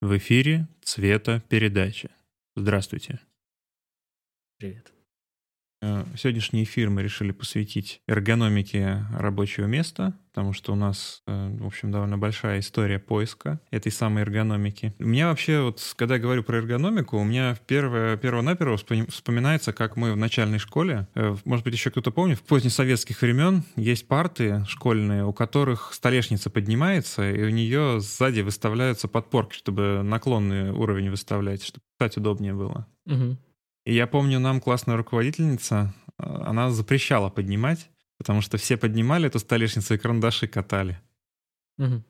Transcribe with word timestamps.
В 0.00 0.16
эфире 0.16 0.66
цветопередача. 0.82 2.08
Здравствуйте. 2.56 3.20
Привет. 4.56 4.90
Э, 5.82 6.04
сегодняшний 6.16 6.64
эфир 6.64 6.90
мы 6.90 7.02
решили 7.02 7.32
посвятить 7.32 8.02
эргономике 8.06 9.04
рабочего 9.16 9.64
места, 9.64 10.12
потому 10.32 10.52
что 10.52 10.72
у 10.72 10.76
нас, 10.76 11.22
э, 11.26 11.56
в 11.58 11.66
общем, 11.66 11.90
довольно 11.90 12.18
большая 12.18 12.60
история 12.60 12.98
поиска 12.98 13.60
этой 13.70 13.90
самой 13.90 14.22
эргономики. 14.22 14.94
У 14.98 15.04
меня 15.04 15.28
вообще, 15.28 15.62
вот, 15.62 15.80
когда 15.96 16.16
я 16.16 16.20
говорю 16.20 16.42
про 16.42 16.58
эргономику, 16.58 17.16
у 17.16 17.24
меня 17.24 17.56
первое, 17.66 18.18
перво-наперво 18.18 18.76
вспоминается, 18.76 19.72
как 19.72 19.96
мы 19.96 20.12
в 20.12 20.16
начальной 20.18 20.58
школе, 20.58 21.08
э, 21.14 21.34
может 21.46 21.64
быть, 21.64 21.72
еще 21.72 21.90
кто-то 21.90 22.10
помнит, 22.10 22.38
в 22.38 22.42
позднесоветских 22.42 23.22
времен 23.22 23.64
есть 23.76 24.06
парты 24.06 24.62
школьные, 24.68 25.24
у 25.24 25.32
которых 25.32 25.94
столешница 25.94 26.50
поднимается, 26.50 27.30
и 27.30 27.42
у 27.42 27.48
нее 27.48 28.00
сзади 28.00 28.42
выставляются 28.42 29.08
подпорки, 29.08 29.54
чтобы 29.54 30.02
наклонный 30.02 30.72
уровень 30.72 31.08
выставлять, 31.10 31.64
чтобы 31.64 31.82
писать 31.98 32.18
удобнее 32.18 32.52
было. 32.52 32.86
Угу. 33.06 33.38
И 33.84 33.94
я 33.94 34.06
помню, 34.06 34.38
нам 34.38 34.60
классная 34.60 34.96
руководительница, 34.96 35.94
э, 36.18 36.24
она 36.24 36.70
запрещала 36.70 37.30
поднимать, 37.30 37.90
потому 38.18 38.40
что 38.40 38.58
все 38.58 38.76
поднимали 38.76 39.26
эту 39.26 39.38
столешницу 39.38 39.94
и 39.94 39.98
карандаши 39.98 40.46
катали. 40.46 41.00
Угу. 41.78 42.04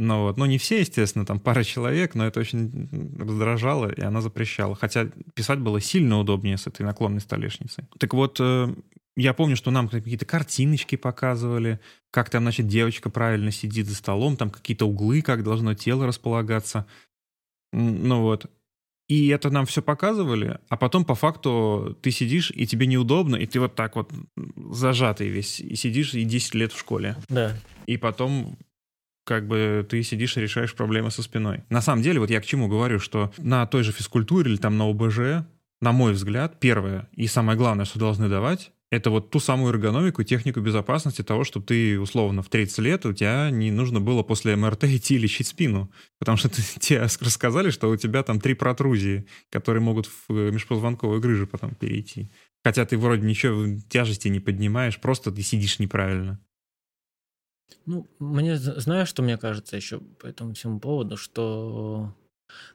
Ну 0.00 0.22
вот, 0.22 0.36
ну 0.36 0.46
не 0.46 0.58
все, 0.58 0.78
естественно, 0.80 1.26
там 1.26 1.40
пара 1.40 1.64
человек, 1.64 2.14
но 2.14 2.24
это 2.24 2.38
очень 2.38 2.88
раздражало, 3.18 3.90
и 3.90 4.00
она 4.00 4.20
запрещала. 4.20 4.76
Хотя 4.76 5.10
писать 5.34 5.58
было 5.58 5.80
сильно 5.80 6.20
удобнее 6.20 6.56
с 6.56 6.68
этой 6.68 6.82
наклонной 6.82 7.20
столешницей. 7.20 7.84
Так 7.98 8.14
вот, 8.14 8.38
э, 8.40 8.72
я 9.16 9.34
помню, 9.34 9.56
что 9.56 9.72
нам 9.72 9.88
какие-то 9.88 10.24
картиночки 10.24 10.94
показывали, 10.94 11.80
как 12.12 12.30
там, 12.30 12.44
значит, 12.44 12.68
девочка 12.68 13.10
правильно 13.10 13.50
сидит 13.50 13.88
за 13.88 13.96
столом, 13.96 14.36
там 14.36 14.50
какие-то 14.50 14.86
углы, 14.86 15.20
как 15.20 15.42
должно 15.42 15.74
тело 15.74 16.06
располагаться. 16.06 16.86
Ну 17.72 18.22
вот. 18.22 18.46
И 19.08 19.28
это 19.28 19.48
нам 19.48 19.64
все 19.64 19.80
показывали, 19.80 20.58
а 20.68 20.76
потом 20.76 21.04
по 21.04 21.14
факту 21.14 21.96
ты 22.02 22.10
сидишь, 22.10 22.52
и 22.54 22.66
тебе 22.66 22.86
неудобно, 22.86 23.36
и 23.36 23.46
ты 23.46 23.58
вот 23.58 23.74
так 23.74 23.96
вот 23.96 24.12
зажатый 24.70 25.28
весь, 25.28 25.60
и 25.60 25.76
сидишь 25.76 26.12
и 26.12 26.24
10 26.24 26.54
лет 26.54 26.72
в 26.72 26.78
школе. 26.78 27.16
Да. 27.30 27.56
И 27.86 27.96
потом 27.96 28.58
как 29.24 29.46
бы 29.46 29.86
ты 29.88 30.02
сидишь 30.02 30.36
и 30.36 30.40
решаешь 30.40 30.74
проблемы 30.74 31.10
со 31.10 31.22
спиной. 31.22 31.62
На 31.70 31.80
самом 31.80 32.02
деле, 32.02 32.20
вот 32.20 32.30
я 32.30 32.40
к 32.40 32.46
чему 32.46 32.68
говорю, 32.68 32.98
что 32.98 33.32
на 33.38 33.66
той 33.66 33.82
же 33.82 33.92
физкультуре 33.92 34.50
или 34.50 34.58
там 34.58 34.76
на 34.76 34.88
ОБЖ, 34.88 35.46
на 35.80 35.92
мой 35.92 36.12
взгляд, 36.12 36.60
первое 36.60 37.08
и 37.14 37.26
самое 37.26 37.56
главное, 37.56 37.84
что 37.86 37.98
должны 37.98 38.28
давать, 38.28 38.72
это 38.90 39.10
вот 39.10 39.30
ту 39.30 39.38
самую 39.38 39.72
эргономику, 39.72 40.22
технику 40.22 40.60
безопасности 40.60 41.22
того, 41.22 41.44
чтобы 41.44 41.66
ты, 41.66 42.00
условно, 42.00 42.42
в 42.42 42.48
30 42.48 42.78
лет 42.78 43.04
у 43.04 43.12
тебя 43.12 43.50
не 43.50 43.70
нужно 43.70 44.00
было 44.00 44.22
после 44.22 44.56
МРТ 44.56 44.84
идти 44.84 45.18
лечить 45.18 45.48
спину. 45.48 45.90
Потому 46.18 46.38
что 46.38 46.48
тебе 46.80 47.00
рассказали, 47.00 47.70
что 47.70 47.90
у 47.90 47.96
тебя 47.96 48.22
там 48.22 48.40
три 48.40 48.54
протрузии, 48.54 49.26
которые 49.50 49.82
могут 49.82 50.06
в 50.06 50.30
э, 50.30 50.50
межпозвонковую 50.50 51.20
грыжу 51.20 51.46
потом 51.46 51.74
перейти. 51.74 52.30
Хотя 52.64 52.86
ты 52.86 52.96
вроде 52.96 53.26
ничего 53.26 53.78
тяжести 53.88 54.28
не 54.28 54.40
поднимаешь, 54.40 55.00
просто 55.00 55.30
ты 55.30 55.42
сидишь 55.42 55.78
неправильно. 55.78 56.40
Ну, 57.84 58.06
мне, 58.18 58.56
знаешь, 58.56 59.08
что 59.08 59.22
мне 59.22 59.36
кажется 59.36 59.76
еще 59.76 60.00
по 60.00 60.26
этому 60.26 60.54
всему 60.54 60.80
поводу, 60.80 61.18
что 61.18 62.14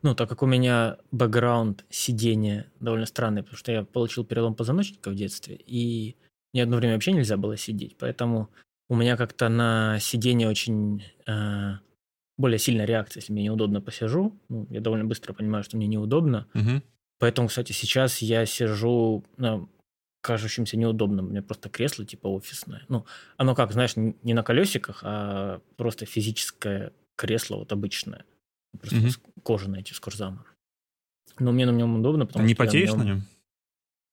ну, 0.02 0.16
так 0.16 0.30
как 0.30 0.44
у 0.44 0.46
меня 0.46 0.98
бэкграунд 1.12 1.86
сидения 1.90 2.72
довольно 2.80 3.06
странный, 3.06 3.44
потому 3.44 3.58
что 3.58 3.72
я 3.72 3.84
получил 3.84 4.26
перелом 4.26 4.56
позвоночника 4.56 5.10
в 5.10 5.16
детстве, 5.16 5.56
и 5.56 6.16
мне 6.54 6.64
одно 6.64 6.78
время 6.78 6.94
вообще 6.94 7.12
нельзя 7.14 7.38
было 7.38 7.58
сидеть, 7.58 7.98
поэтому 7.98 8.50
у 8.90 8.96
меня 8.96 9.18
как-то 9.18 9.50
на 9.50 9.98
сидение 10.00 10.48
очень 10.48 11.04
э, 11.26 11.74
более 12.38 12.60
сильная 12.60 12.86
реакция, 12.86 13.22
если 13.22 13.32
мне 13.32 13.44
неудобно 13.44 13.82
посижу. 13.82 14.40
Ну, 14.50 14.68
я 14.70 14.82
довольно 14.82 15.06
быстро 15.06 15.34
понимаю, 15.34 15.64
что 15.64 15.78
мне 15.78 15.88
неудобно. 15.88 16.48
Угу. 16.54 16.82
Поэтому, 17.20 17.48
кстати, 17.48 17.72
сейчас 17.72 18.20
я 18.20 18.46
сижу 18.46 19.24
на 19.38 19.68
кажущимся 20.22 20.78
неудобным. 20.78 21.28
У 21.28 21.30
меня 21.30 21.42
просто 21.42 21.70
кресло 21.70 22.06
типа 22.06 22.28
офисное. 22.28 22.84
Ну, 22.88 23.06
оно 23.38 23.56
как, 23.56 23.72
знаешь, 23.72 23.96
не 23.96 24.34
на 24.34 24.44
колесиках, 24.44 25.02
а 25.04 25.62
просто 25.76 26.06
физическое 26.06 26.94
кресло 27.16 27.58
вот 27.58 27.72
обычное. 27.72 28.26
Просто 28.80 28.98
угу. 28.98 29.42
кожаное 29.44 29.80
эти 29.80 29.94
с 29.94 30.00
кожзама. 30.00 30.46
Но 31.40 31.52
мне 31.52 31.66
на 31.66 31.72
нем 31.72 32.00
удобно, 32.00 32.26
потому 32.26 32.46
не 32.46 32.54
что... 32.54 32.64
Не 32.64 32.68
потеешь 32.68 32.94
на 32.94 33.04
нем? 33.04 33.24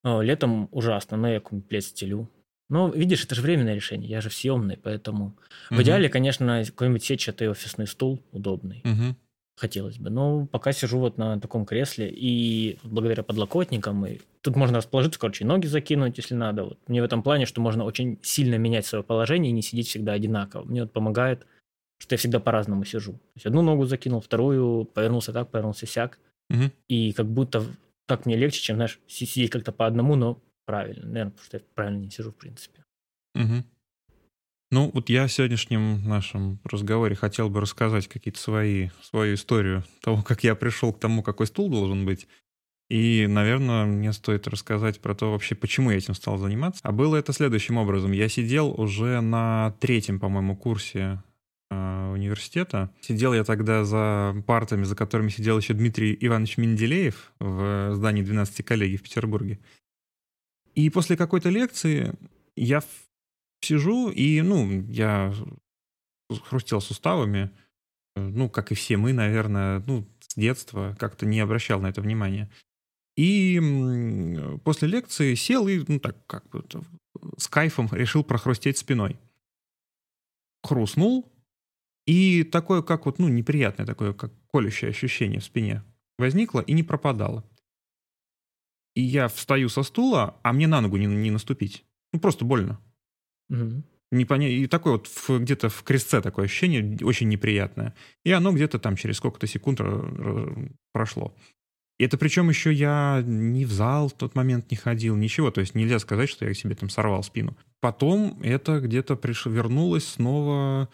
О, 0.02 0.22
летом 0.22 0.68
ужасно, 0.72 1.16
но 1.16 1.28
я 1.28 1.40
плед 1.40 1.84
стелю. 1.84 2.28
Ну, 2.68 2.90
видишь, 2.90 3.24
это 3.24 3.34
же 3.34 3.42
временное 3.42 3.74
решение, 3.74 4.08
я 4.08 4.20
же 4.20 4.30
съемный, 4.30 4.76
поэтому... 4.76 5.36
Угу. 5.70 5.78
В 5.78 5.82
идеале, 5.82 6.08
конечно, 6.08 6.64
какой-нибудь 6.64 7.04
сетчатый 7.04 7.50
офисный 7.50 7.86
стул 7.86 8.22
удобный. 8.32 8.82
Угу. 8.84 9.16
Хотелось 9.56 9.98
бы. 9.98 10.08
Но 10.08 10.46
пока 10.46 10.72
сижу 10.72 10.98
вот 10.98 11.18
на 11.18 11.38
таком 11.38 11.66
кресле, 11.66 12.08
и 12.10 12.78
благодаря 12.82 13.22
подлокотникам, 13.22 14.06
и 14.06 14.20
тут 14.40 14.56
можно 14.56 14.78
расположиться, 14.78 15.20
короче, 15.20 15.44
ноги 15.44 15.66
закинуть, 15.66 16.16
если 16.16 16.34
надо. 16.34 16.64
Вот. 16.64 16.78
Мне 16.86 17.02
в 17.02 17.04
этом 17.04 17.22
плане, 17.22 17.44
что 17.44 17.60
можно 17.60 17.84
очень 17.84 18.18
сильно 18.22 18.54
менять 18.54 18.86
свое 18.86 19.04
положение 19.04 19.50
и 19.50 19.54
не 19.54 19.62
сидеть 19.62 19.88
всегда 19.88 20.12
одинаково. 20.12 20.64
Мне 20.64 20.82
вот 20.82 20.92
помогает 20.92 21.46
что 22.00 22.14
я 22.14 22.18
всегда 22.18 22.40
по-разному 22.40 22.84
сижу. 22.84 23.12
То 23.12 23.32
есть 23.36 23.46
одну 23.46 23.62
ногу 23.62 23.84
закинул, 23.84 24.20
вторую, 24.20 24.86
повернулся 24.86 25.32
так, 25.32 25.50
повернулся 25.50 25.86
сяк. 25.86 26.18
Угу. 26.48 26.70
И 26.88 27.12
как 27.12 27.26
будто 27.26 27.64
так 28.06 28.26
мне 28.26 28.36
легче, 28.36 28.60
чем, 28.60 28.76
знаешь, 28.76 28.98
сидеть 29.06 29.50
как-то 29.50 29.70
по 29.70 29.86
одному, 29.86 30.16
но 30.16 30.42
правильно. 30.64 31.06
Наверное, 31.06 31.30
потому 31.30 31.46
что 31.46 31.56
я 31.58 31.62
правильно 31.74 31.98
не 31.98 32.10
сижу, 32.10 32.32
в 32.32 32.36
принципе. 32.36 32.84
Угу. 33.34 33.64
Ну, 34.72 34.90
вот 34.94 35.10
я 35.10 35.26
в 35.26 35.32
сегодняшнем 35.32 36.02
нашем 36.08 36.58
разговоре 36.64 37.14
хотел 37.16 37.50
бы 37.50 37.60
рассказать 37.60 38.08
какие-то 38.08 38.40
свои, 38.40 38.88
свою 39.02 39.34
историю 39.34 39.84
того, 40.00 40.22
как 40.22 40.42
я 40.42 40.54
пришел 40.54 40.92
к 40.92 41.00
тому, 41.00 41.22
какой 41.22 41.46
стул 41.46 41.68
должен 41.68 42.06
быть. 42.06 42.26
И, 42.88 43.26
наверное, 43.28 43.84
мне 43.84 44.12
стоит 44.12 44.48
рассказать 44.48 45.00
про 45.00 45.14
то 45.14 45.30
вообще, 45.32 45.54
почему 45.54 45.90
я 45.90 45.98
этим 45.98 46.14
стал 46.14 46.38
заниматься. 46.38 46.80
А 46.82 46.92
было 46.92 47.16
это 47.16 47.32
следующим 47.32 47.76
образом. 47.76 48.12
Я 48.12 48.28
сидел 48.28 48.72
уже 48.80 49.20
на 49.20 49.76
третьем, 49.80 50.18
по-моему, 50.18 50.56
курсе 50.56 51.22
университета. 52.20 52.90
Сидел 53.00 53.34
я 53.34 53.44
тогда 53.44 53.84
за 53.84 54.34
партами, 54.46 54.84
за 54.84 54.94
которыми 54.94 55.28
сидел 55.28 55.58
еще 55.58 55.74
Дмитрий 55.74 56.16
Иванович 56.20 56.58
Менделеев 56.58 57.32
в 57.40 57.94
здании 57.94 58.22
12 58.22 58.64
коллегий 58.64 58.96
в 58.96 59.02
Петербурге. 59.02 59.58
И 60.74 60.88
после 60.90 61.16
какой-то 61.16 61.48
лекции 61.48 62.14
я 62.56 62.82
сижу, 63.60 64.10
и, 64.10 64.40
ну, 64.42 64.82
я 64.88 65.34
хрустел 66.44 66.80
суставами, 66.80 67.50
ну, 68.16 68.48
как 68.48 68.72
и 68.72 68.74
все 68.74 68.96
мы, 68.96 69.12
наверное, 69.12 69.82
ну, 69.86 70.06
с 70.20 70.34
детства 70.34 70.96
как-то 70.98 71.26
не 71.26 71.40
обращал 71.40 71.80
на 71.80 71.88
это 71.88 72.00
внимания. 72.00 72.50
И 73.16 73.60
после 74.64 74.88
лекции 74.88 75.34
сел 75.34 75.68
и, 75.68 75.82
ну, 75.86 75.98
так, 75.98 76.16
как 76.26 76.48
бы 76.48 76.64
с 77.36 77.48
кайфом 77.48 77.88
решил 77.92 78.24
прохрустеть 78.24 78.78
спиной. 78.78 79.18
Хрустнул, 80.62 81.30
и 82.06 82.44
такое, 82.44 82.82
как 82.82 83.06
вот, 83.06 83.18
ну, 83.18 83.28
неприятное 83.28 83.86
такое, 83.86 84.12
как 84.12 84.32
колющее 84.52 84.90
ощущение 84.90 85.40
в 85.40 85.44
спине 85.44 85.82
возникло 86.18 86.60
и 86.60 86.72
не 86.72 86.82
пропадало. 86.82 87.44
И 88.94 89.02
я 89.02 89.28
встаю 89.28 89.68
со 89.68 89.82
стула, 89.82 90.36
а 90.42 90.52
мне 90.52 90.66
на 90.66 90.80
ногу 90.80 90.96
не, 90.96 91.06
не 91.06 91.30
наступить. 91.30 91.84
Ну, 92.12 92.20
просто 92.20 92.44
больно. 92.44 92.80
Угу. 93.48 93.84
Непоня... 94.12 94.48
И 94.48 94.66
такое 94.66 94.94
вот 94.94 95.08
где-то 95.28 95.68
в 95.68 95.82
крестце 95.84 96.20
такое 96.20 96.46
ощущение 96.46 96.98
очень 97.02 97.28
неприятное. 97.28 97.94
И 98.24 98.32
оно 98.32 98.52
где-то 98.52 98.78
там 98.78 98.96
через 98.96 99.16
сколько-то 99.16 99.46
секунд 99.46 99.80
прошло. 100.92 101.34
И 102.00 102.04
это 102.04 102.18
причем 102.18 102.48
еще 102.48 102.72
я 102.72 103.22
не 103.24 103.64
в 103.64 103.72
зал 103.72 104.08
в 104.08 104.14
тот 104.14 104.34
момент 104.34 104.70
не 104.70 104.76
ходил, 104.76 105.16
ничего. 105.16 105.50
То 105.50 105.60
есть 105.60 105.74
нельзя 105.74 105.98
сказать, 105.98 106.28
что 106.28 106.44
я 106.44 106.54
себе 106.54 106.74
там 106.74 106.88
сорвал 106.90 107.22
спину. 107.22 107.56
Потом 107.80 108.40
это 108.42 108.80
где-то 108.80 109.16
приш... 109.16 109.46
вернулось 109.46 110.08
снова 110.08 110.88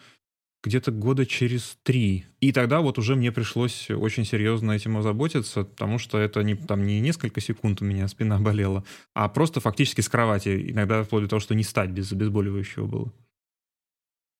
где-то 0.63 0.91
года 0.91 1.25
через 1.25 1.77
три. 1.83 2.25
И 2.39 2.51
тогда 2.51 2.81
вот 2.81 2.97
уже 2.97 3.15
мне 3.15 3.31
пришлось 3.31 3.89
очень 3.89 4.25
серьезно 4.25 4.71
этим 4.71 4.97
озаботиться, 4.97 5.63
потому 5.63 5.97
что 5.97 6.17
это 6.17 6.43
не, 6.43 6.55
там 6.55 6.85
не 6.85 6.99
несколько 6.99 7.41
секунд 7.41 7.81
у 7.81 7.85
меня 7.85 8.07
спина 8.07 8.39
болела, 8.41 8.83
а 9.13 9.29
просто 9.29 9.59
фактически 9.59 10.01
с 10.01 10.09
кровати, 10.09 10.71
иногда 10.71 11.03
вплоть 11.03 11.23
до 11.23 11.29
того, 11.29 11.39
что 11.39 11.55
не 11.55 11.63
стать 11.63 11.91
без 11.91 12.11
обезболивающего 12.11 12.85
было. 12.85 13.13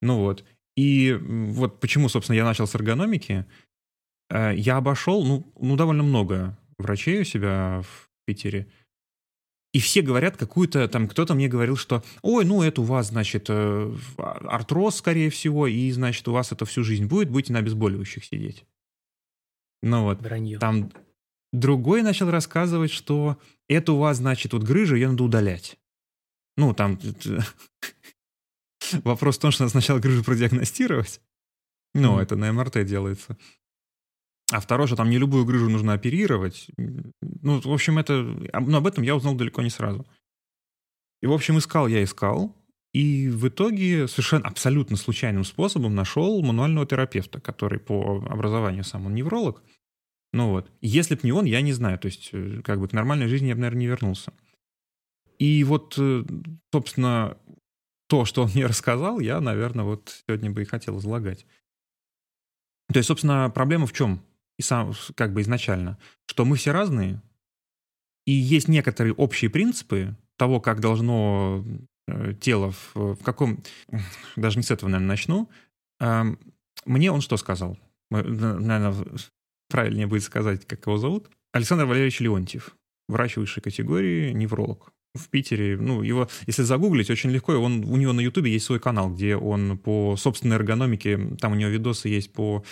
Ну 0.01 0.19
вот. 0.19 0.43
И 0.75 1.17
вот 1.21 1.79
почему, 1.79 2.07
собственно, 2.07 2.35
я 2.35 2.45
начал 2.45 2.67
с 2.67 2.75
эргономики. 2.75 3.45
Э, 4.29 4.53
я 4.55 4.77
обошел, 4.77 5.25
ну, 5.25 5.51
ну 5.59 5.75
довольно 5.75 6.03
много 6.03 6.57
врачей 6.77 7.21
у 7.21 7.23
себя 7.23 7.81
в 7.83 8.09
Питере. 8.25 8.67
И 9.77 9.79
все 9.79 10.01
говорят 10.01 10.38
какую-то, 10.38 10.88
там 10.88 11.07
кто-то 11.07 11.35
мне 11.35 11.47
говорил, 11.47 11.77
что, 11.77 12.03
ой, 12.24 12.45
ну 12.45 12.63
это 12.63 12.81
у 12.81 12.83
вас, 12.83 13.09
значит, 13.09 13.45
э, 13.50 13.95
артроз, 14.18 14.95
скорее 14.95 15.29
всего, 15.29 15.68
и, 15.68 15.91
значит, 15.91 16.27
у 16.27 16.31
вас 16.31 16.51
это 16.51 16.65
всю 16.65 16.83
жизнь 16.83 17.06
будет, 17.06 17.29
будете 17.29 17.53
на 17.53 17.59
обезболивающих 17.59 18.25
сидеть. 18.25 18.65
Ну 19.83 20.06
вот, 20.06 20.19
Вранье. 20.19 20.57
там 20.57 20.91
другой 21.53 22.01
начал 22.01 22.31
рассказывать, 22.31 22.89
что 22.89 23.38
это 23.68 23.91
у 23.91 24.00
вас, 24.00 24.18
значит, 24.18 24.51
вот 24.53 24.63
грыжа, 24.63 24.95
ее 24.95 25.09
надо 25.09 25.24
удалять. 25.24 25.77
Ну, 26.56 26.73
там 26.73 27.00
вопрос 29.03 29.38
в 29.38 29.41
том, 29.41 29.51
что 29.51 29.62
надо 29.62 29.73
сначала 29.73 30.00
грыжу 30.00 30.23
продиагностировать. 30.23 31.21
Ну, 31.94 32.18
это 32.18 32.35
на 32.35 32.51
МРТ 32.51 32.83
делается. 32.83 33.38
А 34.51 34.59
второй, 34.59 34.88
что 34.88 34.95
там 34.95 35.09
не 35.09 35.17
любую 35.17 35.45
грыжу 35.45 35.69
нужно 35.69 35.94
оперировать. 35.94 36.67
Ну, 36.77 37.59
в 37.59 37.73
общем, 37.73 37.97
это... 37.97 38.23
Но 38.59 38.77
об 38.77 38.88
этом 38.88 39.03
я 39.03 39.15
узнал 39.15 39.35
далеко 39.35 39.61
не 39.61 39.69
сразу. 39.69 40.07
И, 41.21 41.27
в 41.27 41.33
общем, 41.33 41.57
искал 41.57 41.88
я 41.88 42.03
искал, 42.03 42.55
и 42.94 43.27
в 43.29 43.47
итоге 43.47 44.07
совершенно 44.07 44.47
абсолютно 44.47 44.95
случайным 44.97 45.44
способом 45.44 45.95
нашел 45.95 46.41
мануального 46.41 46.85
терапевта, 46.85 47.41
который 47.41 47.79
по 47.79 48.23
образованию 48.29 48.83
сам 48.83 49.05
он 49.05 49.15
невролог. 49.15 49.61
Ну 50.33 50.51
вот. 50.51 50.71
Если 50.81 51.15
бы 51.15 51.21
не 51.23 51.31
он, 51.31 51.45
я 51.45 51.61
не 51.61 51.73
знаю. 51.73 51.99
То 51.99 52.07
есть, 52.07 52.29
э, 52.31 52.61
как 52.63 52.79
бы 52.79 52.88
к 52.88 52.94
нормальной 52.94 53.27
жизни 53.27 53.47
я 53.47 53.55
бы, 53.55 53.61
наверное, 53.61 53.81
не 53.81 53.88
вернулся. 53.88 54.33
И 55.39 55.63
вот, 55.63 55.95
э, 55.97 56.23
собственно, 56.71 57.38
то, 58.07 58.25
что 58.25 58.44
он 58.44 58.51
мне 58.53 58.65
рассказал, 58.65 59.19
я, 59.19 59.41
наверное, 59.41 59.85
вот 59.85 60.23
сегодня 60.25 60.51
бы 60.51 60.61
и 60.61 60.65
хотел 60.65 60.97
излагать. 60.99 61.45
То 62.91 62.97
есть, 62.97 63.07
собственно, 63.07 63.49
проблема 63.49 63.85
в 63.85 63.94
чем? 63.94 64.21
И 64.57 64.62
сам, 64.62 64.94
как 65.15 65.33
бы 65.33 65.42
изначально, 65.42 65.98
что 66.25 66.45
мы 66.45 66.56
все 66.56 66.71
разные, 66.71 67.21
и 68.25 68.31
есть 68.31 68.68
некоторые 68.68 69.13
общие 69.13 69.50
принципы 69.50 70.15
того, 70.36 70.59
как 70.59 70.80
должно 70.80 71.63
э, 72.07 72.33
тело 72.39 72.71
в, 72.71 73.15
в 73.15 73.24
каком... 73.24 73.63
Даже 74.36 74.57
не 74.57 74.63
с 74.63 74.71
этого, 74.71 74.89
наверное, 74.89 75.09
начну. 75.09 75.50
Эм, 76.00 76.39
мне 76.86 77.12
он 77.12 77.21
что 77.21 77.38
сказал? 77.38 77.77
Наверное, 78.09 78.94
правильнее 79.69 80.07
будет 80.07 80.24
сказать, 80.24 80.65
как 80.65 80.86
его 80.86 80.98
зовут. 80.98 81.30
Александр 81.54 81.86
Валерьевич 81.86 82.19
Леонтьев, 82.19 82.75
врач 83.07 83.38
высшей 83.38 83.63
категории, 83.63 84.31
невролог 84.31 84.92
в 85.15 85.30
Питере, 85.30 85.77
ну, 85.77 86.04
его, 86.04 86.30
если 86.45 86.63
загуглить, 86.63 87.09
очень 87.09 87.31
легко, 87.31 87.54
он, 87.54 87.83
у 87.86 87.98
него 87.98 88.13
на 88.13 88.19
Ютубе 88.19 88.51
есть 88.51 88.65
свой 88.65 88.80
канал, 88.80 89.09
где 89.09 89.36
он 89.36 89.77
по 89.77 90.15
собственной 90.15 90.57
эргономике, 90.57 91.18
там 91.39 91.54
у 91.54 91.56
него 91.56 91.71
видосы 91.71 92.09
есть 92.09 92.31
по, 92.33 92.63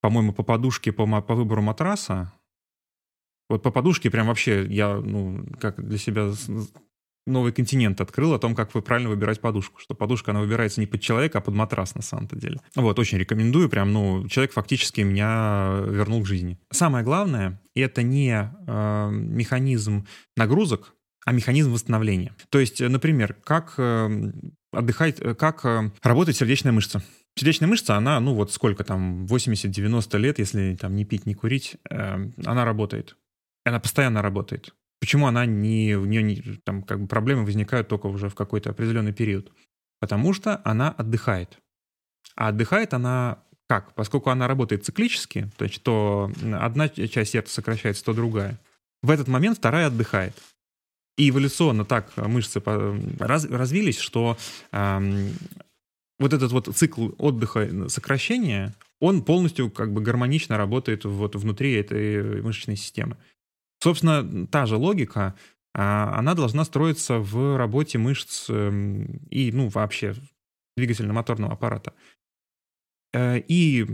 по-моему, 0.00 0.32
по 0.32 0.42
подушке, 0.42 0.92
по, 0.92 1.06
по 1.20 1.34
выбору 1.34 1.62
матраса. 1.62 2.32
Вот 3.48 3.62
по 3.62 3.70
подушке 3.70 4.10
прям 4.10 4.28
вообще 4.28 4.64
я, 4.66 4.96
ну, 4.96 5.44
как 5.60 5.84
для 5.84 5.98
себя 5.98 6.32
новый 7.26 7.52
континент 7.52 8.00
открыл 8.00 8.34
о 8.34 8.38
том, 8.38 8.54
как 8.54 8.74
вы 8.74 8.82
правильно 8.82 9.10
выбирать 9.10 9.40
подушку. 9.40 9.80
Что 9.80 9.94
подушка, 9.94 10.30
она 10.30 10.40
выбирается 10.40 10.80
не 10.80 10.86
под 10.86 11.00
человека, 11.00 11.38
а 11.38 11.40
под 11.40 11.54
матрас 11.54 11.94
на 11.94 12.02
самом-то 12.02 12.36
деле. 12.36 12.60
Вот, 12.74 12.98
очень 12.98 13.18
рекомендую. 13.18 13.68
Прям, 13.68 13.92
ну, 13.92 14.26
человек 14.28 14.52
фактически 14.52 15.00
меня 15.00 15.82
вернул 15.86 16.22
к 16.22 16.26
жизни. 16.26 16.58
Самое 16.70 17.04
главное, 17.04 17.60
это 17.74 18.02
не 18.02 18.50
э, 18.66 19.10
механизм 19.10 20.06
нагрузок, 20.36 20.94
а 21.24 21.32
механизм 21.32 21.72
восстановления. 21.72 22.34
То 22.48 22.58
есть, 22.58 22.80
например, 22.80 23.34
как 23.44 23.74
э, 23.76 24.32
отдыхать, 24.72 25.20
э, 25.20 25.34
как 25.34 25.64
э, 25.64 25.90
работает 26.02 26.36
сердечная 26.36 26.72
мышца. 26.72 27.02
Сердечная 27.36 27.68
мышца, 27.68 27.96
она, 27.96 28.20
ну 28.20 28.34
вот 28.34 28.52
сколько 28.52 28.84
там, 28.84 29.24
80-90 29.26 30.18
лет, 30.18 30.38
если 30.38 30.76
там 30.76 30.94
не 30.94 31.04
пить, 31.04 31.26
не 31.26 31.34
курить, 31.34 31.76
она 31.88 32.64
работает. 32.64 33.16
Она 33.64 33.80
постоянно 33.80 34.20
работает. 34.20 34.74
Почему 35.00 35.26
она 35.26 35.46
не, 35.46 35.94
у 35.96 36.04
нее 36.04 36.22
не, 36.22 36.36
там 36.64 36.82
как 36.82 37.00
бы 37.00 37.06
проблемы 37.06 37.44
возникают 37.44 37.88
только 37.88 38.06
уже 38.06 38.28
в 38.28 38.34
какой-то 38.34 38.70
определенный 38.70 39.14
период? 39.14 39.50
Потому 40.00 40.34
что 40.34 40.60
она 40.64 40.90
отдыхает. 40.90 41.58
А 42.36 42.48
отдыхает 42.48 42.92
она 42.92 43.42
как? 43.70 43.94
Поскольку 43.94 44.30
она 44.30 44.48
работает 44.48 44.84
циклически, 44.84 45.48
то 45.56 45.64
есть 45.64 45.82
то 45.82 46.30
одна 46.60 46.88
часть 46.88 47.30
сердца 47.30 47.54
сокращается, 47.54 48.04
то 48.04 48.12
другая. 48.12 48.58
В 49.02 49.10
этот 49.10 49.28
момент 49.28 49.58
вторая 49.58 49.86
отдыхает. 49.86 50.34
И 51.16 51.30
эволюционно 51.30 51.84
так 51.84 52.10
мышцы 52.16 52.60
раз, 53.18 53.44
развились, 53.44 53.98
что 53.98 54.36
эм, 54.72 55.32
вот 56.20 56.34
этот 56.34 56.52
вот 56.52 56.68
цикл 56.76 57.08
отдыха, 57.18 57.88
сокращения, 57.88 58.74
он 59.00 59.22
полностью 59.24 59.70
как 59.70 59.92
бы 59.92 60.02
гармонично 60.02 60.58
работает 60.58 61.04
вот 61.04 61.34
внутри 61.34 61.72
этой 61.72 62.42
мышечной 62.42 62.76
системы. 62.76 63.16
Собственно, 63.82 64.46
та 64.46 64.66
же 64.66 64.76
логика, 64.76 65.34
а, 65.74 66.14
она 66.18 66.34
должна 66.34 66.64
строиться 66.64 67.18
в 67.18 67.56
работе 67.56 67.96
мышц 67.96 68.50
эм, 68.50 69.20
и, 69.30 69.50
ну, 69.50 69.68
вообще 69.68 70.14
двигательно-моторного 70.76 71.54
аппарата. 71.54 71.94
Э, 73.14 73.38
и, 73.38 73.86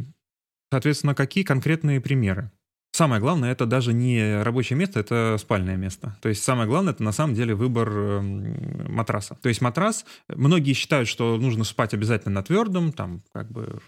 соответственно, 0.70 1.14
какие 1.14 1.44
конкретные 1.44 2.00
примеры? 2.00 2.50
Самое 2.96 3.20
главное, 3.20 3.52
это 3.52 3.66
даже 3.66 3.92
не 3.92 4.42
рабочее 4.42 4.78
место, 4.78 5.00
это 5.00 5.36
спальное 5.38 5.76
место. 5.76 6.16
То 6.22 6.30
есть 6.30 6.42
самое 6.42 6.66
главное, 6.66 6.94
это 6.94 7.02
на 7.02 7.12
самом 7.12 7.34
деле 7.34 7.54
выбор 7.54 7.90
эм, 7.90 8.90
матраса. 8.90 9.36
То 9.42 9.50
есть 9.50 9.60
матрас, 9.60 10.06
многие 10.28 10.72
считают, 10.72 11.06
что 11.06 11.36
нужно 11.36 11.64
спать 11.64 11.92
обязательно 11.92 12.36
на 12.36 12.42
твердом, 12.42 12.92
там 12.92 13.22
как 13.34 13.52
бы 13.52 13.80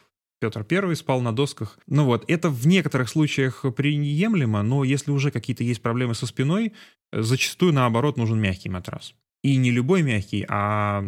Петр 0.43 0.63
Первый 0.63 0.95
спал 0.95 1.23
на 1.23 1.35
досках. 1.35 1.79
Ну 1.87 2.05
вот, 2.05 2.27
это 2.29 2.51
в 2.51 2.67
некоторых 2.67 3.09
случаях 3.09 3.65
приемлемо, 3.75 4.63
но 4.63 4.85
если 4.85 5.11
уже 5.11 5.31
какие-то 5.31 5.65
есть 5.65 5.81
проблемы 5.81 6.15
со 6.15 6.27
спиной, 6.27 6.75
зачастую, 7.11 7.73
наоборот, 7.73 8.19
нужен 8.19 8.39
мягкий 8.39 8.69
матрас. 8.69 9.15
И 9.43 9.57
не 9.57 9.71
любой 9.71 10.03
мягкий, 10.03 10.45
а 10.51 11.03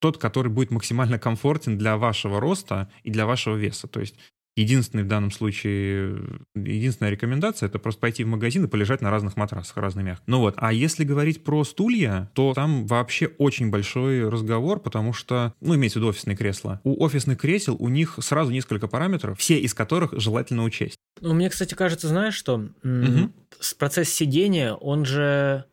тот, 0.00 0.18
который 0.18 0.52
будет 0.52 0.70
максимально 0.70 1.18
комфортен 1.18 1.78
для 1.78 1.96
вашего 1.96 2.40
роста 2.40 2.90
и 3.04 3.10
для 3.10 3.24
вашего 3.24 3.56
веса. 3.56 3.88
То 3.88 4.00
есть 4.00 4.16
Единственный 4.56 5.04
в 5.04 5.06
данном 5.06 5.30
случае, 5.30 6.18
единственная 6.54 7.10
рекомендация, 7.10 7.66
это 7.66 7.78
просто 7.78 8.00
пойти 8.00 8.24
в 8.24 8.26
магазин 8.26 8.64
и 8.64 8.68
полежать 8.68 9.02
на 9.02 9.10
разных 9.10 9.36
матрасах, 9.36 9.76
разных 9.76 10.18
Ну 10.26 10.38
вот, 10.38 10.54
а 10.56 10.72
если 10.72 11.04
говорить 11.04 11.44
про 11.44 11.62
стулья, 11.62 12.30
то 12.32 12.54
там 12.54 12.86
вообще 12.86 13.26
очень 13.36 13.70
большой 13.70 14.26
разговор, 14.26 14.80
потому 14.80 15.12
что, 15.12 15.52
ну, 15.60 15.74
имеется 15.74 15.98
в 15.98 16.02
виду 16.02 16.08
офисные 16.08 16.38
кресла. 16.38 16.80
У 16.84 17.04
офисных 17.04 17.38
кресел 17.38 17.76
у 17.78 17.90
них 17.90 18.18
сразу 18.20 18.50
несколько 18.50 18.88
параметров, 18.88 19.38
все 19.38 19.58
из 19.58 19.74
которых 19.74 20.18
желательно 20.18 20.64
учесть. 20.64 20.96
Ну, 21.20 21.34
мне, 21.34 21.50
кстати, 21.50 21.74
кажется, 21.74 22.08
знаешь 22.08 22.34
что? 22.34 22.54
Угу. 22.82 23.32
Процесс 23.78 24.08
сидения, 24.08 24.72
он 24.72 25.04
же, 25.04 25.66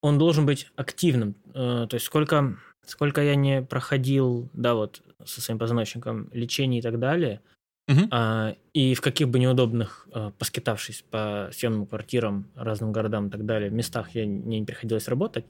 он 0.00 0.18
должен 0.18 0.46
быть 0.46 0.68
активным. 0.76 1.34
Э, 1.54 1.86
то 1.90 1.94
есть 1.94 2.06
сколько, 2.06 2.56
сколько 2.86 3.20
я 3.20 3.34
не 3.34 3.62
проходил, 3.62 4.48
да, 4.52 4.74
вот 4.74 5.02
со 5.24 5.40
своим 5.40 5.58
позвоночником 5.58 6.28
лечение 6.32 6.78
и 6.78 6.82
так 6.82 7.00
далее– 7.00 7.40
Угу. 7.88 8.08
А, 8.10 8.54
и 8.72 8.94
в 8.94 9.00
каких 9.00 9.28
бы 9.28 9.38
неудобных, 9.38 10.06
а, 10.12 10.30
поскитавшись 10.38 11.04
по 11.10 11.50
съемным 11.52 11.86
квартирам, 11.86 12.48
разным 12.54 12.92
городам 12.92 13.28
и 13.28 13.30
так 13.30 13.44
далее, 13.44 13.70
местах 13.70 14.14
я, 14.14 14.24
мне 14.24 14.60
не 14.60 14.66
приходилось 14.66 15.08
работать, 15.08 15.44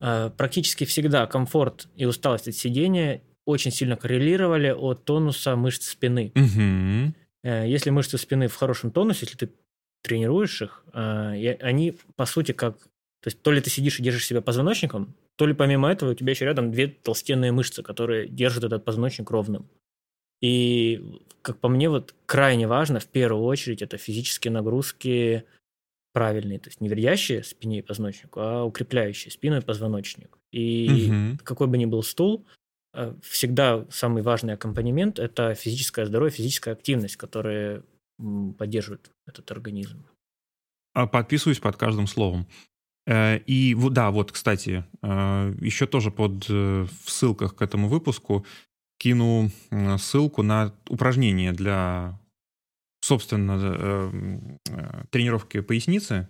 а, 0.00 0.30
практически 0.30 0.84
всегда 0.84 1.26
комфорт 1.26 1.88
и 1.96 2.06
усталость 2.06 2.48
от 2.48 2.54
сидения 2.54 3.22
очень 3.46 3.70
сильно 3.70 3.96
коррелировали 3.96 4.70
от 4.70 5.04
тонуса 5.04 5.54
мышц 5.54 5.88
спины. 5.90 6.32
Угу. 6.34 7.14
Если 7.44 7.90
мышцы 7.90 8.16
спины 8.16 8.48
в 8.48 8.54
хорошем 8.56 8.90
тонусе, 8.90 9.26
если 9.26 9.36
ты 9.36 9.52
тренируешь 10.02 10.62
их, 10.62 10.82
а, 10.92 11.32
они, 11.60 11.96
по 12.16 12.26
сути, 12.26 12.52
как... 12.52 12.78
То 13.22 13.28
есть 13.28 13.40
то 13.42 13.52
ли 13.52 13.60
ты 13.60 13.70
сидишь 13.70 14.00
и 14.00 14.02
держишь 14.02 14.26
себя 14.26 14.42
позвоночником, 14.42 15.14
то 15.36 15.46
ли 15.46 15.54
помимо 15.54 15.90
этого 15.90 16.10
у 16.10 16.14
тебя 16.14 16.32
еще 16.32 16.44
рядом 16.44 16.70
две 16.70 16.88
толстенные 16.88 17.52
мышцы, 17.52 17.82
которые 17.82 18.28
держат 18.28 18.64
этот 18.64 18.84
позвоночник 18.84 19.30
ровным. 19.30 19.66
И, 20.44 21.00
как 21.40 21.58
по 21.58 21.68
мне, 21.68 21.88
вот 21.88 22.14
крайне 22.26 22.68
важно 22.68 23.00
в 23.00 23.06
первую 23.06 23.44
очередь 23.44 23.80
это 23.80 23.96
физические 23.96 24.52
нагрузки 24.52 25.46
правильные, 26.12 26.58
то 26.58 26.68
есть 26.68 26.82
не 26.82 26.90
вредящие 26.90 27.42
спине 27.42 27.78
и 27.78 27.82
позвоночнику, 27.82 28.40
а 28.40 28.64
укрепляющие 28.64 29.32
спину 29.32 29.56
и 29.56 29.62
позвоночник. 29.62 30.36
И 30.52 31.08
угу. 31.10 31.38
какой 31.44 31.66
бы 31.66 31.78
ни 31.78 31.86
был 31.86 32.02
стул, 32.02 32.44
э, 32.92 33.14
всегда 33.22 33.86
самый 33.88 34.22
важный 34.22 34.52
аккомпанемент– 34.52 35.18
это 35.18 35.54
физическое 35.54 36.04
здоровье, 36.04 36.30
физическая 36.30 36.74
активность, 36.74 37.16
которая 37.16 37.82
поддерживает 38.58 39.10
этот 39.26 39.50
организм. 39.50 40.04
А 40.92 41.06
подписываюсь 41.06 41.58
под 41.58 41.76
каждым 41.76 42.06
словом. 42.06 42.46
Э, 43.06 43.38
и 43.38 43.74
да, 43.90 44.10
вот, 44.10 44.30
кстати, 44.30 44.84
э, 45.00 45.54
еще 45.58 45.86
тоже 45.86 46.10
под 46.10 46.46
в 46.50 46.88
ссылках 47.06 47.56
к 47.56 47.62
этому 47.62 47.88
выпуску 47.88 48.44
кину 48.98 49.50
ссылку 49.98 50.42
на 50.42 50.74
упражнение 50.88 51.52
для, 51.52 52.18
собственно, 53.00 53.58
э, 53.60 54.58
э, 54.68 55.04
тренировки 55.10 55.60
поясницы. 55.60 56.28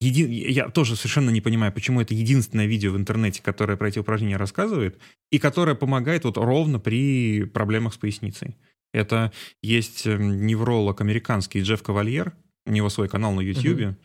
Еди... 0.00 0.24
Я 0.24 0.68
тоже 0.68 0.94
совершенно 0.94 1.30
не 1.30 1.40
понимаю, 1.40 1.72
почему 1.72 2.00
это 2.00 2.14
единственное 2.14 2.66
видео 2.66 2.92
в 2.92 2.96
интернете, 2.96 3.42
которое 3.42 3.76
про 3.76 3.88
эти 3.88 3.98
упражнения 3.98 4.36
рассказывает, 4.36 4.98
и 5.32 5.38
которое 5.38 5.74
помогает 5.74 6.24
вот 6.24 6.36
ровно 6.36 6.78
при 6.78 7.44
проблемах 7.44 7.94
с 7.94 7.98
поясницей. 7.98 8.56
Это 8.92 9.32
есть 9.62 10.06
эм, 10.06 10.46
невролог 10.46 11.00
американский 11.00 11.62
Джефф 11.62 11.82
Кавальер, 11.82 12.32
у 12.64 12.70
него 12.70 12.88
свой 12.90 13.08
канал 13.08 13.32
на 13.32 13.40
YouTube. 13.40 13.80
Угу. 13.80 13.96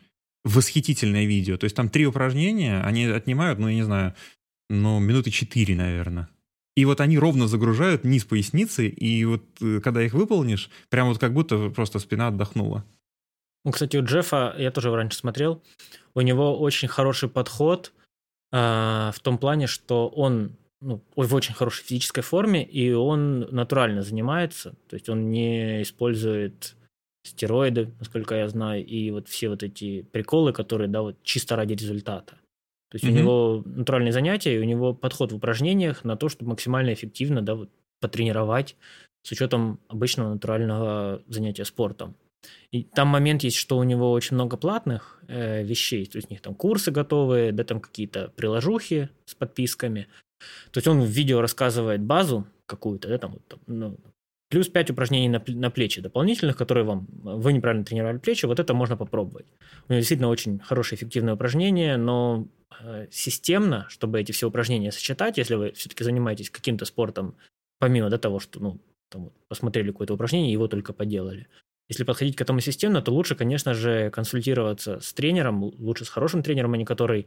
Восхитительное 0.45 1.25
видео. 1.25 1.57
То 1.57 1.65
есть 1.65 1.75
там 1.75 1.89
три 1.89 2.05
упражнения, 2.05 2.81
они 2.81 3.05
отнимают, 3.05 3.59
ну, 3.59 3.69
я 3.69 3.75
не 3.75 3.83
знаю, 3.83 4.13
ну, 4.69 4.99
минуты 4.99 5.31
четыре, 5.31 5.75
наверное. 5.75 6.27
И 6.75 6.85
вот 6.85 7.01
они 7.01 7.19
ровно 7.19 7.47
загружают 7.47 8.03
низ 8.03 8.25
поясницы, 8.25 8.87
и 8.87 9.25
вот 9.25 9.43
э, 9.61 9.79
когда 9.79 10.01
их 10.01 10.13
выполнишь, 10.13 10.69
прям 10.89 11.07
вот 11.07 11.19
как 11.19 11.33
будто 11.33 11.69
просто 11.69 11.99
спина 11.99 12.29
отдохнула. 12.29 12.83
Ну, 13.63 13.71
кстати, 13.71 13.97
у 13.97 14.03
Джеффа, 14.03 14.55
я 14.57 14.71
тоже 14.71 14.93
раньше 14.93 15.17
смотрел, 15.17 15.61
у 16.15 16.21
него 16.21 16.59
очень 16.59 16.87
хороший 16.87 17.29
подход 17.29 17.93
э, 18.51 18.57
в 18.57 19.19
том 19.21 19.37
плане, 19.37 19.67
что 19.67 20.07
он 20.07 20.55
ну, 20.81 21.01
в 21.15 21.33
очень 21.33 21.53
хорошей 21.53 21.83
физической 21.85 22.21
форме, 22.21 22.63
и 22.63 22.91
он 22.91 23.41
натурально 23.51 24.01
занимается, 24.01 24.75
то 24.89 24.95
есть 24.95 25.07
он 25.09 25.29
не 25.29 25.81
использует 25.83 26.75
стероиды, 27.23 27.93
насколько 27.99 28.35
я 28.35 28.49
знаю, 28.49 28.85
и 28.85 29.11
вот 29.11 29.29
все 29.29 29.47
вот 29.47 29.63
эти 29.63 30.01
приколы, 30.01 30.51
которые, 30.51 30.89
да, 30.89 31.01
вот 31.01 31.23
чисто 31.23 31.55
ради 31.55 31.73
результата. 31.73 32.35
То 32.93 32.97
есть 32.97 33.05
mm-hmm. 33.05 33.09
у 33.09 33.23
него 33.23 33.63
натуральные 33.65 34.11
занятия, 34.11 34.55
и 34.55 34.59
у 34.59 34.63
него 34.63 34.93
подход 34.93 35.31
в 35.31 35.35
упражнениях 35.35 36.03
на 36.03 36.15
то, 36.15 36.29
чтобы 36.29 36.51
максимально 36.51 36.93
эффективно, 36.93 37.41
да, 37.41 37.55
вот 37.55 37.69
потренировать 37.99 38.75
с 39.23 39.31
учетом 39.31 39.79
обычного 39.87 40.33
натурального 40.35 41.23
занятия 41.27 41.65
спортом. 41.65 42.15
И 42.71 42.83
там 42.83 43.07
момент 43.07 43.43
есть, 43.43 43.57
что 43.57 43.79
у 43.79 43.83
него 43.83 44.11
очень 44.11 44.35
много 44.35 44.57
платных 44.57 45.23
э, 45.27 45.63
вещей, 45.63 46.05
то 46.05 46.17
есть 46.17 46.29
у 46.29 46.33
них 46.33 46.41
там 46.41 46.53
курсы 46.53 46.91
готовые, 46.91 47.51
да, 47.51 47.63
там 47.63 47.79
какие-то 47.79 48.31
приложухи 48.35 49.09
с 49.25 49.33
подписками. 49.33 50.07
То 50.69 50.77
есть 50.77 50.87
он 50.87 51.01
в 51.01 51.07
видео 51.07 51.41
рассказывает 51.41 52.01
базу 52.01 52.45
какую-то, 52.67 53.07
да, 53.07 53.17
там, 53.17 53.31
вот, 53.31 53.47
там 53.47 53.59
ну, 53.65 53.97
плюс 54.53 54.67
5 54.67 54.91
упражнений 54.91 55.29
на, 55.29 55.43
на 55.47 55.71
плечи 55.71 55.99
дополнительных, 55.99 56.55
которые 56.55 56.83
вам, 56.83 57.07
вы 57.23 57.53
неправильно 57.53 57.83
тренировали 57.83 58.19
плечи, 58.19 58.45
вот 58.45 58.59
это 58.59 58.75
можно 58.75 58.95
попробовать. 58.95 59.47
У 59.89 59.91
него 59.91 59.99
действительно 59.99 60.29
очень 60.29 60.59
хорошее, 60.59 60.99
эффективное 60.99 61.33
упражнение, 61.33 61.97
но 61.97 62.47
э, 62.79 63.07
системно, 63.09 63.87
чтобы 63.89 64.21
эти 64.21 64.31
все 64.31 64.47
упражнения 64.47 64.91
сочетать, 64.91 65.39
если 65.39 65.55
вы 65.55 65.71
все-таки 65.71 66.03
занимаетесь 66.03 66.51
каким-то 66.51 66.85
спортом, 66.85 67.35
помимо 67.79 68.11
да, 68.11 68.19
того, 68.19 68.39
что 68.39 68.59
ну, 68.59 68.79
там, 69.09 69.31
посмотрели 69.47 69.89
какое-то 69.89 70.13
упражнение, 70.13 70.51
его 70.51 70.67
только 70.67 70.93
поделали. 70.93 71.47
Если 71.89 72.03
подходить 72.03 72.35
к 72.35 72.41
этому 72.41 72.59
системно, 72.59 73.01
то 73.01 73.11
лучше, 73.11 73.33
конечно 73.33 73.73
же, 73.73 74.11
консультироваться 74.11 74.99
с 74.99 75.13
тренером, 75.13 75.63
лучше 75.63 76.05
с 76.05 76.09
хорошим 76.09 76.43
тренером, 76.43 76.73
а 76.73 76.77
не 76.77 76.85
который 76.85 77.25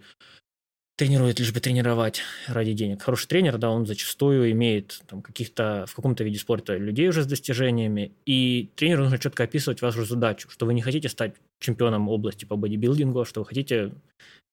тренирует 0.97 1.38
лишь 1.38 1.53
бы 1.53 1.61
тренировать 1.61 2.23
ради 2.49 2.73
денег. 2.73 3.03
Хороший 3.03 3.29
тренер, 3.29 3.59
да, 3.59 3.71
он 3.71 3.87
зачастую 3.87 4.50
имеет 4.53 5.03
там, 5.07 5.23
каких-то 5.23 5.85
в 5.87 5.95
каком-то 5.95 6.25
виде 6.25 6.38
спорта 6.38 6.76
людей 6.76 7.09
уже 7.09 7.23
с 7.23 7.26
достижениями, 7.26 8.12
и 8.25 8.71
тренеру 8.75 9.03
нужно 9.05 9.19
четко 9.19 9.45
описывать 9.45 9.83
вашу 9.83 10.05
задачу, 10.05 10.49
что 10.50 10.65
вы 10.67 10.75
не 10.75 10.83
хотите 10.83 11.09
стать 11.09 11.35
чемпионом 11.61 12.09
области 12.09 12.47
по 12.47 12.57
бодибилдингу, 12.57 13.21
а 13.21 13.26
что 13.26 13.41
вы 13.41 13.47
хотите 13.47 13.93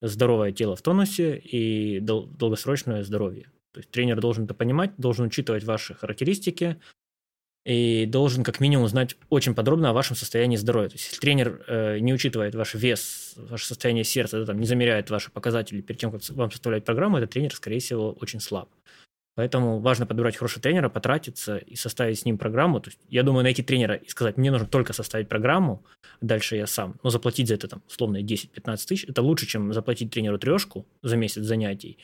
здоровое 0.01 0.51
тело 0.51 0.75
в 0.75 0.81
тонусе 0.81 1.37
и 1.37 1.99
дол- 2.01 2.25
долгосрочное 2.25 3.03
здоровье. 3.03 3.45
То 3.73 3.79
есть 3.79 3.89
тренер 3.89 4.19
должен 4.19 4.43
это 4.43 4.53
понимать, 4.53 4.91
должен 4.97 5.25
учитывать 5.25 5.63
ваши 5.63 5.93
характеристики, 5.95 6.77
и 7.65 8.05
должен 8.05 8.43
как 8.43 8.59
минимум 8.59 8.87
знать 8.87 9.15
очень 9.29 9.55
подробно 9.55 9.89
о 9.89 9.93
вашем 9.93 10.15
состоянии 10.15 10.57
здоровья. 10.57 10.89
То 10.89 10.95
есть, 10.95 11.05
если 11.05 11.19
тренер 11.19 11.63
э, 11.67 11.99
не 11.99 12.13
учитывает 12.13 12.55
ваш 12.55 12.73
вес, 12.73 13.35
ваше 13.37 13.65
состояние 13.65 14.03
сердца, 14.03 14.39
да, 14.39 14.45
там, 14.45 14.59
не 14.59 14.65
замеряет 14.65 15.09
ваши 15.09 15.31
показатели 15.31 15.81
перед 15.81 15.99
тем, 15.99 16.11
как 16.11 16.21
вам 16.29 16.51
составлять 16.51 16.83
программу, 16.83 17.17
этот 17.17 17.31
тренер, 17.31 17.53
скорее 17.53 17.79
всего, 17.79 18.11
очень 18.19 18.41
слаб. 18.41 18.69
Поэтому 19.35 19.79
важно 19.79 20.05
подобрать 20.05 20.35
хорошего 20.35 20.61
тренера, 20.61 20.89
потратиться 20.89 21.57
и 21.57 21.75
составить 21.75 22.19
с 22.19 22.25
ним 22.25 22.37
программу. 22.37 22.79
То 22.79 22.89
есть, 22.89 22.99
я 23.09 23.23
думаю, 23.23 23.43
найти 23.43 23.63
тренера 23.63 23.95
и 23.95 24.07
сказать, 24.07 24.37
мне 24.37 24.51
нужно 24.51 24.67
только 24.67 24.93
составить 24.93 25.27
программу, 25.27 25.83
дальше 26.21 26.55
я 26.55 26.67
сам. 26.67 26.95
Но 27.03 27.09
заплатить 27.09 27.47
за 27.47 27.55
это, 27.55 27.67
там, 27.67 27.81
условно, 27.87 28.21
10-15 28.21 28.87
тысяч, 28.87 29.05
это 29.07 29.21
лучше, 29.21 29.47
чем 29.47 29.73
заплатить 29.73 30.11
тренеру 30.11 30.37
трешку 30.37 30.85
за 31.01 31.17
месяц 31.17 31.43
занятий 31.43 31.97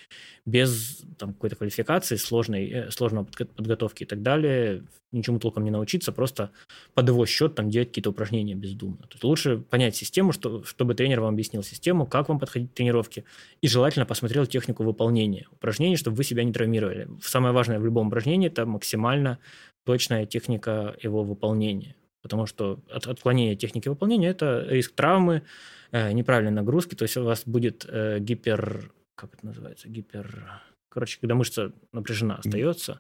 без 0.46 1.04
там, 1.18 1.34
какой-то 1.34 1.56
квалификации, 1.56 2.16
сложной, 2.16 2.70
э, 2.70 2.92
сложной 2.92 3.26
подготовки 3.26 4.04
и 4.04 4.06
так 4.06 4.22
далее. 4.22 4.84
Ничему 5.12 5.40
толком 5.40 5.64
не 5.64 5.72
научиться, 5.72 6.12
просто 6.12 6.52
под 6.94 7.08
его 7.08 7.26
счет 7.26 7.56
там 7.56 7.70
делать 7.70 7.90
какие-то 7.90 8.12
упражнения 8.12 8.56
бездумно. 8.56 8.98
То 9.08 9.14
есть 9.14 9.24
лучше 9.24 9.58
понять 9.58 9.96
систему, 9.96 10.32
что, 10.32 10.64
чтобы 10.64 10.94
тренер 10.94 11.22
вам 11.22 11.34
объяснил 11.34 11.64
систему, 11.64 12.06
как 12.06 12.30
вам 12.30 12.40
подходить 12.40 12.72
к 12.72 12.74
тренировке, 12.74 13.24
и 13.62 13.68
желательно 13.68 14.06
посмотрел 14.06 14.46
технику 14.46 14.84
выполнения 14.84 15.48
упражнений, 15.52 15.98
чтобы 15.98 16.18
вы 16.18 16.24
себя 16.24 16.44
не 16.44 16.54
травмировали 16.54 17.08
самое 17.22 17.54
важное 17.54 17.80
в 17.80 17.86
любом 17.86 18.08
упражнении– 18.08 18.48
это 18.50 18.66
максимально 18.66 19.40
точная 19.86 20.26
техника 20.26 20.96
его 21.02 21.24
выполнения. 21.24 21.96
Потому 22.22 22.46
что 22.46 22.80
от 22.92 23.08
отклонения 23.08 23.56
техники 23.56 23.88
выполнения– 23.88 24.28
это 24.30 24.66
риск 24.70 24.94
травмы, 24.94 25.44
э, 25.92 26.12
неправильной 26.12 26.52
нагрузки, 26.52 26.96
то 26.96 27.04
есть 27.04 27.18
у 27.18 27.24
вас 27.24 27.44
будет 27.46 27.86
э, 27.88 28.20
гипер… 28.20 28.92
Как 29.16 29.34
это 29.34 29.46
называется? 29.46 29.88
Гипер… 29.90 30.62
Короче, 30.90 31.20
когда 31.20 31.36
мышца 31.36 31.72
напряжена 31.94 32.36
остается. 32.36 33.00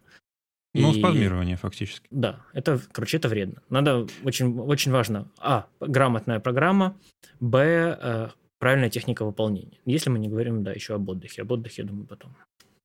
Ну, 0.73 0.93
и... 0.93 0.99
спазмирование 0.99 1.57
фактически. 1.57 2.07
Да, 2.11 2.45
это, 2.53 2.79
короче, 2.91 3.17
это 3.17 3.27
вредно. 3.27 3.61
Надо, 3.69 4.07
очень, 4.23 4.57
очень 4.59 4.91
важно, 4.91 5.27
а, 5.39 5.67
грамотная 5.79 6.39
программа, 6.39 6.95
б, 7.39 7.97
э, 7.99 8.29
правильная 8.59 8.89
техника 8.89 9.25
выполнения. 9.25 9.79
Если 9.85 10.09
мы 10.09 10.19
не 10.19 10.27
говорим, 10.27 10.63
да, 10.63 10.71
еще 10.71 10.95
об 10.95 11.09
отдыхе. 11.09 11.41
Об 11.41 11.51
отдыхе, 11.51 11.81
я 11.81 11.88
думаю, 11.88 12.05
потом. 12.05 12.35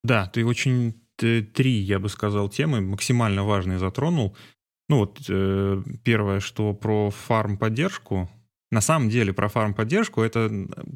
Да, 0.03 0.27
ты 0.27 0.45
очень 0.45 0.95
три, 1.17 1.73
я 1.73 1.99
бы 1.99 2.09
сказал, 2.09 2.49
темы 2.49 2.81
максимально 2.81 3.45
важные 3.45 3.79
затронул. 3.79 4.37
Ну 4.89 4.99
вот 4.99 5.21
э, 5.29 5.83
первое, 6.03 6.41
что 6.41 6.75
про 6.75 7.11
фарм-поддержку. 7.11 8.31
На 8.71 8.81
самом 8.81 9.09
деле 9.09 9.33
про 9.33 9.49
фарм-поддержку 9.49 10.21
это, 10.23 10.51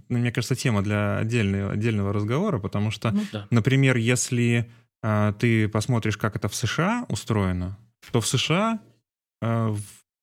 мне 0.08 0.32
кажется, 0.32 0.54
тема 0.54 0.82
для 0.82 1.18
отдельного, 1.18 1.72
отдельного 1.72 2.12
разговора, 2.12 2.58
потому 2.58 2.90
что, 2.90 3.12
ну, 3.12 3.22
да. 3.32 3.46
например, 3.50 3.96
если 3.96 4.70
э, 5.02 5.32
ты 5.38 5.68
посмотришь, 5.68 6.16
как 6.16 6.36
это 6.36 6.48
в 6.48 6.54
США 6.54 7.06
устроено, 7.08 7.78
то 8.10 8.20
в 8.20 8.26
США 8.26 8.80
э, 9.40 9.74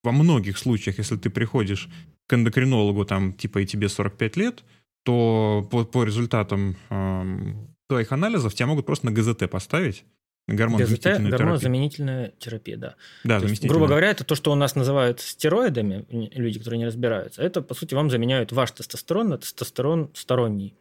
во 0.04 0.12
многих 0.12 0.58
случаях, 0.58 0.98
если 0.98 1.16
ты 1.16 1.30
приходишь 1.30 1.88
к 2.28 2.34
эндокринологу, 2.34 3.04
там, 3.04 3.32
типа, 3.32 3.60
и 3.60 3.66
тебе 3.66 3.88
45 3.88 4.36
лет, 4.36 4.64
то 5.04 5.66
по, 5.70 5.84
по 5.84 6.04
результатам 6.04 6.76
э, 6.90 7.54
твоих 7.88 8.12
анализов 8.12 8.54
тебя 8.54 8.66
могут 8.66 8.86
просто 8.86 9.06
на 9.06 9.12
ГЗТ 9.12 9.50
поставить. 9.50 10.04
Гормон-заменительная 10.48 11.18
терапия. 11.18 11.38
Гормон-заменительная 11.38 12.32
терапия, 12.38 12.76
да. 12.76 12.94
Да, 13.24 13.40
то 13.40 13.46
есть, 13.46 13.66
грубо 13.66 13.88
говоря, 13.88 14.10
это 14.10 14.22
то, 14.22 14.36
что 14.36 14.52
у 14.52 14.54
нас 14.54 14.76
называют 14.76 15.20
стероидами, 15.20 16.06
люди, 16.08 16.58
которые 16.58 16.78
не 16.78 16.86
разбираются. 16.86 17.42
Это, 17.42 17.62
по 17.62 17.74
сути, 17.74 17.94
вам 17.94 18.10
заменяют 18.10 18.52
ваш 18.52 18.70
тестостерон 18.70 19.30
на 19.30 19.38
тестостерон 19.38 20.10
сторонний. 20.14 20.74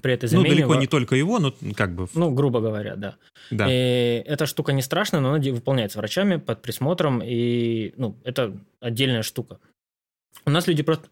При 0.00 0.14
этой 0.14 0.28
замене... 0.28 0.48
Ну, 0.48 0.54
далеко 0.54 0.74
не 0.76 0.86
только 0.86 1.14
его, 1.14 1.38
но 1.38 1.54
как 1.74 1.94
бы... 1.94 2.06
Ну, 2.14 2.30
грубо 2.30 2.60
говоря, 2.60 2.96
да. 2.96 3.16
да. 3.50 3.66
И 3.68 4.22
эта 4.26 4.46
штука 4.46 4.72
не 4.72 4.82
страшная, 4.82 5.20
но 5.20 5.34
она 5.34 5.52
выполняется 5.52 5.98
врачами 5.98 6.36
под 6.36 6.62
присмотром, 6.62 7.22
и 7.22 7.92
ну, 7.96 8.16
это 8.24 8.58
отдельная 8.80 9.22
штука. 9.22 9.58
У 10.44 10.50
нас 10.50 10.66
люди 10.66 10.82
просто... 10.82 11.08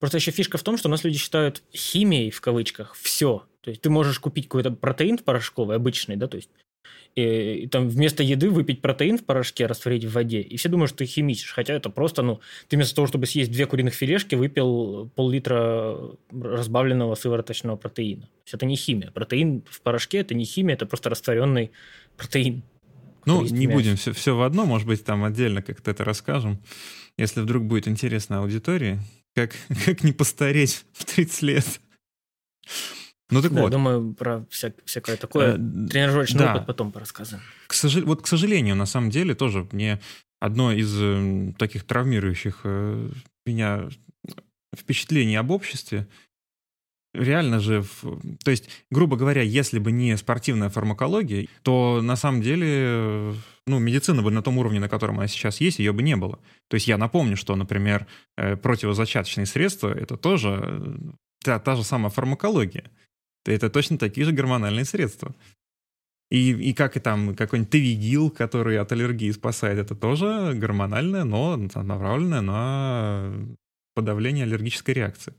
Просто 0.00 0.18
еще 0.18 0.32
фишка 0.32 0.58
в 0.58 0.62
том, 0.64 0.76
что 0.76 0.88
у 0.88 0.90
нас 0.90 1.04
люди 1.04 1.16
считают 1.16 1.62
химией, 1.72 2.30
в 2.30 2.40
кавычках, 2.40 2.94
все. 2.94 3.46
То 3.62 3.70
есть 3.70 3.80
ты 3.80 3.90
можешь 3.90 4.18
купить 4.18 4.46
какой-то 4.48 4.70
протеин 4.70 5.18
порошковый, 5.18 5.76
обычный, 5.76 6.16
да, 6.16 6.26
то 6.28 6.36
есть 6.36 6.50
и, 7.14 7.64
и 7.64 7.66
там 7.66 7.88
вместо 7.88 8.22
еды 8.22 8.48
выпить 8.50 8.80
протеин 8.80 9.18
в 9.18 9.24
порошке, 9.24 9.66
растворить 9.66 10.04
в 10.04 10.12
воде, 10.12 10.40
и 10.40 10.56
все 10.56 10.68
думают, 10.68 10.90
что 10.90 10.98
ты 10.98 11.06
химичишь, 11.06 11.52
хотя 11.52 11.74
это 11.74 11.90
просто, 11.90 12.22
ну, 12.22 12.40
ты 12.68 12.76
вместо 12.76 12.94
того, 12.94 13.06
чтобы 13.06 13.26
съесть 13.26 13.52
две 13.52 13.66
куриных 13.66 13.94
филешки, 13.94 14.34
выпил 14.34 15.10
пол-литра 15.14 15.98
разбавленного 16.30 17.14
сывороточного 17.14 17.76
протеина. 17.76 18.22
То 18.22 18.42
есть 18.44 18.54
это 18.54 18.66
не 18.66 18.76
химия. 18.76 19.10
Протеин 19.10 19.62
в 19.68 19.82
порошке– 19.82 20.18
это 20.20 20.34
не 20.34 20.44
химия, 20.44 20.74
это 20.74 20.86
просто 20.86 21.10
растворенный 21.10 21.70
протеин. 22.16 22.62
Ну, 23.26 23.44
не 23.44 23.66
мясо. 23.66 23.76
будем 23.78 23.96
все, 23.96 24.12
все 24.12 24.34
в 24.34 24.42
одно, 24.42 24.64
может 24.64 24.88
быть, 24.88 25.04
там 25.04 25.22
отдельно 25.24 25.62
как-то 25.62 25.90
это 25.90 26.04
расскажем, 26.04 26.58
если 27.18 27.40
вдруг 27.40 27.64
будет 27.64 27.86
интересно 27.86 28.38
аудитории, 28.38 28.98
как, 29.34 29.52
как 29.84 30.02
не 30.02 30.12
постареть 30.12 30.84
в 30.92 31.04
30 31.04 31.42
лет. 31.42 31.80
Ну 33.32 33.42
так 33.42 33.52
да, 33.52 33.62
вот. 33.62 33.70
думаю, 33.70 34.14
про 34.14 34.44
вся, 34.50 34.72
всякое 34.84 35.16
такое 35.16 35.54
э, 35.54 35.88
тренировочный 35.88 36.40
да. 36.40 36.54
опыт 36.54 36.66
потом 36.66 36.92
порассказываем. 36.92 37.42
К 37.66 37.74
сожалению, 37.74 38.08
вот, 38.08 38.22
к 38.22 38.26
сожалению, 38.26 38.76
на 38.76 38.86
самом 38.86 39.10
деле 39.10 39.34
тоже 39.34 39.66
мне 39.72 40.00
одно 40.38 40.72
из 40.72 40.94
э, 41.00 41.52
таких 41.58 41.84
травмирующих 41.84 42.60
э, 42.64 43.08
меня 43.46 43.88
впечатлений 44.76 45.36
об 45.36 45.50
обществе, 45.50 46.06
реально 47.14 47.60
же, 47.60 47.84
то 48.44 48.50
есть, 48.50 48.68
грубо 48.90 49.16
говоря, 49.16 49.42
если 49.42 49.78
бы 49.78 49.92
не 49.92 50.16
спортивная 50.16 50.70
фармакология, 50.70 51.48
то 51.62 52.00
на 52.02 52.16
самом 52.16 52.42
деле, 52.42 53.34
ну, 53.66 53.78
медицина 53.78 54.22
бы 54.22 54.30
на 54.30 54.42
том 54.42 54.58
уровне, 54.58 54.80
на 54.80 54.88
котором 54.88 55.18
она 55.18 55.28
сейчас 55.28 55.60
есть, 55.60 55.78
ее 55.78 55.92
бы 55.92 56.02
не 56.02 56.16
было. 56.16 56.38
То 56.68 56.74
есть 56.74 56.86
я 56.86 56.96
напомню, 56.96 57.36
что, 57.36 57.54
например, 57.54 58.06
противозачаточные 58.36 59.44
средства— 59.44 59.92
это 59.94 60.16
тоже 60.16 60.98
та, 61.44 61.58
та 61.58 61.76
же 61.76 61.84
самая 61.84 62.10
фармакология 62.10 62.90
это 63.44 63.70
точно 63.70 63.98
такие 63.98 64.24
же 64.24 64.32
гормональные 64.32 64.84
средства. 64.84 65.34
И, 66.30 66.52
и 66.52 66.72
как 66.72 66.96
и 66.96 67.00
там 67.00 67.34
какой-нибудь 67.34 67.70
тавигил, 67.70 68.30
который 68.30 68.78
от 68.78 68.90
аллергии 68.90 69.30
спасает, 69.32 69.78
это 69.78 69.94
тоже 69.94 70.54
гормональное, 70.54 71.24
но 71.24 71.56
направленное 71.56 72.40
на 72.40 73.32
подавление 73.94 74.44
аллергической 74.44 74.94
реакции. 74.94 75.34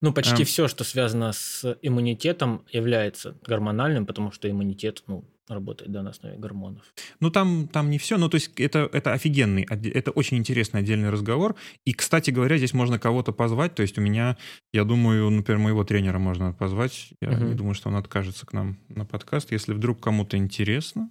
Ну, 0.00 0.12
почти 0.12 0.42
а, 0.42 0.46
все, 0.46 0.68
что 0.68 0.84
связано 0.84 1.32
с 1.32 1.76
иммунитетом, 1.82 2.64
является 2.70 3.36
гормональным, 3.44 4.06
потому 4.06 4.30
что 4.30 4.48
иммунитет, 4.48 5.02
ну, 5.08 5.24
работает 5.48 5.90
да, 5.90 6.02
на 6.02 6.10
основе 6.10 6.36
гормонов. 6.36 6.82
Ну, 7.20 7.30
там, 7.30 7.68
там 7.68 7.90
не 7.90 7.98
все. 7.98 8.16
Ну, 8.18 8.28
то 8.28 8.36
есть 8.36 8.52
это, 8.60 8.88
это 8.92 9.12
офигенный, 9.12 9.62
это 9.62 10.10
очень 10.10 10.36
интересный 10.36 10.80
отдельный 10.80 11.10
разговор. 11.10 11.56
И, 11.84 11.92
кстати 11.92 12.30
говоря, 12.30 12.58
здесь 12.58 12.74
можно 12.74 12.98
кого-то 12.98 13.32
позвать. 13.32 13.74
То 13.74 13.82
есть 13.82 13.98
у 13.98 14.00
меня, 14.00 14.36
я 14.72 14.84
думаю, 14.84 15.30
например, 15.30 15.58
моего 15.60 15.84
тренера 15.84 16.18
можно 16.18 16.52
позвать. 16.52 17.10
Я 17.20 17.30
угу. 17.30 17.44
не 17.44 17.54
думаю, 17.54 17.74
что 17.74 17.88
он 17.88 17.96
откажется 17.96 18.46
к 18.46 18.52
нам 18.52 18.78
на 18.88 19.04
подкаст. 19.04 19.50
Если 19.52 19.72
вдруг 19.72 20.00
кому-то 20.00 20.36
интересно 20.36 21.10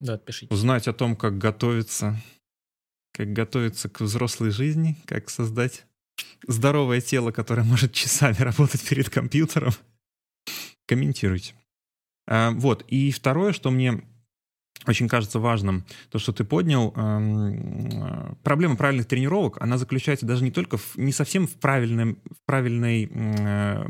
да, 0.00 0.14
отпишите. 0.14 0.52
узнать 0.52 0.88
о 0.88 0.92
том, 0.92 1.16
как 1.16 1.38
готовиться 1.38 2.20
как 3.12 3.32
готовиться 3.32 3.88
к 3.88 4.02
взрослой 4.02 4.50
жизни, 4.50 4.94
как 5.06 5.30
создать 5.30 5.86
здоровое 6.46 7.00
тело, 7.00 7.30
которое 7.32 7.62
может 7.62 7.92
часами 7.92 8.36
работать 8.38 8.86
перед 8.88 9.10
компьютером. 9.10 9.72
Комментируйте. 10.86 11.54
А, 12.26 12.50
вот. 12.52 12.84
И 12.88 13.10
второе, 13.10 13.52
что 13.52 13.70
мне 13.70 14.02
очень 14.86 15.08
кажется 15.08 15.40
важным, 15.40 15.84
то, 16.10 16.18
что 16.18 16.32
ты 16.32 16.44
поднял, 16.44 16.92
эм, 16.94 18.36
проблема 18.42 18.76
правильных 18.76 19.06
тренировок, 19.06 19.60
она 19.60 19.78
заключается 19.78 20.26
даже 20.26 20.44
не 20.44 20.50
только 20.50 20.76
в, 20.76 20.96
не 20.96 21.12
совсем 21.12 21.46
в 21.46 21.54
правильном, 21.54 22.18
в, 22.24 22.44
правильной, 22.44 23.10
э, 23.12 23.84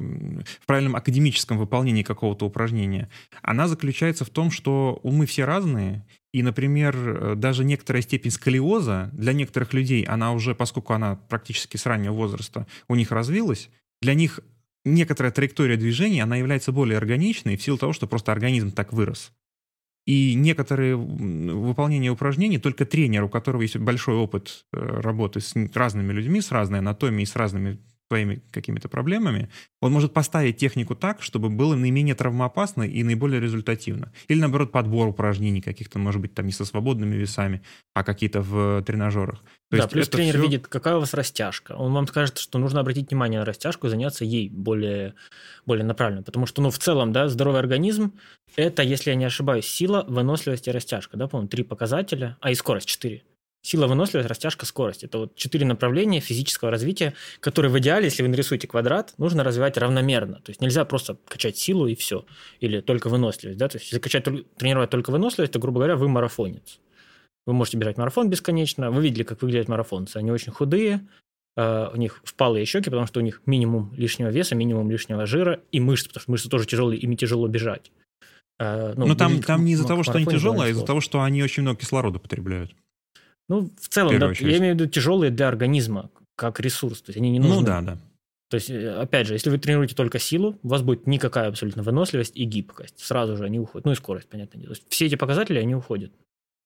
в 0.60 0.66
правильном 0.66 0.96
академическом 0.96 1.58
выполнении 1.58 2.02
какого-то 2.02 2.46
упражнения. 2.46 3.10
Она 3.42 3.68
заключается 3.68 4.24
в 4.24 4.30
том, 4.30 4.50
что 4.50 5.00
умы 5.02 5.26
все 5.26 5.44
разные, 5.44 6.06
и, 6.36 6.42
например, 6.42 7.34
даже 7.34 7.64
некоторая 7.64 8.02
степень 8.02 8.30
сколиоза 8.30 9.08
для 9.14 9.32
некоторых 9.32 9.72
людей, 9.72 10.02
она 10.02 10.32
уже, 10.32 10.54
поскольку 10.54 10.92
она 10.92 11.14
практически 11.14 11.78
с 11.78 11.86
раннего 11.86 12.12
возраста 12.12 12.66
у 12.88 12.94
них 12.94 13.10
развилась, 13.10 13.70
для 14.02 14.12
них 14.12 14.40
некоторая 14.84 15.32
траектория 15.32 15.78
движения, 15.78 16.22
она 16.22 16.36
является 16.36 16.72
более 16.72 16.98
органичной 16.98 17.56
в 17.56 17.62
силу 17.62 17.78
того, 17.78 17.94
что 17.94 18.06
просто 18.06 18.32
организм 18.32 18.70
так 18.70 18.92
вырос. 18.92 19.32
И 20.04 20.34
некоторые 20.34 20.94
выполнения 20.94 22.10
упражнений 22.10 22.58
только 22.58 22.84
тренер, 22.84 23.24
у 23.24 23.30
которого 23.30 23.62
есть 23.62 23.78
большой 23.78 24.16
опыт 24.16 24.66
э, 24.74 24.78
работы 24.78 25.40
с 25.40 25.54
разными 25.72 26.12
людьми, 26.12 26.42
с 26.42 26.52
разной 26.52 26.80
анатомией, 26.80 27.26
с 27.26 27.34
разными 27.34 27.78
своими 28.10 28.42
какими-то 28.52 28.88
проблемами, 28.88 29.50
он 29.80 29.92
может 29.92 30.12
поставить 30.12 30.56
технику 30.56 30.94
так, 30.94 31.22
чтобы 31.22 31.48
было 31.48 31.74
наименее 31.74 32.14
травмоопасно 32.14 32.82
и 32.82 33.02
наиболее 33.02 33.40
результативно. 33.40 34.12
Или, 34.28 34.40
наоборот, 34.40 34.72
подбор 34.72 35.08
упражнений 35.08 35.60
каких-то, 35.60 35.98
может 35.98 36.20
быть, 36.20 36.34
там 36.34 36.46
не 36.46 36.52
со 36.52 36.64
свободными 36.64 37.16
весами, 37.16 37.62
а 37.94 38.04
какие-то 38.04 38.42
в 38.42 38.82
тренажерах. 38.84 39.40
То 39.70 39.76
да, 39.76 39.76
есть 39.78 39.90
плюс 39.90 40.08
тренер 40.08 40.34
все... 40.34 40.42
видит, 40.42 40.68
какая 40.68 40.96
у 40.96 41.00
вас 41.00 41.14
растяжка. 41.14 41.72
Он 41.72 41.92
вам 41.92 42.06
скажет, 42.06 42.38
что 42.38 42.58
нужно 42.58 42.80
обратить 42.80 43.10
внимание 43.10 43.40
на 43.40 43.46
растяжку 43.46 43.88
и 43.88 43.90
заняться 43.90 44.24
ей 44.24 44.48
более, 44.48 45.14
более 45.64 45.84
направленно. 45.84 46.22
Потому 46.22 46.46
что, 46.46 46.62
ну, 46.62 46.70
в 46.70 46.78
целом, 46.78 47.12
да, 47.12 47.28
здоровый 47.28 47.60
организм– 47.60 48.12
это, 48.56 48.82
если 48.82 49.10
я 49.10 49.16
не 49.16 49.24
ошибаюсь, 49.24 49.66
сила, 49.66 50.04
выносливость 50.06 50.68
и 50.68 50.70
растяжка. 50.70 51.16
Да, 51.16 51.26
по-моему, 51.26 51.48
три 51.48 51.64
показателя, 51.64 52.36
а 52.40 52.52
и 52.52 52.54
скорость– 52.54 52.86
четыре. 52.88 53.24
Сила, 53.66 53.88
выносливость, 53.88 54.28
растяжка, 54.28 54.64
скорость. 54.64 55.02
Это 55.02 55.18
вот 55.18 55.34
четыре 55.34 55.66
направления 55.66 56.20
физического 56.20 56.70
развития, 56.70 57.14
которые 57.40 57.72
в 57.72 57.76
идеале, 57.80 58.04
если 58.04 58.22
вы 58.22 58.28
нарисуете 58.28 58.68
квадрат, 58.68 59.12
нужно 59.18 59.42
развивать 59.42 59.76
равномерно. 59.76 60.36
То 60.36 60.50
есть 60.50 60.60
нельзя 60.60 60.84
просто 60.84 61.16
качать 61.26 61.58
силу 61.58 61.88
и 61.88 61.96
все. 61.96 62.24
Или 62.60 62.80
только 62.80 63.08
выносливость. 63.08 63.58
Да? 63.58 63.66
То 63.66 63.78
есть 63.78 63.86
если 63.86 63.98
качать, 63.98 64.24
тренировать 64.56 64.90
только 64.90 65.10
выносливость, 65.10 65.52
то, 65.52 65.58
грубо 65.58 65.78
говоря, 65.78 65.96
вы 65.96 66.08
марафонец. 66.08 66.78
Вы 67.44 67.54
можете 67.54 67.76
бежать 67.76 67.96
марафон 67.96 68.30
бесконечно. 68.30 68.92
Вы 68.92 69.02
видели, 69.02 69.24
как 69.24 69.42
выглядят 69.42 69.66
марафонцы. 69.66 70.18
Они 70.18 70.30
очень 70.30 70.52
худые, 70.52 71.04
э, 71.56 71.90
у 71.92 71.96
них 71.96 72.20
впалые 72.22 72.66
щеки, 72.66 72.88
потому 72.88 73.08
что 73.08 73.18
у 73.18 73.24
них 73.24 73.42
минимум 73.46 73.92
лишнего 73.96 74.28
веса, 74.28 74.54
минимум 74.54 74.92
лишнего 74.92 75.26
жира 75.26 75.58
и 75.72 75.80
мышцы, 75.80 76.06
потому 76.06 76.22
что 76.22 76.30
мышцы 76.30 76.48
тоже 76.48 76.66
тяжелые, 76.68 77.00
ими 77.00 77.16
тяжело 77.16 77.48
бежать. 77.48 77.90
Э, 78.60 78.94
ну, 78.96 79.06
Но 79.06 79.16
там, 79.16 79.42
там 79.42 79.64
не 79.64 79.72
из-за 79.72 79.88
того, 79.88 80.04
что 80.04 80.12
они 80.12 80.26
тяжелые, 80.26 80.68
а 80.68 80.70
из-за 80.70 80.84
того, 80.84 81.00
что 81.00 81.20
они 81.22 81.42
очень 81.42 81.64
много 81.64 81.80
кислорода 81.80 82.20
потребляют. 82.20 82.72
Ну, 83.48 83.70
в 83.80 83.88
целом, 83.88 84.18
да, 84.18 84.32
я 84.32 84.58
имею 84.58 84.74
в 84.74 84.80
виду 84.80 84.86
тяжелые 84.86 85.30
для 85.30 85.48
организма, 85.48 86.10
как 86.34 86.60
ресурс. 86.60 87.02
То 87.02 87.10
есть 87.10 87.18
они 87.18 87.30
не 87.30 87.38
ну 87.38 87.48
нужны. 87.48 87.60
Ну 87.60 87.66
да, 87.66 87.80
да. 87.80 87.98
То 88.48 88.56
есть, 88.56 88.70
э, 88.70 88.94
опять 88.94 89.26
же, 89.26 89.34
если 89.34 89.50
вы 89.50 89.58
тренируете 89.58 89.94
только 89.94 90.18
силу, 90.18 90.58
у 90.62 90.68
вас 90.68 90.82
будет 90.82 91.06
никакая 91.06 91.48
абсолютно 91.48 91.82
выносливость 91.82 92.36
и 92.36 92.44
гибкость. 92.44 92.98
Сразу 92.98 93.36
же 93.36 93.44
они 93.44 93.58
уходят. 93.58 93.84
Ну 93.84 93.92
и 93.92 93.94
скорость, 93.94 94.28
понятное 94.28 94.60
дело. 94.60 94.74
То 94.74 94.80
есть 94.80 94.92
все 94.92 95.06
эти 95.06 95.16
показатели, 95.16 95.58
они 95.58 95.74
уходят. 95.74 96.12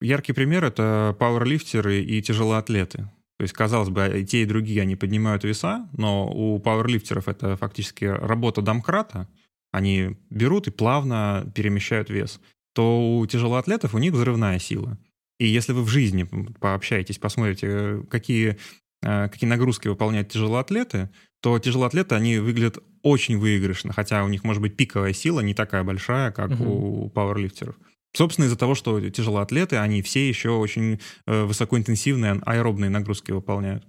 Яркий 0.00 0.32
пример– 0.32 0.64
это 0.66 1.14
пауэрлифтеры 1.18 2.02
и 2.02 2.22
тяжелоатлеты. 2.22 3.10
То 3.38 3.42
есть, 3.42 3.54
казалось 3.54 3.88
бы, 3.88 4.20
и 4.20 4.24
те, 4.24 4.42
и 4.42 4.46
другие, 4.46 4.82
они 4.82 4.96
поднимают 4.96 5.44
веса, 5.44 5.88
но 5.96 6.30
у 6.30 6.58
пауэрлифтеров 6.58 7.28
это 7.28 7.56
фактически 7.56 8.04
работа 8.04 8.60
домкрата. 8.62 9.28
Они 9.72 10.16
берут 10.30 10.66
и 10.66 10.70
плавно 10.70 11.50
перемещают 11.54 12.10
вес. 12.10 12.40
То 12.74 13.18
у 13.18 13.26
тяжелоатлетов 13.26 13.94
у 13.94 13.98
них 13.98 14.12
взрывная 14.12 14.58
сила– 14.58 14.98
и 15.40 15.46
если 15.46 15.72
вы 15.72 15.82
в 15.82 15.88
жизни 15.88 16.28
пообщаетесь, 16.60 17.18
посмотрите, 17.18 18.02
какие, 18.10 18.58
э, 19.02 19.28
какие 19.28 19.48
нагрузки 19.48 19.88
выполняют 19.88 20.28
тяжелоатлеты, 20.28 21.08
то 21.40 21.58
тяжелоатлеты, 21.58 22.14
они 22.14 22.36
выглядят 22.36 22.78
очень 23.02 23.38
выигрышно, 23.38 23.94
хотя 23.94 24.22
у 24.22 24.28
них 24.28 24.44
может 24.44 24.60
быть 24.60 24.76
пиковая 24.76 25.14
сила 25.14 25.40
не 25.40 25.54
такая 25.54 25.82
большая, 25.82 26.30
как 26.30 26.50
угу. 26.50 27.06
у 27.06 27.08
пауэрлифтеров. 27.08 27.74
Собственно, 28.12 28.44
из-за 28.44 28.58
того, 28.58 28.74
что 28.74 29.00
тяжелоатлеты, 29.08 29.76
они 29.76 30.02
все 30.02 30.28
еще 30.28 30.50
очень 30.50 31.00
э, 31.26 31.44
высокоинтенсивные 31.44 32.42
аэробные 32.44 32.90
нагрузки 32.90 33.32
выполняют. 33.32 33.86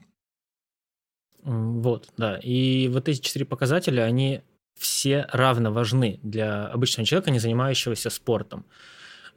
Вот, 1.44 2.14
да. 2.16 2.38
И 2.38 2.88
вот 2.88 3.10
эти 3.10 3.20
четыре 3.20 3.44
показателя, 3.44 4.04
они 4.04 4.42
все 4.80 5.28
равно 5.34 5.74
важны 5.74 6.22
для 6.24 6.68
обычного 6.68 7.06
человека, 7.06 7.32
не 7.32 7.40
занимающегося 7.40 8.10
спортом. 8.10 8.66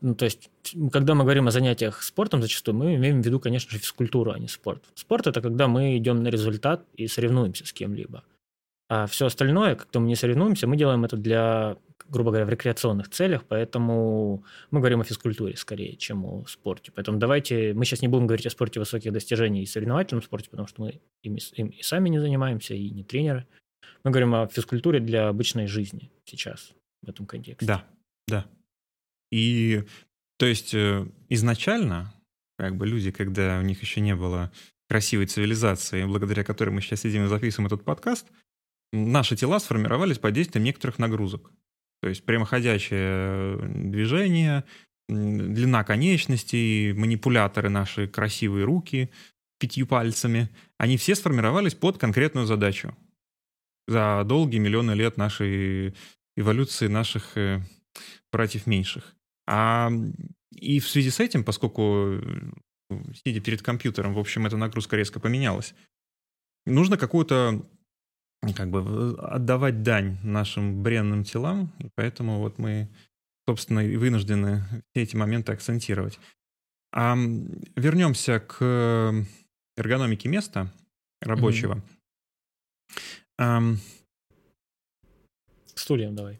Ну, 0.05 0.15
то 0.15 0.27
есть, 0.27 0.51
когда 0.93 1.15
мы 1.15 1.25
говорим 1.25 1.49
о 1.49 1.51
занятиях 1.51 2.03
спортом, 2.03 2.43
зачастую 2.43 2.75
мы 2.75 2.97
имеем 2.97 3.23
в 3.23 3.25
виду, 3.25 3.41
конечно 3.41 3.71
же, 3.71 3.79
физкультуру, 3.79 4.33
а 4.33 4.39
не 4.39 4.49
спорт. 4.49 4.85
Спорт– 4.95 5.27
это 5.29 5.41
когда 5.41 5.67
мы 5.67 5.97
идем 5.97 6.23
на 6.23 6.29
результат 6.29 6.85
и 6.95 7.07
соревнуемся 7.07 7.67
с 7.67 7.73
кем-либо. 7.73 8.23
А 8.91 9.07
все 9.07 9.25
остальное, 9.25 9.77
когда 9.77 10.01
мы 10.01 10.09
не 10.09 10.15
соревнуемся, 10.15 10.67
мы 10.67 10.77
делаем 10.77 11.07
это 11.07 11.17
для, 11.17 11.79
грубо 12.07 12.33
говоря, 12.33 12.45
в 12.45 12.51
рекреационных 12.51 13.09
целях, 13.09 13.45
поэтому 13.49 14.45
мы 14.71 14.81
говорим 14.81 15.01
о 15.01 15.05
физкультуре 15.05 15.57
скорее, 15.57 15.97
чем 15.97 16.27
о 16.27 16.45
спорте. 16.47 16.93
Поэтому 16.95 17.17
давайте, 17.17 17.73
мы 17.73 17.87
сейчас 17.87 18.03
не 18.03 18.09
будем 18.09 18.27
говорить 18.27 18.45
о 18.45 18.51
спорте 18.51 18.81
высоких 18.81 19.11
достижений 19.11 19.63
и 19.63 19.67
соревновательном 19.67 20.23
спорте, 20.23 20.51
потому 20.51 20.69
что 20.69 20.83
мы 20.83 21.01
им, 21.23 21.39
им 21.55 21.69
и 21.69 21.81
сами 21.81 22.11
не 22.11 22.19
занимаемся, 22.19 22.75
и 22.75 22.91
не 22.91 23.05
тренеры. 23.05 23.47
Мы 24.05 24.11
говорим 24.11 24.35
о 24.35 24.49
физкультуре 24.49 25.01
для 25.01 25.29
обычной 25.29 25.67
жизни 25.67 26.11
сейчас 26.27 26.75
в 27.01 27.09
этом 27.09 27.25
контексте. 27.25 27.65
Да, 27.65 27.85
да. 28.29 28.45
И 29.31 29.85
то 30.39 30.47
есть 30.47 30.75
э, 30.75 31.07
изначально, 31.29 32.13
как 32.59 32.77
бы 32.77 32.87
люди, 32.87 33.11
когда 33.11 33.59
у 33.59 33.63
них 33.63 33.81
еще 33.83 34.01
не 34.01 34.15
было 34.15 34.53
красивой 34.89 35.27
цивилизации, 35.27 36.05
благодаря 36.05 36.45
которой 36.45 36.71
мы 36.71 36.81
сейчас 36.81 37.01
сидим 37.01 37.25
и 37.25 37.29
записываем 37.29 37.67
этот 37.67 37.85
подкаст, 37.85 38.27
наши 38.93 39.37
тела 39.37 39.59
сформировались 39.59 40.19
под 40.19 40.35
действием 40.35 40.65
некоторых 40.65 40.99
нагрузок. 40.99 41.51
То 42.03 42.09
есть 42.09 42.25
прямоходящее 42.25 43.59
движение, 43.91 44.65
длина 45.09 45.85
конечностей, 45.85 46.93
манипуляторы 46.93 47.71
наши, 47.71 48.09
красивые 48.09 48.65
руки 48.65 49.11
пятью 49.59 49.87
пальцами, 49.87 50.51
они 50.79 50.97
все 50.97 51.15
сформировались 51.15 51.75
под 51.75 51.99
конкретную 51.99 52.47
задачу. 52.47 52.97
За 53.87 54.23
долгие 54.25 54.59
миллионы 54.59 54.93
лет 54.93 55.17
нашей 55.17 55.95
эволюции 56.37 56.89
наших 56.89 57.37
э, 57.37 57.61
братьев 58.33 58.67
меньших. 58.67 59.15
А, 59.47 59.91
и 60.53 60.81
в 60.81 60.89
связи 60.89 61.11
с 61.11 61.21
этим, 61.21 61.45
поскольку 61.45 62.21
сидя 63.25 63.41
перед 63.41 63.63
компьютером, 63.63 64.15
в 64.15 64.19
общем, 64.19 64.47
эта 64.47 64.57
нагрузка 64.57 64.97
резко 64.97 65.21
поменялась, 65.21 65.75
нужно 66.67 66.97
какую-то 66.97 67.67
как 68.57 68.71
бы 68.71 69.17
отдавать 69.19 69.83
дань 69.83 70.19
нашим 70.23 70.83
бренным 70.83 71.25
телам, 71.25 71.73
и 71.79 71.89
поэтому 71.95 72.41
вот 72.41 72.59
мы, 72.59 72.89
собственно, 73.49 73.81
и 73.81 73.97
вынуждены 73.97 74.65
все 74.93 75.03
эти 75.03 75.17
моменты 75.17 75.53
акцентировать. 75.53 76.19
А 76.93 77.17
вернемся 77.75 78.41
к 78.41 79.27
эргономике 79.77 80.29
места 80.29 80.73
рабочего. 81.21 81.83
Mm-hmm. 83.41 83.77
Стульям 85.75 86.15
давай 86.15 86.39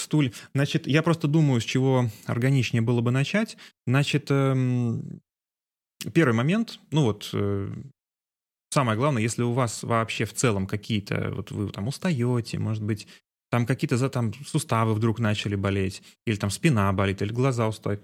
стуле. 0.00 0.32
Значит, 0.54 0.86
я 0.86 1.02
просто 1.02 1.28
думаю, 1.28 1.60
с 1.60 1.64
чего 1.64 2.10
органичнее 2.26 2.82
было 2.82 3.00
бы 3.00 3.10
начать. 3.10 3.56
Значит, 3.86 4.30
эм, 4.30 5.20
первый 6.12 6.34
момент, 6.34 6.80
ну 6.90 7.04
вот, 7.04 7.30
э, 7.32 7.72
самое 8.70 8.98
главное, 8.98 9.22
если 9.22 9.42
у 9.42 9.52
вас 9.52 9.82
вообще 9.82 10.24
в 10.24 10.34
целом 10.34 10.66
какие-то, 10.66 11.32
вот 11.34 11.50
вы 11.50 11.70
там 11.70 11.88
устаете, 11.88 12.58
может 12.58 12.82
быть, 12.82 13.06
там 13.50 13.66
какие-то 13.66 13.96
за 13.96 14.08
там 14.08 14.32
суставы 14.44 14.94
вдруг 14.94 15.18
начали 15.18 15.54
болеть, 15.54 16.02
или 16.26 16.36
там 16.36 16.50
спина 16.50 16.92
болит, 16.92 17.22
или 17.22 17.32
глаза 17.32 17.68
устают. 17.68 18.02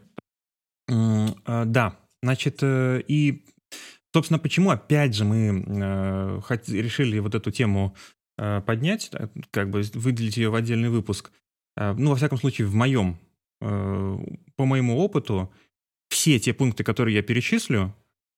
Э, 0.88 1.64
да, 1.66 1.98
значит, 2.22 2.59
э, 2.62 3.02
и, 3.07 3.44
собственно, 4.14 4.38
почему 4.38 4.70
опять 4.70 5.14
же 5.14 5.24
мы 5.24 5.48
решили 6.68 7.18
вот 7.18 7.35
эту 7.35 7.50
тему 7.50 7.94
поднять, 8.37 9.11
как 9.50 9.70
бы 9.70 9.83
выделить 9.92 10.38
ее 10.38 10.48
в 10.48 10.55
отдельный 10.55 10.88
выпуск. 10.88 11.31
Э, 11.76 11.94
ну, 11.96 12.11
во 12.11 12.16
всяком 12.16 12.38
случае, 12.38 12.66
в 12.66 12.74
моем, 12.74 13.18
э, 13.61 14.18
по 14.56 14.64
моему 14.64 14.98
опыту, 14.98 15.52
все 16.08 16.38
те 16.38 16.52
пункты, 16.52 16.85
которые 16.85 17.16
я 17.16 17.22
перечислю, 17.22 17.94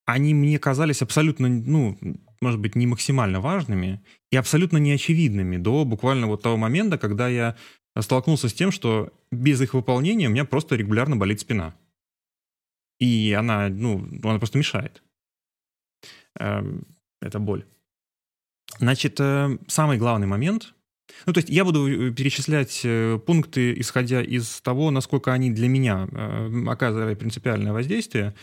они 0.07 0.35
мне 0.35 0.59
казались 0.59 1.03
абсолютно, 1.03 1.49
ну, 1.49 1.99
может 2.40 2.61
быть, 2.61 2.75
не 2.75 2.87
максимально 2.87 3.40
важными 3.40 4.03
и 4.31 4.37
абсолютно 4.37 4.77
неочевидными 4.77 5.57
до 5.57 5.85
буквально 5.85 6.27
вот 6.27 6.42
того 6.42 6.57
момента, 6.57 6.99
когда 6.99 7.29
я 7.29 7.57
столкнулся 7.99 8.49
с 8.49 8.55
тем, 8.55 8.70
что 8.70 9.12
без 9.31 9.61
их 9.61 9.75
выполнения 9.75 10.29
у 10.29 10.31
меня 10.31 10.44
просто 10.44 10.77
регулярно 10.77 11.16
болит 11.16 11.40
спина. 11.40 11.75
И 13.01 13.35
она, 13.37 13.68
ну, 13.68 14.07
она 14.23 14.38
просто 14.38 14.59
мешает. 14.59 15.03
Эм, 16.38 16.87
это 17.20 17.38
боль. 17.38 17.64
Значит, 18.79 19.20
э, 19.20 19.59
самый 19.66 19.99
главный 19.99 20.27
момент 20.27 20.74
ну, 21.27 21.33
то 21.33 21.38
есть 21.38 21.49
я 21.49 21.64
буду 21.64 21.88
э, 21.88 22.12
перечислять 22.12 22.81
э, 22.85 23.19
пункты, 23.19 23.79
исходя 23.79 24.23
из 24.23 24.61
того, 24.61 24.90
насколько 24.90 25.33
они 25.33 25.51
для 25.51 25.69
меня 25.69 26.09
э, 26.11 26.64
оказывали 26.67 27.14
принципиальное 27.14 27.73
воздействие. 27.73 28.35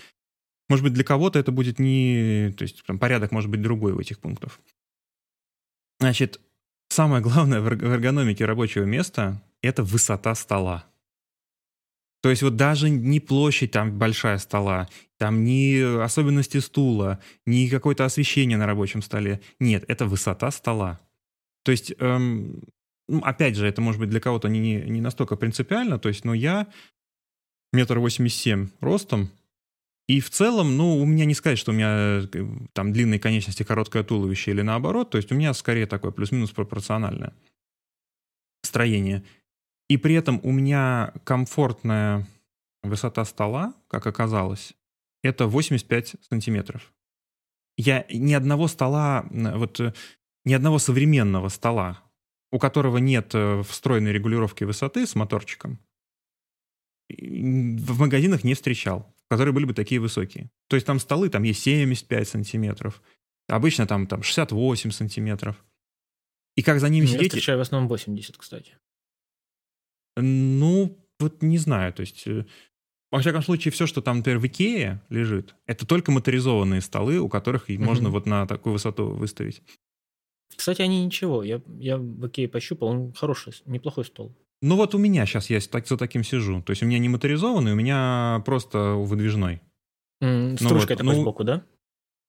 Может 0.70 0.84
быть, 0.84 0.94
для 0.94 1.04
кого-то 1.04 1.40
это 1.40 1.52
будет 1.52 1.80
не... 1.80 2.54
То 2.58 2.64
есть 2.64 2.84
там, 2.86 2.98
порядок 2.98 3.32
может 3.32 3.50
быть 3.50 3.62
другой 3.62 3.94
в 3.94 4.00
этих 4.00 4.20
пунктах. 4.20 4.60
Значит, 6.00 6.40
самое 6.90 7.22
главное 7.22 7.62
в 7.62 7.68
эргономике 7.68 8.46
рабочего 8.46 8.84
места— 8.84 9.42
это 9.62 9.84
высота 9.84 10.34
стола. 10.36 10.86
То 12.22 12.30
есть 12.30 12.44
вот 12.44 12.56
даже 12.56 12.90
не 12.90 13.20
площадь 13.20 13.72
там 13.72 13.98
большая 13.98 14.38
стола, 14.38 14.88
там 15.18 15.44
не 15.44 15.82
особенности 16.02 16.60
стула, 16.60 17.20
не 17.48 17.68
какое-то 17.68 18.06
освещение 18.06 18.58
на 18.58 18.68
рабочем 18.68 19.02
столе. 19.02 19.42
Нет, 19.60 19.84
это 19.88 20.06
высота 20.06 20.52
стола. 20.52 21.00
То 21.64 21.72
есть, 21.72 21.94
эм, 22.00 22.64
ну, 23.08 23.20
опять 23.20 23.56
же, 23.56 23.68
это 23.68 23.82
может 23.82 24.00
быть 24.00 24.10
для 24.10 24.20
кого-то 24.20 24.48
не, 24.50 24.76
не 24.76 25.02
настолько 25.02 25.36
принципиально, 25.36 26.00
то 26.00 26.10
есть, 26.10 26.26
но 26.26 26.34
я 26.34 26.68
метр 27.74 28.00
восемьдесят 28.00 28.40
семь 28.40 28.70
ростом, 28.80 29.30
и 30.12 30.20
в 30.20 30.30
целом, 30.30 30.76
ну, 30.76 30.98
у 30.98 31.06
меня 31.06 31.24
не 31.24 31.34
сказать, 31.34 31.58
что 31.58 31.72
у 31.72 31.74
меня 31.74 32.22
э, 32.34 32.46
там 32.74 32.92
длинные 32.92 33.20
конечности, 33.20 33.64
короткое 33.64 34.04
туловище 34.04 34.52
или 34.52 34.62
наоборот, 34.62 35.10
то 35.10 35.18
есть 35.18 35.32
у 35.32 35.36
меня 35.36 35.54
скорее 35.54 35.86
такое 35.86 36.12
плюс-минус 36.12 36.52
пропорциональное 36.52 37.34
строение. 38.62 39.24
И 39.90 39.98
при 39.98 40.16
этом 40.16 40.42
у 40.44 40.52
меня 40.52 41.14
комфортная 41.24 42.28
высота 42.84 43.24
стола, 43.26 43.74
как 43.88 44.06
оказалось, 44.08 44.74
это 45.24 45.48
85 45.48 46.16
сантиметров. 46.30 46.92
Я 47.78 48.06
ни 48.12 48.34
одного 48.34 48.68
стола, 48.68 49.26
вот 49.32 49.80
э, 49.80 49.94
ни 50.46 50.54
одного 50.54 50.80
современного 50.80 51.50
стола, 51.50 52.04
у 52.52 52.60
которого 52.60 52.98
нет 52.98 53.32
э, 53.34 53.64
встроенной 53.64 54.12
регулировки 54.12 54.64
высоты 54.64 55.06
с 55.06 55.16
моторчиком, 55.16 55.80
в 57.10 58.00
магазинах 58.00 58.44
не 58.44 58.54
встречал, 58.54 59.14
которые 59.30 59.54
были 59.54 59.66
бы 59.66 59.74
такие 59.74 60.00
высокие. 60.00 60.50
То 60.68 60.76
есть 60.76 60.86
там 60.86 61.00
столы, 61.00 61.30
там 61.30 61.44
есть 61.44 61.62
75 61.62 62.28
сантиметров, 62.28 63.02
обычно 63.48 63.88
там, 63.88 64.08
там 64.08 64.24
68 64.24 64.92
сантиметров. 64.92 65.64
И 66.56 66.64
как 66.64 66.80
за 66.80 66.90
ними 66.90 67.06
Я 67.06 67.14
сидеть... 67.14 67.32
встречаю 67.32 67.58
в 67.58 67.62
основном 67.62 67.88
80, 67.90 68.38
кстати. 68.38 68.78
Ну, 70.18 70.98
вот 71.20 71.42
не 71.42 71.58
знаю, 71.58 71.94
то 71.94 72.02
есть... 72.02 72.28
Э, 72.28 72.46
во 73.12 73.20
всяком 73.20 73.42
случае, 73.42 73.74
все, 73.74 73.88
что 73.88 74.02
там, 74.02 74.18
например, 74.18 74.40
в 74.40 74.48
Икее 74.48 75.02
лежит, 75.10 75.56
это 75.66 75.86
только 75.86 76.12
моторизованные 76.12 76.80
столы, 76.80 77.20
у 77.20 77.28
которых 77.28 77.70
mm-hmm. 77.70 77.84
можно 77.84 78.10
вот 78.10 78.26
на 78.26 78.48
такую 78.48 78.74
высоту 78.74 79.08
выставить. 79.10 79.62
Кстати, 80.56 80.82
они 80.82 81.04
ничего. 81.06 81.44
Я, 81.44 81.62
я 81.80 81.98
в 81.98 82.28
Икее 82.28 82.48
пощупал, 82.48 82.90
он 82.90 83.14
хороший, 83.14 83.54
неплохой 83.66 84.06
стол. 84.06 84.36
Ну 84.62 84.76
вот 84.76 84.94
у 84.94 84.98
меня 84.98 85.26
сейчас 85.26 85.50
я 85.50 85.60
так, 85.60 85.88
за 85.88 85.98
таким 85.98 86.24
сижу. 86.24 86.62
То 86.62 86.72
есть 86.72 86.84
у 86.84 86.86
меня 86.86 87.00
не 87.00 87.10
моторизованный, 87.10 87.72
у 87.74 87.76
меня 87.76 88.44
просто 88.46 88.94
выдвижной. 88.94 89.62
Mm, 90.22 90.58
с 90.58 90.62
ну 90.62 90.70
ручкой 90.70 90.92
вот, 90.92 90.98
такой 91.00 91.16
ну, 91.16 91.22
сбоку, 91.22 91.44
да? 91.44 91.64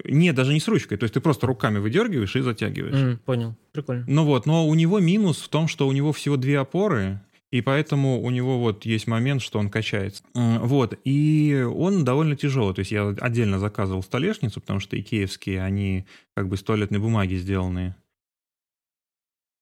Нет, 0.05 0.35
даже 0.35 0.55
не 0.55 0.61
с 0.61 0.67
ручкой. 0.67 0.97
То 0.97 1.05
есть 1.05 1.15
ты 1.15 1.21
просто 1.21 1.47
руками 1.47 1.79
выдергиваешь 1.79 2.35
и 2.35 2.41
затягиваешь. 2.41 2.95
Mm, 2.95 3.17
понял, 3.19 3.55
прикольно. 3.73 4.05
Ну 4.09 4.25
вот, 4.25 4.47
но 4.47 4.67
у 4.67 4.75
него 4.75 4.99
минус 4.99 5.43
в 5.43 5.49
том, 5.49 5.69
что 5.69 5.87
у 5.87 5.93
него 5.93 6.13
всего 6.13 6.39
две 6.39 6.59
опоры, 6.59 7.21
и 7.51 7.61
поэтому 7.61 8.23
у 8.23 8.31
него 8.31 8.59
вот 8.59 8.87
есть 8.87 9.07
момент, 9.07 9.43
что 9.43 9.59
он 9.59 9.69
качается. 9.69 10.25
Вот, 10.35 10.99
и 11.05 11.67
он 11.71 12.03
довольно 12.03 12.35
тяжелый. 12.35 12.75
То 12.75 12.79
есть 12.79 12.91
я 12.93 13.09
отдельно 13.21 13.59
заказывал 13.59 14.03
столешницу, 14.03 14.63
потому 14.63 14.81
что 14.81 14.99
икеевские, 14.99 15.63
они 15.63 16.07
как 16.35 16.49
бы 16.49 16.57
из 16.57 16.63
туалетной 16.63 16.99
бумаги 16.99 17.35
сделанные. 17.35 17.95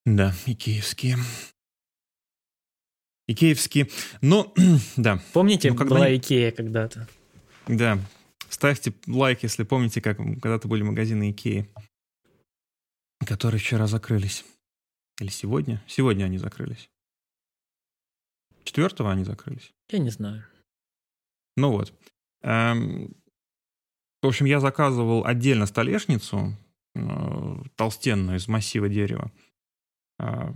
Да, 0.07 0.35
икеевские. 0.47 1.17
Икеевские. 3.27 3.89
Но, 4.23 4.53
да. 4.97 5.23
Помните, 5.33 5.71
ну, 5.71 5.77
когда... 5.77 5.95
была 5.97 6.17
Икея 6.17 6.51
когда-то? 6.51 7.09
Да. 7.69 7.99
Ставьте 8.49 8.93
лайк, 9.07 9.45
если 9.45 9.63
помните, 9.63 10.01
как 10.01 10.17
когда-то 10.17 10.67
были 10.67 10.83
магазины 10.83 11.31
Икеи, 11.31 11.69
которые 13.25 13.61
вчера 13.61 13.87
закрылись. 13.87 14.45
Или 15.21 15.29
сегодня? 15.29 15.83
Сегодня 15.87 16.25
они 16.25 16.39
закрылись. 16.39 16.91
Четвертого 18.65 19.13
они 19.13 19.25
закрылись? 19.25 19.73
Я 19.91 19.99
не 19.99 20.11
знаю. 20.11 20.45
Ну 21.57 21.71
вот. 21.71 21.93
Эм, 22.43 23.15
в 24.23 24.27
общем, 24.27 24.47
я 24.47 24.61
заказывал 24.61 25.25
отдельно 25.25 25.67
столешницу, 25.67 26.57
э, 26.95 27.57
толстенную 27.77 28.39
из 28.39 28.49
массива 28.49 28.89
дерева. 28.89 29.31
А, 30.21 30.53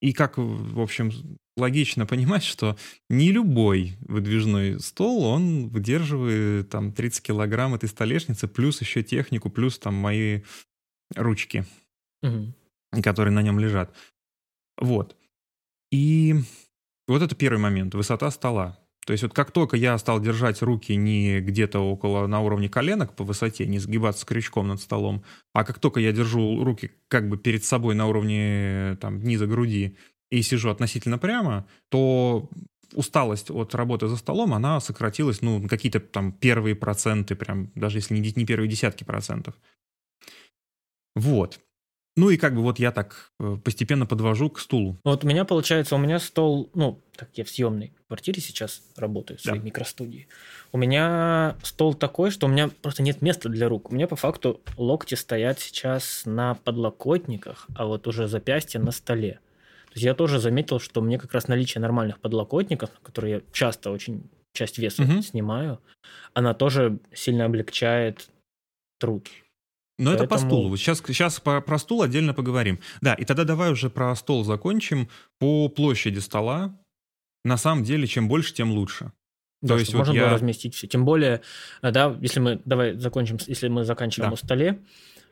и 0.00 0.12
как, 0.12 0.38
в 0.38 0.80
общем, 0.80 1.10
логично 1.56 2.06
понимать, 2.06 2.44
что 2.44 2.76
не 3.08 3.32
любой 3.32 3.96
выдвижной 4.00 4.80
стол, 4.80 5.24
он 5.24 5.68
выдерживает 5.68 6.70
там 6.70 6.92
30 6.92 7.22
килограмм 7.22 7.74
этой 7.74 7.88
столешницы, 7.88 8.48
плюс 8.48 8.80
еще 8.80 9.02
технику, 9.02 9.50
плюс 9.50 9.78
там 9.78 9.94
мои 9.94 10.42
ручки, 11.16 11.66
угу. 12.22 12.54
которые 13.02 13.32
на 13.32 13.42
нем 13.42 13.58
лежат. 13.58 13.94
Вот. 14.78 15.16
И 15.90 16.36
вот 17.08 17.20
это 17.20 17.34
первый 17.34 17.58
момент, 17.58 17.94
высота 17.94 18.30
стола. 18.30 18.78
То 19.10 19.12
есть 19.12 19.24
вот 19.24 19.34
как 19.34 19.50
только 19.50 19.76
я 19.76 19.98
стал 19.98 20.20
держать 20.20 20.62
руки 20.62 20.94
не 20.94 21.40
где-то 21.40 21.80
около 21.80 22.28
на 22.28 22.42
уровне 22.42 22.68
коленок 22.68 23.16
по 23.16 23.24
высоте, 23.24 23.66
не 23.66 23.80
сгибаться 23.80 24.24
крючком 24.24 24.68
над 24.68 24.80
столом, 24.80 25.24
а 25.52 25.64
как 25.64 25.80
только 25.80 25.98
я 25.98 26.12
держу 26.12 26.62
руки 26.62 26.92
как 27.08 27.28
бы 27.28 27.36
перед 27.36 27.64
собой 27.64 27.96
на 27.96 28.06
уровне 28.06 28.96
там 29.00 29.18
низа 29.18 29.48
груди 29.48 29.96
и 30.30 30.42
сижу 30.42 30.70
относительно 30.70 31.18
прямо, 31.18 31.66
то 31.88 32.48
усталость 32.94 33.50
от 33.50 33.74
работы 33.74 34.06
за 34.06 34.16
столом, 34.16 34.54
она 34.54 34.78
сократилась, 34.78 35.42
ну, 35.42 35.66
какие-то 35.66 35.98
там 35.98 36.30
первые 36.30 36.76
проценты, 36.76 37.34
прям, 37.34 37.72
даже 37.74 37.98
если 37.98 38.14
не, 38.14 38.32
не 38.36 38.46
первые 38.46 38.70
десятки 38.70 39.02
процентов. 39.02 39.56
Вот. 41.16 41.58
Ну 42.16 42.30
и 42.30 42.36
как 42.36 42.54
бы 42.54 42.62
вот 42.62 42.78
я 42.78 42.90
так 42.90 43.30
э, 43.38 43.56
постепенно 43.62 44.04
подвожу 44.04 44.50
к 44.50 44.58
стулу. 44.58 44.98
Вот 45.04 45.24
у 45.24 45.26
меня 45.26 45.44
получается, 45.44 45.94
у 45.94 45.98
меня 45.98 46.18
стол, 46.18 46.68
ну, 46.74 47.00
так 47.16 47.28
я 47.34 47.44
в 47.44 47.48
съемной 47.48 47.92
квартире 48.08 48.40
сейчас 48.42 48.82
работаю, 48.96 49.38
в 49.38 49.42
своей 49.42 49.60
да. 49.60 49.64
микростудии. 49.64 50.26
У 50.72 50.78
меня 50.78 51.56
стол 51.62 51.94
такой, 51.94 52.30
что 52.30 52.46
у 52.46 52.50
меня 52.50 52.68
просто 52.82 53.02
нет 53.02 53.22
места 53.22 53.48
для 53.48 53.68
рук. 53.68 53.92
У 53.92 53.94
меня 53.94 54.08
по 54.08 54.16
факту 54.16 54.60
локти 54.76 55.14
стоят 55.14 55.60
сейчас 55.60 56.22
на 56.24 56.54
подлокотниках, 56.54 57.66
а 57.74 57.86
вот 57.86 58.06
уже 58.08 58.26
запястье 58.26 58.80
на 58.80 58.90
столе. 58.90 59.40
То 59.86 59.94
есть 59.94 60.04
я 60.04 60.14
тоже 60.14 60.38
заметил, 60.40 60.80
что 60.80 61.00
мне 61.00 61.18
как 61.18 61.32
раз 61.32 61.48
наличие 61.48 61.80
нормальных 61.80 62.20
подлокотников, 62.20 62.90
которые 63.02 63.34
я 63.34 63.40
часто 63.52 63.90
очень 63.90 64.28
часть 64.52 64.78
веса 64.78 65.02
угу. 65.02 65.22
снимаю, 65.22 65.80
она 66.34 66.54
тоже 66.54 66.98
сильно 67.12 67.44
облегчает 67.44 68.28
труд. 68.98 69.28
Но 70.00 70.10
Поэтому... 70.10 70.26
это 70.26 70.26
по 70.26 70.38
стулу. 70.38 70.76
Сейчас, 70.78 71.02
сейчас 71.06 71.40
про, 71.40 71.60
про 71.60 71.78
стул 71.78 72.02
отдельно 72.02 72.32
поговорим. 72.32 72.80
Да, 73.02 73.12
и 73.12 73.24
тогда 73.26 73.44
давай 73.44 73.70
уже 73.70 73.90
про 73.90 74.16
стол 74.16 74.44
закончим. 74.44 75.08
По 75.38 75.68
площади 75.68 76.20
стола, 76.20 76.74
на 77.44 77.58
самом 77.58 77.84
деле, 77.84 78.06
чем 78.06 78.26
больше, 78.26 78.54
тем 78.54 78.72
лучше. 78.72 79.12
Да, 79.60 79.74
То 79.74 79.80
есть 79.80 79.92
можно 79.92 80.12
вот 80.12 80.16
я... 80.16 80.24
было 80.24 80.34
разместить 80.34 80.74
все. 80.74 80.86
Тем 80.86 81.04
более, 81.04 81.42
э, 81.82 81.90
да, 81.90 82.16
если 82.22 82.40
мы, 82.40 82.62
давай 82.64 82.94
закончим, 82.94 83.36
если 83.46 83.68
мы 83.68 83.84
заканчиваем 83.84 84.30
да. 84.30 84.34
у 84.34 84.36
столе, 84.38 84.78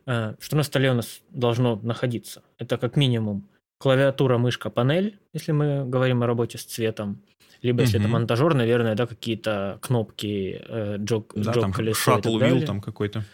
э, 0.07 0.35
что 0.39 0.57
на 0.57 0.63
столе 0.63 0.91
у 0.91 0.95
нас 0.95 1.23
должно 1.31 1.77
находиться? 1.77 2.43
Это 2.59 2.77
как 2.77 2.97
минимум 2.97 3.49
клавиатура, 3.79 4.37
мышка, 4.37 4.69
панель, 4.69 5.19
если 5.33 5.53
мы 5.53 5.87
говорим 5.87 6.23
о 6.23 6.27
работе 6.27 6.59
с 6.59 6.65
цветом. 6.65 7.23
Либо, 7.63 7.81
если 7.81 7.97
угу. 7.97 8.05
это 8.05 8.13
монтажер, 8.13 8.55
наверное, 8.55 8.95
да, 8.95 9.07
какие-то 9.07 9.79
кнопки, 9.81 10.63
э, 10.69 10.97
джок, 10.99 11.33
да, 11.35 11.53
джок 11.53 11.63
там 11.63 11.73
колесо 11.73 11.99
шаттл 11.99 12.39
вил 12.39 12.63
там 12.63 12.81
какой-то. 12.81 13.25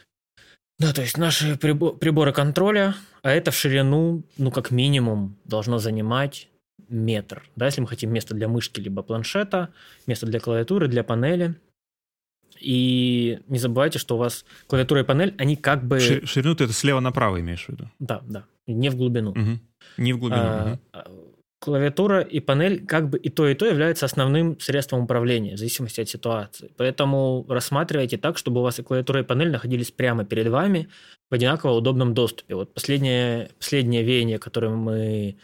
Да, 0.78 0.92
то 0.92 1.02
есть 1.02 1.16
наши 1.16 1.56
приборы 1.56 2.32
контроля, 2.32 2.94
а 3.22 3.30
это 3.30 3.50
в 3.50 3.56
ширину, 3.56 4.24
ну, 4.38 4.50
как 4.50 4.70
минимум, 4.70 5.36
должно 5.44 5.78
занимать 5.78 6.48
метр. 6.88 7.48
Да, 7.56 7.66
если 7.66 7.80
мы 7.80 7.86
хотим 7.86 8.12
место 8.12 8.34
для 8.34 8.48
мышки 8.48 8.80
либо 8.80 9.02
планшета, 9.02 9.72
место 10.06 10.26
для 10.26 10.40
клавиатуры, 10.40 10.88
для 10.88 11.04
панели. 11.04 11.54
И 12.60 13.40
не 13.48 13.58
забывайте, 13.58 13.98
что 13.98 14.16
у 14.16 14.18
вас 14.18 14.44
клавиатура 14.66 15.00
и 15.00 15.04
панель, 15.04 15.34
они 15.38 15.56
как 15.56 15.84
бы... 15.84 16.00
Ширину 16.00 16.54
ты 16.54 16.64
это 16.64 16.72
слева 16.72 17.00
направо 17.00 17.40
имеешь 17.40 17.66
в 17.66 17.68
виду? 17.68 17.90
Да, 17.98 18.22
да. 18.26 18.44
Не 18.66 18.90
в 18.90 18.96
глубину. 18.96 19.30
Угу. 19.30 19.60
Не 19.98 20.12
в 20.12 20.18
глубину. 20.18 20.40
А, 20.40 20.78
угу 20.92 21.23
клавиатура 21.64 22.20
и 22.20 22.40
панель 22.40 22.84
как 22.84 23.08
бы 23.08 23.18
и 23.18 23.30
то, 23.30 23.48
и 23.48 23.54
то 23.54 23.64
являются 23.64 24.04
основным 24.04 24.60
средством 24.60 25.04
управления 25.04 25.54
в 25.54 25.58
зависимости 25.58 26.02
от 26.02 26.08
ситуации. 26.08 26.72
Поэтому 26.76 27.46
рассматривайте 27.48 28.18
так, 28.18 28.36
чтобы 28.36 28.60
у 28.60 28.62
вас 28.62 28.78
и 28.78 28.82
клавиатура, 28.82 29.20
и 29.20 29.24
панель 29.24 29.50
находились 29.50 29.90
прямо 29.90 30.24
перед 30.24 30.48
вами 30.48 30.88
в 31.30 31.34
одинаково 31.34 31.72
удобном 31.72 32.12
доступе. 32.12 32.54
Вот 32.54 32.74
последнее, 32.74 33.50
последнее 33.58 34.02
веяние, 34.02 34.38
которое 34.38 34.72
мы 34.72 35.38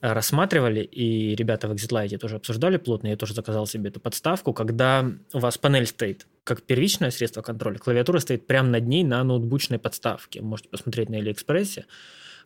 э, 0.00 0.12
рассматривали, 0.12 0.80
и 0.80 1.36
ребята 1.36 1.68
в 1.68 1.72
ExitLight 1.72 2.18
тоже 2.18 2.36
обсуждали 2.36 2.76
плотно, 2.76 3.06
я 3.06 3.16
тоже 3.16 3.32
заказал 3.32 3.68
себе 3.68 3.90
эту 3.90 4.00
подставку, 4.00 4.52
когда 4.52 5.08
у 5.32 5.38
вас 5.38 5.58
панель 5.58 5.86
стоит 5.86 6.26
как 6.42 6.62
первичное 6.62 7.12
средство 7.12 7.42
контроля. 7.42 7.78
Клавиатура 7.78 8.18
стоит 8.18 8.48
прямо 8.48 8.68
над 8.68 8.88
ней 8.88 9.04
на 9.04 9.22
ноутбучной 9.22 9.78
подставке. 9.78 10.42
Можете 10.42 10.70
посмотреть 10.70 11.08
на 11.08 11.18
Алиэкспрессе. 11.18 11.84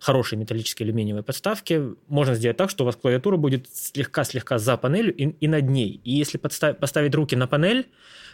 Хорошие 0.00 0.38
металлические 0.38 0.86
алюминиевые 0.86 1.22
подставки. 1.22 1.82
Можно 2.08 2.34
сделать 2.34 2.56
так, 2.56 2.70
что 2.70 2.84
у 2.84 2.86
вас 2.86 2.96
клавиатура 2.96 3.36
будет 3.36 3.68
слегка-слегка 3.72 4.58
за 4.58 4.76
панелью 4.76 5.14
и, 5.14 5.24
и 5.28 5.48
над 5.48 5.68
ней. 5.68 6.00
И 6.04 6.12
если 6.12 6.38
подставить, 6.38 6.78
поставить 6.78 7.14
руки 7.14 7.36
на 7.36 7.46
панель, 7.46 7.88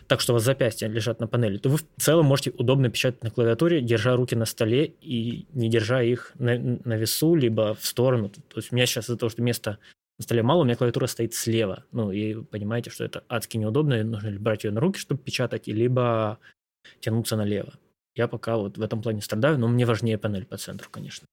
так 0.06 0.20
что 0.20 0.32
у 0.32 0.34
вас 0.34 0.42
запястья 0.44 0.88
лежат 0.88 1.20
на 1.20 1.26
панели, 1.26 1.58
то 1.58 1.68
вы 1.68 1.78
в 1.78 1.84
целом 1.98 2.26
можете 2.26 2.50
удобно 2.50 2.90
печатать 2.90 3.22
на 3.22 3.30
клавиатуре, 3.30 3.80
держа 3.80 4.16
руки 4.16 4.34
на 4.34 4.46
столе 4.46 4.86
и 5.00 5.46
не 5.52 5.68
держа 5.68 6.02
их 6.02 6.32
на, 6.38 6.58
на 6.58 6.96
весу, 6.96 7.34
либо 7.34 7.74
в 7.74 7.84
сторону. 7.86 8.28
То 8.28 8.56
есть 8.56 8.72
у 8.72 8.74
меня 8.74 8.86
сейчас 8.86 9.04
из-за 9.04 9.16
того, 9.16 9.30
что 9.30 9.42
места 9.42 9.78
на 10.18 10.24
столе 10.24 10.42
мало, 10.42 10.62
у 10.62 10.64
меня 10.64 10.76
клавиатура 10.76 11.06
стоит 11.06 11.34
слева. 11.34 11.84
Ну, 11.92 12.12
и 12.12 12.34
вы 12.34 12.44
понимаете, 12.44 12.90
что 12.90 13.04
это 13.04 13.24
адски 13.28 13.56
неудобно, 13.56 13.94
и 13.94 14.02
нужно 14.02 14.30
брать 14.38 14.64
ее 14.64 14.70
на 14.70 14.80
руки, 14.80 14.98
чтобы 14.98 15.20
печатать, 15.20 15.66
либо 15.66 16.38
тянуться 17.00 17.36
налево. 17.36 17.74
Я 18.14 18.28
пока 18.28 18.56
вот 18.56 18.76
в 18.76 18.82
этом 18.82 19.00
плане 19.02 19.22
страдаю, 19.22 19.58
но 19.58 19.68
мне 19.68 19.86
важнее 19.86 20.18
панель 20.18 20.44
по 20.44 20.56
центру, 20.56 20.88
конечно. 20.90 21.26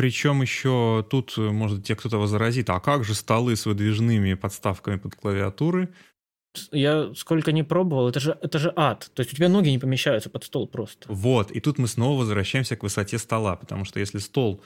Причем 0.00 0.40
еще 0.40 1.06
тут, 1.10 1.36
может, 1.36 1.84
тебе 1.84 1.94
кто-то 1.94 2.16
возразит, 2.16 2.70
а 2.70 2.80
как 2.80 3.04
же 3.04 3.14
столы 3.14 3.54
с 3.54 3.66
выдвижными 3.66 4.32
подставками 4.32 4.96
под 4.96 5.14
клавиатуры? 5.14 5.90
Я 6.72 7.12
сколько 7.14 7.52
не 7.52 7.64
пробовал, 7.64 8.08
это 8.08 8.18
же, 8.18 8.38
это 8.40 8.58
же 8.58 8.72
ад. 8.76 9.10
То 9.12 9.20
есть 9.20 9.34
у 9.34 9.36
тебя 9.36 9.50
ноги 9.50 9.68
не 9.68 9.78
помещаются 9.78 10.30
под 10.30 10.44
стол 10.44 10.66
просто. 10.68 11.06
Вот, 11.12 11.50
и 11.50 11.60
тут 11.60 11.76
мы 11.76 11.86
снова 11.86 12.20
возвращаемся 12.20 12.76
к 12.76 12.82
высоте 12.82 13.18
стола, 13.18 13.56
потому 13.56 13.84
что 13.84 14.00
если 14.00 14.16
стол 14.20 14.64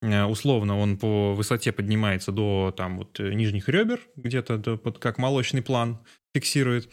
э, 0.00 0.24
условно 0.24 0.76
он 0.76 0.98
по 0.98 1.32
высоте 1.32 1.70
поднимается 1.70 2.32
до 2.32 2.74
там 2.76 2.98
вот 2.98 3.20
э, 3.20 3.34
нижних 3.34 3.68
ребер, 3.68 4.00
где-то 4.16 4.58
до, 4.58 4.76
под, 4.76 4.98
как 4.98 5.16
молочный 5.16 5.62
план 5.62 6.00
фиксирует, 6.34 6.90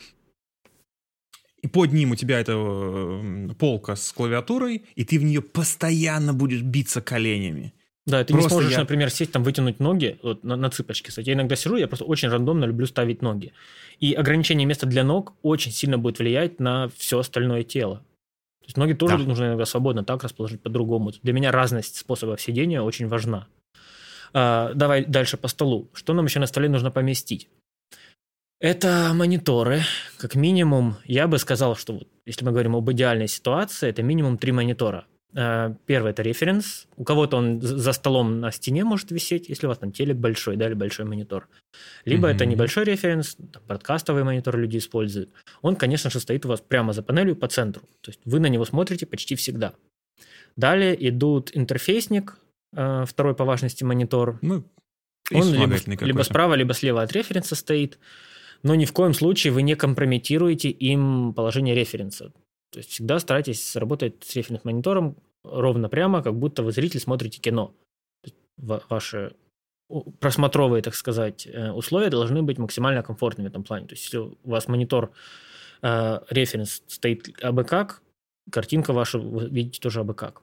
и 1.64 1.68
под 1.68 1.92
ним 1.92 2.12
у 2.12 2.16
тебя 2.16 2.40
эта 2.40 2.54
э, 2.56 3.50
полка 3.58 3.96
с 3.96 4.12
клавиатурой, 4.12 4.86
и 4.94 5.06
ты 5.06 5.18
в 5.18 5.24
нее 5.24 5.42
постоянно 5.42 6.36
будешь 6.36 6.62
биться 6.62 7.02
коленями. 7.02 7.74
Да, 8.10 8.24
ты 8.24 8.34
просто 8.34 8.50
не 8.50 8.50
сможешь, 8.50 8.72
я... 8.72 8.80
например, 8.80 9.10
сесть 9.10 9.32
там, 9.32 9.44
вытянуть 9.44 9.80
ноги 9.80 10.20
вот, 10.24 10.44
на, 10.44 10.56
на 10.56 10.70
цыпочки. 10.70 11.10
Кстати, 11.10 11.30
я 11.30 11.36
иногда 11.36 11.56
сижу, 11.56 11.76
я 11.76 11.88
просто 11.88 12.06
очень 12.06 12.30
рандомно 12.30 12.66
люблю 12.66 12.86
ставить 12.86 13.22
ноги. 13.22 13.54
И 14.00 14.14
ограничение 14.14 14.66
места 14.66 14.88
для 14.88 15.04
ног 15.04 15.34
очень 15.42 15.72
сильно 15.72 15.98
будет 15.98 16.20
влиять 16.20 16.60
на 16.60 16.90
все 16.98 17.20
остальное 17.20 17.64
тело. 17.64 17.98
То 18.62 18.66
есть 18.66 18.78
ноги 18.78 18.94
тоже 18.94 19.18
да. 19.18 19.24
нужно 19.24 19.46
иногда 19.46 19.66
свободно 19.66 20.04
так 20.04 20.24
расположить 20.24 20.62
по-другому. 20.62 21.12
Для 21.24 21.34
меня 21.34 21.52
разность 21.52 21.98
способов 21.98 22.42
сидения 22.42 22.82
очень 22.82 23.08
важна. 23.08 23.48
А, 24.34 24.74
давай 24.74 25.06
дальше 25.06 25.38
по 25.38 25.48
столу. 25.48 25.90
Что 25.94 26.14
нам 26.14 26.26
еще 26.26 26.40
на 26.40 26.48
столе 26.48 26.70
нужно 26.70 26.92
поместить? 26.92 27.48
Это 28.60 29.12
мониторы. 29.14 29.84
Как 30.18 30.36
минимум, 30.36 30.98
я 31.06 31.28
бы 31.28 31.38
сказал, 31.40 31.76
что 31.76 31.94
вот, 31.94 32.08
если 32.26 32.44
мы 32.44 32.52
говорим 32.52 32.76
об 32.76 32.92
идеальной 32.92 33.28
ситуации, 33.28 33.90
это 33.90 34.04
минимум 34.04 34.38
три 34.38 34.52
монитора. 34.52 35.06
Э, 35.36 35.76
первый– 35.86 36.12
это 36.12 36.24
референс. 36.24 36.88
У 36.98 37.04
кого-то 37.04 37.38
он 37.38 37.62
за 37.62 37.94
столом 37.94 38.40
на 38.40 38.52
стене 38.52 38.84
может 38.84 39.12
висеть, 39.12 39.50
если 39.50 39.68
у 39.68 39.70
вас 39.70 39.78
там 39.78 39.92
телек 39.92 40.18
большой, 40.18 40.56
да, 40.56 40.68
или 40.68 40.74
большой 40.74 41.06
монитор. 41.06 41.48
Либо 42.06 42.28
mm-hmm. 42.30 42.36
это 42.36 42.46
небольшой 42.46 42.84
референс, 42.86 43.36
там, 43.36 43.62
подкастовый 43.68 44.24
монитор 44.24 44.58
люди 44.58 44.78
используют. 44.78 45.30
Он, 45.62 45.76
конечно 45.76 46.10
же, 46.10 46.20
стоит 46.20 46.46
у 46.46 46.50
вас 46.50 46.62
прямо 46.62 46.94
за 46.94 47.04
панелью 47.04 47.36
по 47.36 47.48
центру. 47.48 47.84
То 48.02 48.10
есть 48.10 48.22
вы 48.26 48.40
на 48.40 48.48
него 48.48 48.66
смотрите 48.66 49.06
почти 49.06 49.36
всегда. 49.36 49.74
Далее 50.56 50.96
идут 51.10 51.52
интерфейсник, 51.54 52.38
э, 52.76 53.06
второй 53.08 53.36
по 53.36 53.46
важности 53.46 53.84
монитор. 53.84 54.40
Ну, 54.42 54.64
он 55.32 55.54
либо, 55.54 55.76
либо 56.04 56.24
справа, 56.24 56.56
либо 56.56 56.74
слева 56.74 57.04
от 57.04 57.12
референса 57.12 57.56
стоит. 57.56 58.00
Но 58.64 58.76
ни 58.76 58.86
в 58.86 58.94
коем 58.94 59.14
случае 59.14 59.54
вы 59.54 59.62
не 59.62 59.76
компрометируете 59.76 60.70
им 60.70 61.34
положение 61.34 61.76
референса. 61.76 62.34
То 62.72 62.80
есть 62.80 62.92
всегда 62.92 63.20
старайтесь 63.20 63.76
работать 63.76 64.24
с 64.24 64.36
референс-монитором 64.36 65.18
ровно 65.44 65.90
прямо, 65.90 66.22
как 66.22 66.36
будто 66.36 66.64
вы 66.64 66.72
зритель 66.72 67.00
смотрите 67.00 67.40
кино. 67.40 67.74
Ваши 68.58 69.36
просмотровые, 70.20 70.84
так 70.84 70.94
сказать, 70.94 71.48
э, 71.48 71.72
условия 71.72 72.10
должны 72.10 72.44
быть 72.44 72.58
максимально 72.58 73.02
комфортными 73.02 73.48
в 73.48 73.52
этом 73.52 73.64
плане. 73.64 73.88
То 73.88 73.94
есть 73.94 74.04
если 74.06 74.18
у 74.18 74.38
вас 74.44 74.68
монитор 74.68 75.12
э, 75.82 76.20
референс 76.30 76.84
стоит 76.88 77.44
абы 77.44 77.64
как, 77.64 78.04
картинка 78.52 78.94
ваша 78.94 79.20
вы 79.20 79.50
видите 79.50 79.80
тоже 79.80 80.02
абы 80.02 80.14
как. 80.14 80.42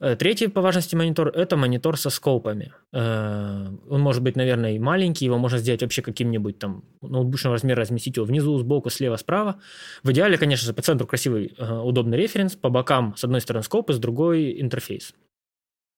Э, 0.00 0.16
третий 0.16 0.48
по 0.48 0.60
важности 0.60 0.96
монитор– 0.96 1.28
это 1.34 1.56
монитор 1.56 1.96
со 1.96 2.10
скопами. 2.10 2.72
Э, 2.92 3.68
он 3.88 4.00
может 4.00 4.22
быть, 4.22 4.36
наверное, 4.36 4.72
и 4.72 4.78
маленький, 4.78 5.24
его 5.24 5.38
можно 5.38 5.58
сделать 5.58 5.82
вообще 5.82 6.02
каким-нибудь 6.02 6.58
там 6.58 6.84
ноутбучного 7.02 7.54
размера, 7.54 7.80
разместить 7.80 8.16
его 8.16 8.26
внизу, 8.26 8.58
сбоку, 8.58 8.90
слева, 8.90 9.16
справа. 9.16 9.60
В 10.02 10.10
идеале, 10.10 10.38
конечно 10.38 10.74
по 10.74 10.82
центру 10.82 11.06
красивый, 11.06 11.54
э, 11.56 11.78
удобный 11.78 12.18
референс, 12.18 12.56
по 12.56 12.68
бокам 12.68 13.14
с 13.16 13.24
одной 13.24 13.40
стороны 13.40 13.62
скопы, 13.62 13.92
с 13.92 13.98
другой 13.98 14.60
интерфейс. 14.60 15.14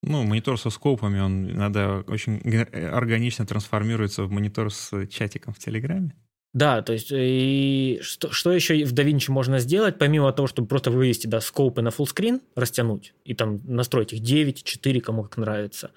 Ну, 0.03 0.23
монитор 0.25 0.59
со 0.59 0.69
скопами, 0.69 1.19
он 1.19 1.51
иногда 1.51 2.05
очень 2.07 2.41
органично 2.77 3.47
трансформируется 3.47 4.25
в 4.25 4.31
монитор 4.31 4.71
с 4.71 5.07
чатиком 5.07 5.55
в 5.55 5.59
Телеграме. 5.59 6.15
Да, 6.55 6.83
то 6.83 6.93
есть 6.93 7.09
и 7.11 7.99
что, 8.01 8.31
что 8.31 8.53
еще 8.53 8.85
в 8.85 8.95
DaVinci 8.95 9.33
можно 9.33 9.59
сделать, 9.59 9.99
помимо 9.99 10.33
того, 10.33 10.47
чтобы 10.47 10.69
просто 10.69 10.93
вывести 10.93 11.27
да, 11.27 11.41
скопы 11.41 11.83
на 11.83 11.89
fullscreen, 11.89 12.41
растянуть, 12.55 13.13
и 13.25 13.35
там 13.35 13.61
настроить 13.65 14.13
их 14.13 14.21
9, 14.21 14.63
4, 14.63 15.01
кому 15.01 15.25
как 15.25 15.37
нравится. 15.37 15.91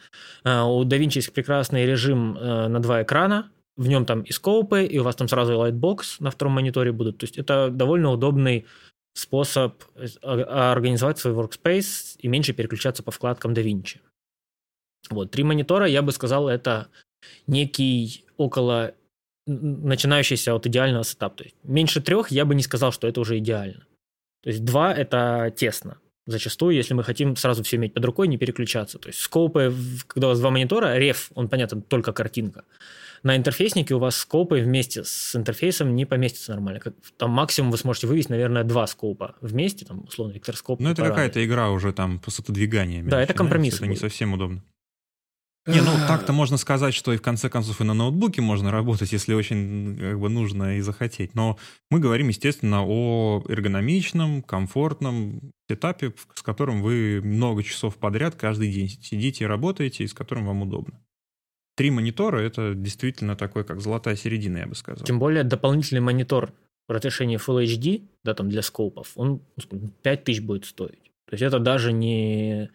А, 0.43 0.65
у 0.65 0.83
DaVinci 0.83 1.17
есть 1.17 1.31
прекрасный 1.31 1.85
режим 1.85 2.35
э, 2.35 2.67
на 2.69 2.79
два 2.79 3.03
экрана, 3.03 3.51
в 3.75 3.87
нем 3.87 4.07
там 4.07 4.23
и 4.23 4.31
скопы, 4.31 4.83
и 4.83 4.97
у 4.97 5.03
вас 5.03 5.15
там 5.15 5.27
сразу 5.27 5.53
и 5.53 5.55
Lightbox 5.55 6.15
на 6.19 6.31
втором 6.31 6.53
мониторе 6.53 6.91
будут. 6.91 7.19
То 7.19 7.25
есть 7.25 7.37
это 7.37 7.69
довольно 7.69 8.09
удобный 8.09 8.65
способ 9.13 9.83
э, 9.93 10.07
организовать 10.23 11.19
свой 11.19 11.35
workspace 11.35 12.17
и 12.17 12.27
меньше 12.27 12.53
переключаться 12.53 13.03
по 13.03 13.11
вкладкам 13.11 13.53
DaVinci. 13.53 13.99
Вот, 15.11 15.29
три 15.29 15.43
монитора, 15.43 15.85
я 15.85 16.01
бы 16.01 16.11
сказал, 16.11 16.49
это 16.49 16.87
некий 17.45 18.25
около 18.37 18.95
начинающийся 19.47 20.53
от 20.53 20.67
идеального 20.67 21.03
сетапа. 21.03 21.37
То 21.37 21.43
есть 21.45 21.55
меньше 21.63 22.01
трех 22.01 22.31
я 22.31 22.45
бы 22.45 22.53
не 22.53 22.63
сказал, 22.63 22.91
что 22.91 23.07
это 23.07 23.21
уже 23.21 23.37
идеально. 23.37 23.85
То 24.43 24.49
есть 24.49 24.63
два– 24.63 24.93
это 24.95 25.51
тесно. 25.55 25.97
Зачастую, 26.25 26.75
если 26.75 26.93
мы 26.93 27.03
хотим 27.03 27.35
сразу 27.37 27.63
все 27.63 27.77
иметь 27.77 27.93
под 27.93 28.03
рукой, 28.03 28.27
не 28.27 28.37
переключаться. 28.37 28.99
То 28.99 29.07
есть 29.07 29.19
скопы, 29.19 29.73
когда 30.07 30.27
у 30.27 30.29
вас 30.31 30.39
два 30.39 30.51
монитора, 30.51 30.97
реф, 30.97 31.31
он, 31.35 31.47
понятно, 31.47 31.81
только 31.81 32.11
картинка. 32.11 32.65
На 33.23 33.35
интерфейснике 33.35 33.95
у 33.95 33.99
вас 33.99 34.17
скопы 34.17 34.59
вместе 34.59 35.03
с 35.03 35.35
интерфейсом 35.35 35.95
не 35.95 36.05
поместятся 36.05 36.51
нормально. 36.51 36.81
Там 37.17 37.31
максимум 37.31 37.71
вы 37.71 37.77
сможете 37.77 38.07
вывести, 38.07 38.31
наверное, 38.31 38.63
два 38.63 38.87
скопа 38.87 39.35
вместе, 39.41 39.85
там, 39.85 40.03
условно, 40.03 40.33
векторскоп. 40.33 40.79
Ну, 40.79 40.89
это 40.91 41.01
какая-то 41.01 41.43
игра 41.43 41.71
уже 41.71 41.93
там 41.93 42.19
по 42.19 42.31
двигания. 42.51 43.03
Да, 43.03 43.21
это 43.21 43.33
компромисс. 43.33 43.75
Это 43.75 43.87
не 43.87 43.95
совсем 43.95 44.33
удобно. 44.33 44.61
Не, 45.67 45.81
ну 45.81 45.91
так-то 46.07 46.31
можно 46.31 46.57
сказать, 46.57 46.93
что 46.93 47.13
и 47.13 47.17
в 47.17 47.21
конце 47.21 47.49
концов 47.49 47.81
и 47.81 47.83
на 47.83 47.93
ноутбуке 47.93 48.41
можно 48.41 48.71
работать, 48.71 49.11
если 49.11 49.33
очень 49.33 49.97
как 49.99 50.19
бы 50.19 50.29
нужно 50.29 50.77
и 50.77 50.81
захотеть. 50.81 51.35
Но 51.35 51.57
мы 51.91 51.99
говорим, 51.99 52.29
естественно, 52.29 52.83
о 52.85 53.43
эргономичном, 53.47 54.41
комфортном 54.43 55.51
сетапе, 55.69 56.13
с 56.33 56.41
которым 56.41 56.81
вы 56.81 57.21
много 57.21 57.63
часов 57.63 57.97
подряд 57.97 58.35
каждый 58.35 58.71
день 58.71 58.87
сидите 58.87 59.43
и 59.43 59.47
работаете, 59.47 60.05
и 60.05 60.07
с 60.07 60.13
которым 60.13 60.45
вам 60.45 60.61
удобно. 60.61 61.01
Три 61.75 61.91
монитора— 61.91 62.39
это 62.39 62.73
действительно 62.73 63.35
такой, 63.35 63.63
как 63.63 63.81
золотая 63.81 64.15
середина, 64.15 64.57
я 64.57 64.67
бы 64.67 64.73
сказал. 64.73 65.05
Тем 65.05 65.19
более 65.19 65.43
дополнительный 65.43 66.01
монитор 66.01 66.53
в 66.87 66.91
разрешении 66.91 67.37
Full 67.37 67.65
HD, 67.65 68.07
да, 68.23 68.33
там 68.33 68.49
для 68.49 68.61
скопов, 68.61 69.11
он 69.15 69.41
5000 70.01 70.39
будет 70.39 70.65
стоить. 70.65 71.11
То 71.27 71.33
есть 71.33 71.43
это 71.43 71.59
даже 71.59 71.91
не 71.91 72.71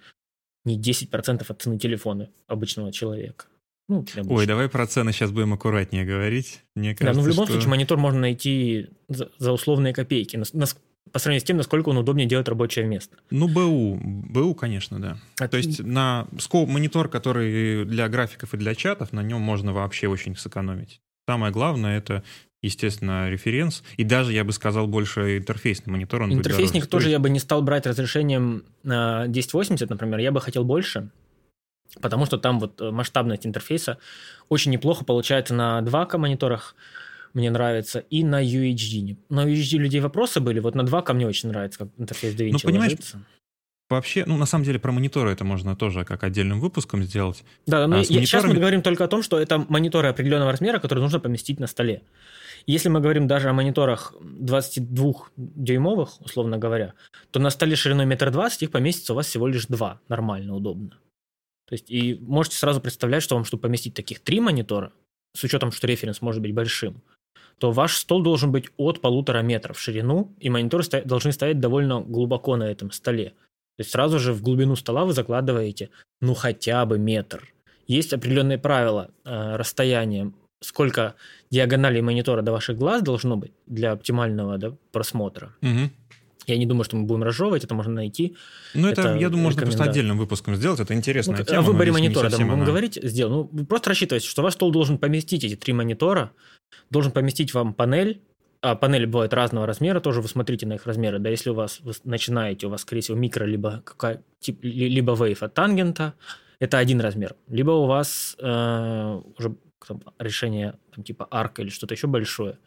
не 0.65 0.79
10% 0.79 1.45
от 1.47 1.63
цены 1.63 1.79
телефона 1.79 2.31
обычного 2.47 2.93
человека. 2.93 3.47
Ну, 3.89 4.05
Ой, 4.29 4.47
давай 4.47 4.69
про 4.69 4.87
цены 4.87 5.13
сейчас 5.13 5.33
будем 5.33 5.53
аккуратнее 5.53 6.05
говорить. 6.05 6.63
Мне 6.75 6.95
кажется, 6.95 7.15
да, 7.15 7.21
ну 7.21 7.23
в 7.23 7.29
любом 7.29 7.47
что... 7.47 7.55
случае 7.55 7.71
монитор 7.71 7.99
можно 7.99 8.21
найти 8.21 8.89
за, 9.09 9.31
за 9.39 9.53
условные 9.53 9.93
копейки. 9.93 10.37
На, 10.37 10.45
на, 10.53 10.67
по 11.11 11.19
сравнению 11.19 11.41
с 11.41 11.45
тем, 11.45 11.57
насколько 11.57 11.89
он 11.89 11.99
удобнее 11.99 12.27
делать 12.27 12.49
рабочее 12.49 12.87
место. 12.87 13.17
Ну, 13.31 13.49
БУ. 13.49 13.99
БУ, 14.03 14.55
конечно, 14.55 15.01
да. 15.01 15.19
А 15.39 15.49
То 15.49 15.57
есть 15.57 15.81
на 15.83 16.27
скоп 16.39 16.69
монитор, 16.69 17.09
который 17.09 17.85
для 17.85 18.09
графиков 18.09 18.55
и 18.55 18.57
для 18.57 18.75
чатов, 18.75 19.13
на 19.13 19.23
нем 19.23 19.41
можно 19.41 19.73
вообще 19.73 20.09
очень 20.09 20.37
сэкономить. 20.37 21.01
Самое 21.29 21.53
главное 21.53 21.99
это 21.99 22.25
естественно, 22.63 23.29
референс. 23.29 23.83
И 23.97 24.05
даже, 24.05 24.33
я 24.33 24.45
бы 24.45 24.53
сказал, 24.53 24.87
больше 24.87 25.39
интерфейсный 25.39 25.93
монитор. 25.93 26.23
Он 26.23 26.33
Интерфейсник 26.33 26.87
тоже 26.87 27.11
я 27.11 27.19
бы 27.19 27.29
не 27.29 27.41
стал 27.41 27.61
брать 27.63 27.87
разрешением 27.87 28.65
1080, 28.85 29.91
например. 29.91 30.21
Я 30.21 30.31
бы 30.31 30.41
хотел 30.41 30.65
больше, 30.65 31.11
потому 32.01 32.25
что 32.25 32.39
там 32.39 32.61
вот 32.61 32.81
масштабность 32.81 33.47
интерфейса 33.47 33.99
очень 34.49 34.71
неплохо 34.71 35.05
получается 35.05 35.55
на 35.55 35.81
2К 35.81 36.17
мониторах, 36.19 36.75
мне 37.35 37.51
нравится, 37.51 37.99
и 37.99 38.25
на 38.25 38.45
UHD. 38.45 39.17
На 39.29 39.47
UHD 39.47 39.79
людей 39.79 40.01
вопросы 40.01 40.41
были, 40.41 40.61
вот 40.61 40.75
на 40.75 40.83
2К 40.83 41.15
мне 41.15 41.27
очень 41.27 41.49
нравится, 41.49 41.81
как 41.81 41.89
интерфейс 41.99 42.35
DaVinci 42.35 42.53
ну, 42.53 42.59
понимаешь, 42.63 42.93
ложится. 42.93 43.23
Вообще, 43.93 44.25
ну, 44.27 44.37
на 44.37 44.47
самом 44.47 44.65
деле, 44.65 44.79
про 44.79 44.93
мониторы 44.93 45.31
это 45.31 45.45
можно 45.45 45.77
тоже 45.77 46.05
как 46.05 46.25
отдельным 46.25 46.61
выпуском 46.61 47.03
сделать. 47.05 47.45
Да, 47.67 47.87
но 47.87 47.97
А 47.97 47.99
я- 48.01 48.05
с 48.05 48.09
сейчас 48.09 48.43
мы 48.43 48.49
мониторами- 48.49 48.61
говорим 48.61 48.83
только 48.83 49.05
о 49.05 49.09
том, 49.09 49.23
что 49.23 49.39
это 49.39 49.59
мониторы 49.69 50.09
определенного 50.09 50.51
размера, 50.53 50.79
которые 50.81 51.03
нужно 51.03 51.21
поместить 51.21 51.61
на 51.61 51.67
столе. 51.67 52.03
Если 52.67 52.89
мы 52.89 53.01
говорим 53.01 53.27
даже 53.27 53.49
о 53.49 53.53
мониторах 53.53 54.15
22-дюймовых, 54.23 56.09
условно 56.21 56.59
говоря, 56.59 56.95
то 57.31 57.41
на 57.41 57.51
столе 57.51 57.77
шириной 57.77 58.07
метр 58.07 58.31
двадцать 58.31 58.63
их 58.63 58.71
поместится 58.71 59.13
у 59.13 59.17
вас 59.17 59.27
всего 59.27 59.47
лишь 59.49 59.67
два, 59.67 60.01
нормально, 60.09 60.55
удобно. 60.55 60.91
То 61.69 61.75
есть, 61.75 61.91
и 61.91 62.19
можете 62.21 62.57
сразу 62.57 62.81
представлять, 62.81 63.23
что 63.23 63.35
вам, 63.35 63.45
чтобы 63.45 63.63
поместить 63.63 63.95
таких 63.95 64.21
три 64.21 64.41
монитора, 64.41 64.93
с 65.37 65.43
учетом, 65.45 65.73
что 65.73 65.87
референс 65.87 66.21
может 66.21 66.43
быть 66.43 66.53
большим, 66.55 67.03
то 67.59 67.71
ваш 67.73 67.97
стол 67.97 68.23
должен 68.23 68.53
быть 68.53 68.67
от 68.77 69.01
полутора 69.01 69.41
метров 69.43 69.79
в 69.79 69.81
ширину, 69.81 70.35
и 70.41 70.51
мониторы 70.51 70.85
должны 71.05 71.33
стоять 71.33 71.61
довольно 71.61 72.01
глубоко 72.01 72.57
на 72.57 72.65
этом 72.65 72.91
столе. 72.91 73.33
То 73.77 73.81
есть 73.81 73.91
сразу 73.91 74.19
же 74.19 74.33
в 74.33 74.43
глубину 74.43 74.77
стола 74.77 75.05
вы 75.05 75.13
закладываете, 75.13 75.91
ну, 76.21 76.35
хотя 76.35 76.85
бы 76.85 76.99
метр. 76.99 77.53
Есть 77.87 78.13
определенные 78.13 78.59
правила 78.59 79.11
э, 79.25 79.57
расстояния, 79.57 80.33
сколько 80.61 81.15
диагоналей 81.51 82.01
монитора 82.01 82.43
до 82.43 82.53
ваших 82.53 82.77
глаз 82.79 83.03
должно 83.03 83.37
быть 83.37 83.53
для 83.67 83.93
оптимального 83.93 84.59
да, 84.59 84.77
просмотра. 84.93 85.55
Мгм. 85.61 85.91
Я 86.47 86.59
не 86.59 86.67
думаю, 86.67 86.85
что 86.85 86.97
мы 86.97 87.05
будем 87.05 87.23
разжевывать, 87.23 87.65
это 87.65 87.75
можно 87.75 87.95
найти. 87.95 88.37
Ну, 88.75 88.89
это, 88.89 89.03
Это 89.03 89.15
я 89.15 89.29
думаю, 89.29 89.45
можно 89.45 89.63
просто 89.63 89.85
отдельным 89.85 90.19
выпуском 90.19 90.57
сделать. 90.57 90.81
Это 90.81 90.93
интересная 90.95 91.37
Ну, 91.37 91.45
тема. 91.45 91.59
о 91.59 91.63
выборе 91.63 91.93
монитора 91.93 92.31
да, 92.31 92.39
мы 92.39 92.45
будем 92.45 92.55
она. 92.55 92.65
говорить, 92.67 92.99
сделал. 93.03 93.49
Ну, 93.53 93.65
просто 93.65 93.91
рассчитывайте, 93.91 94.27
что 94.27 94.43
ваш 94.43 94.55
стол 94.55 94.73
должен 94.73 94.99
поместить 94.99 95.45
эти 95.45 95.55
три 95.55 95.73
монитора, 95.73 96.33
должен 96.91 97.13
поместить 97.13 97.55
вам 97.55 97.75
панель, 97.75 98.21
а 98.63 98.77
панели 98.77 99.07
бывают 99.07 99.35
разного 99.35 99.67
размера, 99.67 100.01
тоже 100.01 100.21
вы 100.21 100.29
смотрите 100.29 100.67
на 100.67 100.75
их 100.75 100.87
размеры. 100.87 101.19
Да, 101.19 101.29
если 101.29 101.51
у 101.51 101.55
вас 101.55 101.81
вы 101.81 101.93
начинаете, 102.05 102.69
у 102.69 102.71
вас, 102.71 102.83
скорее 102.83 103.01
всего, 103.01 103.19
микро, 103.19 103.45
либо, 103.45 103.83
какая, 103.85 104.23
тип, 104.39 104.63
ли- 104.63 104.89
либо 104.89 105.15
вейв 105.15 105.43
от 105.43 105.53
тангента, 105.53 106.15
это 106.61 106.79
один 106.79 107.01
размер. 107.01 107.35
Либо 107.49 107.73
у 107.73 107.87
вас 107.87 108.37
э, 108.39 109.21
уже 109.37 109.57
там, 109.87 110.01
решение 110.21 110.79
там, 110.95 111.03
типа 111.03 111.27
арка 111.29 111.63
или 111.63 111.71
что-то 111.71 111.95
еще 111.95 112.07
большое. 112.07 112.59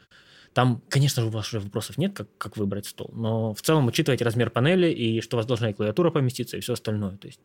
Там, 0.53 0.81
конечно 0.89 1.21
же, 1.21 1.29
у 1.29 1.31
вас 1.31 1.47
уже 1.47 1.61
вопросов 1.61 1.97
нет, 1.97 2.13
как, 2.13 2.27
как 2.37 2.57
выбрать 2.57 2.85
стол, 2.85 3.09
но 3.13 3.53
в 3.53 3.61
целом 3.61 3.87
учитывайте 3.87 4.23
размер 4.25 4.49
панели 4.49 4.87
и 4.87 5.21
что 5.21 5.35
у 5.35 5.39
вас 5.39 5.45
должна 5.45 5.69
и 5.69 5.73
клавиатура 5.73 6.11
поместиться, 6.11 6.57
и 6.57 6.59
все 6.59 6.73
остальное. 6.73 7.17
То 7.17 7.27
есть 7.27 7.39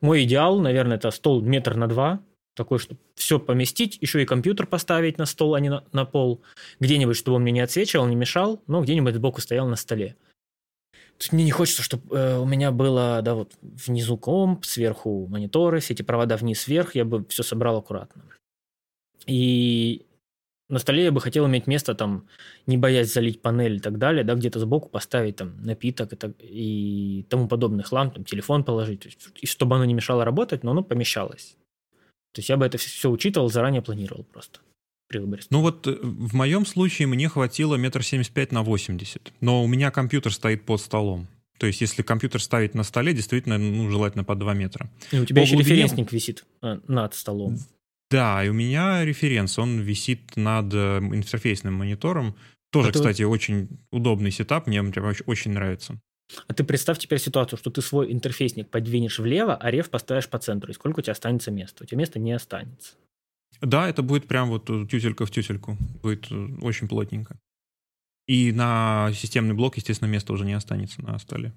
мой 0.00 0.24
идеал, 0.24 0.58
наверное, 0.58 0.96
это 0.96 1.10
стол 1.10 1.42
метр 1.42 1.74
на 1.74 1.86
два, 1.86 2.20
такой, 2.60 2.78
чтобы 2.78 3.00
все 3.14 3.38
поместить, 3.38 3.96
еще 4.02 4.22
и 4.22 4.26
компьютер 4.26 4.66
поставить 4.66 5.16
на 5.16 5.24
стол, 5.24 5.54
а 5.54 5.60
не 5.60 5.70
на, 5.70 5.82
на 5.92 6.04
пол. 6.04 6.42
Где-нибудь, 6.78 7.16
чтобы 7.16 7.36
он 7.36 7.42
мне 7.42 7.52
не 7.52 7.60
отсвечивал, 7.60 8.06
не 8.06 8.16
мешал, 8.16 8.62
но 8.66 8.82
где-нибудь 8.82 9.14
сбоку 9.14 9.40
стоял 9.40 9.66
на 9.66 9.76
столе. 9.76 10.14
То 11.16 11.26
мне 11.32 11.44
не 11.44 11.52
хочется, 11.52 11.82
чтобы 11.82 12.38
у 12.38 12.44
меня 12.44 12.70
было, 12.70 13.22
да, 13.22 13.34
вот 13.34 13.54
внизу 13.62 14.18
комп, 14.18 14.66
сверху 14.66 15.26
мониторы, 15.26 15.80
все 15.80 15.94
эти 15.94 16.02
провода 16.02 16.36
вниз-вверх, 16.36 16.94
я 16.94 17.06
бы 17.06 17.24
все 17.28 17.42
собрал 17.42 17.78
аккуратно. 17.78 18.24
И 19.26 20.06
на 20.68 20.78
столе 20.78 21.04
я 21.04 21.12
бы 21.12 21.20
хотел 21.22 21.46
иметь 21.46 21.66
место, 21.66 21.94
там, 21.94 22.26
не 22.66 22.76
боясь 22.76 23.12
залить 23.12 23.40
панель 23.40 23.76
и 23.76 23.80
так 23.80 23.96
далее, 23.96 24.22
да, 24.22 24.34
где-то 24.34 24.58
сбоку 24.58 24.90
поставить 24.90 25.36
там 25.36 25.62
напиток 25.62 26.12
и, 26.12 26.16
так, 26.16 26.32
и 26.40 27.26
тому 27.30 27.48
подобный 27.48 27.84
хлам, 27.84 28.10
там, 28.10 28.24
телефон 28.24 28.64
положить, 28.64 29.18
и 29.40 29.46
чтобы 29.46 29.76
оно 29.76 29.86
не 29.86 29.94
мешало 29.94 30.24
работать, 30.24 30.62
но 30.62 30.72
оно 30.72 30.82
помещалось. 30.82 31.56
То 32.32 32.38
есть 32.40 32.48
я 32.48 32.56
бы 32.56 32.64
это 32.66 32.78
все 32.78 33.10
учитывал, 33.10 33.50
заранее 33.50 33.82
планировал 33.82 34.24
просто 34.24 34.60
при 35.08 35.18
выборе. 35.18 35.42
Ну 35.50 35.60
вот 35.60 35.86
э, 35.86 35.98
в 36.02 36.34
моем 36.34 36.64
случае 36.64 37.08
мне 37.08 37.28
хватило 37.28 37.74
метр 37.76 38.02
семьдесят 38.04 38.32
пять 38.32 38.52
на 38.52 38.62
80. 38.62 39.32
Но 39.40 39.64
у 39.64 39.66
меня 39.66 39.90
компьютер 39.90 40.32
стоит 40.32 40.64
под 40.64 40.80
столом. 40.80 41.26
То 41.58 41.66
есть 41.66 41.80
если 41.80 42.02
компьютер 42.02 42.40
ставить 42.40 42.74
на 42.74 42.84
столе, 42.84 43.12
действительно, 43.12 43.58
ну, 43.58 43.90
желательно 43.90 44.24
под 44.24 44.38
2 44.38 44.54
метра. 44.54 44.88
И 45.10 45.18
у 45.18 45.24
тебя 45.26 45.42
по 45.42 45.44
еще 45.44 45.56
глубине- 45.56 45.82
референсник 45.82 46.12
висит 46.12 46.44
э, 46.62 46.78
над 46.86 47.14
столом. 47.14 47.58
Да, 48.10 48.44
и 48.44 48.48
у 48.48 48.52
меня 48.54 49.04
референс, 49.04 49.58
он 49.58 49.80
висит 49.80 50.36
над 50.36 50.72
э, 50.72 50.98
интерфейсным 50.98 51.74
монитором. 51.74 52.34
Тоже, 52.72 52.90
Это 52.90 53.00
кстати, 53.00 53.22
очень 53.22 53.68
удобный 53.90 54.30
сетап, 54.30 54.66
мне 54.68 54.82
прям 54.82 55.12
очень 55.26 55.50
нравится. 55.52 56.00
А 56.46 56.54
ты 56.54 56.64
представь 56.64 56.98
теперь 56.98 57.18
ситуацию, 57.18 57.58
что 57.58 57.70
ты 57.70 57.82
свой 57.82 58.12
интерфейсник 58.12 58.68
подвинешь 58.68 59.18
влево, 59.18 59.56
а 59.56 59.70
реф 59.70 59.90
поставишь 59.90 60.28
по 60.28 60.38
центру. 60.38 60.70
И 60.70 60.74
сколько 60.74 61.00
у 61.00 61.02
тебя 61.02 61.12
останется 61.12 61.50
места? 61.50 61.84
У 61.84 61.86
тебя 61.86 61.98
места 61.98 62.18
не 62.18 62.32
останется. 62.32 62.94
Да, 63.60 63.88
это 63.88 64.02
будет 64.02 64.26
прям 64.26 64.48
вот 64.48 64.70
э, 64.70 64.86
тютелька 64.90 65.26
в 65.26 65.30
тютельку. 65.30 65.76
Будет 66.02 66.30
э, 66.30 66.48
очень 66.62 66.88
плотненько. 66.88 67.38
И 68.26 68.52
на 68.52 69.10
системный 69.14 69.54
блок, 69.54 69.76
естественно, 69.76 70.08
места 70.08 70.32
уже 70.32 70.44
не 70.44 70.52
останется 70.52 71.02
на 71.02 71.18
столе. 71.18 71.52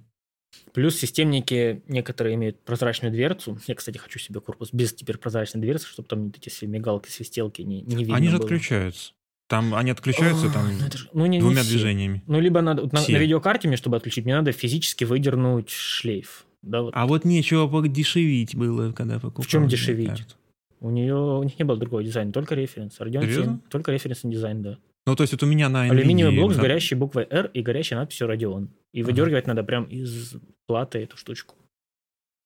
Плюс 0.74 0.98
системники 0.98 1.84
некоторые 1.88 2.36
имеют 2.36 2.64
прозрачную 2.64 3.12
дверцу. 3.12 3.60
Я, 3.68 3.76
кстати, 3.76 3.98
хочу 3.98 4.20
себе 4.20 4.40
корпус 4.40 4.70
без 4.72 4.94
теперь 4.94 5.18
прозрачной 5.18 5.62
дверцы, 5.62 5.88
чтобы 5.88 6.08
там 6.08 6.26
вот 6.26 6.38
эти 6.38 6.50
все 6.50 6.68
мигалки, 6.68 7.10
свистелки 7.10 7.62
не, 7.62 7.82
не 7.82 7.98
видно 7.98 8.16
Они 8.16 8.28
же 8.28 8.38
было. 8.38 8.46
отключаются. 8.46 9.14
Там 9.54 9.76
они 9.76 9.92
отключаются 9.92 10.52
там 10.52 10.66
ну 10.80 10.86
ну, 11.14 11.26
не- 11.28 11.38
не 11.38 11.40
двумя 11.42 11.62
все. 11.62 11.70
движениями. 11.72 12.24
Ну, 12.26 12.40
либо 12.40 12.62
надо 12.62 12.82
вот 12.82 12.92
на, 12.94 13.02
на 13.08 13.18
видеокарте 13.18 13.68
мне, 13.68 13.78
чтобы 13.78 13.98
отключить, 13.98 14.26
мне 14.26 14.36
надо 14.36 14.52
физически 14.52 15.04
выдернуть 15.04 15.70
шлейф. 15.70 16.46
Да, 16.64 16.82
вот. 16.82 16.94
А 16.96 17.06
вот 17.06 17.24
нечего 17.24 17.68
подешевить 17.68 18.56
было, 18.56 18.92
когда 18.94 19.20
покупал. 19.20 19.44
В 19.44 19.48
чем 19.48 19.68
дешевить? 19.68 20.10
кажется. 20.10 20.36
У 20.80 20.90
нее 20.90 21.16
у 21.16 21.44
них 21.44 21.60
не 21.60 21.66
было 21.66 21.78
другого 21.78 22.04
дизайна, 22.04 22.32
только 22.32 22.56
референс. 22.56 23.00
Radeon 23.00 23.22
Серьезно? 23.22 23.44
7, 23.44 23.60
только 23.70 23.92
референсный 23.92 24.32
дизайн, 24.32 24.62
да. 24.64 24.78
Ну, 25.06 25.16
то 25.16 25.22
есть 25.22 25.34
вот 25.34 25.44
у 25.44 25.46
меня 25.46 25.70
на 25.70 25.84
Алюминиевый 25.84 26.34
NVIDIA 26.34 26.40
блок 26.40 26.54
с 26.54 26.56
за- 26.56 26.62
горящей 26.62 26.98
буквой 26.98 27.28
R 27.30 27.52
и 27.54 27.62
горящей 27.62 27.96
надписью 27.96 28.28
Radeon. 28.34 28.70
И 28.92 29.02
Ага. 29.02 29.12
выдергивать 29.12 29.46
надо 29.46 29.64
прям 29.64 29.84
из 29.84 30.36
платы 30.66 30.98
эту 31.00 31.16
штучку. 31.18 31.56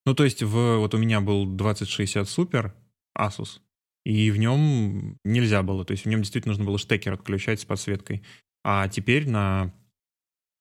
Ну, 0.05 0.13
то 0.13 0.23
есть 0.25 0.43
в, 0.43 0.77
вот 0.77 0.93
у 0.93 0.97
меня 0.97 1.21
был 1.21 1.45
2060 1.45 2.27
Super 2.27 2.71
Asus, 3.17 3.59
и 4.07 4.31
в 4.31 4.37
нем 4.37 5.17
нельзя 5.25 5.63
было. 5.63 5.83
То 5.83 5.91
есть 5.91 6.05
в 6.05 6.07
нем 6.07 6.21
действительно 6.21 6.53
нужно 6.53 6.63
было 6.63 6.77
штекер 6.77 7.11
отключать 7.11 7.59
с 7.59 7.65
подсветкой. 7.65 8.23
А 8.63 8.87
теперь 8.87 9.29
на 9.29 9.73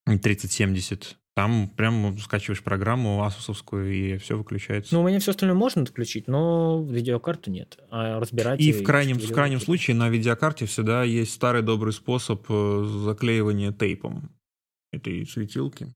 3070 0.05 1.17
там 1.37 1.69
прям 1.69 2.19
скачиваешь 2.19 2.65
программу 2.65 3.23
асусовскую, 3.23 3.93
и 3.93 4.17
все 4.17 4.37
выключается. 4.37 4.93
Ну, 4.93 5.03
у 5.03 5.07
меня 5.07 5.21
все 5.21 5.31
остальное 5.31 5.57
можно 5.57 5.83
отключить, 5.83 6.27
но 6.27 6.85
видеокарту 6.91 7.53
нет. 7.53 7.79
А 7.89 8.19
разбирать... 8.19 8.61
И 8.61 8.73
в 8.73 8.83
крайнем, 8.83 9.17
в 9.17 9.33
крайнем 9.33 9.61
случае 9.61 9.95
на 9.95 10.09
видеокарте 10.09 10.67
всегда 10.67 11.05
есть 11.05 11.33
старый 11.33 11.63
добрый 11.63 11.93
способ 11.93 12.45
э, 12.49 12.85
заклеивания 13.05 13.71
тейпом 13.71 14.31
этой 14.91 15.25
светилки. 15.25 15.95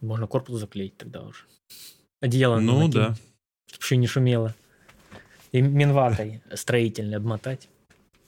Можно 0.00 0.28
корпус 0.28 0.60
заклеить 0.60 0.96
тогда 0.96 1.22
уже. 1.22 1.40
Одеяло 2.20 2.60
Ну 2.60 2.74
накинуть, 2.74 2.94
да. 2.94 3.16
Чтобы 3.66 3.82
еще 3.82 3.96
не 3.96 4.06
шумело. 4.06 4.54
И 5.52 5.60
минватой 5.60 6.42
строительной 6.54 7.16
обмотать. 7.16 7.68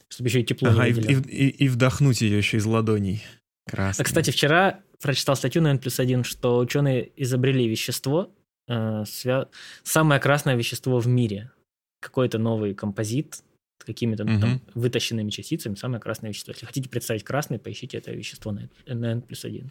Чтобы 0.08 0.28
еще 0.28 0.40
и 0.40 0.44
тепло 0.44 0.70
Ага, 0.70 0.84
не 0.84 0.90
и, 0.90 0.92
выделяло. 0.94 1.20
и- 1.22 1.48
и- 1.48 1.64
и 1.64 1.68
вдохнуть 1.68 2.20
ее 2.22 2.38
еще 2.38 2.56
из 2.56 2.64
ладоней. 2.64 3.22
Красный. 3.66 4.02
А, 4.02 4.04
кстати, 4.06 4.30
вчера 4.30 4.80
прочитал 5.02 5.36
статью 5.36 5.60
на 5.62 5.68
N 5.70 5.78
плюс 5.78 6.00
один, 6.00 6.24
что 6.24 6.58
ученые 6.58 7.10
изобрели 7.16 7.68
вещество, 7.68 8.30
э, 8.68 9.02
свя- 9.02 9.48
самое 9.82 10.20
красное 10.20 10.54
вещество 10.56 10.98
в 10.98 11.06
мире. 11.06 11.50
Какой-то 12.00 12.38
новый 12.38 12.74
композит 12.74 13.42
с 13.80 13.84
какими-то 13.84 14.24
ну, 14.24 14.40
там 14.40 14.62
вытащенными 14.74 15.30
частицами, 15.30 15.74
самое 15.74 16.00
красное 16.00 16.30
вещество. 16.30 16.52
Если 16.52 16.64
хотите 16.66 16.88
представить 16.88 17.24
красный, 17.24 17.58
поищите 17.58 17.98
это 17.98 18.12
вещество 18.12 18.52
на 18.52 18.68
на 18.86 19.06
N 19.12 19.22
плюс 19.22 19.44
один. 19.44 19.70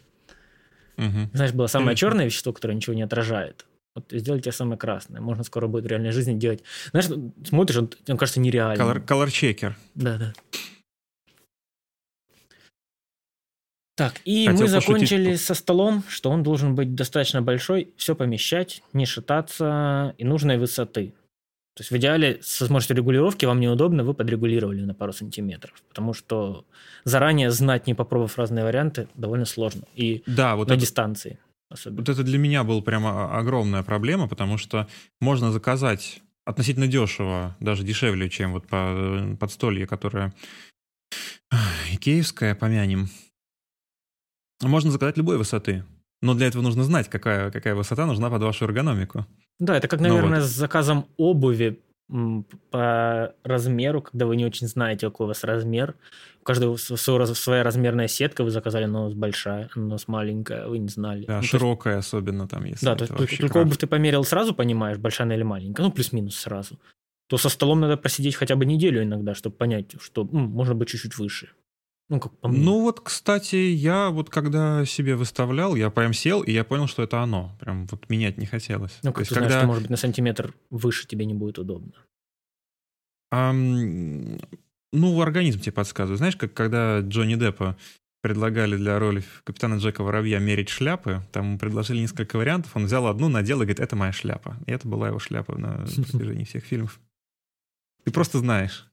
Мгм. 0.96 1.30
Знаешь, 1.32 1.52
было 1.52 1.66
самое 1.68 1.96
черное 1.96 2.24
вещество, 2.26 2.52
которое 2.52 2.74
ничего 2.74 2.94
не 2.94 3.02
отражает. 3.02 3.66
Вот 3.98 4.12
сделайте 4.12 4.52
самое 4.52 4.78
красное. 4.78 5.20
Можно 5.20 5.44
скоро 5.44 5.66
будет 5.66 5.84
в 5.84 5.86
реальной 5.88 6.12
жизни 6.12 6.34
делать. 6.38 6.62
Знаешь, 6.90 7.08
смотришь, 7.46 7.76
он, 7.76 7.90
он 8.08 8.16
кажется 8.16 8.40
нереальным. 8.40 8.86
Color, 8.86 9.04
color 9.04 9.26
checker. 9.26 9.72
Да, 9.94 10.18
да. 10.18 10.32
Так, 13.96 14.14
и 14.24 14.46
Хотел 14.46 14.52
мы 14.68 14.72
пошутить 14.72 14.86
закончили 14.86 15.32
по- 15.32 15.38
со 15.38 15.54
столом, 15.54 16.04
что 16.08 16.30
он 16.30 16.44
должен 16.44 16.76
быть 16.76 16.94
достаточно 16.94 17.42
большой, 17.42 17.92
все 17.96 18.14
помещать, 18.14 18.82
не 18.92 19.06
шататься 19.06 20.14
и 20.18 20.24
нужной 20.24 20.56
высоты. 20.58 21.14
То 21.74 21.80
есть 21.82 21.90
в 21.90 21.96
идеале 21.96 22.38
с 22.40 22.60
возможностью 22.60 22.96
регулировки 22.96 23.44
вам 23.44 23.58
неудобно, 23.58 24.04
вы 24.04 24.14
подрегулировали 24.14 24.82
на 24.82 24.94
пару 24.94 25.12
сантиметров. 25.12 25.82
Потому 25.88 26.12
что 26.12 26.64
заранее 27.04 27.50
знать, 27.50 27.88
не 27.88 27.94
попробовав 27.94 28.38
разные 28.38 28.64
варианты, 28.64 29.08
довольно 29.14 29.44
сложно. 29.46 29.82
И 29.96 30.22
Да, 30.26 30.54
вот 30.54 30.68
на 30.68 30.74
это, 30.74 30.80
дистанции 30.80 31.38
особенно. 31.70 32.00
вот 32.00 32.08
это 32.08 32.22
для 32.22 32.38
меня 32.38 32.64
была 32.64 32.82
прямо 32.82 33.36
огромная 33.36 33.82
проблема, 33.82 34.28
потому 34.28 34.58
что 34.58 34.88
можно 35.20 35.52
заказать 35.52 36.22
относительно 36.44 36.86
дешево, 36.86 37.56
даже 37.60 37.84
дешевле, 37.84 38.30
чем 38.30 38.52
вот 38.52 38.66
по, 38.66 39.36
подстолье, 39.38 39.86
которое 39.86 40.32
икеевское, 41.92 42.54
помянем. 42.54 43.08
Можно 44.62 44.90
заказать 44.90 45.16
любой 45.16 45.38
высоты. 45.38 45.84
Но 46.20 46.34
для 46.34 46.48
этого 46.48 46.62
нужно 46.62 46.82
знать, 46.82 47.08
какая, 47.08 47.50
какая 47.50 47.74
высота 47.74 48.06
нужна 48.06 48.28
под 48.28 48.42
вашу 48.42 48.64
эргономику. 48.64 49.26
Да, 49.60 49.76
это 49.76 49.86
как, 49.88 50.00
Ну 50.00 50.08
наверное, 50.08 50.40
с 50.40 50.50
заказом 50.50 51.06
обуви 51.16 51.80
по 52.70 53.34
размеру, 53.44 54.02
когда 54.02 54.26
вы 54.26 54.36
не 54.36 54.44
очень 54.46 54.66
знаете, 54.66 55.06
какой 55.06 55.24
у 55.24 55.28
вас 55.28 55.44
размер. 55.44 55.94
У 56.40 56.44
каждого 56.44 56.76
своя 56.76 57.62
размерная 57.62 58.08
сетка, 58.08 58.44
вы 58.44 58.50
заказали, 58.50 58.86
но 58.86 59.02
у 59.02 59.04
нас 59.04 59.14
большая, 59.14 59.68
у 59.76 59.80
нас 59.80 60.08
маленькая, 60.08 60.66
вы 60.66 60.78
не 60.78 60.88
знали. 60.88 61.26
Да, 61.26 61.36
ну, 61.36 61.42
широкая 61.42 61.96
есть, 61.96 62.08
особенно 62.08 62.48
там, 62.48 62.64
если 62.64 62.86
Да, 62.86 62.94
то 62.96 63.02
есть 63.04 63.14
только, 63.14 63.36
только 63.36 63.58
обувь 63.58 63.76
ты 63.76 63.86
померил 63.86 64.24
сразу, 64.24 64.54
понимаешь, 64.54 64.98
большая 64.98 65.26
она 65.26 65.34
или 65.34 65.42
маленькая, 65.42 65.82
ну, 65.82 65.92
плюс-минус 65.92 66.36
сразу. 66.36 66.78
То 67.28 67.36
со 67.36 67.50
столом 67.50 67.80
надо 67.80 67.98
просидеть 67.98 68.36
хотя 68.36 68.56
бы 68.56 68.64
неделю 68.64 69.02
иногда, 69.02 69.34
чтобы 69.34 69.56
понять, 69.56 69.94
что 70.00 70.22
м, 70.22 70.44
можно 70.50 70.74
быть 70.74 70.88
чуть-чуть 70.88 71.18
выше. 71.18 71.50
Ну, 72.08 72.20
как 72.20 72.38
по 72.38 72.48
мне. 72.48 72.64
Ну, 72.64 72.82
вот, 72.82 73.00
кстати, 73.00 73.56
я 73.56 74.08
вот 74.08 74.30
когда 74.30 74.84
себе 74.86 75.14
выставлял, 75.14 75.74
я 75.74 75.90
прям 75.90 76.14
сел, 76.14 76.42
и 76.42 76.52
я 76.52 76.64
понял, 76.64 76.86
что 76.86 77.02
это 77.02 77.20
оно. 77.20 77.54
Прям 77.60 77.86
вот 77.86 78.08
менять 78.08 78.38
не 78.38 78.46
хотелось. 78.46 78.98
Ну, 79.02 79.12
как 79.12 79.24
То 79.24 79.28
ты 79.28 79.34
знаешь, 79.34 79.52
когда... 79.52 79.60
что, 79.60 79.66
может 79.66 79.82
быть, 79.82 79.90
на 79.90 79.96
сантиметр 79.96 80.54
выше 80.70 81.06
тебе 81.06 81.26
не 81.26 81.34
будет 81.34 81.58
удобно? 81.58 81.92
А, 83.30 83.52
ну, 83.52 85.20
организм 85.20 85.60
тебе 85.60 85.72
подсказывает. 85.72 86.18
Знаешь, 86.18 86.36
как 86.36 86.54
когда 86.54 87.00
Джонни 87.00 87.34
Деппа 87.34 87.76
предлагали 88.22 88.76
для 88.76 88.98
роли 88.98 89.22
капитана 89.44 89.74
Джека 89.74 90.02
Воробья 90.02 90.38
мерить 90.38 90.70
шляпы, 90.70 91.22
там 91.30 91.46
ему 91.46 91.58
предложили 91.58 92.00
несколько 92.00 92.36
вариантов, 92.36 92.74
он 92.74 92.86
взял 92.86 93.06
одну, 93.06 93.28
надел 93.28 93.58
и 93.58 93.64
говорит, 93.64 93.80
это 93.80 93.96
моя 93.96 94.12
шляпа. 94.12 94.56
И 94.66 94.72
это 94.72 94.88
была 94.88 95.08
его 95.08 95.18
шляпа 95.18 95.58
на 95.58 95.86
протяжении 96.10 96.44
всех 96.44 96.64
фильмов. 96.64 96.98
Ты 98.04 98.12
просто 98.12 98.38
знаешь. 98.38 98.86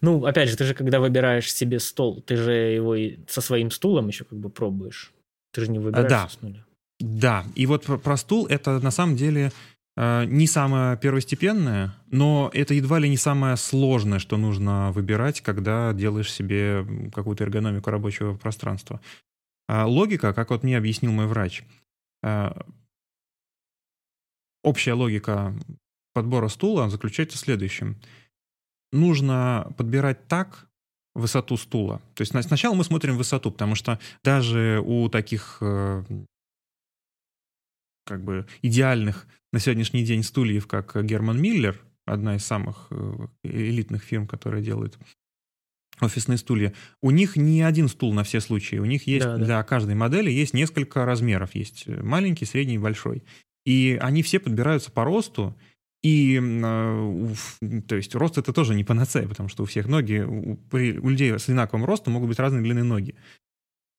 Ну, 0.00 0.24
опять 0.24 0.48
же, 0.48 0.56
ты 0.56 0.64
же 0.64 0.74
когда 0.74 1.00
выбираешь 1.00 1.52
себе 1.52 1.78
стол, 1.78 2.22
ты 2.22 2.36
же 2.36 2.52
его 2.52 2.94
и 2.94 3.18
со 3.28 3.40
своим 3.40 3.70
стулом 3.70 4.08
еще 4.08 4.24
как 4.24 4.38
бы 4.38 4.50
пробуешь. 4.50 5.12
Ты 5.52 5.62
же 5.62 5.70
не 5.70 5.78
выбираешь 5.78 6.10
да. 6.10 6.28
с 6.28 6.40
нуля. 6.40 6.64
Да, 7.00 7.44
и 7.54 7.66
вот 7.66 7.84
про 8.02 8.16
стул 8.16 8.46
это 8.46 8.78
на 8.80 8.90
самом 8.90 9.16
деле 9.16 9.52
э, 9.96 10.24
не 10.26 10.46
самое 10.46 10.96
первостепенное, 10.96 11.94
но 12.10 12.50
это 12.52 12.74
едва 12.74 12.98
ли 12.98 13.08
не 13.08 13.16
самое 13.16 13.56
сложное, 13.56 14.18
что 14.18 14.36
нужно 14.36 14.92
выбирать, 14.92 15.40
когда 15.40 15.92
делаешь 15.92 16.32
себе 16.32 16.86
какую-то 17.14 17.44
эргономику 17.44 17.90
рабочего 17.90 18.36
пространства. 18.36 19.00
А 19.68 19.86
логика, 19.86 20.34
как 20.34 20.50
вот 20.50 20.62
мне 20.62 20.76
объяснил 20.76 21.12
мой 21.12 21.26
врач, 21.26 21.62
э, 22.22 22.50
общая 24.62 24.92
логика 24.92 25.54
подбора 26.12 26.48
стула 26.48 26.90
заключается 26.90 27.36
в 27.36 27.40
следующем– 27.40 27.96
нужно 28.92 29.72
подбирать 29.76 30.26
так 30.28 30.68
высоту 31.14 31.56
стула. 31.56 32.00
То 32.14 32.22
есть 32.22 32.32
сначала 32.46 32.74
мы 32.74 32.84
смотрим 32.84 33.16
высоту, 33.16 33.50
потому 33.50 33.74
что 33.74 33.98
даже 34.22 34.82
у 34.84 35.08
таких 35.08 35.58
э, 35.60 36.04
как 38.06 38.24
бы 38.24 38.46
идеальных 38.62 39.26
на 39.52 39.58
сегодняшний 39.58 40.04
день 40.04 40.22
стульев, 40.22 40.66
как 40.66 41.04
Герман 41.04 41.40
Миллер, 41.40 41.80
одна 42.06 42.36
из 42.36 42.44
самых 42.44 42.86
э, 42.90 43.26
элитных 43.44 44.02
фирм, 44.02 44.26
которая 44.26 44.62
делает 44.62 44.98
офисные 46.00 46.38
стулья, 46.38 46.72
у 47.02 47.10
них 47.10 47.36
не 47.36 47.62
один 47.62 47.88
стул 47.88 48.12
на 48.14 48.24
все 48.24 48.40
случаи. 48.40 48.76
У 48.76 48.84
них 48.84 49.06
есть 49.06 49.26
да, 49.26 49.36
да. 49.36 49.44
для 49.44 49.62
каждой 49.62 49.94
модели 49.94 50.30
есть 50.30 50.54
несколько 50.54 51.04
размеров. 51.04 51.54
Есть 51.54 51.86
маленький, 51.86 52.46
средний 52.46 52.78
большой. 52.78 53.22
И 53.66 53.98
они 54.00 54.22
все 54.22 54.40
подбираются 54.40 54.90
по 54.90 55.04
росту, 55.04 55.56
и, 56.02 56.40
э, 56.40 57.80
то 57.86 57.96
есть, 57.96 58.14
рост 58.14 58.38
это 58.38 58.52
тоже 58.52 58.74
не 58.74 58.84
панацея, 58.84 59.28
потому 59.28 59.48
что 59.48 59.62
у 59.64 59.66
всех 59.66 59.86
ноги, 59.86 60.20
у, 60.20 60.58
у 60.72 61.08
людей 61.08 61.38
с 61.38 61.48
одинаковым 61.48 61.84
ростом 61.84 62.14
могут 62.14 62.28
быть 62.28 62.38
разные 62.38 62.62
длины 62.62 62.82
ноги. 62.82 63.14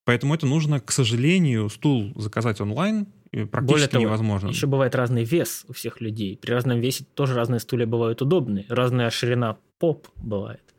Поэтому 0.05 0.33
это 0.33 0.47
нужно, 0.47 0.79
к 0.79 0.91
сожалению, 0.91 1.69
стул 1.69 2.11
заказать 2.15 2.59
онлайн 2.59 3.05
практически 3.31 3.71
Более 3.71 3.87
того, 3.87 4.03
невозможно. 4.03 4.47
Еще 4.49 4.67
бывает 4.67 4.95
разный 4.95 5.23
вес 5.23 5.63
у 5.67 5.73
всех 5.73 6.01
людей. 6.01 6.37
При 6.37 6.51
разном 6.51 6.79
весе 6.79 7.05
тоже 7.13 7.35
разные 7.35 7.59
стулья 7.59 7.85
бывают 7.85 8.21
удобные. 8.21 8.65
Разная 8.67 9.09
ширина 9.09 9.57
поп 9.77 10.07
бывает. 10.15 10.70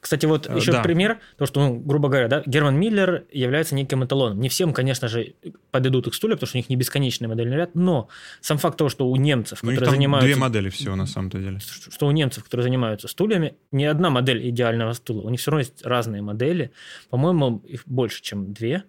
Кстати, 0.00 0.24
вот 0.24 0.48
э, 0.48 0.56
еще 0.56 0.72
да. 0.72 0.82
пример, 0.82 1.18
то, 1.36 1.46
что, 1.46 1.60
ну, 1.60 1.78
грубо 1.78 2.08
говоря, 2.08 2.28
да, 2.28 2.42
Герман 2.46 2.76
Миллер 2.76 3.24
является 3.30 3.74
неким 3.74 4.04
эталоном. 4.04 4.40
Не 4.40 4.48
всем, 4.48 4.72
конечно 4.72 5.08
же, 5.08 5.34
подойдут 5.70 6.06
их 6.06 6.14
стулья, 6.14 6.36
потому 6.36 6.48
что 6.48 6.56
у 6.56 6.60
них 6.60 6.70
не 6.70 6.76
бесконечный 6.76 7.28
модельный 7.28 7.56
ряд, 7.56 7.74
но 7.74 8.08
сам 8.40 8.56
факт 8.56 8.78
того, 8.78 8.88
что 8.88 9.08
у 9.08 9.16
немцев, 9.16 9.62
ну, 9.62 9.70
которые 9.70 9.90
занимаются... 9.90 10.26
две 10.26 10.36
модели 10.36 10.70
всего 10.70 10.96
на 10.96 11.06
самом-то 11.06 11.38
деле. 11.38 11.58
Что 11.60 12.06
у 12.06 12.10
немцев, 12.10 12.44
которые 12.44 12.64
занимаются 12.64 13.08
стульями, 13.08 13.56
не 13.72 13.84
одна 13.84 14.08
модель 14.10 14.48
идеального 14.48 14.94
стула, 14.94 15.22
у 15.22 15.30
них 15.30 15.40
все 15.40 15.50
равно 15.50 15.60
есть 15.60 15.84
разные 15.84 16.22
модели. 16.22 16.72
По-моему, 17.10 17.62
их 17.66 17.82
больше, 17.86 18.22
чем 18.22 18.52
две. 18.54 18.84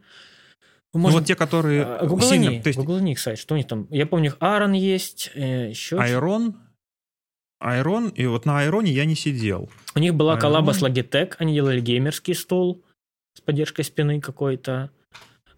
Может, 0.94 1.14
ну 1.14 1.20
вот 1.20 1.28
те, 1.28 1.36
которые 1.36 1.84
а, 1.84 2.06
Google 2.06 2.28
сильно... 2.28 2.62
то 2.62 2.68
есть... 2.68 2.78
Google 2.78 3.00
них 3.00 3.20
сайт, 3.20 3.40
что 3.40 3.54
у 3.54 3.58
них 3.58 3.68
там? 3.68 3.88
Я 3.90 4.06
помню, 4.06 4.28
их 4.28 4.38
Aaron 4.40 4.78
есть, 4.78 5.32
э, 5.36 5.70
еще... 5.70 5.98
Айрон, 5.98 6.56
Айрон, 7.62 8.10
и 8.10 8.26
вот 8.26 8.46
на 8.46 8.60
Айроне 8.60 8.92
я 8.92 9.06
не 9.06 9.16
сидел. 9.16 9.70
У 9.96 10.00
них 10.00 10.16
была 10.16 10.36
Iron... 10.36 10.42
коллаба 10.42 10.72
с 10.72 10.82
Logitech, 10.82 11.36
они 11.38 11.54
делали 11.54 11.80
геймерский 11.80 12.34
стул 12.34 12.84
с 13.36 13.42
поддержкой 13.42 13.84
спины 13.84 14.20
какой-то. 14.20 14.90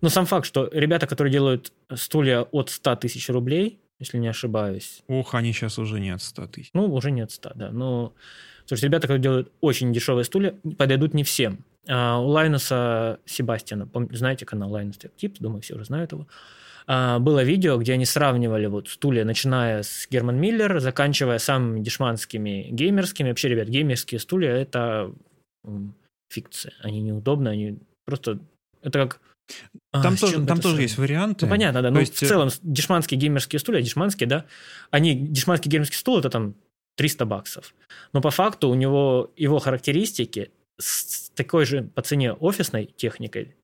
Но 0.02 0.10
сам 0.10 0.26
факт, 0.26 0.46
что 0.46 0.70
ребята, 0.74 1.08
которые 1.08 1.32
делают 1.32 1.72
стулья 1.96 2.42
от 2.42 2.70
100 2.70 2.98
тысяч 2.98 3.30
рублей, 3.30 3.80
если 4.00 4.18
не 4.18 4.28
ошибаюсь. 4.28 5.02
Ох, 5.08 5.34
они 5.34 5.54
сейчас 5.54 5.80
уже 5.80 6.00
не 6.00 6.10
от 6.10 6.22
100 6.22 6.48
тысяч. 6.48 6.70
Ну, 6.74 6.94
уже 6.94 7.10
не 7.10 7.22
от 7.22 7.32
100, 7.32 7.52
да. 7.56 7.72
Но, 7.72 8.14
слушайте, 8.66 8.88
ребята, 8.88 9.04
которые 9.04 9.24
делают 9.24 9.52
очень 9.62 9.94
дешевые 9.94 10.26
стулья, 10.26 10.56
подойдут 10.78 11.14
не 11.14 11.24
всем. 11.24 11.60
А 11.88 12.20
у 12.20 12.28
Лайнуса 12.28 13.20
Себастьяна, 13.26 13.88
знаете 14.12 14.46
канал 14.46 14.72
Лайнус 14.72 14.98
Tech 14.98 15.12
Tips, 15.18 15.38
думаю, 15.40 15.62
все 15.62 15.76
уже 15.76 15.86
знают 15.86 16.12
его. 16.12 16.28
А, 16.88 17.20
было 17.20 17.44
видео, 17.44 17.78
где 17.78 17.94
они 17.94 18.06
сравнивали 18.06 18.68
вот 18.68 18.90
стулья, 18.90 19.26
начиная 19.26 19.84
с 19.84 20.08
Герман 20.10 20.38
Миллер, 20.40 20.80
заканчивая 20.80 21.40
самыми 21.40 21.82
дешманскими 21.82 22.68
геймерскими. 22.72 23.30
Вообще, 23.30 23.50
ребят, 23.50 23.68
геймерские 23.68 24.20
стулья– 24.20 24.52
это 24.52 25.14
фикция. 26.30 26.74
Они 26.82 27.02
неудобны, 27.02 27.50
они 27.50 27.80
просто... 28.06 28.40
Это 28.82 29.00
как 29.00 29.22
там, 29.92 30.14
а, 30.14 30.18
тоже, 30.18 30.46
там 30.46 30.60
тоже 30.60 30.82
есть 30.82 30.98
варианты. 30.98 31.46
Ну, 31.46 31.52
понятно, 31.52 31.82
да. 31.82 31.92
Но 31.92 32.00
есть... 32.00 32.16
в 32.16 32.20
целом 32.20 32.50
дешманские 32.62 33.20
геймерские 33.20 33.60
стулья, 33.60 33.82
дешманские, 33.82 34.28
да, 34.28 34.46
они, 34.90 35.16
дешманский 35.16 35.70
геймерский 35.70 35.98
стул 35.98 36.20
это 36.20 36.30
там 36.30 36.56
300 36.96 37.26
баксов. 37.26 37.76
Но 38.14 38.22
по 38.22 38.32
факту 38.32 38.70
у 38.70 38.74
него 38.74 39.32
его 39.36 39.60
характеристики 39.60 40.52
с 40.80 41.30
такой 41.32 41.66
же 41.66 41.84
по 41.84 42.02
цене 42.02 42.34
офисной 42.34 42.86
техникой 42.86 43.56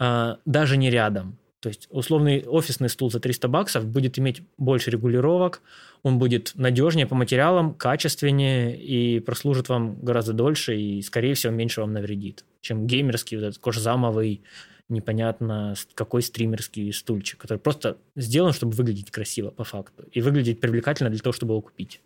а, 0.00 0.38
даже 0.44 0.76
не 0.76 0.90
рядом. 0.90 1.38
То 1.60 1.68
есть 1.68 1.88
условный 1.90 2.44
офисный 2.46 2.88
стул 2.88 3.10
за 3.10 3.18
300 3.18 3.48
баксов 3.48 3.84
будет 3.84 4.18
иметь 4.18 4.42
больше 4.58 4.90
регулировок, 4.90 5.60
он 6.04 6.18
будет 6.18 6.52
надежнее 6.54 7.06
по 7.06 7.16
материалам, 7.16 7.74
качественнее 7.74 8.80
и 8.80 9.18
прослужит 9.18 9.68
вам 9.68 10.00
гораздо 10.00 10.32
дольше 10.32 10.76
и, 10.76 11.02
скорее 11.02 11.34
всего, 11.34 11.52
меньше 11.52 11.80
вам 11.80 11.92
навредит, 11.92 12.44
чем 12.60 12.86
геймерский, 12.86 13.36
вот 13.36 13.44
этот 13.44 13.58
кожзамовый, 13.58 14.42
непонятно 14.88 15.74
какой 15.94 16.22
стримерский 16.22 16.92
стульчик, 16.92 17.40
который 17.40 17.58
просто 17.58 17.98
сделан, 18.14 18.52
чтобы 18.52 18.74
выглядеть 18.74 19.10
красиво 19.10 19.50
по 19.50 19.64
факту 19.64 20.04
и 20.12 20.20
выглядеть 20.20 20.60
привлекательно 20.60 21.10
для 21.10 21.18
того, 21.18 21.32
чтобы 21.32 21.54
его 21.54 21.60
купить. 21.60 22.00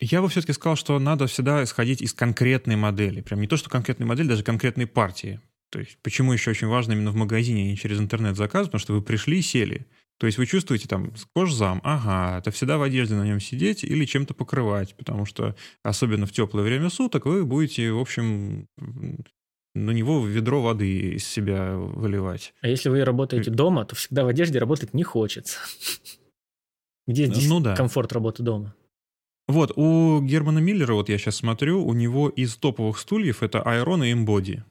Я 0.00 0.22
бы 0.22 0.28
все-таки 0.28 0.54
сказал, 0.54 0.76
что 0.76 0.98
надо 0.98 1.26
всегда 1.26 1.62
исходить 1.62 2.00
из 2.00 2.14
конкретной 2.14 2.76
модели. 2.76 3.20
Прям 3.20 3.40
не 3.40 3.46
то, 3.46 3.58
что 3.58 3.68
конкретной 3.68 4.06
модели, 4.06 4.28
даже 4.28 4.42
конкретной 4.42 4.86
партии. 4.86 5.40
То 5.70 5.78
есть 5.78 5.98
почему 6.02 6.32
еще 6.32 6.50
очень 6.50 6.66
важно 6.66 6.92
именно 6.92 7.10
в 7.10 7.16
магазине, 7.16 7.62
а 7.62 7.66
не 7.66 7.76
через 7.76 8.00
интернет 8.00 8.36
заказ, 8.36 8.66
потому 8.66 8.80
что 8.80 8.92
вы 8.92 9.02
пришли, 9.02 9.40
сели. 9.40 9.86
То 10.18 10.26
есть 10.26 10.36
вы 10.36 10.44
чувствуете 10.44 10.86
там 10.86 11.12
кожзам, 11.34 11.80
ага, 11.82 12.38
это 12.38 12.50
всегда 12.50 12.76
в 12.76 12.82
одежде 12.82 13.14
на 13.14 13.24
нем 13.24 13.40
сидеть 13.40 13.84
или 13.84 14.04
чем-то 14.04 14.34
покрывать, 14.34 14.94
потому 14.96 15.24
что 15.24 15.56
особенно 15.82 16.26
в 16.26 16.32
теплое 16.32 16.62
время 16.62 16.90
суток 16.90 17.24
вы 17.24 17.46
будете, 17.46 17.90
в 17.90 17.98
общем, 17.98 18.66
на 19.74 19.92
него 19.92 20.26
ведро 20.26 20.60
воды 20.60 21.14
из 21.14 21.26
себя 21.26 21.74
выливать. 21.74 22.52
А 22.60 22.68
если 22.68 22.90
вы 22.90 23.02
работаете 23.02 23.50
дома, 23.50 23.86
то 23.86 23.94
всегда 23.94 24.24
в 24.24 24.28
одежде 24.28 24.58
работать 24.58 24.92
не 24.92 25.04
хочется. 25.04 25.58
Где 27.06 27.26
здесь 27.26 27.48
ну, 27.48 27.60
да. 27.60 27.74
комфорт 27.74 28.12
работы 28.12 28.42
дома? 28.42 28.74
Вот, 29.48 29.72
у 29.76 30.20
Германа 30.20 30.58
Миллера, 30.58 30.94
вот 30.94 31.08
я 31.08 31.18
сейчас 31.18 31.36
смотрю, 31.36 31.84
у 31.84 31.92
него 31.92 32.28
из 32.28 32.56
топовых 32.56 32.98
стульев 32.98 33.42
это 33.42 33.62
Айрон 33.62 34.04
и 34.04 34.12
Эмбоди. 34.12 34.64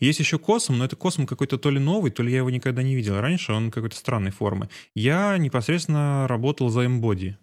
Есть 0.00 0.20
еще 0.20 0.38
Косм, 0.38 0.74
но 0.74 0.84
это 0.84 0.96
Косм 0.96 1.26
какой-то 1.26 1.58
то 1.58 1.70
ли 1.70 1.80
новый, 1.80 2.10
то 2.10 2.22
ли 2.22 2.30
я 2.30 2.38
его 2.38 2.50
никогда 2.50 2.82
не 2.82 2.94
видел 2.94 3.20
раньше, 3.20 3.52
он 3.52 3.70
какой-то 3.70 3.96
странной 3.96 4.30
формы. 4.30 4.68
Я 4.94 5.36
непосредственно 5.38 6.26
работал 6.28 6.68
за 6.68 6.84
Embody. 6.84 7.34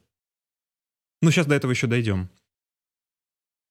Ну, 1.22 1.32
сейчас 1.32 1.48
до 1.48 1.56
этого 1.56 1.72
еще 1.72 1.88
дойдем. 1.88 2.30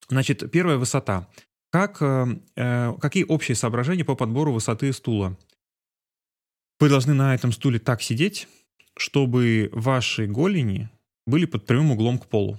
Значит, 0.08 0.50
первая 0.50 0.76
высота. 0.76 1.28
Как, 1.70 2.02
э, 2.02 2.26
э, 2.56 2.94
какие 3.00 3.24
общие 3.24 3.54
соображения 3.54 4.04
по 4.04 4.14
подбору 4.14 4.52
высоты 4.52 4.92
стула? 4.92 5.38
Вы 6.78 6.88
должны 6.88 7.14
на 7.14 7.34
этом 7.34 7.52
стуле 7.52 7.78
так 7.78 8.02
сидеть, 8.02 8.48
чтобы 8.96 9.70
ваши 9.72 10.26
голени 10.26 10.90
были 11.26 11.46
под 11.46 11.66
прямым 11.66 11.92
углом 11.92 12.18
к 12.18 12.26
полу. 12.26 12.58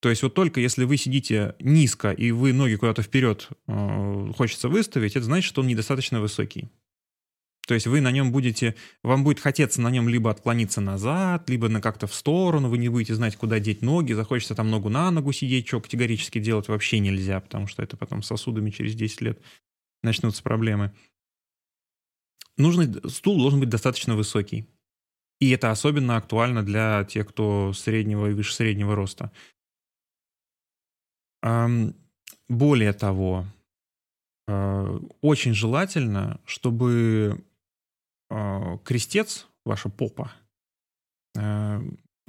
То 0.00 0.08
есть 0.08 0.22
вот 0.22 0.34
только 0.34 0.60
если 0.60 0.84
вы 0.84 0.96
сидите 0.96 1.54
низко 1.60 2.10
и 2.10 2.30
вы 2.30 2.52
ноги 2.52 2.76
куда-то 2.76 3.02
вперед 3.02 3.48
э, 3.68 4.32
хочется 4.36 4.68
выставить, 4.68 5.14
это 5.14 5.26
значит, 5.26 5.48
что 5.48 5.60
он 5.60 5.66
недостаточно 5.66 6.20
высокий. 6.20 6.70
То 7.66 7.74
есть 7.74 7.86
вы 7.86 8.00
на 8.00 8.10
нем 8.10 8.32
будете, 8.32 8.74
вам 9.02 9.22
будет 9.22 9.38
хотеться 9.38 9.80
на 9.80 9.90
нем 9.90 10.08
либо 10.08 10.30
отклониться 10.30 10.80
назад, 10.80 11.48
либо 11.48 11.68
на 11.68 11.80
как-то 11.80 12.06
в 12.06 12.14
сторону, 12.14 12.68
вы 12.68 12.78
не 12.78 12.88
будете 12.88 13.14
знать, 13.14 13.36
куда 13.36 13.60
деть 13.60 13.82
ноги, 13.82 14.14
захочется 14.14 14.54
там 14.54 14.70
ногу 14.70 14.88
на 14.88 15.10
ногу 15.10 15.32
сидеть, 15.32 15.68
что 15.68 15.80
категорически 15.80 16.40
делать 16.40 16.66
вообще 16.68 16.98
нельзя, 16.98 17.38
потому 17.38 17.66
что 17.66 17.82
это 17.82 17.96
потом 17.96 18.22
сосудами 18.22 18.70
через 18.70 18.94
10 18.94 19.20
лет 19.20 19.42
начнутся 20.02 20.42
проблемы. 20.42 20.92
Нужный 22.56 22.88
стул 23.08 23.38
должен 23.38 23.60
быть 23.60 23.68
достаточно 23.68 24.16
высокий. 24.16 24.66
И 25.38 25.50
это 25.50 25.70
особенно 25.70 26.16
актуально 26.16 26.62
для 26.62 27.04
тех, 27.04 27.28
кто 27.28 27.72
среднего 27.72 28.30
и 28.30 28.34
выше 28.34 28.54
среднего 28.54 28.94
роста. 28.94 29.30
Более 31.42 32.92
того, 32.92 33.46
э, 34.48 34.98
очень 35.20 35.54
желательно, 35.54 36.40
чтобы 36.44 37.44
э, 38.28 38.78
крестец, 38.84 39.46
ваша 39.64 39.88
попа, 39.88 40.32
э, 41.38 41.80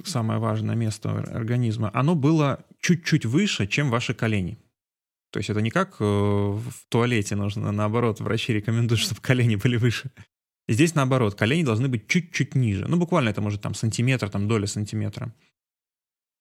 самое 0.04 0.38
важное 0.38 0.76
место 0.76 1.10
организма, 1.10 1.90
оно 1.92 2.14
было 2.14 2.64
чуть-чуть 2.80 3.26
выше, 3.26 3.66
чем 3.66 3.90
ваши 3.90 4.14
колени. 4.14 4.58
То 5.32 5.40
есть 5.40 5.50
это 5.50 5.60
не 5.60 5.70
как 5.70 5.98
в 5.98 6.62
туалете 6.88 7.34
нужно, 7.34 7.72
наоборот, 7.72 8.20
врачи 8.20 8.52
рекомендуют, 8.52 9.00
чтобы 9.00 9.20
колени 9.20 9.56
были 9.56 9.76
выше. 9.76 10.12
Здесь 10.68 10.94
наоборот, 10.94 11.34
колени 11.34 11.64
должны 11.64 11.88
быть 11.88 12.06
чуть-чуть 12.06 12.54
ниже. 12.54 12.86
Ну, 12.86 12.96
буквально 12.96 13.30
это 13.30 13.40
может 13.40 13.60
там 13.60 13.74
сантиметр, 13.74 14.30
там 14.30 14.46
доля 14.46 14.66
сантиметра. 14.66 15.34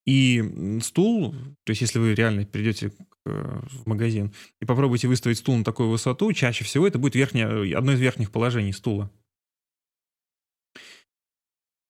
И 0.06 0.80
стул, 0.82 1.34
то 1.64 1.70
есть 1.70 1.82
если 1.82 2.00
вы 2.00 2.16
реально 2.16 2.46
придете 2.46 2.92
в 3.24 3.88
магазин 3.88 4.34
и 4.60 4.66
попробуйте 4.66 5.08
выставить 5.08 5.38
стул 5.38 5.56
на 5.58 5.64
такую 5.64 5.90
высоту, 5.90 6.34
чаще 6.34 6.64
всего 6.64 6.88
это 6.88 6.98
будет 6.98 7.16
верхнее, 7.16 7.78
одно 7.78 7.92
из 7.92 8.00
верхних 8.00 8.32
положений 8.32 8.74
стула. 8.74 9.12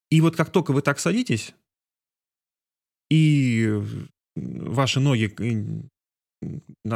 И 0.10 0.20
вот 0.20 0.36
как 0.36 0.52
только 0.52 0.74
вы 0.74 0.82
так 0.82 1.00
садитесь, 1.00 1.54
и 3.10 3.82
ваши 4.36 5.00
ноги, 5.00 5.34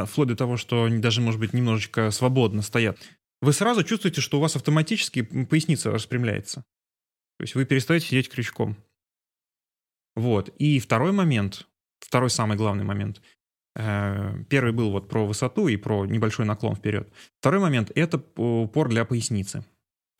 вплоть 0.06 0.28
до 0.28 0.36
того, 0.36 0.58
что 0.58 0.84
они 0.84 0.98
даже, 0.98 1.22
может 1.22 1.40
быть, 1.40 1.54
немножечко 1.54 2.10
свободно 2.10 2.60
стоят, 2.60 2.98
вы 3.40 3.54
сразу 3.54 3.84
чувствуете, 3.84 4.20
что 4.20 4.36
у 4.36 4.40
вас 4.42 4.56
автоматически 4.56 5.22
поясница 5.22 5.90
распрямляется. 5.90 6.62
То 7.38 7.42
есть 7.42 7.54
вы 7.54 7.64
перестаете 7.64 8.06
сидеть 8.06 8.28
крючком. 8.28 8.76
Вот. 10.16 10.48
И 10.58 10.80
второй 10.80 11.12
момент, 11.12 11.66
второй 12.00 12.30
самый 12.30 12.56
главный 12.56 12.84
момент. 12.84 13.20
Э, 13.76 14.42
первый 14.48 14.72
был 14.72 14.90
вот 14.90 15.08
про 15.08 15.26
высоту 15.26 15.68
и 15.68 15.76
про 15.76 16.06
небольшой 16.06 16.46
наклон 16.46 16.74
вперед. 16.74 17.08
Второй 17.38 17.60
момент– 17.60 17.92
это 17.94 18.20
упор 18.36 18.88
для 18.88 19.04
поясницы. 19.04 19.64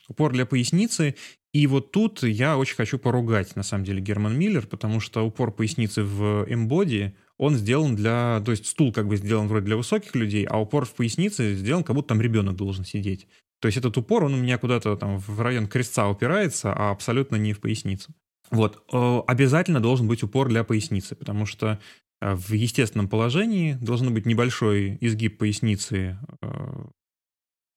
Упор 0.09 0.33
для 0.33 0.47
поясницы. 0.47 1.17
И 1.53 1.67
вот 1.67 1.91
тут 1.91 2.23
я 2.23 2.59
очень 2.59 2.77
хочу 2.77 2.99
поругать, 2.99 3.57
на 3.57 3.63
самом 3.63 3.85
деле, 3.85 4.03
Герман 4.03 4.39
Миллер, 4.39 4.67
потому 4.67 5.01
что 5.01 5.27
упор 5.27 5.51
поясницы 5.51 6.03
в 6.03 6.45
M-Body, 6.45 7.15
он 7.39 7.57
сделан 7.57 7.97
для... 7.97 8.43
То 8.45 8.51
есть 8.51 8.67
стул 8.67 8.93
как 8.93 9.09
бы 9.09 9.17
сделан 9.17 9.49
вроде 9.49 9.65
для 9.65 9.77
высоких 9.77 10.15
людей, 10.15 10.45
а 10.45 10.61
упор 10.61 10.85
в 10.85 10.93
пояснице 10.95 11.55
сделан, 11.55 11.83
как 11.83 11.97
будто 11.97 12.09
там 12.09 12.21
ребенок 12.21 12.57
должен 12.57 12.85
сидеть. 12.85 13.27
То 13.61 13.69
есть 13.69 13.79
этот 13.79 13.97
упор, 13.97 14.25
он 14.25 14.35
у 14.35 14.37
меня 14.37 14.59
куда-то 14.59 14.97
там 14.97 15.19
в 15.19 15.41
район 15.41 15.67
крестца 15.67 16.09
упирается, 16.09 16.75
а 16.75 16.91
абсолютно 16.91 17.37
не 17.37 17.55
в 17.55 17.61
поясницу. 17.61 18.13
Вот. 18.51 18.83
Э, 18.93 19.21
обязательно 19.27 19.81
должен 19.81 20.09
быть 20.09 20.23
упор 20.23 20.49
для 20.49 20.65
поясницы, 20.65 21.15
потому 21.15 21.47
что 21.47 21.79
э, 22.21 22.35
в 22.35 22.53
естественном 22.53 23.09
положении 23.09 23.75
должен 23.75 24.13
быть 24.15 24.27
небольшой 24.27 24.99
изгиб 25.01 25.39
поясницы. 25.39 26.19
Э, 26.43 26.87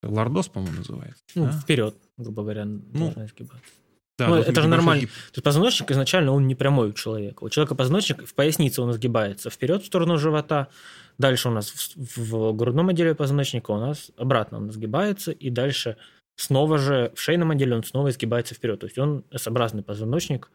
лордоз, 0.04 0.48
по-моему, 0.48 0.78
называется. 0.78 1.24
Ну, 1.36 1.46
да? 1.46 1.52
вперед, 1.52 1.96
грубо 2.18 2.44
говоря, 2.44 2.66
ну, 2.66 3.12
изгибаться. 3.18 3.64
Да, 4.20 4.28
ну, 4.28 4.36
это 4.36 4.62
же 4.62 4.68
нормально. 4.68 5.00
Изгиб. 5.00 5.12
То 5.12 5.36
есть 5.36 5.44
позвоночник 5.44 5.92
изначально 5.92 6.34
он 6.34 6.46
не 6.46 6.56
прямой 6.56 6.90
у 6.90 6.94
человека. 6.94 7.44
У 7.44 7.50
человека 7.50 7.76
позвоночник 7.76 8.28
в 8.28 8.34
пояснице 8.36 8.82
он 8.82 8.92
изгибается 8.92 9.50
вперед 9.50 9.82
в 9.84 9.86
сторону 9.86 10.18
живота. 10.18 10.68
Дальше 11.18 11.48
у 11.48 11.52
нас 11.52 11.70
в, 11.70 12.18
в 12.18 12.54
грудном 12.54 12.90
отделе 12.90 13.16
позвоночника 13.16 13.72
у 13.72 13.80
нас 13.80 14.12
обратно 14.18 14.58
он 14.58 14.70
изгибается. 14.70 15.32
И 15.32 15.50
дальше 15.50 15.96
снова 16.36 16.78
же 16.78 17.14
в 17.16 17.22
шейном 17.22 17.52
отделе 17.52 17.76
он 17.76 17.84
снова 17.84 18.10
изгибается 18.10 18.56
вперед. 18.56 18.82
То 18.82 18.88
есть 18.88 18.98
он 18.98 19.24
S-образный 19.32 19.84
позвоночник 19.84 20.52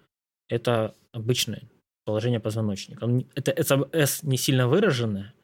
это 0.49 0.95
обычное 1.13 1.63
положение 2.05 2.41
позвоночника. 2.41 3.09
Это 3.35 3.89
S 3.93 4.23
не 4.23 4.37
сильно 4.37 4.69
выраженное, 4.69 5.35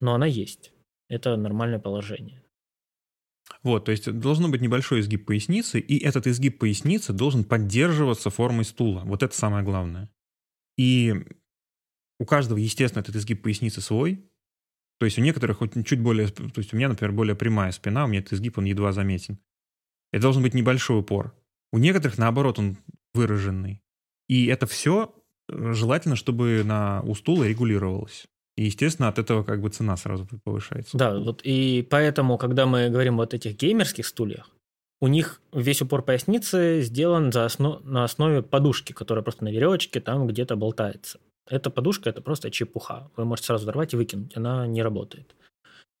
но 0.00 0.14
она 0.14 0.26
есть. 0.26 0.72
Это 1.08 1.36
нормальное 1.36 1.78
положение. 1.78 2.42
Вот, 3.62 3.86
то 3.86 3.92
есть 3.92 4.10
должен 4.12 4.50
быть 4.50 4.60
небольшой 4.60 5.00
изгиб 5.00 5.26
поясницы, 5.26 5.80
и 5.80 5.98
этот 6.04 6.26
изгиб 6.26 6.58
поясницы 6.58 7.12
должен 7.12 7.44
поддерживаться 7.44 8.30
формой 8.30 8.64
стула. 8.64 9.02
Вот 9.04 9.22
это 9.22 9.34
самое 9.34 9.64
главное. 9.64 10.10
И 10.76 11.14
у 12.20 12.24
каждого, 12.24 12.58
естественно, 12.58 13.00
этот 13.00 13.16
изгиб 13.16 13.42
поясницы 13.42 13.80
свой. 13.80 14.24
То 14.98 15.06
есть 15.06 15.18
у 15.18 15.22
некоторых 15.22 15.58
хоть 15.58 15.72
чуть 15.86 16.00
более, 16.00 16.28
то 16.28 16.50
есть 16.56 16.74
у 16.74 16.76
меня, 16.76 16.88
например, 16.88 17.12
более 17.12 17.36
прямая 17.36 17.72
спина, 17.72 18.04
у 18.04 18.08
меня 18.08 18.20
этот 18.20 18.34
изгиб, 18.34 18.58
он 18.58 18.64
едва 18.64 18.92
заметен. 18.92 19.38
Это 20.12 20.22
должен 20.22 20.42
быть 20.42 20.54
небольшой 20.54 20.98
упор. 21.00 21.34
У 21.72 21.78
некоторых, 21.78 22.18
наоборот, 22.18 22.58
он 22.58 22.76
выраженный. 23.14 23.80
И 24.28 24.46
это 24.46 24.66
все 24.66 25.14
э, 25.48 25.72
желательно, 25.72 26.16
чтобы 26.16 26.62
на 26.64 27.02
у 27.02 27.14
стула 27.14 27.44
регулировалось. 27.44 28.26
И, 28.56 28.64
естественно, 28.64 29.08
от 29.08 29.18
этого 29.18 29.44
как 29.44 29.60
бы 29.60 29.70
цена 29.70 29.96
сразу 29.96 30.26
повышается. 30.44 30.98
Да, 30.98 31.18
вот 31.18 31.42
и 31.44 31.86
поэтому, 31.88 32.38
когда 32.38 32.66
мы 32.66 32.90
говорим 32.90 33.16
вот 33.16 33.32
этих 33.32 33.56
геймерских 33.56 34.06
стульях, 34.06 34.50
у 35.00 35.06
них 35.06 35.40
весь 35.52 35.80
упор 35.80 36.02
поясницы 36.02 36.80
сделан 36.82 37.30
за 37.30 37.44
основ... 37.44 37.84
на 37.84 38.02
основе 38.04 38.42
подушки, 38.42 38.92
которая 38.92 39.22
просто 39.22 39.44
на 39.44 39.50
веревочке 39.50 40.00
там 40.00 40.26
где-то 40.26 40.56
болтается. 40.56 41.20
Эта 41.48 41.70
подушка– 41.70 42.10
это 42.10 42.20
просто 42.20 42.50
чепуха. 42.50 43.10
Вы 43.16 43.24
можете 43.24 43.46
сразу 43.46 43.62
взорвать 43.62 43.94
и 43.94 43.96
выкинуть, 43.96 44.36
она 44.36 44.66
не 44.66 44.82
работает. 44.82 45.34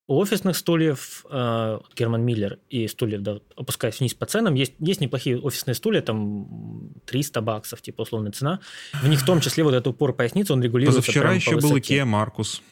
У 0.08 0.16
офисных 0.16 0.56
стульев 0.56 1.26
э, 1.30 1.80
Герман 1.94 2.24
Миллер 2.24 2.58
и 2.70 2.88
стульев, 2.88 3.20
да, 3.20 3.40
опускаясь 3.56 4.00
вниз 4.00 4.14
по 4.14 4.24
ценам, 4.24 4.54
есть, 4.54 4.72
есть 4.78 5.02
неплохие 5.02 5.38
офисные 5.38 5.74
стулья, 5.74 6.00
там 6.00 6.94
300 7.04 7.42
баксов, 7.42 7.82
типа 7.82 8.02
условная 8.02 8.32
цена. 8.32 8.60
В 9.02 9.06
них 9.06 9.20
в 9.20 9.26
том 9.26 9.40
числе 9.40 9.64
вот 9.64 9.74
этот 9.74 9.88
упор 9.88 10.14
поясницы, 10.14 10.54
он 10.54 10.62
регулируется 10.62 11.02
Позавчера 11.02 11.34
еще 11.34 11.56
по 11.56 11.60
был 11.60 11.76
Ikea 11.76 12.06
Маркус. 12.06 12.62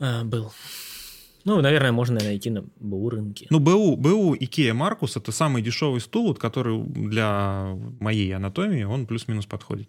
А, 0.00 0.22
был. 0.22 0.52
Ну, 1.44 1.60
наверное, 1.60 1.90
можно 1.90 2.20
найти 2.20 2.50
на 2.50 2.62
БУ 2.76 3.10
рынке. 3.10 3.48
Ну, 3.50 3.58
БУ, 3.58 3.96
БУ 3.96 4.36
Ikea 4.36 4.74
Маркус 4.74 5.16
это 5.16 5.32
самый 5.32 5.62
дешевый 5.62 6.00
стул, 6.00 6.32
который 6.36 6.80
для 6.80 7.76
моей 7.98 8.30
анатомии, 8.36 8.84
он 8.84 9.08
плюс-минус 9.08 9.46
подходит. 9.46 9.88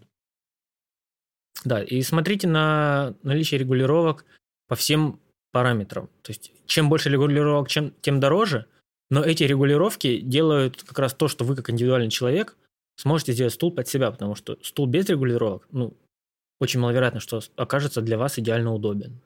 Да, 1.65 1.83
и 1.83 2.01
смотрите 2.01 2.47
на 2.47 3.13
наличие 3.21 3.59
регулировок 3.59 4.25
по 4.67 4.75
всем 4.75 5.19
параметрам. 5.51 6.09
То 6.21 6.31
есть 6.31 6.51
чем 6.65 6.89
больше 6.89 7.09
регулировок, 7.09 7.69
чем, 7.69 7.91
тем 8.01 8.19
дороже, 8.19 8.65
но 9.09 9.23
эти 9.23 9.43
регулировки 9.43 10.19
делают 10.19 10.83
как 10.83 10.99
раз 10.99 11.13
то, 11.13 11.27
что 11.27 11.43
вы 11.43 11.55
как 11.55 11.69
индивидуальный 11.69 12.09
человек 12.09 12.57
сможете 12.97 13.33
сделать 13.33 13.53
стул 13.53 13.71
под 13.71 13.87
себя, 13.87 14.11
потому 14.11 14.35
что 14.35 14.57
стул 14.61 14.85
без 14.85 15.07
регулировок, 15.09 15.67
ну, 15.71 15.95
очень 16.59 16.79
маловероятно, 16.79 17.19
что 17.19 17.41
окажется 17.55 18.01
для 18.01 18.17
вас 18.17 18.37
идеально 18.37 18.73
удобен. 18.73 19.21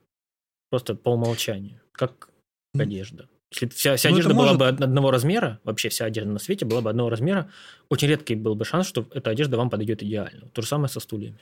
Просто 0.69 0.95
по 0.95 1.09
умолчанию, 1.09 1.81
как 1.91 2.29
одежда. 2.75 3.27
Если 3.51 3.67
вся, 3.67 3.95
вся 3.95 4.09
ну, 4.09 4.15
одежда 4.15 4.33
была 4.33 4.53
может... 4.53 4.59
бы 4.59 4.67
одного 4.67 5.11
размера, 5.11 5.59
вообще 5.63 5.89
вся 5.89 6.05
одежда 6.05 6.31
на 6.31 6.39
свете 6.39 6.65
была 6.65 6.81
бы 6.81 6.89
одного 6.89 7.09
размера, 7.09 7.51
очень 7.89 8.07
редкий 8.07 8.35
был 8.35 8.55
бы 8.55 8.65
шанс, 8.65 8.87
что 8.87 9.05
эта 9.11 9.29
одежда 9.29 9.57
вам 9.57 9.69
подойдет 9.69 10.01
идеально. 10.01 10.47
То 10.49 10.61
же 10.61 10.67
самое 10.67 10.89
со 10.89 10.99
стульями. 10.99 11.39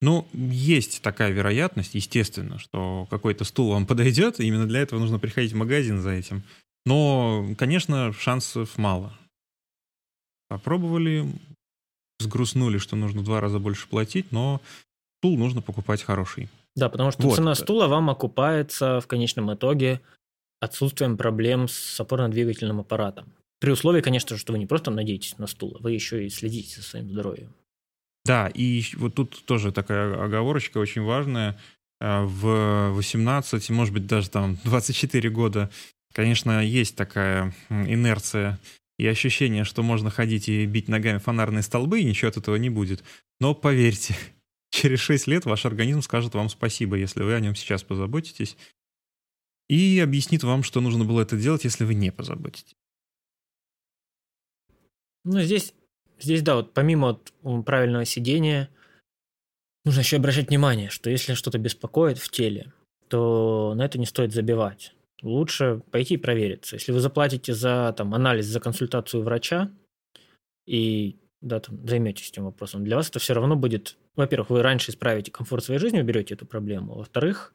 Ну, 0.00 0.28
есть 0.32 1.02
такая 1.02 1.30
вероятность, 1.30 1.94
естественно, 1.94 2.58
что 2.58 3.06
какой-то 3.10 3.44
стул 3.44 3.70
вам 3.70 3.86
подойдет, 3.86 4.38
и 4.38 4.46
именно 4.46 4.66
для 4.66 4.80
этого 4.80 5.00
нужно 5.00 5.18
приходить 5.18 5.52
в 5.52 5.56
магазин 5.56 6.00
за 6.00 6.10
этим. 6.10 6.44
Но, 6.86 7.48
конечно, 7.58 8.12
шансов 8.12 8.78
мало. 8.78 9.12
Попробовали, 10.48 11.26
сгрустнули, 12.20 12.78
что 12.78 12.96
нужно 12.96 13.20
в 13.20 13.24
два 13.24 13.40
раза 13.40 13.58
больше 13.58 13.88
платить, 13.88 14.30
но 14.30 14.60
стул 15.18 15.36
нужно 15.36 15.62
покупать 15.62 16.02
хороший. 16.02 16.48
Да, 16.76 16.88
потому 16.88 17.10
что 17.10 17.22
вот. 17.22 17.34
цена 17.34 17.54
стула 17.56 17.88
вам 17.88 18.08
окупается 18.08 19.00
в 19.00 19.08
конечном 19.08 19.52
итоге 19.52 20.00
отсутствием 20.60 21.16
проблем 21.16 21.66
с 21.66 22.00
опорно-двигательным 22.00 22.80
аппаратом. 22.80 23.32
При 23.60 23.72
условии, 23.72 24.00
конечно, 24.00 24.36
что 24.36 24.52
вы 24.52 24.58
не 24.60 24.66
просто 24.66 24.92
надеетесь 24.92 25.36
на 25.38 25.48
стул, 25.48 25.76
а 25.78 25.82
вы 25.82 25.92
еще 25.92 26.24
и 26.24 26.30
следите 26.30 26.76
за 26.76 26.82
своим 26.82 27.10
здоровьем. 27.10 27.52
Да, 28.28 28.48
и 28.52 28.82
вот 28.96 29.14
тут 29.14 29.42
тоже 29.46 29.72
такая 29.72 30.22
оговорочка 30.22 30.76
очень 30.76 31.00
важная. 31.00 31.58
Э, 31.98 32.24
в 32.24 32.90
18, 32.90 33.70
может 33.70 33.94
быть, 33.94 34.06
даже 34.06 34.28
там 34.28 34.58
24 34.64 35.30
года, 35.30 35.70
конечно, 36.12 36.62
есть 36.62 36.94
такая 36.94 37.54
инерция 37.70 38.60
и 38.98 39.06
ощущение, 39.06 39.64
что 39.64 39.82
можно 39.82 40.10
ходить 40.10 40.50
и 40.50 40.66
бить 40.66 40.88
ногами 40.88 41.16
фонарные 41.16 41.62
столбы, 41.62 42.00
и 42.00 42.04
ничего 42.04 42.28
от 42.28 42.36
этого 42.36 42.56
не 42.56 42.68
будет. 42.68 43.02
Но 43.40 43.54
поверьте, 43.54 44.14
через 44.70 45.00
6 45.00 45.26
лет 45.26 45.46
ваш 45.46 45.64
организм 45.64 46.02
скажет 46.02 46.34
вам 46.34 46.50
спасибо, 46.50 46.96
если 46.96 47.22
вы 47.22 47.32
о 47.32 47.40
нем 47.40 47.54
сейчас 47.54 47.82
позаботитесь, 47.82 48.58
и 49.70 50.00
объяснит 50.00 50.42
вам, 50.42 50.64
что 50.64 50.82
нужно 50.82 51.06
было 51.06 51.22
это 51.22 51.38
делать, 51.38 51.64
если 51.64 51.86
вы 51.86 51.94
не 51.94 52.12
позаботитесь. 52.12 52.76
Ну, 55.24 55.40
здесь, 55.40 55.72
здесь 56.20 56.42
да, 56.42 56.56
вот 56.56 56.74
помимо 56.74 57.20
вот 57.42 57.64
правильного 57.64 58.04
сидения, 58.04 58.70
нужно 59.84 60.00
еще 60.00 60.16
обращать 60.16 60.48
внимание, 60.48 60.90
что 60.90 61.10
если 61.10 61.34
что-то 61.34 61.58
беспокоит 61.58 62.18
в 62.18 62.30
теле, 62.30 62.72
то 63.08 63.74
на 63.74 63.84
это 63.84 63.98
не 63.98 64.06
стоит 64.06 64.32
забивать. 64.32 64.94
Лучше 65.22 65.82
пойти 65.90 66.14
и 66.14 66.18
провериться. 66.18 66.76
Если 66.76 66.92
вы 66.92 67.00
заплатите 67.00 67.52
за 67.54 67.92
там, 67.96 68.14
анализ, 68.14 68.46
за 68.46 68.60
консультацию 68.60 69.22
врача 69.22 69.70
и 70.66 71.18
да, 71.40 71.60
там, 71.60 71.86
займетесь 71.86 72.30
этим 72.30 72.44
вопросом, 72.44 72.84
для 72.84 72.96
вас 72.96 73.08
это 73.08 73.18
все 73.18 73.34
равно 73.34 73.56
будет, 73.56 73.96
во-первых, 74.16 74.50
вы 74.50 74.62
раньше 74.62 74.90
исправите 74.90 75.30
комфорт 75.30 75.64
своей 75.64 75.80
жизни, 75.80 76.00
уберете 76.00 76.34
эту 76.34 76.46
проблему, 76.46 76.94
во-вторых, 76.94 77.54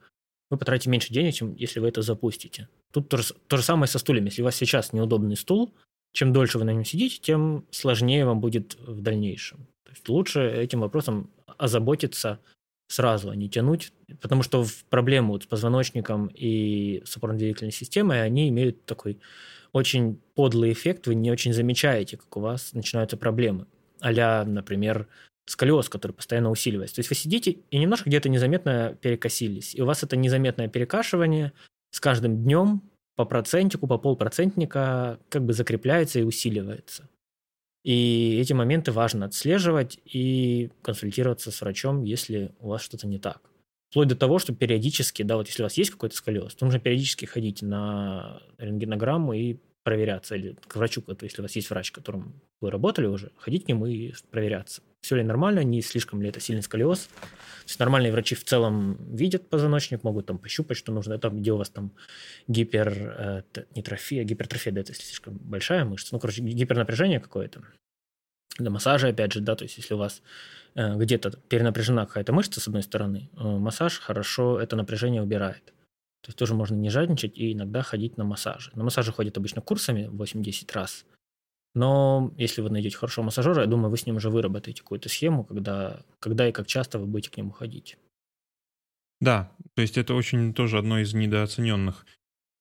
вы 0.49 0.57
потратите 0.57 0.89
меньше 0.89 1.13
денег, 1.13 1.33
чем 1.33 1.55
если 1.55 1.79
вы 1.79 1.87
это 1.87 2.01
запустите. 2.01 2.69
Тут 2.91 3.09
то 3.09 3.17
же, 3.17 3.33
то 3.47 3.57
же 3.57 3.63
самое 3.63 3.87
со 3.87 3.97
стульями. 3.97 4.25
Если 4.25 4.41
у 4.41 4.45
вас 4.45 4.55
сейчас 4.55 4.93
неудобный 4.93 5.35
стул, 5.35 5.73
чем 6.13 6.31
дольше 6.31 6.59
вы 6.59 6.63
на 6.65 6.71
нем 6.71 6.85
сидите, 6.85 7.19
тем 7.19 7.65
сложнее 7.71 8.25
вам 8.25 8.39
будет 8.39 8.75
в 8.79 9.01
дальнейшем. 9.01 9.67
То 9.83 9.91
есть 9.91 10.07
лучше 10.07 10.47
этим 10.49 10.79
вопросом 10.79 11.29
озаботиться 11.57 12.39
сразу, 12.87 13.29
а 13.29 13.35
не 13.35 13.49
тянуть, 13.49 13.91
потому 14.21 14.43
что 14.43 14.63
в 14.63 14.85
проблему 14.85 15.33
вот 15.33 15.43
с 15.43 15.47
позвоночником 15.47 16.27
и 16.27 17.01
с 17.05 17.17
опорно-двигательной 17.17 17.71
системой 17.71 18.23
они 18.23 18.49
имеют 18.49 18.85
такой 18.85 19.19
очень 19.71 20.19
подлый 20.35 20.71
эффект, 20.71 21.07
вы 21.07 21.15
не 21.15 21.31
очень 21.31 21.53
замечаете, 21.53 22.17
как 22.17 22.37
у 22.37 22.41
вас 22.41 22.73
начинаются 22.73 23.17
проблемы. 23.17 23.65
а 23.99 24.45
например, 24.45 25.07
сколиоз, 25.45 25.89
который 25.89 26.11
постоянно 26.11 26.51
усиливается. 26.51 26.97
То 26.97 26.99
есть 26.99 27.09
вы 27.09 27.15
сидите 27.15 27.57
и 27.71 27.77
немножко 27.77 28.09
где-то 28.09 28.29
незаметно 28.29 28.97
перекосились, 29.01 29.73
и 29.73 29.81
у 29.81 29.85
вас 29.85 30.03
это 30.03 30.15
незаметное 30.15 30.67
перекашивание 30.67 31.53
с 31.91 31.99
каждым 31.99 32.43
днем 32.43 32.81
по 33.15 33.25
процентику, 33.25 33.87
по 33.87 33.97
полпроцентника 33.97 35.19
как 35.29 35.43
бы 35.45 35.53
закрепляется 35.53 36.19
и 36.19 36.23
усиливается. 36.23 37.09
И 37.83 38.37
эти 38.39 38.53
моменты 38.53 38.91
важно 38.91 39.25
отслеживать 39.25 39.99
и 40.05 40.71
консультироваться 40.81 41.51
с 41.51 41.61
врачом, 41.61 42.03
если 42.03 42.55
у 42.59 42.69
вас 42.69 42.81
что-то 42.81 43.07
не 43.07 43.19
так. 43.19 43.41
Вплоть 43.89 44.07
до 44.07 44.15
того, 44.15 44.39
что 44.39 44.55
периодически, 44.55 45.21
да, 45.21 45.35
вот 45.35 45.47
если 45.47 45.61
у 45.61 45.65
вас 45.65 45.77
есть 45.77 45.91
какой-то 45.91 46.15
сколиоз, 46.15 46.55
то 46.55 46.65
нужно 46.65 46.79
периодически 46.79 47.25
ходить 47.25 47.61
на 47.61 48.41
рентгенограмму 48.57 49.33
и 49.33 49.57
проверяться, 49.83 50.35
или 50.35 50.55
к 50.67 50.75
врачу, 50.75 51.03
если 51.21 51.41
у 51.41 51.43
вас 51.43 51.55
есть 51.55 51.69
врач, 51.69 51.91
которым 51.91 52.41
вы 52.61 52.71
работали 52.71 53.05
уже, 53.05 53.31
ходить 53.37 53.65
к 53.65 53.67
нему 53.67 53.85
и 53.85 54.13
проверяться. 54.31 54.81
Все 55.01 55.17
ли 55.17 55.23
нормально, 55.23 55.63
не 55.63 55.81
слишком 55.81 56.21
ли 56.21 56.29
это 56.29 56.39
сильный 56.39 56.63
сколиоз. 56.63 57.07
То 57.07 57.67
есть 57.67 57.79
нормальные 57.79 58.13
врачи 58.13 58.35
в 58.35 58.43
целом 58.45 58.97
видят 59.13 59.49
позвоночник, 59.49 60.03
могут 60.03 60.25
там 60.27 60.37
пощупать, 60.37 60.77
что 60.77 60.93
нужно. 60.93 61.13
Это 61.13 61.29
где 61.29 61.51
у 61.51 61.57
вас 61.57 61.69
там 61.69 61.91
гипер, 62.47 62.93
э, 62.95 63.43
не 63.75 63.83
трофия, 63.83 64.23
гипертрофия, 64.23 64.73
да, 64.73 64.81
это 64.81 64.93
слишком 64.93 65.37
большая 65.37 65.83
мышца. 65.83 66.09
Ну, 66.13 66.19
короче, 66.19 66.41
гипернапряжение 66.41 67.19
какое-то. 67.19 67.61
Для 68.57 68.69
массажа, 68.69 69.09
опять 69.09 69.33
же, 69.33 69.41
да, 69.41 69.55
то 69.55 69.63
есть 69.63 69.77
если 69.77 69.93
у 69.93 69.97
вас 69.97 70.21
э, 70.75 70.95
где-то 70.95 71.31
перенапряжена 71.49 72.05
какая-то 72.05 72.31
мышца 72.31 72.61
с 72.61 72.67
одной 72.67 72.83
стороны, 72.83 73.29
э, 73.35 73.43
массаж 73.43 73.99
хорошо 73.99 74.59
это 74.61 74.77
напряжение 74.77 75.21
убирает. 75.21 75.73
То 76.23 76.29
есть 76.29 76.39
тоже 76.39 76.55
можно 76.55 76.75
не 76.75 76.89
жадничать 76.89 77.37
и 77.37 77.51
иногда 77.51 77.81
ходить 77.81 78.15
на 78.15 78.23
массажи. 78.23 78.71
На 78.75 78.85
массажи 78.85 79.11
ходят 79.11 79.37
обычно 79.37 79.61
курсами 79.61 80.09
8-10 80.09 80.73
раз. 80.73 81.05
Но 81.75 82.33
если 82.37 82.61
вы 82.61 82.69
найдете 82.69 82.95
хорошего 82.95 83.25
массажера, 83.25 83.61
я 83.61 83.67
думаю, 83.67 83.89
вы 83.89 83.97
с 83.97 84.05
ним 84.05 84.15
уже 84.15 84.29
выработаете 84.29 84.83
какую-то 84.83 85.09
схему, 85.09 85.43
когда, 85.43 86.01
когда 86.19 86.47
и 86.47 86.53
как 86.53 86.65
часто 86.65 86.97
вы 86.97 87.07
будете 87.07 87.29
к 87.29 87.35
нему 87.35 87.51
ходить. 87.51 87.97
Да, 89.19 89.51
то 89.75 89.81
есть 89.81 89.97
это 89.97 90.13
очень 90.13 90.53
тоже 90.53 90.77
одно 90.77 90.99
из 90.99 91.13
недооцененных, 91.13 92.05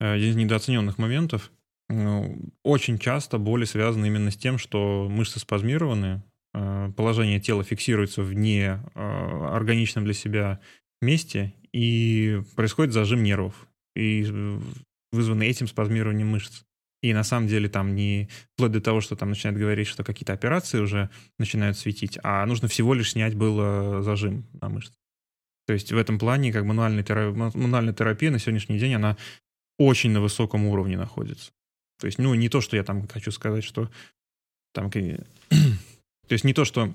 э, 0.01 0.19
из 0.19 0.35
недооцененных 0.35 0.99
моментов. 0.99 1.53
Ну, 1.89 2.53
очень 2.65 2.99
часто 2.99 3.39
боли 3.39 3.65
связаны 3.65 4.07
именно 4.07 4.33
с 4.33 4.37
тем, 4.37 4.59
что 4.59 5.07
мышцы 5.09 5.39
спазмированы, 5.39 6.25
э, 6.55 6.93
положение 6.97 7.39
тела 7.39 7.63
фиксируется 7.63 8.23
в 8.23 8.33
не 8.33 8.81
э, 8.95 10.01
для 10.03 10.15
себя 10.15 10.61
месте, 11.01 11.55
и 11.73 12.43
происходит 12.57 12.93
зажим 12.93 13.23
нервов, 13.23 13.69
и 13.95 14.25
вызванный 15.13 15.49
этим 15.49 15.67
спазмированием 15.67 16.29
мышц. 16.29 16.63
И 17.03 17.13
на 17.13 17.25
самом 17.25 17.49
деле 17.49 17.69
там 17.69 17.95
не 17.97 18.29
вплоть 18.55 18.73
до 18.73 18.81
того, 18.81 19.01
что 19.01 19.17
там 19.17 19.31
начинают 19.31 19.59
говорить, 19.59 19.89
что 19.89 20.05
какие-то 20.05 20.33
операции 20.33 20.79
уже 20.79 21.11
начинают 21.39 21.77
светить, 21.77 22.19
а 22.23 22.47
нужно 22.47 22.69
всего 22.69 22.95
лишь 22.95 23.13
снять 23.13 23.35
было 23.35 24.03
зажим 24.03 24.47
на 24.61 24.69
мышце. 24.69 24.95
То 25.67 25.73
есть 25.73 25.93
в 25.93 25.97
этом 25.97 26.19
плане 26.19 26.53
как 26.53 26.65
мануальная 26.65 27.03
терапия, 27.03 27.51
мануальная 27.55 27.95
терапия 27.95 28.31
на 28.31 28.39
сегодняшний 28.39 28.79
день, 28.79 28.95
она 28.95 29.17
очень 29.79 30.11
на 30.11 30.21
высоком 30.21 30.67
уровне 30.67 30.97
находится. 30.97 31.53
То 31.99 32.07
есть, 32.07 32.19
ну, 32.19 32.35
не 32.35 32.49
то, 32.49 32.61
что 32.61 32.77
я 32.77 32.85
там 32.85 33.07
хочу 33.09 33.31
сказать, 33.31 33.65
что 33.65 33.91
там... 34.73 34.91
То 34.91 36.33
есть 36.35 36.45
не 36.45 36.55
то, 36.55 36.65
что 36.65 36.95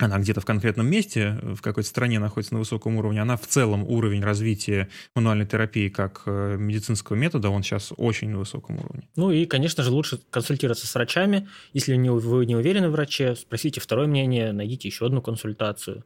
она 0.00 0.18
где-то 0.18 0.40
в 0.40 0.44
конкретном 0.46 0.86
месте, 0.86 1.38
в 1.42 1.60
какой-то 1.60 1.88
стране 1.88 2.18
находится 2.18 2.54
на 2.54 2.60
высоком 2.60 2.96
уровне, 2.96 3.20
она 3.20 3.36
в 3.36 3.46
целом 3.46 3.84
уровень 3.84 4.22
развития 4.22 4.88
мануальной 5.14 5.46
терапии 5.46 5.88
как 5.88 6.22
э, 6.26 6.56
медицинского 6.58 7.16
метода, 7.16 7.50
он 7.50 7.62
сейчас 7.62 7.92
очень 7.96 8.30
на 8.30 8.38
высоком 8.38 8.78
уровне. 8.78 9.08
Ну 9.16 9.30
и, 9.30 9.44
конечно 9.44 9.82
же, 9.82 9.90
лучше 9.90 10.20
консультироваться 10.30 10.86
с 10.86 10.94
врачами. 10.94 11.48
Если 11.72 11.94
вы 11.94 12.46
не 12.46 12.56
уверены 12.56 12.88
в 12.88 12.92
враче, 12.92 13.36
спросите 13.36 13.80
второе 13.80 14.06
мнение, 14.06 14.52
найдите 14.52 14.88
еще 14.88 15.06
одну 15.06 15.20
консультацию. 15.20 16.04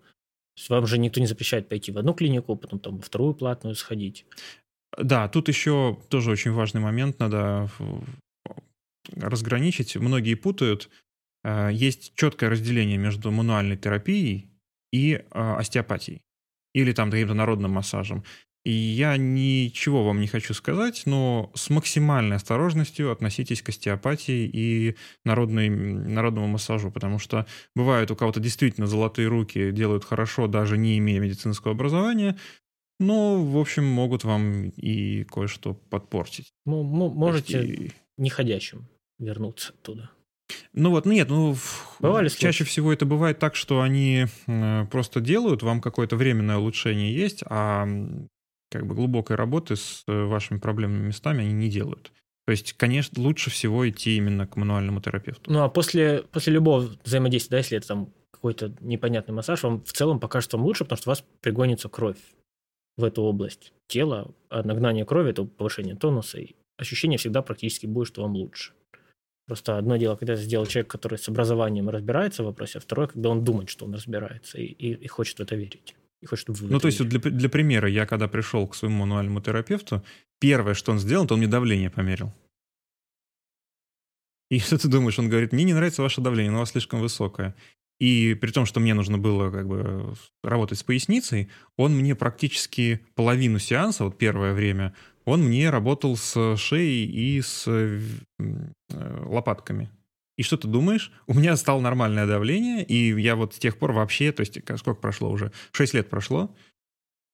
Вам 0.68 0.86
же 0.86 0.98
никто 0.98 1.20
не 1.20 1.26
запрещает 1.26 1.68
пойти 1.68 1.92
в 1.92 1.98
одну 1.98 2.14
клинику, 2.14 2.56
потом 2.56 2.78
там 2.78 2.96
во 2.96 3.02
вторую 3.02 3.34
платную 3.34 3.74
сходить. 3.74 4.26
Да, 4.96 5.28
тут 5.28 5.48
еще 5.48 5.98
тоже 6.08 6.30
очень 6.30 6.52
важный 6.52 6.80
момент 6.80 7.18
надо 7.18 7.68
разграничить. 9.12 9.96
Многие 9.96 10.34
путают 10.34 10.88
Э, 10.88 11.03
есть 11.72 12.14
четкое 12.14 12.50
разделение 12.50 12.98
между 12.98 13.30
мануальной 13.30 13.76
терапией 13.76 14.50
и 14.92 15.14
э, 15.14 15.22
остеопатией. 15.32 16.22
Или 16.72 16.92
там 16.92 17.10
каким-то 17.10 17.34
народным 17.34 17.72
массажем. 17.72 18.24
И 18.64 18.72
я 18.72 19.18
ничего 19.18 20.04
вам 20.04 20.20
не 20.20 20.26
хочу 20.26 20.54
сказать, 20.54 21.02
но 21.04 21.52
с 21.54 21.68
максимальной 21.68 22.36
осторожностью 22.36 23.12
относитесь 23.12 23.60
к 23.60 23.68
остеопатии 23.68 24.48
и 24.50 24.96
народной, 25.24 25.68
народному 25.68 26.46
массажу, 26.46 26.90
потому 26.90 27.18
что 27.18 27.46
бывают 27.74 28.10
у 28.10 28.16
кого-то 28.16 28.40
действительно 28.40 28.86
золотые 28.86 29.28
руки, 29.28 29.70
делают 29.70 30.04
хорошо, 30.04 30.46
даже 30.46 30.78
не 30.78 30.96
имея 30.96 31.20
медицинского 31.20 31.72
образования, 31.72 32.38
но, 32.98 33.44
в 33.44 33.58
общем, 33.58 33.84
могут 33.84 34.24
вам 34.24 34.70
и 34.70 35.24
кое-что 35.24 35.74
подпортить. 35.74 36.54
Ну, 36.64 36.82
можете 36.84 37.66
и... 37.66 37.92
неходящим 38.16 38.88
вернуться 39.18 39.74
оттуда. 39.74 40.10
Ну 40.72 40.90
вот, 40.90 41.06
нет, 41.06 41.28
ну 41.30 41.56
Бывали 42.00 42.28
чаще 42.28 42.58
случаи? 42.58 42.64
всего 42.64 42.92
это 42.92 43.06
бывает 43.06 43.38
так, 43.38 43.54
что 43.54 43.80
они 43.80 44.26
э, 44.46 44.86
просто 44.90 45.20
делают, 45.20 45.62
вам 45.62 45.80
какое-то 45.80 46.16
временное 46.16 46.58
улучшение 46.58 47.14
есть, 47.14 47.42
а 47.48 47.86
как 48.70 48.86
бы 48.86 48.94
глубокой 48.94 49.36
работы 49.36 49.76
с 49.76 50.02
э, 50.06 50.24
вашими 50.24 50.58
проблемными 50.58 51.06
местами 51.06 51.44
они 51.44 51.52
не 51.52 51.70
делают. 51.70 52.12
То 52.46 52.50
есть, 52.50 52.74
конечно, 52.74 53.22
лучше 53.22 53.50
всего 53.50 53.88
идти 53.88 54.16
именно 54.16 54.46
к 54.46 54.56
мануальному 54.56 55.00
терапевту. 55.00 55.50
Ну 55.50 55.62
а 55.62 55.68
после, 55.68 56.24
после 56.30 56.52
любого 56.52 56.90
взаимодействия, 57.04 57.52
да, 57.52 57.58
если 57.58 57.78
это 57.78 57.88
там 57.88 58.12
какой-то 58.32 58.74
непонятный 58.80 59.34
массаж, 59.34 59.62
вам 59.62 59.82
в 59.82 59.92
целом 59.92 60.20
покажется 60.20 60.58
вам 60.58 60.66
лучше, 60.66 60.84
потому 60.84 60.98
что 60.98 61.08
у 61.08 61.12
вас 61.12 61.24
пригонится 61.40 61.88
кровь 61.88 62.18
в 62.96 63.04
эту 63.04 63.22
область 63.22 63.72
тела, 63.86 64.30
а 64.50 64.62
нагнание 64.62 65.06
крови– 65.06 65.30
это 65.30 65.44
повышение 65.44 65.96
тонуса, 65.96 66.38
и 66.38 66.54
ощущение 66.76 67.16
всегда 67.16 67.40
практически 67.42 67.86
будет, 67.86 68.08
что 68.08 68.22
вам 68.22 68.34
лучше. 68.34 68.72
Просто 69.46 69.76
одно 69.76 69.96
дело, 69.96 70.16
когда 70.16 70.34
это 70.34 70.42
сделал 70.42 70.66
человек, 70.66 70.90
который 70.90 71.18
с 71.18 71.28
образованием 71.28 71.90
разбирается 71.90 72.42
в 72.42 72.46
вопросе, 72.46 72.78
а 72.78 72.80
второе, 72.80 73.08
когда 73.08 73.28
он 73.28 73.44
думает, 73.44 73.68
что 73.68 73.84
он 73.84 73.94
разбирается 73.94 74.58
и, 74.58 74.64
и, 74.64 74.94
и 74.94 75.06
хочет 75.06 75.38
в 75.38 75.42
это 75.42 75.54
верить. 75.54 75.94
И 76.22 76.26
хочет, 76.26 76.44
чтобы 76.56 76.72
ну, 76.72 76.80
то 76.80 76.86
есть 76.86 77.02
для, 77.06 77.18
для 77.18 77.48
примера, 77.50 77.88
я 77.88 78.06
когда 78.06 78.26
пришел 78.26 78.66
к 78.66 78.74
своему 78.74 79.00
мануальному 79.00 79.42
терапевту, 79.42 80.02
первое, 80.38 80.72
что 80.72 80.92
он 80.92 80.98
сделал, 80.98 81.26
то 81.26 81.34
он 81.34 81.40
мне 81.40 81.48
давление 81.48 81.90
померил. 81.90 82.32
И 84.50 84.58
что 84.60 84.78
ты 84.78 84.88
думаешь? 84.88 85.18
Он 85.18 85.28
говорит, 85.28 85.52
мне 85.52 85.64
не 85.64 85.74
нравится 85.74 86.00
ваше 86.00 86.22
давление, 86.22 86.48
оно 86.48 86.58
у 86.58 86.60
вас 86.60 86.70
слишком 86.70 87.00
высокое. 87.00 87.54
И 88.00 88.34
при 88.40 88.50
том, 88.50 88.66
что 88.66 88.80
мне 88.80 88.94
нужно 88.94 89.18
было 89.18 89.50
как 89.50 89.68
бы 89.68 90.14
работать 90.42 90.78
с 90.78 90.82
поясницей, 90.82 91.48
он 91.76 91.94
мне 91.94 92.14
практически 92.14 93.00
половину 93.14 93.58
сеанса, 93.58 94.04
вот 94.04 94.18
первое 94.18 94.52
время, 94.52 94.94
он 95.24 95.42
мне 95.42 95.70
работал 95.70 96.16
с 96.16 96.56
шеей 96.56 97.06
и 97.06 97.40
с 97.40 97.64
э, 97.66 98.00
лопатками. 98.88 99.90
И 100.36 100.42
что 100.42 100.56
ты 100.56 100.66
думаешь? 100.66 101.12
У 101.26 101.34
меня 101.34 101.56
стало 101.56 101.80
нормальное 101.80 102.26
давление, 102.26 102.84
и 102.84 103.20
я 103.20 103.36
вот 103.36 103.54
с 103.54 103.58
тех 103.58 103.78
пор 103.78 103.92
вообще, 103.92 104.32
то 104.32 104.40
есть 104.40 104.58
сколько 104.78 105.00
прошло 105.00 105.30
уже? 105.30 105.52
6 105.72 105.94
лет 105.94 106.10
прошло, 106.10 106.54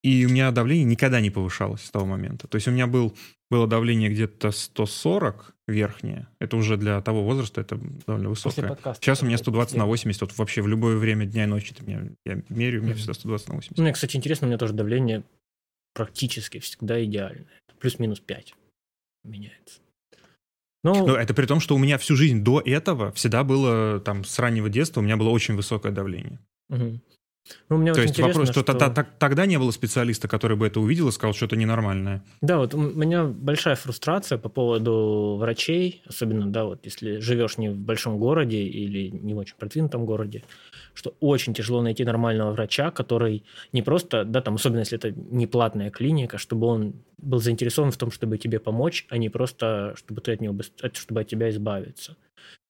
и 0.02 0.24
у 0.26 0.30
меня 0.30 0.50
давление 0.50 0.84
никогда 0.84 1.20
не 1.20 1.30
повышалось 1.30 1.82
с 1.82 1.90
того 1.90 2.06
момента. 2.06 2.46
То 2.46 2.56
есть 2.56 2.68
у 2.68 2.70
меня 2.70 2.86
был, 2.86 3.16
было 3.50 3.66
давление 3.66 4.10
где-то 4.10 4.50
140 4.50 5.54
верхнее. 5.68 6.26
Это 6.40 6.56
уже 6.56 6.76
для 6.76 7.00
того 7.02 7.22
возраста 7.22 7.60
это 7.60 7.78
довольно 8.06 8.30
высокое. 8.30 8.76
Сейчас 8.94 9.22
у 9.22 9.26
меня 9.26 9.38
120 9.38 9.76
на 9.76 9.86
80. 9.86 10.20
Вот 10.22 10.38
вообще 10.38 10.62
в 10.62 10.68
любое 10.68 10.96
время 10.96 11.26
дня 11.26 11.44
и 11.44 11.46
ночи 11.46 11.74
ты 11.74 11.84
меня, 11.84 12.02
я 12.24 12.42
меряю, 12.48 12.82
у 12.82 12.84
меня 12.84 12.94
всегда 12.94 13.14
120 13.14 13.48
на 13.48 13.54
80. 13.56 13.78
Мне, 13.78 13.92
кстати, 13.92 14.16
интересно, 14.16 14.46
у 14.46 14.48
меня 14.48 14.58
тоже 14.58 14.72
давление 14.72 15.22
практически 15.94 16.58
всегда 16.58 17.02
идеальное 17.04 17.60
плюс-минус 17.80 18.20
5 18.20 18.54
меняется. 19.24 19.80
Ну, 20.82 21.06
Но 21.06 21.16
это 21.16 21.34
при 21.34 21.46
том, 21.46 21.60
что 21.60 21.74
у 21.74 21.78
меня 21.78 21.98
всю 21.98 22.16
жизнь 22.16 22.42
до 22.42 22.60
этого 22.60 23.12
всегда 23.12 23.44
было, 23.44 24.00
там, 24.00 24.24
с 24.24 24.38
раннего 24.38 24.70
детства 24.70 25.00
у 25.00 25.04
меня 25.04 25.16
было 25.16 25.28
очень 25.28 25.54
высокое 25.54 25.92
давление. 25.92 26.38
Угу. 26.70 27.00
Ну, 27.68 27.76
мне 27.76 27.92
То 27.92 28.00
вот 28.00 28.08
есть 28.08 28.18
вопрос, 28.18 28.50
что, 28.50 28.60
что... 28.60 28.74
Тогда, 28.74 29.06
тогда 29.18 29.46
не 29.46 29.58
было 29.58 29.70
специалиста, 29.70 30.28
который 30.28 30.56
бы 30.56 30.66
это 30.66 30.80
увидел 30.80 31.08
и 31.08 31.12
сказал, 31.12 31.34
что 31.34 31.46
это 31.46 31.56
ненормальное. 31.56 32.22
Да, 32.40 32.58
вот 32.58 32.74
у 32.74 32.78
меня 32.78 33.24
большая 33.24 33.76
фрустрация 33.76 34.38
по 34.38 34.48
поводу 34.48 35.36
врачей, 35.38 36.02
особенно, 36.06 36.46
да, 36.46 36.64
вот 36.64 36.84
если 36.84 37.18
живешь 37.18 37.58
не 37.58 37.68
в 37.68 37.76
большом 37.76 38.18
городе 38.18 38.62
или 38.62 39.10
не 39.10 39.34
в 39.34 39.38
очень 39.38 39.56
продвинутом 39.56 40.04
городе, 40.04 40.44
что 40.94 41.14
очень 41.20 41.54
тяжело 41.54 41.82
найти 41.82 42.04
нормального 42.04 42.52
врача, 42.52 42.90
который 42.90 43.44
не 43.72 43.82
просто, 43.82 44.24
да, 44.24 44.40
там, 44.40 44.54
особенно 44.54 44.80
если 44.80 44.98
это 44.98 45.10
не 45.10 45.46
платная 45.46 45.90
клиника, 45.90 46.38
чтобы 46.38 46.66
он 46.66 46.94
был 47.18 47.40
заинтересован 47.40 47.90
в 47.90 47.96
том, 47.96 48.10
чтобы 48.10 48.38
тебе 48.38 48.58
помочь, 48.58 49.06
а 49.10 49.18
не 49.18 49.28
просто, 49.28 49.94
чтобы 49.96 50.20
ты 50.20 50.32
от 50.32 50.40
него, 50.40 50.56
чтобы 50.92 51.20
от 51.20 51.28
тебя 51.28 51.50
избавиться. 51.50 52.16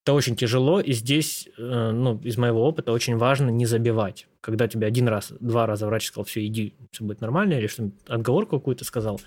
Это 0.05 0.15
очень 0.15 0.35
тяжело, 0.35 0.81
и 0.81 0.93
здесь, 0.93 1.49
э, 1.59 1.91
ну, 1.93 2.19
из 2.25 2.39
моего 2.39 2.67
опыта, 2.67 2.93
очень 2.93 3.17
важно 3.17 3.51
не 3.51 3.67
забивать. 3.67 4.27
Когда 4.41 4.67
тебе 4.67 4.87
один 4.87 5.09
раз, 5.09 5.33
два 5.41 5.67
раза 5.67 5.87
врач 5.87 6.07
сказал, 6.07 6.25
все, 6.25 6.47
иди, 6.47 6.75
все 6.91 7.05
будет 7.05 7.21
нормально, 7.21 7.55
или 7.55 7.67
что 7.67 7.91
отговорку 8.09 8.59
какую-то 8.59 8.85
сказал, 8.85 9.21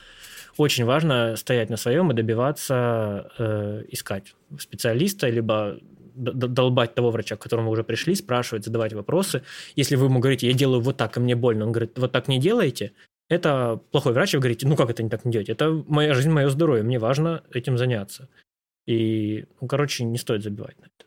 очень 0.58 0.86
важно 0.86 1.36
стоять 1.36 1.70
на 1.70 1.78
своем 1.78 2.12
и 2.12 2.16
добиваться, 2.16 3.32
э, 3.38 3.84
искать 3.90 4.36
специалиста, 4.58 5.30
либо 5.30 5.78
долбать 6.16 6.96
того 6.96 7.12
врача, 7.12 7.36
к 7.36 7.42
которому 7.42 7.68
вы 7.68 7.74
уже 7.74 7.84
пришли, 7.84 8.16
спрашивать, 8.16 8.66
задавать 8.66 8.94
вопросы. 8.94 9.42
Если 9.76 9.96
вы 9.96 10.06
ему 10.06 10.20
говорите, 10.20 10.48
я 10.48 10.54
делаю 10.54 10.82
вот 10.82 10.98
так, 10.98 11.18
и 11.18 11.20
мне 11.20 11.36
больно, 11.36 11.66
он 11.66 11.72
говорит, 11.72 11.98
вот 11.98 12.12
так 12.12 12.28
не 12.28 12.40
делаете, 12.40 12.94
это 13.30 13.80
плохой 13.92 14.14
врач, 14.14 14.34
и 14.34 14.38
вы 14.38 14.42
говорите, 14.42 14.68
ну 14.68 14.76
как 14.76 14.90
это 14.90 15.02
не 15.02 15.10
так 15.10 15.26
не 15.26 15.32
делаете? 15.32 15.54
Это 15.54 15.84
моя 15.88 16.14
жизнь, 16.14 16.30
мое 16.30 16.50
здоровье, 16.50 16.84
мне 16.84 17.00
важно 17.00 17.44
этим 17.52 17.78
заняться. 17.78 18.30
И, 18.86 19.46
ну, 19.62 19.68
короче, 19.68 20.04
не 20.04 20.18
стоит 20.18 20.44
забивать 20.44 20.80
на 20.80 20.86
это. 20.86 21.06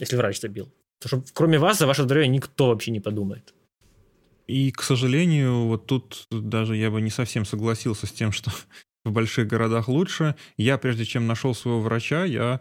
Если 0.00 0.16
врач 0.16 0.40
забил. 0.40 0.72
Потому 1.00 1.22
что 1.22 1.34
кроме 1.34 1.58
вас 1.58 1.78
за 1.78 1.86
ваше 1.86 2.04
здоровье 2.04 2.28
никто 2.28 2.68
вообще 2.68 2.90
не 2.90 3.00
подумает. 3.00 3.54
И, 4.46 4.70
к 4.70 4.82
сожалению, 4.82 5.66
вот 5.66 5.86
тут 5.86 6.26
даже 6.30 6.76
я 6.76 6.90
бы 6.90 7.00
не 7.00 7.10
совсем 7.10 7.44
согласился 7.44 8.06
с 8.06 8.12
тем, 8.12 8.32
что 8.32 8.50
в 9.04 9.12
больших 9.12 9.48
городах 9.48 9.88
лучше. 9.88 10.36
Я, 10.56 10.78
прежде 10.78 11.04
чем 11.04 11.26
нашел 11.26 11.54
своего 11.54 11.80
врача, 11.80 12.24
я 12.24 12.60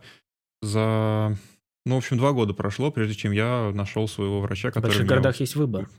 за... 0.62 1.38
Ну, 1.86 1.96
в 1.96 1.98
общем, 2.00 2.18
два 2.18 2.32
года 2.32 2.54
прошло, 2.54 2.92
прежде 2.92 3.14
чем 3.14 3.32
я 3.32 3.72
нашел 3.74 4.08
своего 4.08 4.42
врача, 4.42 4.70
который... 4.70 4.82
В 4.82 4.88
больших 4.88 5.08
городах 5.08 5.40
есть 5.40 5.56
выбор. 5.56 5.90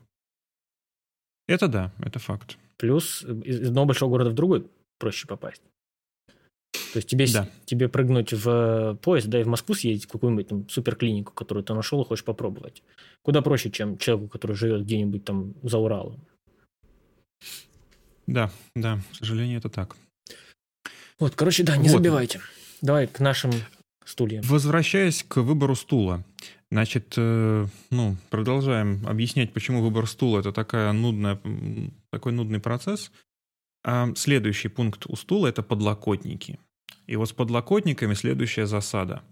Это 1.47 1.68
да, 1.68 1.93
это 2.01 2.18
факт. 2.18 2.59
Плюс 2.76 3.22
из 3.22 3.68
одного 3.68 3.87
большого 3.87 4.11
города 4.11 4.30
в 4.30 4.34
другой 4.34 4.68
проще 4.99 5.28
попасть. 5.28 5.62
То 6.72 6.98
есть 6.98 7.08
тебе, 7.08 7.26
да. 7.30 7.48
тебе 7.66 7.88
прыгнуть 7.88 8.32
в 8.32 8.98
поезд, 9.02 9.26
да, 9.26 9.40
и 9.40 9.44
в 9.44 9.48
Москву 9.48 9.74
съездить 9.74 10.08
в 10.08 10.12
какую-нибудь 10.12 10.48
там 10.48 10.68
суперклинику, 10.68 11.32
которую 11.32 11.64
ты 11.64 11.74
нашел 11.74 12.00
и 12.02 12.04
хочешь 12.06 12.24
попробовать. 12.24 12.82
Куда 13.22 13.42
проще, 13.42 13.70
чем 13.70 13.98
человеку, 13.98 14.28
который 14.28 14.56
живет 14.56 14.82
где-нибудь 14.82 15.24
там 15.24 15.54
за 15.62 15.78
Уралом. 15.78 16.20
Да, 18.26 18.50
да, 18.74 19.00
к 19.12 19.16
сожалению, 19.16 19.58
это 19.58 19.68
так. 19.68 19.96
Вот, 21.18 21.34
короче, 21.34 21.62
да, 21.62 21.76
не 21.76 21.88
вот. 21.88 21.98
забивайте. 21.98 22.40
Давай 22.82 23.06
к 23.06 23.20
нашим 23.20 23.52
стульям. 24.04 24.42
Возвращаясь 24.44 25.22
к 25.22 25.42
выбору 25.42 25.74
стула. 25.74 26.24
Значит, 26.70 27.14
э, 27.16 27.66
ну, 27.90 28.16
продолжаем 28.28 29.06
объяснять, 29.06 29.52
почему 29.52 29.82
выбор 29.82 30.06
стула 30.08 30.40
это 30.40 30.52
такая 30.52 30.92
нудная, 30.92 31.40
такой 32.10 32.32
нудный 32.32 32.58
процесс. 32.58 33.12
Следующий 34.16 34.68
пункт 34.68 35.05
у 35.07 35.16
стула 35.16 35.47
это 35.47 35.62
подлокотники. 35.62 36.59
И 37.07 37.16
вот 37.16 37.28
с 37.28 37.32
подлокотниками 37.32 38.14
следующая 38.14 38.66
засада. 38.66 39.22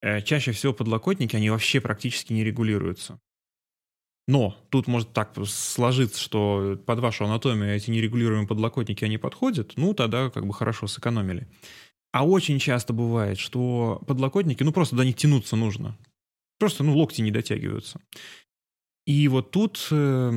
Э, 0.00 0.20
чаще 0.20 0.52
всего 0.52 0.72
подлокотники, 0.72 1.36
они 1.36 1.48
вообще 1.48 1.80
практически 1.80 2.32
не 2.32 2.42
регулируются. 2.42 3.20
Но 4.28 4.56
тут 4.70 4.86
может 4.86 5.12
так 5.12 5.36
сложиться, 5.46 6.20
что 6.20 6.78
под 6.86 7.00
вашу 7.00 7.24
анатомию 7.24 7.74
эти 7.74 7.90
нерегулируемые 7.90 8.46
подлокотники, 8.46 9.04
они 9.04 9.18
подходят, 9.18 9.72
ну 9.76 9.94
тогда 9.94 10.30
как 10.30 10.46
бы 10.46 10.54
хорошо 10.54 10.86
сэкономили. 10.86 11.48
А 12.12 12.26
очень 12.26 12.58
часто 12.58 12.92
бывает, 12.92 13.38
что 13.38 14.02
подлокотники, 14.06 14.62
ну 14.62 14.72
просто 14.72 14.96
до 14.96 15.04
них 15.04 15.16
тянуться 15.16 15.56
нужно. 15.56 15.96
Просто, 16.58 16.84
ну, 16.84 16.96
локти 16.96 17.22
не 17.22 17.32
дотягиваются. 17.32 18.00
И 19.06 19.26
вот 19.28 19.50
тут 19.50 19.88
э, 19.90 20.32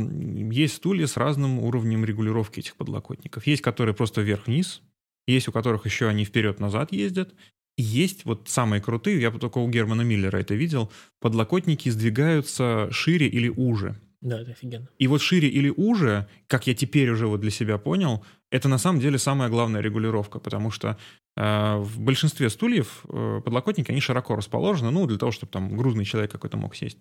есть 0.51 0.75
стулья 0.75 1.05
с 1.05 1.17
разным 1.17 1.59
уровнем 1.59 2.03
регулировки 2.03 2.59
этих 2.59 2.75
подлокотников. 2.75 3.45
Есть, 3.45 3.61
которые 3.61 3.93
просто 3.93 4.21
вверх-вниз, 4.21 4.81
есть 5.27 5.47
у 5.47 5.51
которых 5.51 5.85
еще 5.85 6.07
они 6.07 6.25
вперед-назад 6.25 6.91
ездят. 6.91 7.33
И 7.77 7.83
есть 7.83 8.25
вот 8.25 8.47
самые 8.47 8.81
крутые, 8.81 9.21
я 9.21 9.31
только 9.31 9.57
у 9.57 9.69
Германа 9.69 10.01
Миллера 10.01 10.37
это 10.37 10.55
видел, 10.55 10.91
подлокотники 11.19 11.89
сдвигаются 11.89 12.87
шире 12.91 13.27
или 13.27 13.49
уже. 13.49 13.95
Да, 14.21 14.39
это 14.41 14.51
офигенно. 14.51 14.87
И 14.97 15.07
вот 15.07 15.21
шире 15.21 15.49
или 15.49 15.69
уже, 15.69 16.27
как 16.47 16.65
я 16.67 16.73
теперь 16.73 17.11
уже 17.11 17.27
вот 17.27 17.41
для 17.41 17.51
себя 17.51 17.77
понял, 17.77 18.25
это 18.49 18.69
на 18.69 18.77
самом 18.77 18.99
деле 18.99 19.19
самая 19.19 19.49
главная 19.49 19.81
регулировка, 19.81 20.39
потому 20.39 20.71
что 20.71 20.97
э, 21.35 21.75
в 21.77 21.99
большинстве 21.99 22.49
стульев 22.49 23.05
э, 23.07 23.41
подлокотники, 23.43 23.91
они 23.91 23.99
широко 23.99 24.35
расположены, 24.35 24.89
ну, 24.89 25.05
для 25.05 25.17
того, 25.17 25.31
чтобы 25.31 25.51
там 25.51 25.77
грузный 25.77 26.05
человек 26.05 26.31
какой-то 26.31 26.57
мог 26.57 26.75
сесть. 26.75 26.97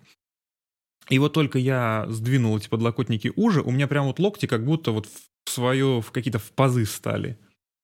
И 1.09 1.19
вот 1.19 1.33
только 1.33 1.59
я 1.59 2.07
сдвинул 2.09 2.57
эти 2.57 2.69
подлокотники 2.69 3.33
уже, 3.37 3.61
у 3.63 3.71
меня 3.71 3.87
прям 3.87 4.07
вот 4.07 4.19
локти 4.19 4.47
как 4.47 4.65
будто 4.65 4.93
вот 4.93 5.07
в 5.07 5.51
свое, 5.51 6.01
в 6.01 6.11
какие-то 6.11 6.39
в 6.39 6.51
пазы 6.53 6.87
стали. 6.87 7.39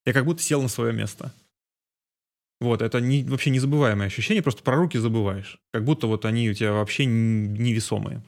Я 0.05 0.13
как 0.13 0.25
будто 0.25 0.41
сел 0.41 0.61
на 0.61 0.67
свое 0.67 0.93
место. 0.93 1.31
Вот, 2.59 2.81
это 2.81 3.01
не, 3.01 3.23
вообще 3.23 3.49
незабываемое 3.49 4.07
ощущение, 4.07 4.43
просто 4.43 4.63
про 4.63 4.75
руки 4.75 4.97
забываешь. 4.97 5.59
Как 5.71 5.83
будто 5.83 6.07
вот 6.07 6.25
они 6.25 6.49
у 6.49 6.53
тебя 6.53 6.73
вообще 6.73 7.05
невесомые. 7.05 8.21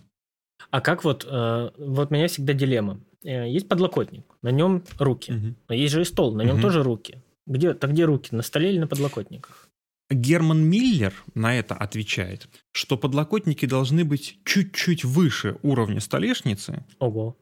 А 0.71 0.81
как 0.81 1.03
вот, 1.03 1.25
э, 1.29 1.69
вот 1.77 2.11
у 2.11 2.13
меня 2.13 2.27
всегда 2.27 2.53
дилемма. 2.53 2.99
Э, 3.23 3.47
есть 3.47 3.67
подлокотник, 3.67 4.25
на 4.41 4.49
нем 4.49 4.83
руки. 4.97 5.31
Угу. 5.31 5.55
Но 5.69 5.75
есть 5.75 5.93
же 5.93 6.01
и 6.01 6.05
стол, 6.05 6.33
на 6.33 6.41
нем 6.41 6.55
угу. 6.55 6.63
тоже 6.63 6.83
руки. 6.83 7.21
Где, 7.45 7.73
так 7.73 7.91
где 7.91 8.05
руки, 8.05 8.33
на 8.33 8.41
столе 8.41 8.71
или 8.71 8.79
на 8.79 8.87
подлокотниках? 8.87 9.62
Герман 10.10 10.64
Миллер 10.64 11.14
на 11.34 11.58
это 11.58 11.76
отвечает, 11.76 12.47
что 12.72 12.97
подлокотники 12.97 13.66
должны 13.66 14.06
быть 14.06 14.39
чуть-чуть 14.45 15.04
выше 15.04 15.58
уровня 15.62 15.99
столешницы. 15.99 16.86
Ого. 16.99 17.38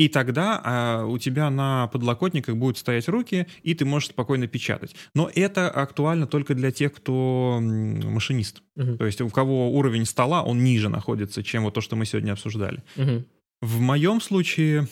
И 0.00 0.08
тогда 0.08 0.60
а, 0.64 1.04
у 1.04 1.18
тебя 1.18 1.50
на 1.50 1.88
подлокотниках 1.88 2.56
будут 2.56 2.78
стоять 2.78 3.06
руки, 3.06 3.46
и 3.62 3.74
ты 3.74 3.84
можешь 3.84 4.08
спокойно 4.08 4.46
печатать. 4.46 4.96
Но 5.14 5.30
это 5.34 5.68
актуально 5.68 6.26
только 6.26 6.54
для 6.54 6.70
тех, 6.70 6.94
кто 6.94 7.58
машинист. 7.60 8.62
Угу. 8.76 8.96
То 8.96 9.04
есть 9.04 9.20
у 9.20 9.28
кого 9.28 9.70
уровень 9.72 10.06
стола, 10.06 10.42
он 10.42 10.64
ниже 10.64 10.88
находится, 10.88 11.42
чем 11.42 11.64
вот 11.64 11.74
то, 11.74 11.82
что 11.82 11.96
мы 11.96 12.06
сегодня 12.06 12.32
обсуждали. 12.32 12.82
Угу. 12.96 13.24
В 13.60 13.80
моем 13.80 14.22
случае 14.22 14.88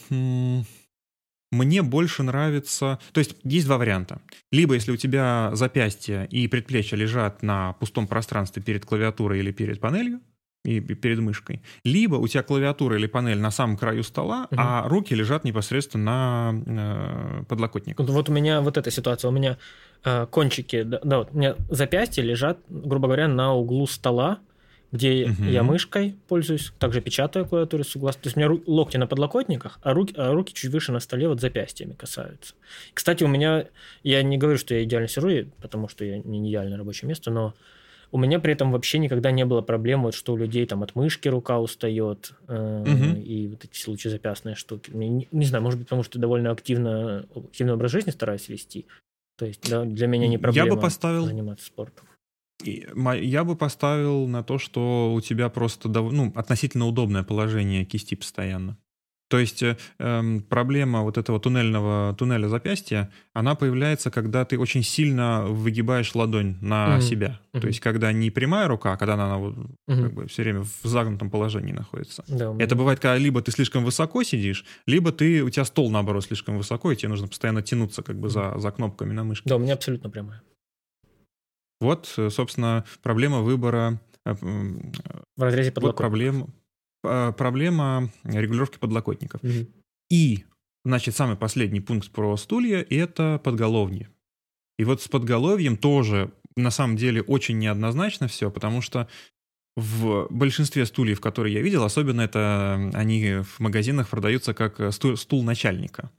мне 1.50 1.82
больше 1.82 2.22
нравится... 2.22 2.98
То 3.12 3.18
есть 3.20 3.36
есть 3.44 3.66
два 3.66 3.78
варианта. 3.78 4.20
Либо 4.52 4.74
если 4.74 4.92
у 4.92 4.96
тебя 4.96 5.50
запястье 5.54 6.26
и 6.30 6.46
предплечья 6.48 6.96
лежат 6.96 7.42
на 7.42 7.72
пустом 7.74 8.06
пространстве 8.06 8.62
перед 8.62 8.84
клавиатурой 8.84 9.38
или 9.40 9.52
перед 9.52 9.80
панелью, 9.80 10.20
и 10.64 10.80
перед 10.80 11.18
мышкой. 11.20 11.62
Либо 11.84 12.16
у 12.16 12.28
тебя 12.28 12.42
клавиатура 12.42 12.96
или 12.98 13.06
панель 13.06 13.38
на 13.38 13.50
самом 13.50 13.76
краю 13.76 14.02
стола, 14.02 14.48
угу. 14.50 14.60
а 14.60 14.88
руки 14.88 15.14
лежат 15.14 15.44
непосредственно 15.44 16.52
на 16.52 17.40
э, 17.40 17.44
подлокотнике. 17.44 18.02
Вот 18.02 18.28
у 18.28 18.32
меня 18.32 18.60
вот 18.60 18.76
эта 18.76 18.90
ситуация. 18.90 19.28
У 19.28 19.32
меня 19.32 19.56
э, 20.04 20.26
кончики, 20.26 20.82
да, 20.82 21.00
да, 21.02 21.18
вот 21.18 21.30
у 21.32 21.38
меня 21.38 21.56
запястья 21.70 22.22
лежат, 22.22 22.58
грубо 22.68 23.06
говоря, 23.06 23.28
на 23.28 23.54
углу 23.54 23.86
стола, 23.86 24.40
где 24.90 25.26
угу. 25.26 25.44
я 25.44 25.62
мышкой 25.62 26.16
пользуюсь, 26.28 26.72
также 26.78 27.00
печатаю 27.00 27.46
клавиатуру 27.46 27.84
согласно. 27.84 28.22
То 28.22 28.26
есть 28.28 28.36
у 28.36 28.40
меня 28.40 28.60
локти 28.66 28.96
на 28.96 29.06
подлокотниках, 29.06 29.78
а 29.82 29.92
руки, 29.92 30.14
а 30.16 30.32
руки 30.32 30.54
чуть 30.54 30.70
выше 30.70 30.92
на 30.92 31.00
столе 31.00 31.28
вот 31.28 31.40
запястьями 31.40 31.92
касаются. 31.92 32.54
Кстати, 32.94 33.24
у 33.24 33.28
меня, 33.28 33.66
я 34.02 34.22
не 34.22 34.38
говорю, 34.38 34.58
что 34.58 34.74
я 34.74 34.84
идеально 34.84 35.08
сижу, 35.08 35.28
потому 35.60 35.88
что 35.88 36.04
я 36.04 36.18
не 36.18 36.48
идеальное 36.50 36.78
рабочее 36.78 37.08
место, 37.08 37.30
но 37.30 37.54
у 38.10 38.18
меня 38.18 38.40
при 38.40 38.54
этом 38.54 38.72
вообще 38.72 38.98
никогда 38.98 39.30
не 39.30 39.44
было 39.44 39.60
проблем, 39.60 40.02
вот, 40.02 40.14
что 40.14 40.32
у 40.32 40.36
людей 40.36 40.64
там 40.66 40.82
от 40.82 40.94
мышки 40.94 41.28
рука 41.28 41.58
устает, 41.58 42.32
э, 42.48 42.82
угу. 42.82 43.20
и 43.20 43.48
вот 43.48 43.64
эти 43.64 43.88
лучезапястные 43.88 44.54
штуки. 44.54 44.90
Не, 44.90 45.28
не 45.30 45.44
знаю, 45.44 45.62
может 45.62 45.78
быть, 45.78 45.88
потому 45.88 46.02
что 46.02 46.18
довольно 46.18 46.50
активно, 46.50 47.26
активный 47.34 47.74
образ 47.74 47.92
жизни 47.92 48.10
стараюсь 48.10 48.48
вести. 48.48 48.86
То 49.36 49.44
есть 49.44 49.68
да, 49.70 49.84
для 49.84 50.06
меня 50.06 50.26
не 50.26 50.38
проблема 50.38 50.68
я 50.68 50.74
бы 50.74 50.80
поставил... 50.80 51.26
заниматься 51.26 51.66
спортом. 51.66 52.06
Я 52.64 53.44
бы 53.44 53.56
поставил 53.56 54.26
на 54.26 54.42
то, 54.42 54.58
что 54.58 55.12
у 55.14 55.20
тебя 55.20 55.48
просто 55.48 55.88
ну, 55.88 56.32
относительно 56.34 56.86
удобное 56.86 57.22
положение 57.22 57.84
кисти 57.84 58.14
постоянно. 58.14 58.76
То 59.28 59.38
есть 59.38 59.62
э, 59.62 59.76
эм, 59.98 60.40
проблема 60.40 61.02
вот 61.02 61.18
этого 61.18 61.38
туннельного 61.38 62.14
туннеля 62.18 62.48
запястья, 62.48 63.10
она 63.34 63.54
появляется, 63.54 64.10
когда 64.10 64.44
ты 64.46 64.58
очень 64.58 64.82
сильно 64.82 65.44
выгибаешь 65.44 66.14
ладонь 66.14 66.56
на 66.62 66.96
mm-hmm. 66.96 67.00
себя. 67.02 67.40
Mm-hmm. 67.52 67.60
То 67.60 67.66
есть 67.66 67.80
когда 67.80 68.10
не 68.12 68.30
прямая 68.30 68.68
рука, 68.68 68.94
а 68.94 68.96
когда 68.96 69.14
она, 69.14 69.34
она 69.34 69.46
mm-hmm. 69.46 70.02
как 70.02 70.12
бы 70.14 70.26
все 70.28 70.42
время 70.42 70.62
в 70.62 70.84
загнутом 70.84 71.30
положении 71.30 71.72
находится. 71.72 72.24
Да, 72.26 72.54
Это 72.58 72.74
бывает, 72.74 73.00
когда 73.00 73.18
либо 73.18 73.42
ты 73.42 73.52
слишком 73.52 73.84
высоко 73.84 74.22
сидишь, 74.22 74.64
либо 74.86 75.12
ты 75.12 75.42
у 75.42 75.50
тебя 75.50 75.66
стол 75.66 75.90
наоборот 75.90 76.24
слишком 76.24 76.56
высоко, 76.56 76.90
и 76.90 76.96
тебе 76.96 77.10
нужно 77.10 77.28
постоянно 77.28 77.60
тянуться 77.62 78.02
как 78.02 78.18
бы 78.18 78.28
mm-hmm. 78.28 78.54
за 78.54 78.58
за 78.58 78.70
кнопками 78.70 79.12
на 79.12 79.24
мышке. 79.24 79.48
Да, 79.48 79.56
у 79.56 79.58
меня 79.58 79.74
абсолютно 79.74 80.08
прямая. 80.08 80.42
Вот, 81.80 82.06
собственно, 82.30 82.84
проблема 83.02 83.40
выбора... 83.40 84.00
В 84.24 84.34
разрезе 85.36 85.72
подлокотников. 85.72 85.82
Вот 85.82 85.96
проблема, 85.96 86.48
проблема 87.34 88.10
регулировки 88.24 88.78
подлокотников. 88.78 89.42
Угу. 89.42 89.66
И, 90.10 90.44
значит, 90.84 91.14
самый 91.16 91.36
последний 91.36 91.80
пункт 91.80 92.10
про 92.10 92.36
стулья– 92.36 92.84
это 92.90 93.40
подголовье. 93.42 94.08
И 94.78 94.84
вот 94.84 95.00
с 95.02 95.08
подголовьем 95.08 95.76
тоже 95.76 96.32
на 96.56 96.70
самом 96.70 96.96
деле 96.96 97.22
очень 97.22 97.58
неоднозначно 97.58 98.28
все, 98.28 98.50
потому 98.50 98.82
что 98.82 99.08
в 99.76 100.26
большинстве 100.30 100.84
стульев, 100.86 101.20
которые 101.20 101.54
я 101.54 101.62
видел, 101.62 101.84
особенно 101.84 102.22
это 102.22 102.90
они 102.94 103.42
в 103.44 103.60
магазинах 103.60 104.08
продаются 104.08 104.52
как 104.52 104.92
стул, 104.92 105.16
стул 105.16 105.44
начальника. 105.44 106.10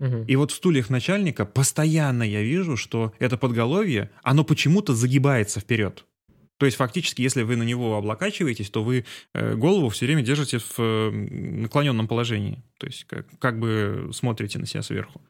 И 0.00 0.36
вот 0.36 0.50
в 0.50 0.54
стульях 0.54 0.90
начальника 0.90 1.46
постоянно 1.46 2.24
я 2.24 2.42
вижу, 2.42 2.76
что 2.76 3.12
это 3.18 3.36
подголовье, 3.36 4.10
оно 4.22 4.44
почему-то 4.44 4.94
загибается 4.94 5.60
вперед. 5.60 6.04
То 6.58 6.66
есть 6.66 6.76
фактически, 6.76 7.22
если 7.22 7.42
вы 7.42 7.56
на 7.56 7.62
него 7.62 7.96
облокачиваетесь, 7.96 8.70
то 8.70 8.84
вы 8.84 9.04
э, 9.34 9.54
голову 9.54 9.88
все 9.88 10.06
время 10.06 10.22
держите 10.22 10.58
в 10.58 10.78
э, 10.78 11.10
наклоненном 11.10 12.06
положении. 12.06 12.62
То 12.78 12.86
есть 12.86 13.04
как, 13.04 13.26
как 13.38 13.58
бы 13.58 14.10
смотрите 14.12 14.58
на 14.58 14.66
себя 14.66 14.82
сверху. 14.82 15.20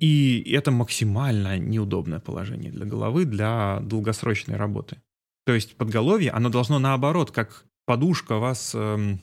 И 0.00 0.50
это 0.52 0.70
максимально 0.70 1.58
неудобное 1.58 2.18
положение 2.18 2.72
для 2.72 2.86
головы 2.86 3.24
для 3.24 3.80
долгосрочной 3.80 4.56
работы. 4.56 5.00
То 5.46 5.52
есть 5.54 5.76
подголовье, 5.76 6.30
оно 6.30 6.48
должно 6.48 6.78
наоборот, 6.78 7.30
как 7.30 7.64
подушка 7.84 8.38
вас 8.38 8.72
э, 8.74 9.18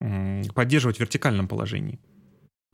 э, 0.00 0.42
поддерживать 0.54 0.96
в 0.96 1.00
вертикальном 1.00 1.46
положении. 1.46 2.00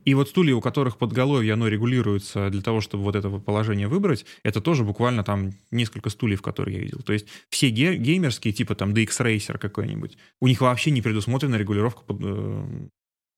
И 0.07 0.13
вот 0.13 0.29
стулья, 0.29 0.55
у 0.55 0.61
которых 0.61 0.97
подголовье, 0.97 1.51
оно 1.51 1.67
регулируется 1.67 2.49
для 2.49 2.61
того, 2.61 2.79
чтобы 2.79 3.03
вот 3.03 3.17
это 3.17 3.29
положение 3.29 3.89
выбрать, 3.89 4.25
это 4.41 4.61
тоже 4.61 4.85
буквально 4.85 5.21
там 5.25 5.51
несколько 5.69 6.09
стульев, 6.09 6.41
которые 6.41 6.77
я 6.77 6.83
видел. 6.83 6.99
То 6.99 7.11
есть 7.11 7.27
все 7.49 7.69
ге- 7.69 7.97
геймерские, 7.97 8.53
типа 8.53 8.73
там 8.75 8.93
DX 8.93 9.07
Racer 9.19 9.57
какой-нибудь, 9.57 10.17
у 10.39 10.47
них 10.47 10.61
вообще 10.61 10.91
не 10.91 11.01
предусмотрена 11.01 11.57
регулировка 11.57 12.03
под, 12.03 12.19
э, 12.21 12.87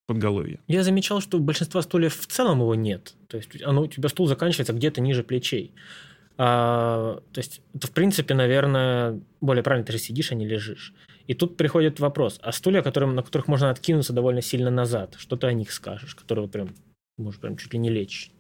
подголовья. 0.06 0.60
Я 0.68 0.84
замечал, 0.84 1.22
что 1.22 1.40
у 1.40 1.42
большинства 1.42 1.82
стульев 1.82 2.16
в 2.16 2.28
целом 2.28 2.60
его 2.60 2.76
нет. 2.76 3.16
То 3.30 3.38
есть 3.38 3.50
оно, 3.64 3.82
у 3.82 3.88
тебя 3.88 4.08
стул 4.08 4.28
заканчивается 4.28 4.74
где-то 4.74 5.02
ниже 5.02 5.24
плечей. 5.24 5.72
А, 6.38 7.20
то 7.34 7.40
есть 7.40 7.62
это, 7.74 7.88
в 7.88 7.92
принципе, 7.92 8.36
наверное, 8.36 9.20
более 9.42 9.64
правильно, 9.64 9.88
ты 9.88 9.94
же 9.94 9.98
сидишь, 9.98 10.32
а 10.32 10.36
не 10.36 10.46
лежишь. 10.46 10.94
И 11.30 11.36
тут 11.36 11.58
приходит 11.58 12.00
вопрос, 12.00 12.40
а 12.42 12.52
стулья, 12.52 12.82
которым, 12.82 13.14
на 13.14 13.22
которых 13.22 13.48
можно 13.48 13.70
откинуться 13.70 14.14
довольно 14.14 14.42
сильно 14.42 14.72
назад, 14.72 15.14
что 15.20 15.38
ты 15.38 15.46
о 15.46 15.54
них 15.54 15.72
скажешь, 15.72 16.16
которые 16.16 16.50
прям, 16.50 16.70
может, 17.20 17.40
прям 17.40 17.56
чуть 17.56 17.72
ли 17.72 17.78
не 17.78 17.92
лечь? 17.92 18.32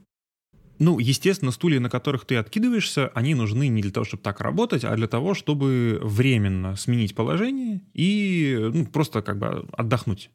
Ну, 0.80 0.98
естественно, 0.98 1.52
стулья, 1.52 1.80
на 1.80 1.92
которых 1.92 2.26
ты 2.26 2.38
откидываешься, 2.38 3.10
они 3.10 3.36
нужны 3.36 3.68
не 3.68 3.84
для 3.84 3.92
того, 3.92 4.06
чтобы 4.06 4.24
так 4.24 4.42
работать, 4.42 4.84
а 4.84 4.96
для 4.96 5.08
того, 5.08 5.36
чтобы 5.36 6.00
временно 6.02 6.76
сменить 6.78 7.14
положение 7.14 7.82
и 7.94 8.58
ну, 8.74 8.88
просто 8.88 9.22
как 9.22 9.38
бы 9.38 9.68
отдохнуть. 9.74 10.32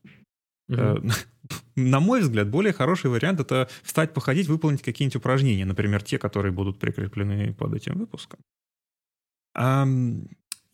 Угу. 0.68 1.11
На 1.74 1.98
мой 1.98 2.20
взгляд, 2.20 2.48
более 2.50 2.72
хороший 2.72 3.11
вариант 3.11 3.40
это 3.40 3.68
встать, 3.82 4.14
походить, 4.14 4.46
выполнить 4.46 4.82
какие-нибудь 4.82 5.16
упражнения, 5.16 5.64
например, 5.64 6.05
те, 6.05 6.18
которые 6.18 6.52
будут 6.52 6.78
прикреплены 6.78 7.52
под 7.52 7.74
этим 7.74 7.98
выпуском. 7.98 8.38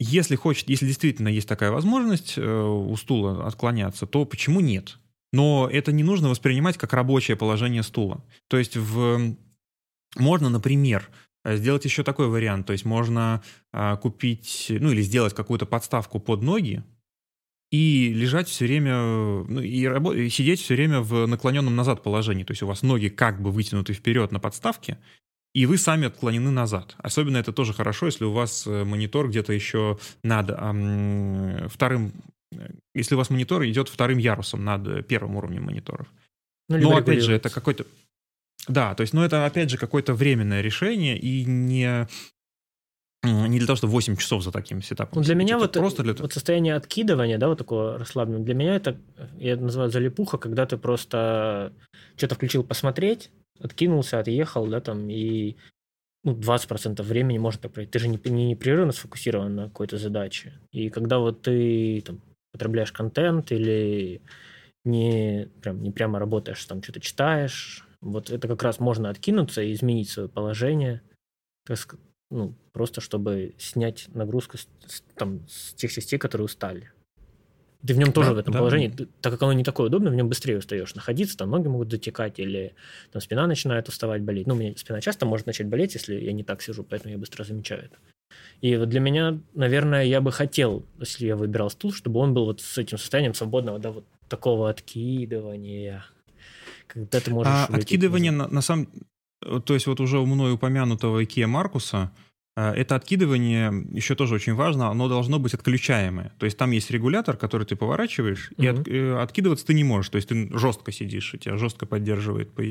Если 0.03 0.35
хочет, 0.35 0.69
если 0.71 0.87
действительно 0.87 1.29
есть 1.29 1.47
такая 1.47 1.71
возможность 1.71 2.39
э, 2.39 2.43
у 2.43 2.97
стула 2.97 3.47
отклоняться, 3.47 4.07
то 4.07 4.25
почему 4.25 4.61
нет? 4.61 4.99
Но 5.33 5.69
это 5.71 5.93
не 5.93 6.03
нужно 6.03 6.31
воспринимать 6.31 6.79
как 6.79 6.95
рабочее 6.95 7.37
положение 7.37 7.83
стула. 7.83 8.25
То 8.49 8.57
есть 8.57 8.77
в... 8.77 9.37
можно, 10.17 10.49
например, 10.49 11.09
сделать 11.45 11.85
еще 11.85 12.03
такой 12.03 12.29
вариант. 12.29 12.67
То 12.67 12.73
есть 12.73 12.85
можно 12.85 13.43
а, 13.73 13.97
купить, 13.97 14.67
ну 14.71 14.91
или 14.91 15.03
сделать 15.03 15.35
какую-то 15.35 15.67
подставку 15.67 16.19
под 16.19 16.43
ноги, 16.43 16.83
и 17.71 18.13
лежать 18.13 18.49
все 18.49 18.65
время, 18.65 18.97
ну, 19.45 19.61
и, 19.61 19.85
рабо- 19.85 20.17
и 20.17 20.29
сидеть 20.29 20.61
все 20.61 20.75
время 20.75 21.01
в 21.01 21.27
наклоненном 21.27 21.77
назад 21.77 22.03
положении. 22.03 22.43
То 22.43 22.51
есть 22.51 22.63
у 22.63 22.67
вас 22.67 22.83
ноги 22.83 23.09
как 23.09 23.41
бы 23.41 23.53
вытянуты 23.53 23.93
вперед 23.93 24.33
на 24.33 24.41
подставке, 24.41 24.99
и 25.53 25.67
вы 25.67 25.79
сами 25.79 26.07
отклонены 26.07 26.51
назад. 26.51 26.95
Особенно 26.99 27.37
это 27.37 27.53
тоже 27.53 27.73
хорошо, 27.73 28.07
если 28.07 28.25
у 28.25 28.33
вас 28.33 28.67
э, 28.67 28.85
монитор 28.85 29.29
где-то 29.29 29.53
еще 29.53 29.99
над 30.23 30.51
эм, 30.51 31.69
вторым... 31.69 32.13
Если 32.95 33.15
у 33.15 33.19
вас 33.19 33.31
монитор 33.31 33.65
идет 33.65 33.89
вторым 33.89 34.19
ярусом 34.19 34.65
над 34.65 35.07
первым 35.07 35.37
уровнем 35.37 35.65
мониторов. 35.65 36.07
Ну, 36.69 36.79
Но 36.79 36.97
опять 36.97 37.23
же, 37.23 37.35
это 37.35 37.51
какой-то... 37.51 37.85
Да, 38.69 38.95
то 38.95 39.01
есть, 39.01 39.13
ну, 39.13 39.23
это 39.23 39.47
опять 39.47 39.71
же 39.71 39.79
какое-то 39.79 40.15
временное 40.15 40.61
решение 40.61 41.19
и 41.19 41.45
не 41.45 42.07
не 43.23 43.59
для 43.59 43.67
того, 43.67 43.77
чтобы 43.77 43.93
8 43.93 44.17
часов 44.17 44.43
за 44.43 44.51
таким 44.51 44.81
сетапом. 44.81 45.19
Ну, 45.19 45.23
для 45.23 45.35
меня 45.35 45.59
вот, 45.59 45.75
просто 45.75 46.03
для... 46.03 46.15
вот 46.15 46.33
состояние 46.33 46.75
откидывания, 46.75 47.37
да, 47.37 47.49
вот 47.49 47.59
такого 47.59 47.99
расслабленного, 47.99 48.45
для 48.45 48.55
меня 48.55 48.75
это, 48.77 48.97
я 49.39 49.53
это 49.53 49.63
называю 49.63 49.91
залипуха, 49.91 50.39
когда 50.39 50.65
ты 50.65 50.79
просто 50.79 51.75
что-то 52.17 52.35
включил 52.35 52.65
посмотреть, 52.65 53.31
откинулся, 53.61 54.19
отъехал, 54.19 54.67
да, 54.67 54.81
там, 54.81 55.09
и 55.09 55.57
ну, 56.25 56.35
20% 56.35 57.03
времени 57.03 57.39
можно 57.39 57.63
так 57.63 57.73
пройти. 57.73 57.93
Ты 57.93 57.99
же 57.99 58.09
не, 58.09 58.21
не 58.25 58.49
непрерывно 58.49 58.93
сфокусирован 58.93 59.55
на 59.55 59.65
какой-то 59.69 59.97
задаче. 59.99 60.53
И 60.73 60.91
когда 60.91 61.19
вот 61.19 61.43
ты 61.43 62.03
там, 62.05 62.21
потребляешь 62.53 62.93
контент 62.93 63.53
или 63.53 64.21
не, 64.85 65.49
прям, 65.63 65.83
не 65.83 65.91
прямо 65.91 66.19
работаешь, 66.19 66.65
там 66.65 66.83
что-то 66.83 67.01
читаешь, 67.01 67.87
вот 68.01 68.31
это 68.31 68.49
как 68.49 68.63
раз 68.63 68.81
можно 68.81 69.11
откинуться 69.11 69.63
и 69.63 69.73
изменить 69.73 70.11
свое 70.11 70.29
положение 70.29 71.03
ну, 72.31 72.55
просто 72.73 73.01
чтобы 73.01 73.55
снять 73.59 74.09
нагрузку 74.15 74.57
с, 74.57 74.69
с, 74.87 75.03
там, 75.17 75.47
с 75.49 75.75
тех 75.75 75.93
частей, 75.93 76.19
которые 76.19 76.47
устали. 76.47 76.93
Ты 77.87 77.95
в 77.95 77.99
нем 77.99 78.13
тоже 78.13 78.31
да, 78.31 78.35
в 78.35 78.39
этом 78.39 78.53
да. 78.53 78.59
положении, 78.59 78.89
ты, 78.89 79.07
так 79.23 79.33
как 79.33 79.43
оно 79.43 79.55
не 79.55 79.65
такое 79.65 79.87
удобное, 79.87 80.13
в 80.13 80.15
нем 80.15 80.29
быстрее 80.29 80.59
устаешь 80.59 80.95
находиться, 80.95 81.37
там 81.39 81.51
ноги 81.51 81.69
могут 81.69 81.91
затекать 81.91 82.39
или 82.39 82.75
там 83.11 83.23
спина 83.23 83.47
начинает 83.47 83.89
уставать, 83.89 84.23
болеть. 84.23 84.47
Ну, 84.47 84.55
у 84.55 84.57
меня 84.59 84.75
спина 84.77 85.01
часто 85.01 85.25
может 85.25 85.47
начать 85.47 85.67
болеть, 85.67 85.95
если 85.95 86.15
я 86.17 86.33
не 86.33 86.45
так 86.45 86.61
сижу, 86.61 86.85
поэтому 86.85 87.13
я 87.13 87.19
быстро 87.19 87.43
замечаю 87.43 87.85
это. 87.85 87.97
И 88.61 88.77
вот 88.77 88.91
для 88.91 89.01
меня, 89.01 89.41
наверное, 89.55 90.05
я 90.05 90.21
бы 90.21 90.31
хотел, 90.31 90.85
если 90.99 91.27
я 91.27 91.37
выбирал 91.37 91.71
стул, 91.71 91.93
чтобы 91.93 92.21
он 92.21 92.35
был 92.35 92.45
вот 92.45 92.61
с 92.61 92.77
этим 92.77 92.99
состоянием 92.99 93.35
свободного, 93.35 93.79
да, 93.79 93.91
вот 93.91 94.05
такого 94.29 94.69
откидывания, 94.69 96.05
когда 96.87 97.21
ты 97.21 97.31
можешь... 97.31 97.51
А 97.51 97.67
откидывание 97.67 98.31
на, 98.31 98.49
на 98.49 98.61
самом... 98.61 98.89
То 99.65 99.73
есть 99.73 99.87
вот 99.87 100.01
уже 100.01 100.19
у 100.19 100.27
мной 100.27 100.53
упомянутого 100.53 101.25
Икеа 101.25 101.47
Маркуса, 101.47 102.13
это 102.75 102.97
откидывание 102.97 103.87
еще 103.93 104.15
тоже 104.15 104.35
очень 104.35 104.55
важно, 104.55 104.89
оно 104.89 105.09
должно 105.09 105.39
быть 105.39 105.55
отключаемое. 105.55 106.33
То 106.39 106.47
есть 106.47 106.57
там 106.59 106.71
есть 106.73 106.91
регулятор, 106.91 107.37
который 107.37 107.67
ты 107.67 107.77
поворачиваешь, 107.77 108.51
угу. 108.53 108.63
и 108.63 108.67
от, 108.67 108.89
э, 108.89 109.19
откидываться 109.21 109.67
ты 109.67 109.75
не 109.75 109.85
можешь. 109.85 110.11
То 110.11 110.17
есть 110.17 110.29
ты 110.29 110.51
жестко 110.59 110.93
сидишь, 110.93 111.35
и 111.35 111.39
тебя 111.39 111.57
жестко 111.57 111.87
поддерживает. 111.87 112.51
По, 112.53 112.63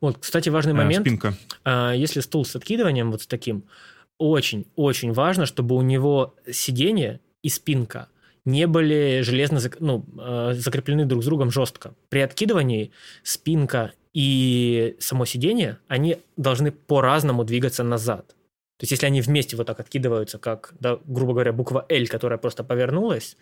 вот, 0.00 0.18
кстати, 0.18 0.48
важный 0.48 0.72
момент. 0.72 1.06
Спинка. 1.06 1.36
А, 1.64 1.92
если 1.92 2.20
стул 2.20 2.44
с 2.44 2.56
откидыванием 2.56 3.10
вот 3.10 3.22
с 3.22 3.26
таким, 3.26 3.64
очень-очень 4.18 5.12
важно, 5.12 5.46
чтобы 5.46 5.76
у 5.76 5.82
него 5.82 6.34
сиденье 6.50 7.20
и 7.42 7.48
спинка 7.48 8.08
не 8.44 8.66
были 8.66 9.20
железно 9.22 9.60
ну, 9.78 10.04
э, 10.18 10.54
закреплены 10.54 11.04
друг 11.04 11.22
с 11.22 11.26
другом 11.26 11.50
жестко. 11.50 11.94
При 12.08 12.20
откидывании 12.20 12.92
спинка 13.22 13.92
и 14.14 14.96
само 15.00 15.26
сиденье, 15.26 15.78
они 15.86 16.16
должны 16.36 16.72
по-разному 16.72 17.44
двигаться 17.44 17.84
назад. 17.84 18.34
То 18.78 18.84
есть, 18.84 18.92
если 18.92 19.06
они 19.06 19.20
вместе 19.20 19.56
вот 19.56 19.66
так 19.66 19.80
откидываются, 19.80 20.38
как, 20.38 20.72
да, 20.78 21.00
грубо 21.04 21.32
говоря, 21.32 21.52
буква 21.52 21.84
L, 21.88 22.06
которая 22.06 22.38
просто 22.38 22.62
повернулась, 22.62 23.36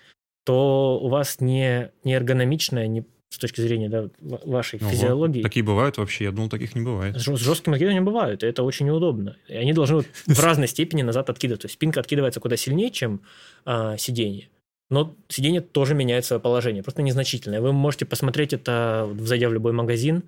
то 0.44 0.98
у 0.98 1.08
вас 1.08 1.40
не, 1.40 1.92
не 2.04 2.14
эргономичная, 2.14 2.86
не 2.86 3.04
с 3.28 3.38
точки 3.38 3.60
зрения 3.60 3.90
да, 3.90 4.08
вашей 4.20 4.80
Ого, 4.80 4.90
физиологии. 4.90 5.42
Такие 5.42 5.64
бывают 5.64 5.98
вообще? 5.98 6.24
Я 6.24 6.32
думал, 6.32 6.48
таких 6.48 6.74
не 6.74 6.80
бывает. 6.80 7.16
С, 7.16 7.24
с 7.24 7.40
жестким 7.40 7.74
откидыванием 7.74 8.04
бывают, 8.04 8.42
и 8.42 8.46
это 8.46 8.62
очень 8.62 8.86
неудобно. 8.86 9.36
И 9.48 9.54
они 9.54 9.74
должны 9.74 9.96
вот 9.96 10.06
в 10.26 10.40
разной 10.40 10.68
степени 10.68 11.02
назад 11.02 11.28
откидывать. 11.28 11.62
То 11.62 11.66
есть 11.66 11.74
спинка 11.74 12.00
откидывается 12.00 12.40
куда 12.40 12.56
сильнее, 12.56 12.90
чем 12.90 13.20
а, 13.66 13.98
сиденье. 13.98 14.48
Но 14.88 15.16
сиденье 15.28 15.60
тоже 15.60 15.94
меняет 15.94 16.24
свое 16.24 16.40
положение, 16.40 16.82
просто 16.82 17.02
незначительное. 17.02 17.60
Вы 17.60 17.72
можете 17.72 18.06
посмотреть 18.06 18.52
это, 18.52 19.12
зайдя 19.18 19.48
в 19.48 19.52
любой 19.52 19.72
магазин, 19.72 20.22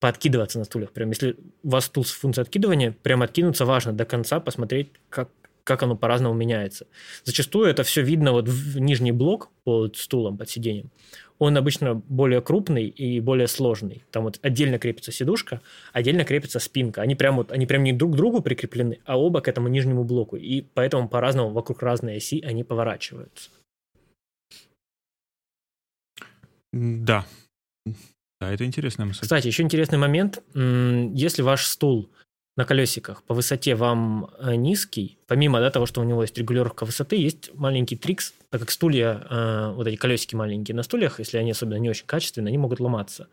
пооткидываться 0.00 0.58
на 0.58 0.64
стульях. 0.64 0.92
Прям 0.92 1.10
если 1.10 1.36
у 1.62 1.68
вас 1.68 1.84
стул 1.84 2.04
с 2.04 2.10
функцией 2.10 2.42
откидывания, 2.42 2.92
прям 3.02 3.22
откинуться 3.22 3.66
важно 3.66 3.92
до 3.92 4.04
конца, 4.04 4.40
посмотреть, 4.40 4.88
как, 5.10 5.28
как 5.62 5.82
оно 5.82 5.94
по-разному 5.94 6.34
меняется. 6.34 6.86
Зачастую 7.24 7.68
это 7.68 7.82
все 7.84 8.02
видно 8.02 8.32
вот 8.32 8.48
в 8.48 8.78
нижний 8.78 9.12
блок 9.12 9.50
под 9.64 9.96
стулом, 9.96 10.38
под 10.38 10.48
сиденьем. 10.48 10.90
Он 11.38 11.56
обычно 11.56 11.94
более 11.94 12.42
крупный 12.42 12.86
и 12.86 13.20
более 13.20 13.46
сложный. 13.46 14.02
Там 14.10 14.24
вот 14.24 14.38
отдельно 14.42 14.78
крепится 14.78 15.12
сидушка, 15.12 15.60
отдельно 15.92 16.24
крепится 16.24 16.58
спинка. 16.58 17.00
Они 17.00 17.14
прям, 17.14 17.36
вот, 17.36 17.52
они 17.52 17.66
прям 17.66 17.82
не 17.82 17.92
друг 17.92 18.12
к 18.12 18.16
другу 18.16 18.42
прикреплены, 18.42 18.98
а 19.04 19.18
оба 19.18 19.40
к 19.40 19.48
этому 19.48 19.68
нижнему 19.68 20.04
блоку. 20.04 20.36
И 20.36 20.62
поэтому 20.74 21.08
по-разному 21.08 21.50
вокруг 21.50 21.82
разной 21.82 22.16
оси 22.16 22.42
они 22.42 22.62
поворачиваются. 22.62 23.50
Да, 26.72 27.26
да, 28.40 28.52
это 28.52 28.64
интересная 28.64 29.06
мысль. 29.06 29.20
Кстати, 29.20 29.46
еще 29.46 29.62
интересный 29.62 29.98
момент. 29.98 30.42
Если 30.54 31.42
ваш 31.42 31.66
стул 31.66 32.10
на 32.56 32.64
колесиках 32.64 33.22
по 33.22 33.34
высоте 33.34 33.74
вам 33.74 34.30
э, 34.38 34.54
низкий, 34.54 35.18
помимо 35.26 35.60
да, 35.60 35.70
того, 35.70 35.86
что 35.86 36.00
у 36.00 36.04
него 36.04 36.22
есть 36.22 36.36
регулировка 36.36 36.84
высоты, 36.84 37.16
есть 37.16 37.54
маленький 37.54 37.96
трикс, 37.96 38.34
так 38.50 38.60
как 38.60 38.70
стулья, 38.70 39.26
э, 39.30 39.72
вот 39.74 39.86
эти 39.86 39.96
колесики 39.96 40.34
маленькие 40.34 40.74
на 40.74 40.82
стульях, 40.82 41.20
если 41.20 41.38
они 41.38 41.52
особенно 41.52 41.78
не 41.78 41.88
очень 41.88 42.06
качественные, 42.06 42.48
они 42.48 42.58
могут 42.58 42.80
ломаться. 42.80 43.28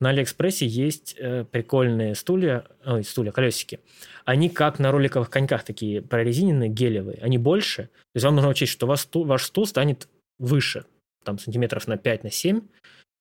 На 0.00 0.10
Алиэкспрессе 0.10 0.66
есть 0.66 1.14
э, 1.18 1.44
прикольные 1.44 2.14
стулья, 2.14 2.66
ой, 2.84 3.04
стулья, 3.04 3.30
колесики. 3.30 3.78
Они 4.24 4.48
как 4.48 4.78
на 4.78 4.90
роликовых 4.90 5.30
коньках 5.30 5.64
такие 5.64 6.02
прорезиненные, 6.02 6.68
гелевые. 6.68 7.18
Они 7.22 7.38
больше. 7.38 7.84
То 7.84 8.16
есть 8.16 8.24
вам 8.24 8.34
нужно 8.34 8.50
учесть, 8.50 8.72
что 8.72 8.86
у 8.86 8.88
вас 8.88 9.02
стул, 9.02 9.24
ваш 9.24 9.44
стул 9.44 9.66
станет 9.66 10.08
выше, 10.40 10.86
там 11.24 11.38
сантиметров 11.38 11.86
на 11.86 11.96
5, 11.96 12.24
на 12.24 12.30
7. 12.30 12.62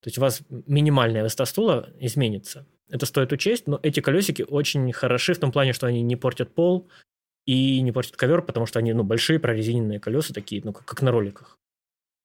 То 0.02 0.08
есть 0.08 0.18
у 0.18 0.22
вас 0.22 0.42
минимальная 0.50 1.24
высота 1.24 1.46
стула 1.46 1.90
изменится. 2.00 2.66
Это 2.90 3.06
стоит 3.06 3.32
учесть, 3.32 3.68
но 3.68 3.80
эти 3.84 4.00
колесики 4.00 4.44
очень 4.48 4.92
хороши 4.92 5.34
в 5.34 5.40
том 5.40 5.52
плане, 5.52 5.74
что 5.74 5.88
они 5.88 6.02
не 6.02 6.16
портят 6.16 6.54
пол 6.54 6.90
и 7.46 7.82
не 7.82 7.92
портят 7.92 8.18
ковер, 8.18 8.42
потому 8.42 8.66
что 8.66 8.80
они 8.80 8.94
ну, 8.94 9.04
большие 9.04 9.40
прорезиненные 9.40 10.00
колеса 10.00 10.34
такие, 10.34 10.62
ну, 10.64 10.74
как, 10.74 10.86
как 10.86 11.02
на 11.02 11.12
роликах. 11.12 11.60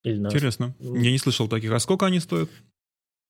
Или 0.02 0.18
на... 0.18 0.28
Интересно. 0.28 0.74
Я 0.78 1.10
не 1.10 1.18
слышал 1.18 1.48
таких. 1.48 1.70
А 1.72 1.78
сколько 1.78 2.06
они 2.06 2.18
стоят? 2.20 2.50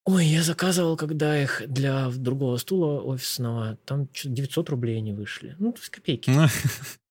Ой, 0.04 0.24
я 0.24 0.42
заказывал, 0.42 0.96
когда 0.96 1.42
их 1.42 1.62
для 1.66 2.08
другого 2.10 2.56
стула 2.58 3.02
офисного, 3.02 3.76
там 3.84 4.08
900 4.12 4.70
рублей 4.70 4.98
они 4.98 5.12
вышли. 5.12 5.56
Ну, 5.58 5.72
то 5.72 5.80
есть 5.80 5.90
копейки. 5.90 6.30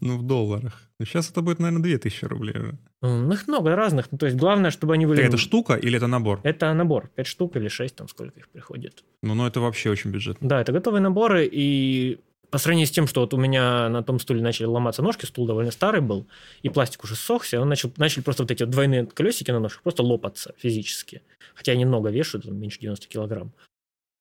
Ну, 0.00 0.18
в 0.18 0.22
долларах. 0.22 0.82
Сейчас 1.00 1.30
это 1.30 1.42
будет, 1.42 1.58
наверное, 1.58 1.82
2000 1.82 2.24
рублей. 2.24 2.54
Ну, 3.02 3.32
их 3.32 3.46
много 3.46 3.76
разных. 3.76 4.10
Ну, 4.10 4.18
то 4.18 4.26
есть 4.26 4.38
главное, 4.38 4.70
чтобы 4.70 4.94
они 4.94 5.06
были... 5.06 5.18
Так 5.18 5.28
это 5.28 5.36
штука 5.36 5.74
или 5.74 5.96
это 5.96 6.06
набор? 6.06 6.40
Это 6.42 6.72
набор. 6.74 7.08
5 7.14 7.26
штук 7.26 7.56
или 7.56 7.68
6, 7.68 7.94
там 7.94 8.08
сколько 8.08 8.38
их 8.40 8.48
приходит. 8.48 9.04
Ну, 9.22 9.34
ну 9.34 9.46
это 9.46 9.60
вообще 9.60 9.90
очень 9.90 10.10
бюджетно. 10.10 10.48
Да, 10.48 10.60
это 10.60 10.72
готовые 10.72 11.00
наборы, 11.00 11.48
и 11.50 12.18
по 12.50 12.58
сравнению 12.58 12.86
с 12.86 12.90
тем, 12.90 13.06
что 13.06 13.20
вот 13.20 13.34
у 13.34 13.36
меня 13.36 13.88
на 13.88 14.02
том 14.02 14.18
стуле 14.18 14.40
начали 14.40 14.66
ломаться 14.66 15.02
ножки, 15.02 15.24
стул 15.24 15.46
довольно 15.46 15.70
старый 15.70 16.00
был, 16.00 16.26
и 16.62 16.68
пластик 16.68 17.04
уже 17.04 17.14
ссохся, 17.14 17.60
он 17.60 17.68
начал, 17.68 17.92
начали 17.96 18.22
просто 18.22 18.44
вот 18.44 18.50
эти 18.50 18.62
вот 18.62 18.70
двойные 18.70 19.06
колесики 19.06 19.50
на 19.50 19.60
ножках 19.60 19.82
просто 19.82 20.02
лопаться 20.02 20.54
физически. 20.58 21.22
Хотя 21.54 21.72
они 21.72 21.84
много 21.84 22.10
вешают, 22.10 22.46
там, 22.46 22.56
меньше 22.56 22.80
90 22.80 23.08
килограмм 23.08 23.52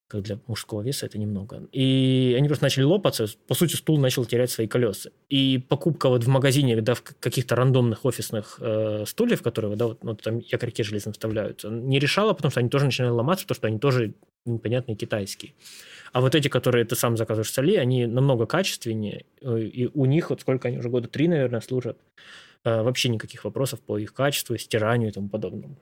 как 0.08 0.22
для 0.22 0.40
мужского 0.48 0.82
веса 0.82 1.08
это 1.08 1.18
немного. 1.18 1.68
И 1.72 2.36
они 2.38 2.48
просто 2.48 2.66
начали 2.66 2.84
лопаться, 2.84 3.28
по 3.48 3.56
сути, 3.56 3.76
стул 3.76 3.98
начал 3.98 4.26
терять 4.26 4.52
свои 4.52 4.68
колеса. 4.68 5.10
И 5.30 5.58
покупка 5.68 6.10
вот 6.10 6.24
в 6.24 6.28
магазине, 6.28 6.80
да, 6.82 6.94
в 6.94 7.02
каких-то 7.02 7.56
рандомных 7.56 8.06
офисных 8.06 8.58
э, 8.62 9.06
стульев, 9.08 9.42
которые, 9.42 9.76
да, 9.76 9.88
вот, 9.88 10.00
вот 10.04 10.22
там 10.22 10.40
якорьки 10.40 10.84
железные 10.84 11.14
вставляются, 11.14 11.70
не 11.70 12.00
решала, 12.00 12.34
потому 12.34 12.52
что 12.52 12.60
они 12.60 12.70
тоже 12.70 12.86
начинали 12.86 13.12
ломаться, 13.12 13.46
потому 13.46 13.56
что 13.56 13.68
они 13.68 13.80
тоже 13.80 14.14
непонятные 14.46 14.96
китайские. 14.96 15.54
А 16.14 16.22
вот 16.22 16.36
эти, 16.36 16.48
которые 16.50 16.86
ты 16.86 16.96
сам 16.96 17.18
заказываешь 17.18 17.52
с 17.52 17.58
Али, 17.58 17.76
они 17.76 18.06
намного 18.06 18.46
качественнее, 18.46 19.26
э, 19.42 19.60
и 19.60 19.88
у 19.88 20.06
них, 20.06 20.30
вот 20.30 20.42
сколько 20.42 20.68
они 20.68 20.78
уже 20.78 20.90
года 20.90 21.08
три, 21.08 21.28
наверное, 21.28 21.62
служат, 21.62 21.98
э, 22.64 22.84
вообще 22.84 23.10
никаких 23.10 23.44
вопросов 23.44 23.80
по 23.80 23.98
их 23.98 24.14
качеству, 24.14 24.56
стиранию 24.58 25.10
и 25.10 25.14
тому 25.14 25.30
подобному. 25.30 25.78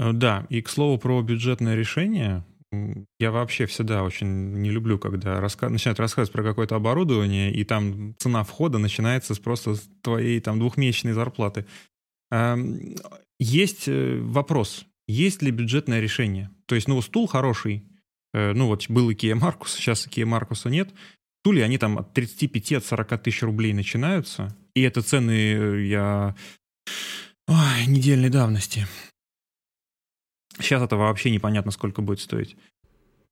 Э, 0.00 0.12
да, 0.12 0.46
и 0.48 0.62
к 0.62 0.68
слову 0.68 0.98
про 0.98 1.20
бюджетное 1.22 1.76
решение, 1.76 2.44
я 3.18 3.30
вообще 3.32 3.66
всегда 3.66 4.02
очень 4.02 4.28
не 4.60 4.70
люблю, 4.70 4.98
когда 4.98 5.40
раска... 5.40 5.68
начинают 5.68 6.00
рассказывать 6.00 6.32
про 6.32 6.42
какое-то 6.42 6.76
оборудование, 6.76 7.52
и 7.52 7.64
там 7.64 8.14
цена 8.18 8.44
входа 8.44 8.78
начинается 8.78 9.34
с 9.34 9.38
просто 9.38 9.74
твоей 10.02 10.40
там 10.40 10.58
двухмесячной 10.58 11.12
зарплаты. 11.12 11.66
Эм, 12.30 12.94
есть 13.38 13.88
э, 13.88 14.20
вопрос, 14.22 14.86
есть 15.06 15.42
ли 15.42 15.50
бюджетное 15.50 16.00
решение? 16.00 16.50
То 16.66 16.76
есть, 16.76 16.88
ну, 16.88 17.02
стул 17.02 17.26
хороший, 17.26 17.84
э, 18.32 18.52
ну, 18.52 18.68
вот 18.68 18.88
был 18.88 19.10
Ikea 19.10 19.38
Marcus, 19.38 19.68
сейчас 19.76 20.06
Ikea 20.06 20.24
Marcus 20.24 20.70
нет, 20.70 20.90
стулья, 21.42 21.64
они 21.64 21.76
там 21.76 21.98
от 21.98 22.14
35 22.14 22.72
от 22.74 22.84
40 22.84 23.22
тысяч 23.22 23.42
рублей 23.42 23.74
начинаются, 23.74 24.56
и 24.74 24.82
это 24.82 25.02
цены 25.02 25.82
я... 25.86 26.36
Ой, 27.48 27.86
недельной 27.88 28.30
давности. 28.30 28.86
Сейчас 30.60 30.82
это 30.82 30.96
вообще 30.96 31.30
непонятно, 31.30 31.70
сколько 31.70 32.02
будет 32.02 32.20
стоить. 32.20 32.56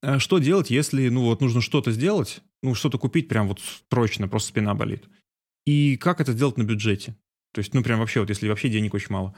А 0.03 0.19
что 0.19 0.39
делать, 0.39 0.71
если, 0.71 1.09
ну 1.09 1.25
вот, 1.25 1.41
нужно 1.41 1.61
что-то 1.61 1.91
сделать, 1.91 2.41
ну, 2.63 2.75
что-то 2.75 2.99
купить 2.99 3.29
прям 3.29 3.49
вот 3.49 3.61
срочно, 3.91 4.29
просто 4.29 4.51
спина 4.51 4.75
болит. 4.75 5.05
И 5.67 5.97
как 5.97 6.21
это 6.21 6.33
сделать 6.33 6.57
на 6.57 6.63
бюджете? 6.63 7.17
То 7.53 7.61
есть, 7.61 7.75
ну, 7.75 7.83
прям 7.83 7.99
вообще, 7.99 8.21
вот 8.21 8.29
если 8.29 8.49
вообще 8.49 8.69
денег 8.69 8.95
очень 8.95 9.13
мало. 9.13 9.35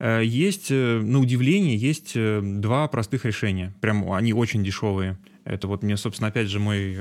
Э, 0.00 0.22
есть, 0.24 0.70
э, 0.70 1.00
на 1.00 1.18
удивление, 1.20 1.76
есть 1.76 2.12
э, 2.14 2.40
два 2.42 2.88
простых 2.88 3.24
решения. 3.24 3.74
Прям 3.80 4.10
они 4.12 4.32
очень 4.32 4.64
дешевые. 4.64 5.18
Это 5.44 5.68
вот 5.68 5.82
мне, 5.82 5.96
собственно, 5.96 6.28
опять 6.28 6.48
же 6.48 6.58
мой 6.58 6.98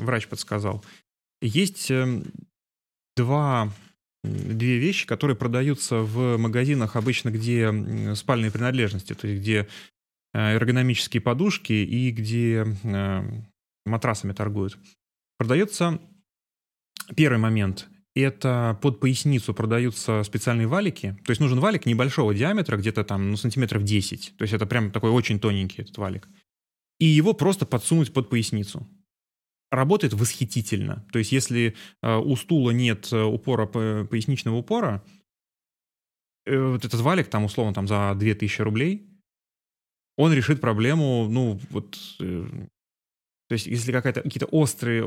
врач 0.00 0.26
подсказал. 0.26 0.84
Есть 1.40 1.90
два 3.16 3.72
две 4.24 4.78
вещи, 4.78 5.06
которые 5.06 5.36
продаются 5.36 5.98
в 5.98 6.36
магазинах 6.38 6.96
обычно, 6.96 7.30
где 7.30 8.14
спальные 8.14 8.50
принадлежности, 8.50 9.14
то 9.14 9.28
есть 9.28 9.40
где 9.40 9.68
э, 10.32 10.54
эргономические 10.54 11.20
подушки 11.20 11.72
и 11.72 12.10
где 12.10 12.66
э, 12.82 13.22
матрасами 13.84 14.32
торгуют. 14.32 14.78
Продается 15.38 16.00
первый 17.14 17.38
момент– 17.38 17.86
это 18.14 18.78
под 18.80 19.00
поясницу 19.00 19.52
продаются 19.54 20.22
специальные 20.22 20.68
валики. 20.68 21.16
То 21.24 21.30
есть 21.30 21.40
нужен 21.40 21.58
валик 21.58 21.84
небольшого 21.84 22.34
диаметра, 22.34 22.76
где-то 22.76 23.04
там 23.04 23.32
ну, 23.32 23.36
сантиметров 23.36 23.82
10. 23.82 24.34
То 24.38 24.42
есть 24.42 24.54
это 24.54 24.66
прям 24.66 24.90
такой 24.90 25.10
очень 25.10 25.40
тоненький 25.40 25.82
этот 25.82 25.98
валик. 25.98 26.28
И 27.00 27.06
его 27.06 27.32
просто 27.32 27.66
подсунуть 27.66 28.12
под 28.12 28.30
поясницу 28.30 28.88
работает 29.70 30.12
восхитительно. 30.12 31.06
То 31.12 31.18
есть 31.18 31.32
если 31.32 31.74
э, 32.02 32.16
у 32.16 32.36
стула 32.36 32.70
нет 32.70 33.12
э, 33.12 33.22
упора, 33.22 33.66
поясничного 33.66 34.56
упора, 34.56 35.04
э, 36.46 36.56
вот 36.56 36.84
этот 36.84 37.00
валик 37.00 37.28
там 37.28 37.44
условно 37.44 37.74
там 37.74 37.88
за 37.88 38.14
2000 38.14 38.62
рублей, 38.62 39.08
он 40.16 40.32
решит 40.32 40.60
проблему, 40.60 41.26
ну 41.28 41.60
вот, 41.70 41.98
то 42.18 43.52
есть 43.52 43.66
если 43.66 43.90
какая-то, 43.90 44.22
какие-то 44.22 44.46
острые, 44.46 45.04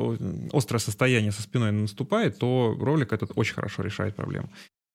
острое 0.52 0.80
состояние 0.80 1.32
со 1.32 1.42
спиной 1.42 1.72
наступает, 1.72 2.40
то 2.40 2.76
ролик 2.78 3.14
этот 3.14 3.32
очень 3.36 3.54
хорошо 3.54 3.84
решает 3.84 4.18
проблему. 4.18 4.52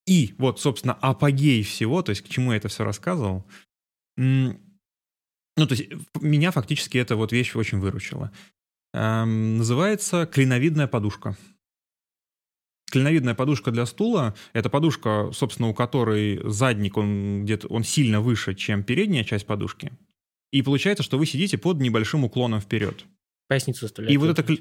И 0.06 0.34
вот, 0.36 0.60
собственно, 0.60 0.94
апогей 0.94 1.62
всего, 1.62 2.02
то 2.02 2.10
есть 2.10 2.22
к 2.22 2.28
чему 2.28 2.52
я 2.52 2.58
это 2.58 2.68
все 2.68 2.84
рассказывал, 2.84 3.46
ну, 5.56 5.66
то 5.66 5.74
есть 5.74 5.88
меня 6.20 6.50
фактически 6.50 6.98
эта 6.98 7.16
вот 7.16 7.32
вещь 7.32 7.54
очень 7.54 7.78
выручила. 7.78 8.32
Эм, 8.94 9.58
называется 9.58 10.26
клиновидная 10.26 10.86
подушка. 10.86 11.36
Клиновидная 12.90 13.34
подушка 13.34 13.70
для 13.70 13.86
стула– 13.86 14.34
это 14.52 14.68
подушка, 14.68 15.30
собственно, 15.32 15.68
у 15.68 15.74
которой 15.74 16.40
задник, 16.44 16.98
он 16.98 17.44
где-то 17.44 17.68
он 17.68 17.84
сильно 17.84 18.20
выше, 18.20 18.54
чем 18.54 18.84
передняя 18.84 19.24
часть 19.24 19.46
подушки. 19.46 19.92
И 20.52 20.60
получается, 20.60 21.02
что 21.02 21.16
вы 21.16 21.24
сидите 21.24 21.56
под 21.56 21.78
небольшим 21.78 22.24
уклоном 22.24 22.60
вперед. 22.60 23.06
Поясницу 23.48 23.86
заставляет. 23.86 24.14
И 24.14 24.18
вот 24.18 24.38
это... 24.38 24.56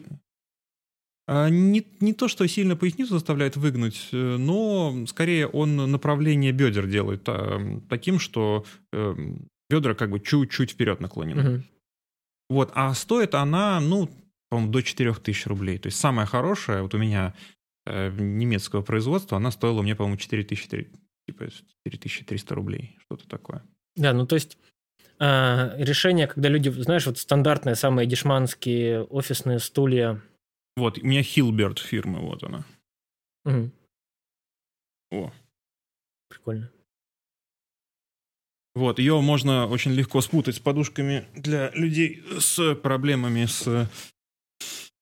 А, 1.27 1.49
не, 1.49 1.85
не 1.99 2.13
то, 2.13 2.29
что 2.29 2.47
сильно 2.47 2.77
поясницу 2.77 3.13
заставляет 3.13 3.57
выгнуть, 3.57 4.07
э, 4.13 4.37
но 4.37 5.05
скорее 5.07 5.47
он 5.47 5.75
направление 5.75 6.53
бедер 6.53 6.87
делает 6.87 7.23
а, 7.27 7.81
таким, 7.89 8.17
что 8.17 8.65
э, 8.93 9.15
бедра 9.69 9.93
как 9.93 10.09
бы 10.09 10.21
чуть-чуть 10.21 10.71
вперед 10.71 11.01
наклонены. 11.01 11.55
Угу. 11.55 11.63
Вот, 12.49 12.71
а 12.73 12.93
стоит 12.93 13.35
она, 13.35 13.79
ну, 13.79 14.09
по-моему, 14.51 14.69
до 14.69 14.83
4000 14.83 15.47
рублей. 15.47 15.77
То 15.77 15.87
есть 15.87 15.97
самая 15.97 16.25
хорошая, 16.25 16.81
вот 16.83 16.93
у 16.93 16.97
меня 16.97 17.33
э, 17.85 18.11
немецкого 18.11 18.81
производства, 18.81 19.37
она 19.37 19.49
стоила 19.49 19.81
мне, 19.81 19.95
по-моему, 19.95 20.17
4000, 20.17 20.89
типа 21.25 21.47
4300 21.87 22.53
рублей, 22.53 22.97
что-то 22.99 23.29
такое. 23.29 23.63
Да, 23.95 24.11
ну 24.11 24.27
то 24.27 24.35
есть 24.35 24.57
э, 25.19 25.81
решение, 25.81 26.27
когда 26.27 26.49
люди, 26.49 26.67
знаешь, 26.67 27.05
вот 27.05 27.17
стандартные 27.17 27.75
самые 27.75 28.07
дешманские 28.07 29.03
офисные 29.03 29.59
стулья. 29.59 30.21
Вот, 30.75 30.97
у 30.97 31.05
меня 31.05 31.21
Hilbert 31.21 31.79
фирмы, 31.79 32.19
вот 32.19 32.43
она. 32.43 32.65
Угу. 33.45 33.71
О. 35.11 35.31
Прикольно. 36.27 36.69
Вот, 38.75 38.99
ее 38.99 39.21
можно 39.21 39.65
очень 39.67 39.91
легко 39.91 40.19
спутать 40.19 40.57
с 40.57 40.59
подушками 40.59 41.25
для 41.35 41.69
людей 41.71 42.21
с 42.37 42.75
проблемами 42.75 43.45
с 43.45 43.89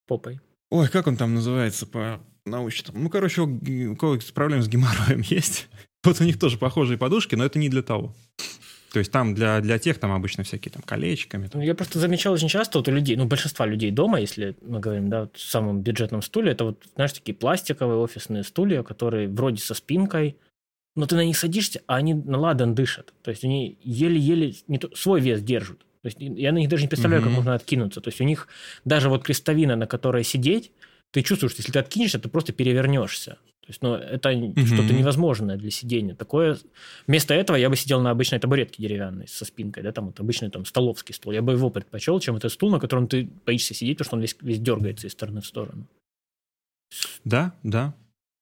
попой. 0.10 0.40
Ой, 0.72 0.90
как 0.90 1.08
он 1.08 1.16
там 1.16 1.36
называется 1.36 1.86
по 1.86 2.20
научному? 2.46 3.00
Ну, 3.00 3.10
короче, 3.10 3.42
у 3.42 3.96
кого 3.96 4.18
проблемы 4.34 4.64
с 4.64 4.68
геморроем 4.68 5.22
есть. 5.30 5.70
Вот 6.04 6.20
у 6.20 6.24
них 6.24 6.40
тоже 6.40 6.58
похожие 6.58 6.98
подушки, 6.98 7.36
но 7.36 7.46
это 7.46 7.60
не 7.60 7.70
для 7.70 7.84
того. 7.84 8.16
То 8.92 9.00
есть 9.00 9.12
там 9.12 9.36
для, 9.36 9.62
для 9.62 9.78
тех 9.78 10.00
там 10.00 10.12
обычно 10.12 10.44
всякие 10.44 10.72
там 10.72 10.82
колечками. 10.82 11.48
Там. 11.48 11.62
Ну, 11.62 11.68
я 11.68 11.76
просто 11.76 12.00
замечал 12.00 12.34
очень 12.34 12.48
часто 12.48 12.80
вот 12.80 12.88
у 12.88 12.92
людей, 12.92 13.16
ну, 13.16 13.26
большинства 13.26 13.68
людей 13.68 13.92
дома, 13.92 14.20
если 14.20 14.56
мы 14.62 14.80
говорим, 14.80 15.10
да, 15.10 15.22
вот 15.22 15.38
в 15.38 15.48
самом 15.48 15.82
бюджетном 15.82 16.24
стуле, 16.24 16.54
это 16.54 16.66
вот, 16.66 16.84
знаешь, 16.96 17.14
такие 17.14 17.36
пластиковые 17.36 18.00
офисные 18.00 18.44
стулья, 18.44 18.82
которые 18.82 19.28
вроде 19.28 19.62
со 19.62 19.76
спинкой, 19.76 20.38
но 20.96 21.06
ты 21.06 21.16
на 21.16 21.24
них 21.24 21.38
садишься, 21.38 21.82
а 21.86 21.98
они 21.98 22.16
на 22.16 22.40
ладан 22.40 22.74
дышат. 22.74 23.14
То 23.22 23.30
есть 23.30 23.44
они 23.44 23.78
еле-еле 23.84 24.56
не 24.68 24.80
то, 24.80 24.90
свой 24.96 25.22
вес 25.22 25.42
держат. 25.42 25.86
То 26.02 26.08
есть 26.08 26.18
я 26.20 26.52
на 26.52 26.58
них 26.58 26.70
даже 26.70 26.84
не 26.84 26.88
представляю, 26.88 27.22
как 27.22 27.30
Мгм. 27.30 27.38
можно 27.38 27.54
откинуться. 27.54 28.00
То 28.02 28.10
есть 28.10 28.22
у 28.22 28.24
них 28.24 28.48
даже 28.86 29.10
вот 29.10 29.24
крестовина, 29.24 29.76
на 29.76 29.86
которой 29.88 30.24
сидеть, 30.24 30.72
ты 31.12 31.22
чувствуешь, 31.24 31.54
что 31.54 31.62
если 31.62 31.72
ты 31.72 31.80
откинешься, 31.80 32.20
ты 32.20 32.30
просто 32.30 32.54
перевернешься. 32.54 33.38
То 33.62 33.72
есть, 33.72 33.82
ну, 33.84 33.94
это 33.94 34.32
что-то 34.66 34.94
невозможное 34.94 35.56
для 35.56 35.70
сидения. 35.70 36.16
Такое... 36.16 36.58
Вместо 37.06 37.36
этого 37.36 37.56
я 37.56 37.70
бы 37.70 37.76
сидел 37.76 38.02
на 38.02 38.10
обычной 38.10 38.40
табуретке 38.40 38.82
деревянной 38.82 39.28
со 39.28 39.46
спинкой, 39.46 39.84
да, 39.84 39.92
там 39.92 40.08
вот 40.08 40.20
обычный 40.20 40.50
там 40.50 40.66
столовский 40.66 41.14
стол. 41.14 41.34
Я 41.34 41.44
бы 41.44 41.54
его 41.54 41.70
предпочел, 41.70 42.20
чем 42.20 42.36
этот 42.36 42.52
стул, 42.52 42.72
на 42.72 42.80
котором 42.80 43.08
ты 43.08 43.30
боишься 43.46 43.76
сидеть, 43.76 43.98
потому 44.00 44.08
что 44.08 44.16
он 44.16 44.22
весь, 44.22 44.36
весь 44.42 44.60
дергается 44.60 45.06
из 45.06 45.12
стороны 45.12 45.42
в 45.42 45.46
сторону. 45.46 45.86
Да, 47.24 47.54
да. 47.62 47.94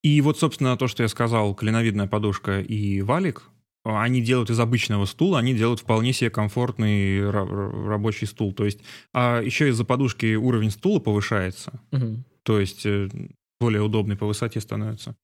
И 0.02 0.22
вот, 0.22 0.40
собственно, 0.40 0.78
то, 0.78 0.88
что 0.88 1.04
я 1.04 1.10
сказал, 1.10 1.54
клиновидная 1.56 2.08
подушка 2.08 2.62
и 2.62 3.02
валик, 3.02 3.50
они 3.96 4.22
делают 4.22 4.50
из 4.50 4.60
обычного 4.60 5.06
стула, 5.06 5.40
они 5.40 5.54
делают 5.54 5.80
вполне 5.80 6.14
себе 6.14 6.30
комфортный 6.30 7.20
ра- 7.20 7.48
ра- 7.48 7.88
рабочий 7.88 8.26
стул. 8.28 8.54
То 8.54 8.66
есть, 8.66 8.80
а 9.14 9.42
еще 9.42 9.70
из-за 9.70 9.86
подушки 9.86 10.36
уровень 10.36 10.72
стула 10.72 11.00
повышается. 11.00 11.80
Мгм. 11.92 12.26
То 12.44 12.60
есть, 12.60 12.86
э, 12.86 13.10
более 13.60 13.82
удобный 13.82 14.16
по 14.18 14.26
высоте 14.26 14.60
становится. 14.62 15.16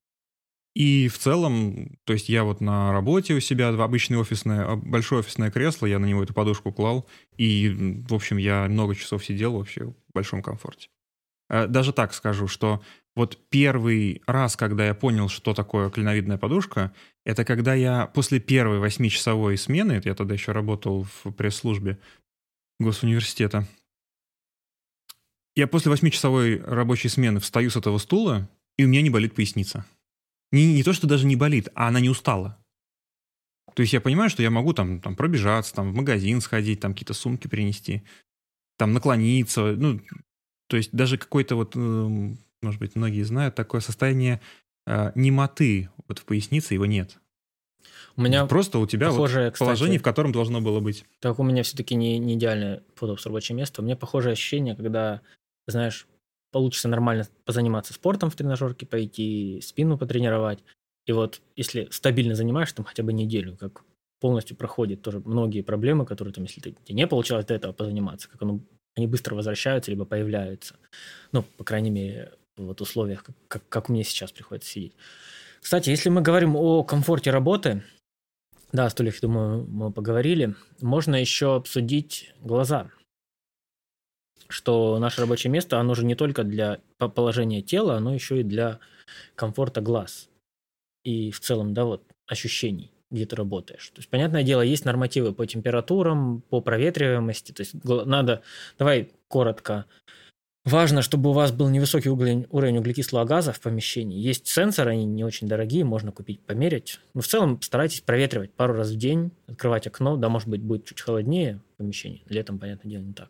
И 0.75 1.07
в 1.07 1.19
целом, 1.19 1.97
то 2.03 2.13
есть 2.13 2.29
я 2.29 2.43
вот 2.43 2.59
на 2.59 2.91
работе 2.91 3.35
у 3.35 3.39
себя 3.39 3.69
обычное 3.69 4.17
офисное, 4.17 4.65
а, 4.65 4.75
большое 4.75 5.19
офисное 5.19 5.51
кресло, 5.51 5.85
я 5.85 5.99
на 5.99 6.05
него 6.05 6.23
эту 6.23 6.33
подушку 6.33 6.71
клал, 6.71 7.07
и, 7.37 7.69
в 8.09 8.13
общем, 8.13 8.37
я 8.37 8.65
много 8.67 8.95
часов 8.95 9.23
сидел 9.23 9.53
вообще 9.57 9.85
в 9.85 9.95
большом 10.13 10.41
комфорте. 10.41 10.89
Э, 11.49 11.67
Даже 11.67 11.93
так 11.93 12.13
скажу, 12.13 12.47
что 12.47 12.81
вот 13.15 13.37
первый 13.49 14.21
раз, 14.25 14.55
когда 14.55 14.85
я 14.87 14.95
понял, 14.95 15.29
что 15.29 15.53
такое 15.53 15.89
клиновидная 15.89 16.37
подушка, 16.37 16.93
это 17.25 17.45
когда 17.45 17.73
я 17.73 18.07
после 18.07 18.39
первой 18.39 18.79
восьмичасовой 18.79 19.57
смены, 19.57 20.01
я 20.03 20.15
тогда 20.15 20.33
еще 20.33 20.51
работал 20.51 21.03
в 21.03 21.31
пресс-службе 21.31 21.99
госуниверситета, 22.79 23.67
я 25.55 25.67
после 25.67 25.91
восьмичасовой 25.91 26.59
рабочей 26.61 27.09
смены 27.09 27.39
встаю 27.39 27.69
с 27.69 27.75
этого 27.75 27.99
стула, 27.99 28.49
и 28.77 28.85
у 28.85 28.87
меня 28.87 29.03
не 29.03 29.11
болит 29.11 29.35
поясница. 29.35 29.85
Не, 30.51 30.73
не 30.73 30.83
то, 30.83 30.93
что 30.93 31.07
даже 31.07 31.27
не 31.27 31.35
болит, 31.35 31.69
а 31.75 31.87
она 31.87 31.99
не 31.99 32.09
устала. 32.09 32.57
То 33.75 33.81
есть 33.81 33.93
я 33.93 34.01
понимаю, 34.01 34.29
что 34.29 34.43
я 34.43 34.49
могу 34.49 34.73
там, 34.73 34.99
там 34.99 35.15
пробежаться, 35.15 35.73
там 35.73 35.91
в 35.91 35.95
магазин 35.95 36.41
сходить, 36.41 36.79
там 36.79 36.93
какие-то 36.93 37.13
сумки 37.13 37.47
принести, 37.47 38.03
там 38.77 38.93
наклониться. 38.93 39.75
Ну, 39.75 40.01
то 40.67 40.77
есть 40.77 40.91
даже 40.91 41.17
какой-то 41.17 41.55
вот, 41.55 41.75
эм, 41.75 42.37
может 42.63 42.79
быть, 42.79 42.95
многие 42.95 43.23
знают, 43.23 43.55
такое 43.55 43.81
состояние 43.81 44.41
э, 44.87 45.11
немоты 45.15 45.89
вот 46.07 46.19
в 46.19 46.25
пояснице 46.25 46.73
его 46.73 46.85
нет. 46.85 47.19
У 48.15 48.21
меня 48.21 48.45
Просто 48.45 48.79
у 48.79 48.85
тебя 48.85 49.09
вот 49.09 49.15
похожее, 49.15 49.51
кстати, 49.51 49.67
положение, 49.67 49.99
в 49.99 50.03
котором 50.03 50.31
должно 50.31 50.61
было 50.61 50.79
быть. 50.79 51.05
Так 51.19 51.39
у 51.39 51.43
меня 51.43 51.63
все-таки 51.63 51.95
не, 51.95 52.19
не 52.19 52.35
идеальное 52.35 52.83
удобство 52.99 53.29
рабочее 53.29 53.55
место. 53.55 53.81
У 53.81 53.85
меня 53.85 53.95
похожее 53.95 54.33
ощущение, 54.33 54.75
когда, 54.75 55.21
знаешь, 55.67 56.07
получится 56.51 56.87
нормально 56.87 57.27
позаниматься 57.45 57.93
спортом 57.93 58.29
в 58.29 58.35
тренажерке, 58.35 58.85
пойти 58.85 59.59
спину 59.63 59.97
потренировать. 59.97 60.63
И 61.05 61.11
вот 61.11 61.41
если 61.55 61.87
стабильно 61.91 62.35
занимаешься 62.35 62.75
там 62.75 62.85
хотя 62.85 63.03
бы 63.03 63.11
неделю, 63.11 63.57
как 63.57 63.83
полностью 64.21 64.55
проходит 64.55 65.01
тоже 65.01 65.21
многие 65.25 65.61
проблемы, 65.61 66.05
которые 66.05 66.33
там, 66.33 66.45
если 66.45 66.61
ты, 66.61 66.75
тебе 66.85 66.95
не 66.95 67.07
получалось 67.07 67.45
до 67.45 67.55
этого 67.55 67.73
позаниматься, 67.73 68.29
как 68.29 68.41
оно, 68.41 68.61
они 68.95 69.07
быстро 69.07 69.35
возвращаются, 69.35 69.91
либо 69.91 70.05
появляются. 70.05 70.75
Ну, 71.33 71.43
по 71.57 71.63
крайней 71.63 71.89
мере, 71.89 72.31
вот 72.57 72.81
условиях, 72.81 73.23
как, 73.23 73.35
как, 73.47 73.69
как 73.69 73.89
мне 73.89 74.03
сейчас 74.03 74.31
приходится 74.31 74.69
сидеть. 74.69 74.95
Кстати, 75.61 75.89
если 75.89 76.09
мы 76.09 76.21
говорим 76.21 76.55
о 76.55 76.83
комфорте 76.83 77.31
работы, 77.31 77.83
да, 78.73 78.85
о 78.85 78.89
стульях, 78.89 79.21
думаю, 79.21 79.65
мы 79.67 79.91
поговорили. 79.91 80.55
Можно 80.81 81.15
еще 81.15 81.55
обсудить 81.55 82.33
глаза. 82.41 82.89
Что 84.49 84.99
наше 84.99 85.21
рабочее 85.21 85.51
место, 85.51 85.79
оно 85.79 85.95
же 85.95 86.05
не 86.05 86.15
только 86.15 86.43
для 86.43 86.81
по- 86.97 87.07
положения 87.07 87.61
тела, 87.61 87.95
оно 87.95 88.13
еще 88.13 88.41
и 88.41 88.43
для 88.43 88.79
комфорта 89.35 89.79
глаз. 89.79 90.29
И 91.03 91.31
в 91.31 91.39
целом, 91.39 91.73
да, 91.73 91.85
вот 91.85 92.03
ощущений, 92.27 92.91
где 93.11 93.25
ты 93.25 93.35
работаешь. 93.35 93.89
То 93.89 93.99
есть, 93.99 94.09
понятное 94.09 94.43
дело, 94.43 94.61
есть 94.61 94.85
нормативы 94.85 95.33
по 95.33 95.45
температурам, 95.45 96.41
по 96.49 96.59
проветриваемости. 96.59 97.51
То 97.51 97.61
есть, 97.61 97.75
надо, 97.83 98.41
давай 98.77 99.11
коротко. 99.27 99.85
Важно, 100.65 101.01
чтобы 101.01 101.31
у 101.31 101.33
вас 101.33 101.51
был 101.51 101.67
невысокий 101.67 102.09
уровень, 102.09 102.47
уровень 102.49 102.77
углекислого 102.77 103.25
газа 103.25 103.51
в 103.51 103.59
помещении. 103.59 104.17
Есть 104.17 104.47
сенсоры, 104.47 104.91
они 104.91 105.03
не 105.03 105.25
очень 105.25 105.47
дорогие, 105.47 105.83
можно 105.83 106.13
купить, 106.13 106.39
померить. 106.45 107.01
Но 107.13 107.21
в 107.21 107.27
целом 107.27 107.61
старайтесь 107.61 107.99
проветривать 107.99 108.53
пару 108.53 108.73
раз 108.73 108.91
в 108.91 108.95
день, 108.95 109.31
открывать 109.47 109.87
окно. 109.87 110.15
Да, 110.15 110.29
может 110.29 110.47
быть, 110.47 110.61
будет 110.61 110.85
чуть 110.85 111.01
холоднее 111.01 111.59
в 111.73 111.77
помещении. 111.77 112.23
Летом, 112.29 112.59
понятное 112.59 112.89
дело, 112.89 113.01
не 113.01 113.13
так. 113.13 113.29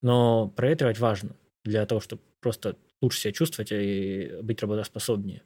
Но 0.00 0.48
проветривать 0.48 0.98
важно 0.98 1.36
для 1.64 1.84
того, 1.84 2.00
чтобы 2.00 2.22
просто 2.40 2.76
лучше 3.02 3.20
себя 3.20 3.32
чувствовать 3.32 3.72
и 3.72 4.38
быть 4.42 4.62
работоспособнее. 4.62 5.42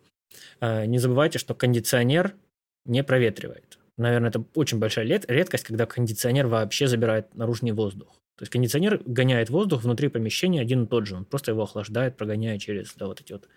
А, 0.61 0.87
Не 0.87 0.99
забывайте, 0.99 1.41
что 1.41 1.57
кондиционер 1.57 2.37
не 2.85 3.03
проветривает. 3.03 3.79
Наверное, 3.97 4.31
это 4.31 4.45
очень 4.55 4.79
большая 4.79 5.05
редкость, 5.07 5.65
когда 5.65 5.87
кондиционер 5.87 6.47
вообще 6.47 6.87
забирает 6.87 7.35
наружный 7.35 7.73
воздух. 7.73 8.21
То 8.37 8.43
есть 8.43 8.53
кондиционер 8.53 9.01
гоняет 9.07 9.49
воздух 9.51 9.85
внутри 9.85 10.09
помещения 10.09 10.61
один 10.61 10.85
и 10.85 10.87
тот 10.87 11.07
же. 11.07 11.15
Он 11.17 11.25
просто 11.25 11.53
его 11.53 11.63
охлаждает, 11.63 12.17
прогоняя 12.17 12.59
через 12.59 12.95
да, 12.95 13.07
вот 13.07 13.21
эти 13.21 13.33
вот 13.33 13.49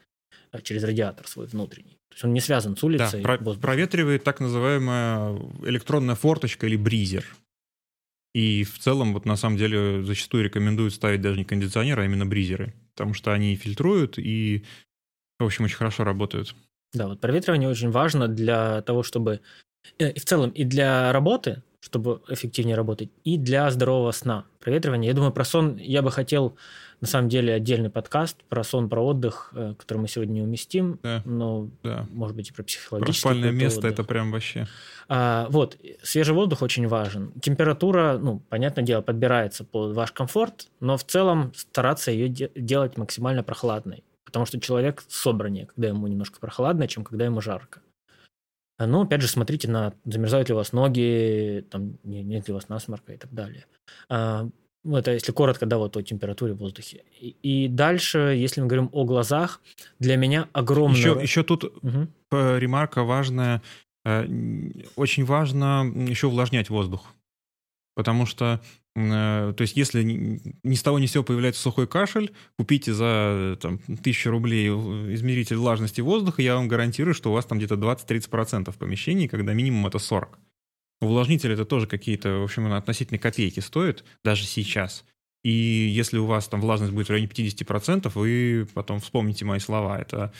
а, 0.51 0.61
через 0.61 0.83
радиатор 0.83 1.27
свой 1.27 1.47
внутренний. 1.47 1.97
То 2.09 2.13
есть 2.13 2.23
он 2.25 2.33
не 2.33 2.41
связан 2.41 2.77
с 2.77 2.81
Да, 2.81 2.87
улицей. 2.87 3.21
про- 3.21 3.37
воздухом. 3.37 3.61
проветривает 3.61 4.23
так 4.23 4.39
называемая 4.39 5.35
электронная 5.65 6.15
форточка 6.15 6.67
или 6.67 6.75
бризер. 6.75 7.25
И 8.35 8.63
в 8.65 8.77
целом, 8.77 9.13
вот 9.13 9.25
на 9.25 9.35
самом 9.35 9.57
деле, 9.57 10.03
зачастую 10.03 10.43
рекомендуют 10.43 10.93
ставить 10.93 11.21
даже 11.21 11.37
не 11.39 11.45
кондиционеры, 11.45 12.03
а 12.03 12.05
именно 12.05 12.25
бризеры. 12.25 12.73
Потому 12.95 13.13
что 13.15 13.33
они 13.33 13.55
фильтруют 13.55 14.19
и, 14.19 14.63
в 15.39 15.45
общем, 15.45 15.65
очень 15.65 15.75
хорошо 15.77 16.03
работают. 16.03 16.53
Да, 16.93 17.07
вот 17.07 17.19
проветривание 17.19 17.67
очень 17.67 17.89
важно 17.89 18.27
для 18.27 18.81
того, 18.83 19.01
чтобы 19.01 19.41
э, 19.97 20.11
и 20.11 20.19
в 20.19 20.25
целом 20.25 20.51
и 20.51 20.63
для 20.65 21.11
работы, 21.11 21.63
чтобы 21.79 22.21
эффективнее 22.27 22.75
работать, 22.75 23.09
и 23.23 23.37
для 23.37 23.69
здорового 23.71 24.11
сна. 24.11 24.45
Проветривание. 24.59 25.09
Я 25.09 25.13
думаю, 25.15 25.31
про 25.31 25.45
сон 25.45 25.77
я 25.77 26.01
бы 26.01 26.11
хотел 26.11 26.57
на 26.99 27.07
самом 27.07 27.29
деле 27.29 27.53
отдельный 27.53 27.91
подкаст 27.91 28.37
про 28.49 28.63
сон, 28.63 28.89
про 28.89 29.05
отдых, 29.05 29.51
э, 29.53 29.75
который 29.77 29.99
мы 29.99 30.07
сегодня 30.07 30.33
не 30.33 30.41
уместим, 30.41 30.99
Да, 31.03 31.21
но 31.25 31.69
да. 31.83 32.07
может 32.09 32.35
быть 32.35 32.49
и 32.49 32.51
про 32.51 32.63
Про 32.63 32.63
психологический 32.65 33.19
спальное 33.21 33.43
какой-то 33.49 33.63
место 33.63 33.79
отдых. 33.79 33.91
это 33.91 34.03
прям 34.03 34.31
вообще... 34.31 34.67
А, 35.07 35.47
вот, 35.51 35.77
свежий 36.01 36.33
воздух 36.33 36.63
очень 36.63 36.87
важен. 36.87 37.31
Температура, 37.39 38.17
ну, 38.19 38.39
понятное 38.49 38.83
дело, 38.83 39.01
подбирается 39.01 39.63
под 39.63 39.95
ваш 39.95 40.11
комфорт, 40.11 40.67
но 40.79 40.97
в 40.97 41.03
целом 41.03 41.53
стараться 41.55 42.09
ее 42.11 42.29
де- 42.29 42.51
делать 42.55 42.97
максимально 42.97 43.43
прохладной. 43.43 44.03
Потому 44.25 44.45
что 44.45 44.59
человек 44.59 45.03
собраннее, 45.07 45.67
когда 45.67 45.89
ему 45.89 46.07
немножко 46.07 46.39
прохладно, 46.39 46.87
чем 46.87 47.03
когда 47.05 47.25
ему 47.25 47.39
жарко. 47.41 47.79
Ну, 48.79 49.01
опять 49.01 49.21
же, 49.21 49.27
смотрите 49.27 49.69
на 49.69 49.93
замерзают 50.05 50.49
ли 50.49 50.53
у 50.53 50.57
вас 50.57 50.71
ноги, 50.73 51.65
там, 51.71 51.97
не- 52.03 52.23
нет 52.23 52.47
ли 52.47 52.51
у 52.53 52.55
вас 52.55 52.69
насморка 52.69 53.13
и 53.13 53.17
так 53.17 53.33
далее. 53.33 53.65
А, 54.09 54.47
ну, 54.83 54.97
это 54.97 55.11
если 55.13 55.31
коротко, 55.31 55.65
да, 55.65 55.77
вот 55.77 55.97
о 55.97 56.03
температуре 56.03 56.53
в 56.53 56.57
воздухе. 56.57 57.03
И, 57.19 57.35
и 57.41 57.67
дальше, 57.67 58.17
если 58.37 58.61
мы 58.61 58.67
говорим 58.67 58.89
о 58.91 59.03
глазах, 59.05 59.61
для 59.99 60.15
меня 60.15 60.47
огромное... 60.53 60.97
Еще, 60.97 61.17
еще 61.21 61.43
тут 61.43 61.63
э, 61.63 62.59
ремарка 62.59 63.03
важная. 63.03 63.61
Э, 64.05 64.25
Очень 64.95 65.25
важно 65.25 65.83
еще 66.07 66.27
увлажнять 66.27 66.69
воздух. 66.69 67.13
Потому 67.95 68.27
что, 68.27 68.61
то 68.97 69.55
есть, 69.59 69.77
если 69.77 70.01
ни 70.01 70.73
с 70.73 70.81
того 70.81 70.97
ни 70.97 71.05
с 71.05 71.11
сего 71.11 71.23
появляется 71.23 71.61
сухой 71.61 71.85
кашель, 71.85 72.33
купите 72.57 72.93
за 72.93 73.05
э, 73.05 73.55
там, 73.61 73.77
тысячу 73.77 74.31
рублей 74.31 74.69
измеритель 74.69 75.57
влажности 75.57 76.01
воздуха, 76.01 76.41
я 76.41 76.55
вам 76.55 76.67
гарантирую, 76.67 77.13
что 77.13 77.29
у 77.29 77.33
вас 77.33 77.45
там 77.45 77.59
где-то 77.59 77.75
20-30% 77.75 78.71
в 78.71 78.77
помещении, 78.77 79.27
когда 79.27 79.53
минимум 79.53 79.85
это 79.85 79.99
40. 79.99 80.39
Увлажнитель 81.01 81.51
это 81.51 81.63
тоже 81.63 81.85
какие-то, 81.85 82.39
в 82.39 82.43
общем, 82.45 82.73
относительно 82.73 83.19
копейки 83.19 83.59
стоит, 83.59 84.03
даже 84.23 84.45
сейчас. 84.45 85.05
И 85.43 85.51
если 85.51 86.17
у 86.17 86.25
вас 86.25 86.47
там 86.47 86.59
влажность 86.59 86.91
будет 86.91 87.07
в 87.07 87.11
районе 87.11 87.27
50%, 87.27 88.11
вы 88.15 88.67
потом 88.73 88.99
вспомните 88.99 89.45
мои 89.45 89.59
слова. 89.59 89.99
Это 89.99 90.33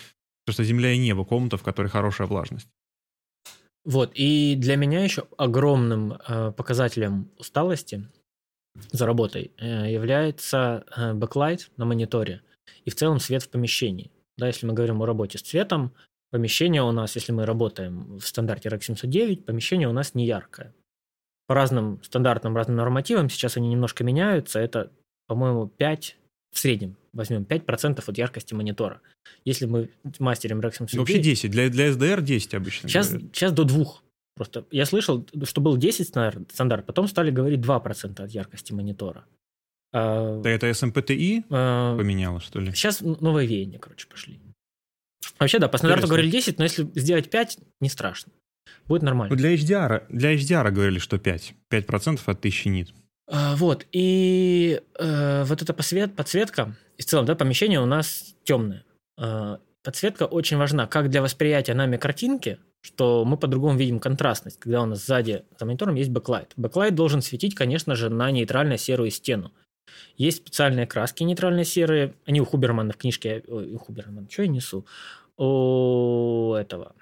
просто 0.45 0.63
земля 0.63 0.93
и 0.93 0.97
небо, 0.97 1.25
комната, 1.25 1.57
в 1.57 1.63
которой 1.63 1.89
хорошая 1.89 2.25
влажность. 2.25 2.67
Вот, 3.85 4.11
и 4.15 4.55
для 4.57 4.77
меня 4.77 5.03
еще 5.03 5.25
огромным 5.38 6.13
э, 6.27 6.51
показателем 6.51 7.29
усталости 7.38 8.09
за 8.91 9.05
работой 9.05 9.51
э, 9.57 9.91
является 9.91 10.85
backlight 11.14 11.69
на 11.77 11.85
мониторе 11.85 12.41
и 12.85 12.89
в 12.89 12.95
целом 12.95 13.19
свет 13.19 13.43
в 13.43 13.49
помещении. 13.49 14.11
Да, 14.37 14.47
если 14.47 14.65
мы 14.65 14.73
говорим 14.73 15.01
о 15.01 15.05
работе 15.05 15.37
с 15.37 15.41
цветом, 15.41 15.93
помещение 16.31 16.83
у 16.83 16.91
нас, 16.91 17.15
если 17.15 17.31
мы 17.31 17.45
работаем 17.45 18.17
в 18.17 18.27
стандарте 18.27 18.69
REC 18.69 18.81
709, 18.81 19.45
помещение 19.45 19.87
у 19.87 19.93
нас 19.93 20.13
не 20.13 20.25
яркое. 20.25 20.73
По 21.47 21.55
разным 21.55 22.01
стандартным, 22.03 22.55
разным 22.55 22.75
нормативам, 22.75 23.29
сейчас 23.29 23.57
они 23.57 23.69
немножко 23.69 24.03
меняются, 24.03 24.59
это, 24.59 24.91
по-моему, 25.27 25.67
5, 25.67 26.17
в 26.53 26.59
среднем 26.59 26.97
возьмем 27.17 27.43
5% 27.43 28.03
от 28.05 28.17
яркости 28.17 28.53
монитора. 28.53 29.01
Если 29.43 29.65
мы 29.65 29.89
мастерим 30.19 30.59
REC 30.59 30.73
709... 30.73 30.97
Вообще 30.99 31.19
10. 31.19 31.51
Для, 31.51 31.69
для 31.69 31.89
SDR 31.89 32.21
10 32.21 32.53
обычно. 32.53 32.87
Сейчас, 32.87 33.09
говорят. 33.09 33.35
сейчас 33.35 33.51
до 33.51 33.63
двух. 33.63 34.03
Просто 34.38 34.65
я 34.72 34.85
слышал, 34.85 35.27
что 35.43 35.61
был 35.61 35.77
10 35.77 36.07
стандарт, 36.07 36.85
потом 36.85 37.07
стали 37.07 37.31
говорить 37.31 37.59
2% 37.59 38.22
от 38.22 38.31
яркости 38.31 38.72
монитора. 38.72 39.26
А, 39.91 40.39
да 40.41 40.49
это 40.49 40.69
SMPTI 40.69 41.45
а, 41.49 41.97
поменяло, 41.97 42.39
что 42.39 42.59
ли? 42.59 42.72
Сейчас 42.72 43.01
новые 43.01 43.47
веяния, 43.47 43.80
короче, 43.80 44.07
пошли. 44.07 44.39
Вообще, 45.39 45.59
да, 45.59 45.68
по 45.68 45.77
стандарту 45.77 46.05
Интересно. 46.05 46.15
говорили 46.15 46.31
10, 46.31 46.57
но 46.59 46.64
если 46.64 46.88
сделать 46.95 47.30
5, 47.30 47.57
не 47.81 47.89
страшно. 47.89 48.31
Будет 48.85 49.01
нормально. 49.01 49.34
Ну, 49.34 49.38
для 49.38 49.55
HDR, 49.55 50.05
для 50.09 50.35
HDR 50.35 50.72
говорили, 50.72 50.99
что 50.99 51.18
5. 51.18 51.53
5% 51.72 52.19
от 52.26 52.39
1000 52.39 52.69
нит. 52.69 52.93
А, 53.30 53.55
вот, 53.55 53.85
и 53.91 54.81
э, 54.99 55.43
вот 55.43 55.61
эта 55.61 55.73
подсвет, 55.73 56.15
подсветка, 56.15 56.76
и 56.97 57.01
в 57.01 57.05
целом, 57.05 57.26
да, 57.26 57.35
помещение 57.35 57.81
у 57.81 57.85
нас 57.85 58.35
темное. 58.43 58.85
Э, 59.18 59.57
подсветка 59.88 60.23
очень 60.23 60.57
важна 60.57 60.85
как 60.85 61.09
для 61.09 61.22
восприятия 61.22 61.73
нами 61.73 61.95
картинки, 61.95 62.59
что 62.81 63.23
мы 63.23 63.38
по-другому 63.38 63.77
видим 63.77 64.01
контрастность, 64.01 64.59
когда 64.59 64.81
у 64.81 64.85
нас 64.85 65.05
сзади 65.05 65.45
за 65.57 65.65
монитором 65.65 65.95
есть 65.95 66.09
backlight. 66.09 66.51
Backlight 66.57 66.93
должен 66.93 67.22
светить, 67.22 67.55
конечно 67.55 67.95
же, 67.95 68.09
на 68.09 68.30
нейтрально-серую 68.30 69.09
стену. 69.11 69.53
Есть 70.18 70.39
специальные 70.39 70.88
краски 70.88 71.23
нейтрально-серые, 71.23 72.15
они 72.26 72.41
у 72.41 72.45
Хубермана 72.45 72.91
в 72.91 72.97
книжке, 72.97 73.45
ой, 73.47 73.72
у 73.72 73.77
Хубермана, 73.77 74.27
что 74.30 74.41
я 74.41 74.49
несу? 74.49 74.85
У 75.38 76.53
этого, 76.55 76.93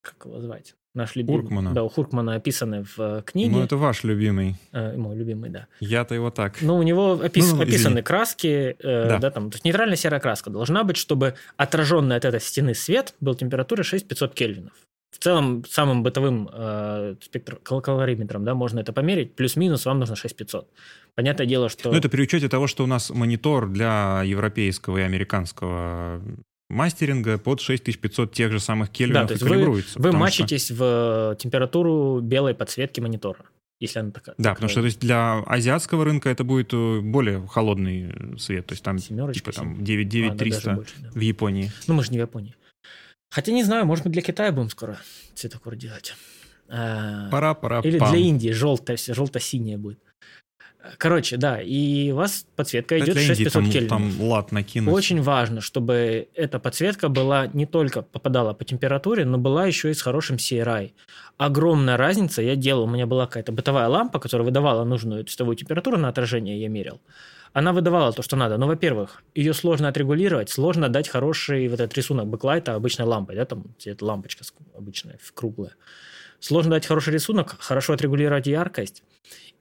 как 0.00 0.24
его 0.24 0.40
звать? 0.40 0.77
Наш 0.98 1.14
любимый. 1.14 1.42
Хуркмана. 1.42 1.74
Да, 1.74 1.84
у 1.84 1.88
Хуркмана 1.88 2.34
описаны 2.34 2.82
в 2.82 2.98
э, 2.98 3.22
книге. 3.24 3.52
Ну, 3.52 3.62
это 3.62 3.76
ваш 3.76 4.02
любимый. 4.02 4.56
Э, 4.72 4.96
мой 4.96 5.14
любимый, 5.14 5.48
да. 5.48 5.68
Я-то 5.78 6.16
его 6.16 6.30
так. 6.30 6.60
Ну, 6.60 6.76
у 6.76 6.82
него 6.82 7.12
опис... 7.12 7.52
ну, 7.52 7.56
ну, 7.58 7.62
описаны 7.62 8.02
краски, 8.02 8.74
э, 8.80 9.08
да. 9.08 9.18
да, 9.18 9.30
там, 9.30 9.48
то 9.50 9.54
есть 9.54 9.64
нейтральная 9.64 9.94
серая 9.94 10.18
краска 10.18 10.50
должна 10.50 10.82
быть, 10.82 10.96
чтобы 10.96 11.34
отраженный 11.56 12.16
от 12.16 12.24
этой 12.24 12.40
стены 12.40 12.74
свет 12.74 13.14
был 13.20 13.36
температурой 13.36 13.84
6500 13.84 14.34
кельвинов. 14.34 14.72
В 15.12 15.18
целом, 15.18 15.64
самым 15.70 16.02
бытовым 16.02 16.50
э, 16.52 17.14
спектр, 17.22 17.60
калориметром, 17.62 18.44
да, 18.44 18.54
можно 18.54 18.80
это 18.80 18.92
померить, 18.92 19.36
плюс-минус 19.36 19.86
вам 19.86 20.00
нужно 20.00 20.16
6500. 20.16 20.68
Понятное 21.14 21.46
дело, 21.46 21.68
что... 21.68 21.92
Ну, 21.92 21.96
это 21.96 22.08
при 22.08 22.22
учете 22.22 22.48
того, 22.48 22.66
что 22.66 22.82
у 22.82 22.88
нас 22.88 23.10
монитор 23.10 23.68
для 23.68 24.22
европейского 24.24 24.98
и 24.98 25.02
американского 25.02 26.20
мастеринга 26.68 27.38
под 27.38 27.60
6500 27.60 28.32
тех 28.32 28.52
же 28.52 28.60
самых 28.60 28.90
кельвинов 28.90 29.22
да, 29.22 29.28
то 29.28 29.34
есть 29.34 29.44
калибруется. 29.44 29.98
Вы, 29.98 30.10
вы 30.10 30.18
мачитесь 30.18 30.66
что... 30.66 30.74
в 30.74 31.36
температуру 31.36 32.20
белой 32.20 32.54
подсветки 32.54 33.00
монитора. 33.00 33.44
Если 33.80 34.00
она 34.00 34.10
такая. 34.10 34.34
Да, 34.38 34.54
потому 34.54 34.68
что 34.68 34.80
то 34.80 34.86
есть 34.86 34.98
для 34.98 35.38
азиатского 35.46 36.04
рынка 36.04 36.28
это 36.30 36.42
будет 36.42 36.72
э, 36.72 37.00
более 37.00 37.46
холодный 37.46 38.36
свет. 38.38 38.66
То 38.66 38.72
есть 38.72 38.82
там 38.82 38.98
Семерочка, 38.98 39.52
типа 39.52 39.52
там 39.52 39.84
9 39.84 40.08
9 40.08 40.36
300 40.36 40.74
больше, 40.74 40.94
да. 40.98 41.10
в 41.10 41.20
Японии. 41.20 41.70
Ну, 41.86 41.94
мы 41.94 42.02
же 42.02 42.10
не 42.10 42.18
в 42.18 42.22
Японии. 42.22 42.56
Хотя 43.30 43.52
не 43.52 43.62
знаю, 43.62 43.86
может 43.86 44.04
быть, 44.04 44.12
для 44.12 44.22
Китая 44.22 44.50
будем 44.50 44.70
скоро 44.70 44.98
цветокор 45.34 45.76
делать. 45.76 46.14
А, 46.68 47.30
пора, 47.30 47.54
пора. 47.54 47.80
Или 47.80 47.98
пам. 47.98 48.10
для 48.10 48.20
Индии 48.20 48.50
желтое, 48.50 48.98
желто-синее 48.98 49.78
будет. 49.78 50.00
Короче, 50.96 51.36
да, 51.36 51.60
и 51.60 52.10
у 52.12 52.16
вас 52.16 52.46
подсветка 52.56 52.98
идет 52.98 53.18
6500 53.18 53.52
там, 53.52 53.70
кельвинов. 53.70 53.88
Там 53.88 54.28
лад 54.28 54.52
накинуть. 54.52 54.94
Очень 54.94 55.22
важно, 55.22 55.60
чтобы 55.60 56.28
эта 56.34 56.58
подсветка 56.58 57.08
была 57.08 57.46
не 57.48 57.66
только 57.66 58.02
попадала 58.02 58.54
по 58.54 58.64
температуре, 58.64 59.24
но 59.24 59.38
была 59.38 59.66
еще 59.66 59.90
и 59.90 59.94
с 59.94 60.02
хорошим 60.02 60.36
CRI. 60.36 60.92
Огромная 61.36 61.96
разница. 61.96 62.42
Я 62.42 62.56
делал, 62.56 62.84
у 62.84 62.86
меня 62.86 63.06
была 63.06 63.26
какая-то 63.26 63.52
бытовая 63.52 63.88
лампа, 63.88 64.18
которая 64.18 64.44
выдавала 64.44 64.84
нужную 64.84 65.24
цветовую 65.24 65.56
температуру 65.56 65.98
на 65.98 66.08
отражение, 66.08 66.60
я 66.60 66.68
мерил. 66.68 67.00
Она 67.52 67.72
выдавала 67.72 68.12
то, 68.12 68.22
что 68.22 68.36
надо. 68.36 68.56
Но, 68.58 68.66
во-первых, 68.66 69.22
ее 69.34 69.54
сложно 69.54 69.88
отрегулировать, 69.88 70.50
сложно 70.50 70.88
дать 70.88 71.08
хороший 71.08 71.68
вот 71.68 71.80
этот 71.80 71.96
рисунок 71.96 72.26
backlight 72.26 72.69
а 72.69 72.74
обычной 72.74 73.06
лампой, 73.06 73.36
да, 73.36 73.44
там 73.44 73.64
это 73.84 74.04
лампочка 74.04 74.44
обычная, 74.76 75.18
круглая. 75.34 75.72
Сложно 76.40 76.72
дать 76.72 76.86
хороший 76.86 77.14
рисунок, 77.14 77.56
хорошо 77.58 77.94
отрегулировать 77.94 78.46
яркость 78.46 79.02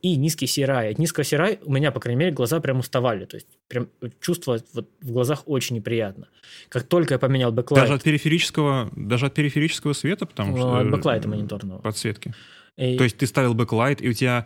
и 0.02 0.15
низкий 0.15 0.45
CRI. 0.45 0.91
От 0.91 0.99
низкого 0.99 1.24
CRI 1.24 1.60
у 1.64 1.72
меня, 1.72 1.91
по 1.91 1.99
крайней 1.99 2.19
мере, 2.19 2.32
глаза 2.32 2.60
прям 2.60 2.80
уставали. 2.80 3.26
То 3.26 3.38
есть 3.38 3.48
прям 3.68 3.90
чувство 4.19 4.60
вот 4.74 4.90
в 5.02 5.11
глазах 5.11 5.44
очень 5.48 5.76
неприятно. 5.76 6.28
Как 6.69 6.84
только 6.84 7.15
я 7.15 7.19
поменял 7.19 7.52
backlight... 7.52 7.84
Даже 7.84 7.95
от 7.95 8.03
периферического, 8.03 8.91
даже 8.95 9.26
от 9.26 9.34
периферического 9.34 9.94
света, 9.94 10.26
потому 10.26 10.52
ну, 10.52 10.57
что... 10.57 10.76
От 10.78 10.91
backlight 10.91 11.24
а 11.24 11.28
мониторного. 11.28 11.80
Подсветки. 11.80 12.34
И... 12.78 12.98
То 12.98 13.03
есть 13.03 13.18
ты 13.18 13.26
ставил 13.26 13.53
backlight, 13.53 14.02
и 14.02 14.10
у 14.10 14.14
тебя... 14.14 14.45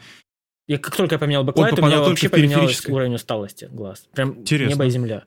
Я 0.68 0.78
как 0.78 0.96
только 0.96 1.16
я 1.16 1.20
поменял 1.20 1.44
backlight, 1.44 1.78
у 1.78 1.86
меня 1.86 2.00
вообще 2.00 2.30
поменялся 2.30 2.92
уровень 2.92 3.16
усталости 3.16 3.68
глаз. 3.72 4.08
Прям 4.14 4.40
интересно. 4.40 4.74
небо 4.74 4.86
и 4.86 4.90
земля. 4.90 5.24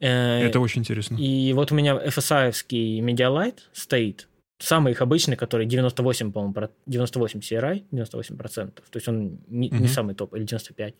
Э, 0.00 0.40
Это 0.40 0.58
очень 0.58 0.80
интересно. 0.80 1.16
И 1.16 1.52
вот 1.52 1.70
у 1.70 1.74
меня 1.74 1.94
FSI-овский 1.94 2.98
Medialight 3.00 3.58
стоит 3.72 4.28
Самый 4.58 4.92
их 4.92 5.02
обычный, 5.02 5.36
который 5.36 5.66
98, 5.66 6.32
по-моему, 6.32 6.68
98 6.86 7.40
CRI, 7.40 7.84
98%. 7.92 8.70
То 8.72 8.82
есть 8.94 9.08
он 9.08 9.38
не, 9.46 9.68
угу. 9.68 9.76
не 9.76 9.88
самый 9.88 10.14
топ, 10.14 10.34
или 10.34 10.44
95. 10.44 10.94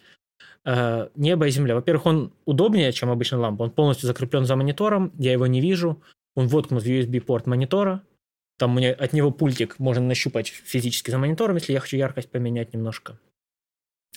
Э, 0.64 1.10
небо 1.16 1.48
и 1.48 1.50
земля. 1.50 1.74
Во-первых, 1.74 2.06
он 2.06 2.32
удобнее, 2.44 2.92
чем 2.92 3.10
обычная 3.10 3.40
лампа. 3.40 3.64
Он 3.64 3.70
полностью 3.72 4.06
закреплен 4.06 4.44
за 4.44 4.54
монитором, 4.54 5.12
я 5.18 5.32
его 5.32 5.48
не 5.48 5.60
вижу. 5.60 6.00
Он 6.36 6.46
воткнут 6.46 6.84
в 6.84 6.86
USB-порт 6.86 7.46
монитора. 7.46 8.02
Там 8.58 8.74
мне 8.74 8.92
от 8.92 9.12
него 9.12 9.32
пультик 9.32 9.78
можно 9.80 10.04
нащупать 10.04 10.48
физически 10.48 11.10
за 11.10 11.18
монитором, 11.18 11.56
если 11.56 11.72
я 11.72 11.80
хочу 11.80 11.96
яркость 11.96 12.30
поменять 12.30 12.72
немножко. 12.72 13.18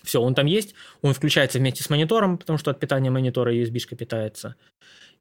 Все, 0.04 0.22
он 0.22 0.36
там 0.36 0.46
есть. 0.46 0.76
Он 1.02 1.14
включается 1.14 1.60
вместе 1.60 1.84
с 1.84 1.90
монитором, 1.90 2.38
потому 2.38 2.58
что 2.60 2.72
от 2.72 2.80
питания 2.80 3.10
монитора 3.10 3.54
USB-шка 3.54 3.96
питается. 3.96 4.56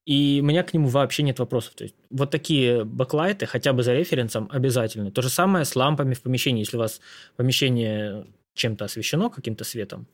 И 0.06 0.40
у 0.42 0.46
меня 0.46 0.62
к 0.62 0.72
нему 0.74 0.88
вообще 0.88 1.22
нет 1.22 1.38
вопросов. 1.38 1.74
То 1.74 1.84
есть 1.84 1.94
вот 2.10 2.30
такие 2.30 2.84
бэклайты 2.84 3.46
хотя 3.46 3.72
бы 3.72 3.82
за 3.82 3.94
референсом 3.94 4.48
обязательны. 4.50 5.10
То 5.10 5.22
же 5.22 5.28
самое 5.28 5.64
с 5.64 5.76
лампами 5.76 6.14
в 6.14 6.22
помещении. 6.22 6.60
Если 6.60 6.76
у 6.76 6.80
вас 6.80 7.00
помещение 7.36 8.26
чем-то 8.54 8.86
освещено, 8.86 9.30
каким-то 9.30 9.64
светом, 9.64 10.06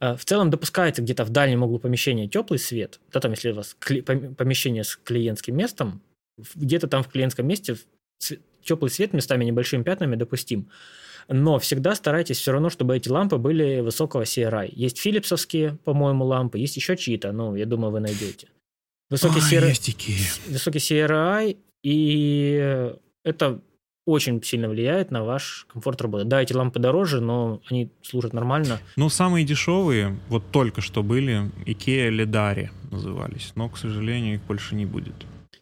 э, 0.00 0.14
в 0.14 0.24
целом 0.24 0.50
допускается 0.50 1.02
где-то 1.02 1.24
в 1.24 1.30
дальнем 1.30 1.62
углу 1.62 1.78
помещения 1.78 2.28
теплый 2.28 2.58
свет. 2.58 3.00
Да, 3.12 3.20
там, 3.20 3.32
если 3.32 3.50
у 3.50 3.54
вас 3.54 3.76
помещение 3.80 4.84
с 4.84 4.96
клиентским 4.96 5.56
местом, 5.56 6.02
где-то 6.54 6.86
там 6.86 7.02
в 7.02 7.08
клиентском 7.08 7.46
месте 7.46 7.76
теплый 8.62 8.88
свет 8.88 9.12
местами 9.12 9.44
небольшими 9.44 9.82
пятнами 9.82 10.16
допустим. 10.16 10.68
Но 11.28 11.58
всегда 11.58 11.94
старайтесь 11.94 12.38
все 12.38 12.52
равно, 12.52 12.68
чтобы 12.68 12.96
эти 12.96 13.08
лампы 13.08 13.38
были 13.38 13.80
высокого 13.80 14.22
CRI. 14.22 14.70
Есть 14.72 14.98
филипсовские, 14.98 15.78
по-моему, 15.84 16.24
лампы, 16.24 16.58
есть 16.58 16.76
еще 16.76 16.96
чьи-то, 16.96 17.32
ну, 17.32 17.54
я 17.54 17.64
думаю, 17.64 17.92
вы 17.92 18.00
найдете. 18.00 18.48
Высокий, 19.10 19.38
а, 19.38 19.62
CR... 19.62 20.50
Высокий 20.50 20.78
CRI, 20.78 21.56
и 21.82 22.92
это 23.22 23.60
очень 24.06 24.42
сильно 24.42 24.68
влияет 24.68 25.10
на 25.10 25.24
ваш 25.24 25.66
комфорт 25.72 26.00
работы. 26.02 26.24
Да, 26.24 26.42
эти 26.42 26.52
лампы 26.52 26.78
дороже, 26.78 27.20
но 27.20 27.60
они 27.70 27.90
служат 28.02 28.32
нормально. 28.32 28.80
Ну, 28.96 29.08
самые 29.08 29.44
дешевые, 29.44 30.18
вот 30.28 30.44
только 30.50 30.80
что 30.80 31.02
были, 31.02 31.50
IKEA 31.66 32.10
Ledari 32.10 32.68
назывались, 32.90 33.52
но, 33.54 33.68
к 33.68 33.78
сожалению, 33.78 34.34
их 34.34 34.42
больше 34.42 34.74
не 34.74 34.84
будет. 34.84 35.14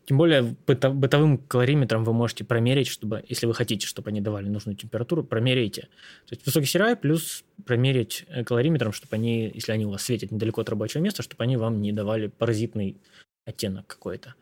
Тем 0.04 0.18
более 0.18 0.56
бытовым 0.66 1.38
калориметром 1.38 2.04
вы 2.04 2.12
можете 2.12 2.44
промерить, 2.44 2.88
чтобы, 2.88 3.24
если 3.28 3.46
вы 3.46 3.54
хотите, 3.54 3.86
чтобы 3.86 4.10
они 4.10 4.20
давали 4.20 4.48
нужную 4.48 4.76
температуру, 4.76 5.22
промеряйте. 5.22 5.82
То 6.26 6.34
есть 6.34 6.44
высокий 6.44 6.66
CRI 6.66 6.96
плюс 6.96 7.44
промерить 7.64 8.24
э, 8.28 8.42
калориметром, 8.42 8.92
чтобы 8.92 9.14
они, 9.14 9.50
если 9.54 9.70
они 9.70 9.86
у 9.86 9.90
вас 9.90 10.02
светят 10.02 10.32
недалеко 10.32 10.60
от 10.60 10.68
рабочего 10.68 11.00
места, 11.00 11.22
чтобы 11.22 11.44
они 11.44 11.56
вам 11.56 11.80
не 11.80 11.92
давали 11.92 12.26
паразитный 12.26 12.96
оттенок 13.44 13.86
какой-то. 13.86 14.34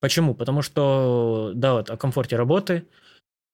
Почему? 0.00 0.34
Потому 0.34 0.62
что, 0.62 1.52
да, 1.54 1.74
вот 1.74 1.90
о 1.90 1.96
комфорте 1.96 2.36
работы, 2.36 2.86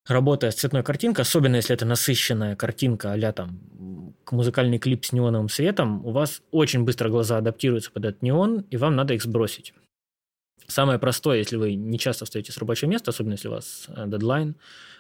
работая 0.07 0.51
с 0.51 0.57
цветной 0.57 0.83
картинкой, 0.83 1.23
особенно 1.23 1.57
если 1.57 1.75
это 1.75 1.85
насыщенная 1.85 2.57
картинка 2.57 3.13
а 3.13 3.33
там 3.33 4.15
музыкальный 4.31 4.79
клип 4.79 5.05
с 5.05 5.13
неоновым 5.13 5.49
светом, 5.49 6.05
у 6.07 6.11
вас 6.11 6.43
очень 6.51 6.85
быстро 6.85 7.11
глаза 7.11 7.39
адаптируются 7.39 7.91
под 7.91 8.05
этот 8.07 8.23
неон, 8.23 8.61
и 8.71 8.77
вам 8.77 8.97
надо 8.97 9.15
их 9.15 9.23
сбросить. 9.23 9.75
Самое 10.71 10.99
простое, 10.99 11.39
если 11.39 11.57
вы 11.57 11.75
не 11.75 11.99
часто 11.99 12.25
встаете 12.25 12.53
с 12.53 12.59
рабочего 12.59 12.91
места, 12.91 13.11
особенно 13.11 13.33
если 13.33 13.49
у 13.49 13.53
вас 13.53 13.87
э, 13.89 14.05
дедлайн, 14.07 14.55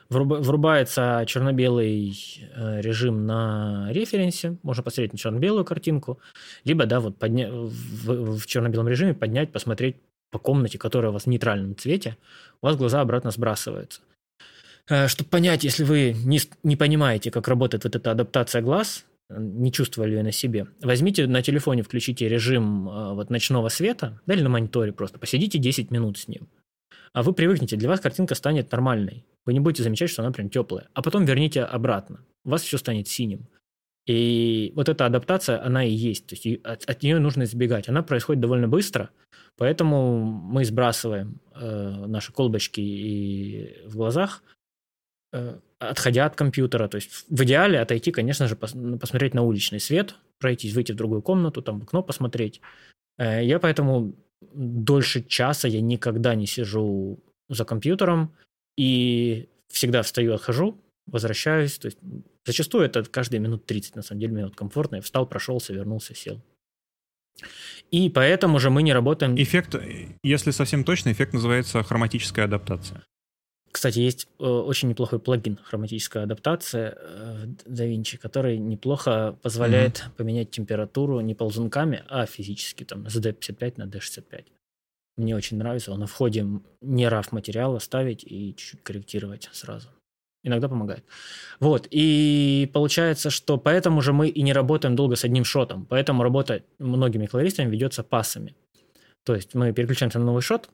врубается 0.09 1.24
черно-белый 1.27 2.16
э, 2.55 2.81
режим 2.81 3.27
на 3.27 3.89
референсе, 3.90 4.57
можно 4.62 4.82
посмотреть 4.82 5.12
на 5.12 5.19
черно-белую 5.19 5.66
картинку, 5.66 6.19
либо, 6.65 6.86
да, 6.86 7.01
вот 7.01 7.19
подня... 7.19 7.51
в, 7.53 8.39
в 8.39 8.47
черно-белом 8.47 8.89
режиме 8.89 9.12
поднять, 9.12 9.53
посмотреть 9.53 9.97
по 10.31 10.39
комнате, 10.39 10.78
которая 10.78 11.11
у 11.11 11.12
вас 11.12 11.24
в 11.24 11.27
нейтральном 11.27 11.77
цвете, 11.77 12.16
у 12.62 12.66
вас 12.66 12.77
глаза 12.77 13.03
обратно 13.03 13.31
сбрасываются. 13.31 14.01
Э, 14.89 15.07
Чтобы 15.09 15.28
понять, 15.28 15.65
если 15.65 15.85
вы 15.85 16.15
не, 16.24 16.40
не 16.62 16.77
понимаете, 16.77 17.31
как 17.31 17.47
работает 17.47 17.85
вот 17.85 17.95
эта 17.95 18.11
адаптация 18.11 18.62
глаз, 18.62 19.05
не 19.30 19.72
чувствовали 19.72 20.16
ее 20.16 20.22
на 20.22 20.32
себе, 20.32 20.66
возьмите 20.82 21.26
на 21.26 21.42
телефоне, 21.42 21.82
включите 21.82 22.28
режим 22.28 22.88
э, 22.88 23.14
вот 23.14 23.30
ночного 23.30 23.68
света, 23.68 24.20
да, 24.26 24.34
или 24.34 24.42
на 24.42 24.48
мониторе 24.48 24.92
просто, 24.92 25.18
посидите 25.18 25.59
10 25.59 25.90
минут 25.90 26.18
с 26.18 26.28
ним. 26.28 26.48
А 27.12 27.22
вы 27.22 27.32
привыкнете, 27.32 27.76
для 27.76 27.88
вас 27.88 28.00
картинка 28.00 28.34
станет 28.34 28.70
нормальной. 28.70 29.24
Вы 29.44 29.55
не 29.55 29.60
будете 29.60 29.82
замечать, 29.82 30.10
что 30.10 30.22
она 30.22 30.32
прям 30.32 30.50
теплая. 30.50 30.88
А 30.94 31.02
потом 31.02 31.24
верните 31.24 31.62
обратно. 31.62 32.24
У 32.44 32.50
вас 32.50 32.62
все 32.62 32.78
станет 32.78 33.09
синим. 33.09 33.48
И 34.06 34.72
вот 34.74 34.88
эта 34.88 35.05
адаптация, 35.05 35.62
она 35.62 35.84
и 35.84 35.90
есть. 35.90 36.26
То 36.26 36.34
есть 36.34 36.64
от, 36.64 36.84
от 36.88 37.02
нее 37.02 37.18
нужно 37.18 37.42
избегать. 37.44 37.88
Она 37.88 38.02
происходит 38.02 38.40
довольно 38.40 38.68
быстро, 38.68 39.10
поэтому 39.56 40.22
мы 40.22 40.64
сбрасываем 40.64 41.40
э, 41.55 42.06
наши 42.06 42.32
колбочки 42.32 42.80
и 42.80 43.82
в 43.86 43.96
глазах. 43.96 44.42
Э, 45.32 45.59
отходя 45.78 46.26
от 46.26 46.36
компьютера. 46.36 46.88
То 46.88 46.96
есть 46.96 47.24
в 47.28 47.44
идеале 47.44 47.80
отойти, 47.80 48.10
конечно 48.10 48.48
же, 48.48 48.59
ну, 48.74 48.98
посмотреть 48.98 49.34
на 49.34 49.42
уличный 49.42 49.80
свет, 49.80 50.16
пройтись, 50.38 50.74
выйти 50.74 50.92
в 50.92 50.96
другую 50.96 51.22
комнату, 51.22 51.62
там 51.62 51.80
в 51.80 51.84
окно 51.84 52.02
посмотреть. 52.02 52.60
Э, 53.18 53.44
я 53.44 53.59
поэтому 53.59 54.14
дольше 54.52 55.22
часа 55.22 55.68
я 55.68 55.80
никогда 55.80 56.34
не 56.34 56.46
сижу 56.46 57.18
за 57.48 57.64
компьютером 57.64 58.34
и 58.76 59.48
всегда 59.68 60.02
встаю, 60.02 60.34
отхожу, 60.34 60.80
возвращаюсь. 61.06 61.78
То 61.78 61.86
есть 61.86 61.98
зачастую 62.44 62.84
это 62.84 63.05
каждые 63.05 63.40
минут 63.40 63.66
30, 63.66 63.96
на 63.96 64.02
самом 64.02 64.20
деле, 64.20 64.32
минут 64.32 64.56
комфортно. 64.56 64.96
Я 64.96 65.02
встал, 65.02 65.26
прошелся, 65.26 65.72
вернулся, 65.72 66.14
сел. 66.14 66.40
И 67.90 68.10
поэтому 68.10 68.59
же 68.59 68.70
мы 68.70 68.82
не 68.82 68.92
работаем... 68.92 69.36
Эффект, 69.36 69.76
если 70.22 70.50
совсем 70.50 70.84
точно, 70.84 71.12
эффект 71.12 71.32
называется 71.32 71.82
хроматическая 71.82 72.44
адаптация. 72.44 73.05
Кстати, 73.70 73.99
есть 73.99 74.28
э, 74.39 74.45
очень 74.45 74.89
неплохой 74.89 75.19
плагин 75.19 75.59
хроматическая 75.62 76.23
адаптация 76.23 76.97
э, 76.97 77.47
в 77.66 77.73
DaVinci, 77.73 78.16
который 78.16 78.59
неплохо 78.59 79.36
позволяет 79.43 79.99
mm-hmm. 79.99 80.16
поменять 80.16 80.51
температуру 80.51 81.20
не 81.20 81.35
ползунками, 81.35 82.03
а 82.09 82.27
физически, 82.27 82.85
там, 82.85 83.09
с 83.09 83.16
D55 83.16 83.74
на 83.77 83.85
D65. 83.85 84.47
Мне 85.19 85.36
очень 85.36 85.59
нравится. 85.59 85.93
Он 85.93 86.01
на 86.01 86.07
входе 86.07 86.47
не 86.81 87.05
RAW 87.05 87.27
материала 87.32 87.78
ставить 87.81 88.24
и 88.24 88.55
чуть-чуть 88.57 88.82
корректировать 88.82 89.49
сразу. 89.53 89.89
Иногда 90.45 90.69
помогает. 90.69 91.05
Вот. 91.59 91.89
И 91.90 92.70
получается, 92.73 93.28
что 93.28 93.59
поэтому 93.59 94.01
же 94.01 94.12
мы 94.12 94.28
и 94.28 94.43
не 94.43 94.53
работаем 94.53 94.95
долго 94.95 95.16
с 95.16 95.24
одним 95.24 95.45
шотом. 95.45 95.85
Поэтому 95.86 96.23
работа 96.23 96.62
многими 96.78 97.27
колористами 97.27 97.70
ведется 97.70 98.05
пасами. 98.05 98.55
То 99.24 99.35
есть 99.35 99.55
мы 99.55 99.73
переключаемся 99.73 100.20
на 100.20 100.24
новый 100.24 100.40
шот, 100.40 100.70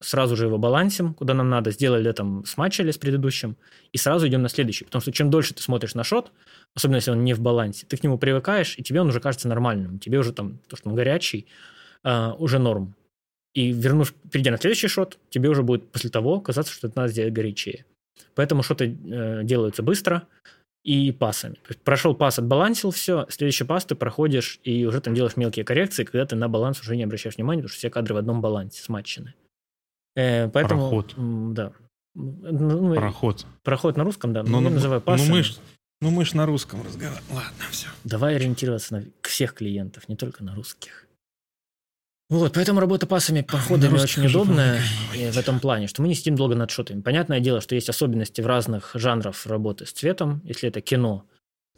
сразу 0.00 0.36
же 0.36 0.46
его 0.46 0.58
балансим, 0.58 1.14
куда 1.14 1.34
нам 1.34 1.48
надо, 1.48 1.70
сделали 1.70 2.10
там, 2.12 2.44
смачили 2.44 2.90
с 2.90 2.98
предыдущим, 2.98 3.56
и 3.92 3.98
сразу 3.98 4.28
идем 4.28 4.42
на 4.42 4.48
следующий. 4.48 4.84
Потому 4.84 5.02
что 5.02 5.12
чем 5.12 5.30
дольше 5.30 5.54
ты 5.54 5.62
смотришь 5.62 5.94
на 5.94 6.04
шот, 6.04 6.32
особенно 6.74 6.96
если 6.96 7.10
он 7.10 7.24
не 7.24 7.34
в 7.34 7.40
балансе, 7.40 7.86
ты 7.86 7.96
к 7.96 8.02
нему 8.02 8.18
привыкаешь, 8.18 8.78
и 8.78 8.82
тебе 8.82 9.00
он 9.00 9.08
уже 9.08 9.20
кажется 9.20 9.48
нормальным. 9.48 9.98
Тебе 9.98 10.18
уже 10.18 10.32
там, 10.32 10.58
то, 10.68 10.76
что 10.76 10.88
он 10.88 10.94
горячий, 10.94 11.46
э, 12.04 12.32
уже 12.38 12.58
норм. 12.58 12.94
И 13.54 13.72
вернув, 13.72 14.12
перейдя 14.30 14.50
на 14.50 14.58
следующий 14.58 14.88
шот, 14.88 15.18
тебе 15.30 15.48
уже 15.48 15.62
будет 15.62 15.90
после 15.90 16.10
того 16.10 16.40
казаться, 16.40 16.72
что 16.72 16.86
это 16.86 16.98
надо 16.98 17.12
сделать 17.12 17.32
горячее. 17.32 17.84
Поэтому 18.34 18.62
шоты 18.62 18.96
э, 19.04 19.40
делаются 19.42 19.82
быстро 19.82 20.28
и 20.84 21.10
пасами. 21.10 21.54
То 21.54 21.70
есть 21.70 21.80
прошел 21.80 22.14
пас, 22.14 22.38
отбалансил 22.38 22.92
все, 22.92 23.26
следующий 23.30 23.64
пас 23.64 23.84
ты 23.84 23.94
проходишь 23.94 24.60
и 24.62 24.86
уже 24.86 25.00
там 25.00 25.14
делаешь 25.14 25.36
мелкие 25.36 25.64
коррекции, 25.64 26.04
когда 26.04 26.24
ты 26.24 26.36
на 26.36 26.48
баланс 26.48 26.80
уже 26.80 26.96
не 26.96 27.02
обращаешь 27.02 27.36
внимания, 27.36 27.62
потому 27.62 27.70
что 27.70 27.78
все 27.78 27.90
кадры 27.90 28.14
в 28.14 28.18
одном 28.18 28.40
балансе 28.40 28.82
смачены. 28.82 29.34
Поэтому, 30.14 30.90
Проход. 30.90 31.14
Да. 31.54 31.72
Ну, 32.14 32.94
Проход. 32.94 33.46
Проход 33.62 33.96
на 33.96 34.04
русском, 34.04 34.32
да. 34.32 34.42
Но, 34.42 34.60
ну, 34.60 34.68
я 34.68 34.74
называю 34.74 35.00
пасами. 35.00 35.28
Ну, 35.28 35.34
мы 35.34 35.42
ж, 35.42 35.56
ну, 36.00 36.10
мы 36.10 36.24
ж 36.24 36.34
на 36.34 36.46
русском 36.46 36.82
разговариваем. 36.82 37.24
Ладно, 37.30 37.64
все. 37.70 37.88
Давай 38.04 38.36
ориентироваться 38.36 38.94
на 38.94 39.04
всех 39.22 39.54
клиентов, 39.54 40.08
не 40.08 40.16
только 40.16 40.42
на 40.44 40.54
русских. 40.54 41.08
Вот, 42.30 42.52
поэтому 42.52 42.80
работа 42.80 43.06
пасами, 43.06 43.40
проходами 43.40 43.98
очень 43.98 44.26
удобная 44.26 44.82
в 45.14 45.38
этом 45.38 45.60
плане, 45.60 45.86
что 45.86 46.02
мы 46.02 46.08
не 46.08 46.14
сидим 46.14 46.36
долго 46.36 46.54
над 46.54 46.70
шотами. 46.70 47.00
Понятное 47.00 47.40
дело, 47.40 47.62
что 47.62 47.74
есть 47.74 47.88
особенности 47.88 48.42
в 48.42 48.46
разных 48.46 48.90
жанрах 48.94 49.46
работы 49.46 49.86
с 49.86 49.92
цветом. 49.92 50.42
Если 50.44 50.68
это 50.68 50.82
кино, 50.82 51.24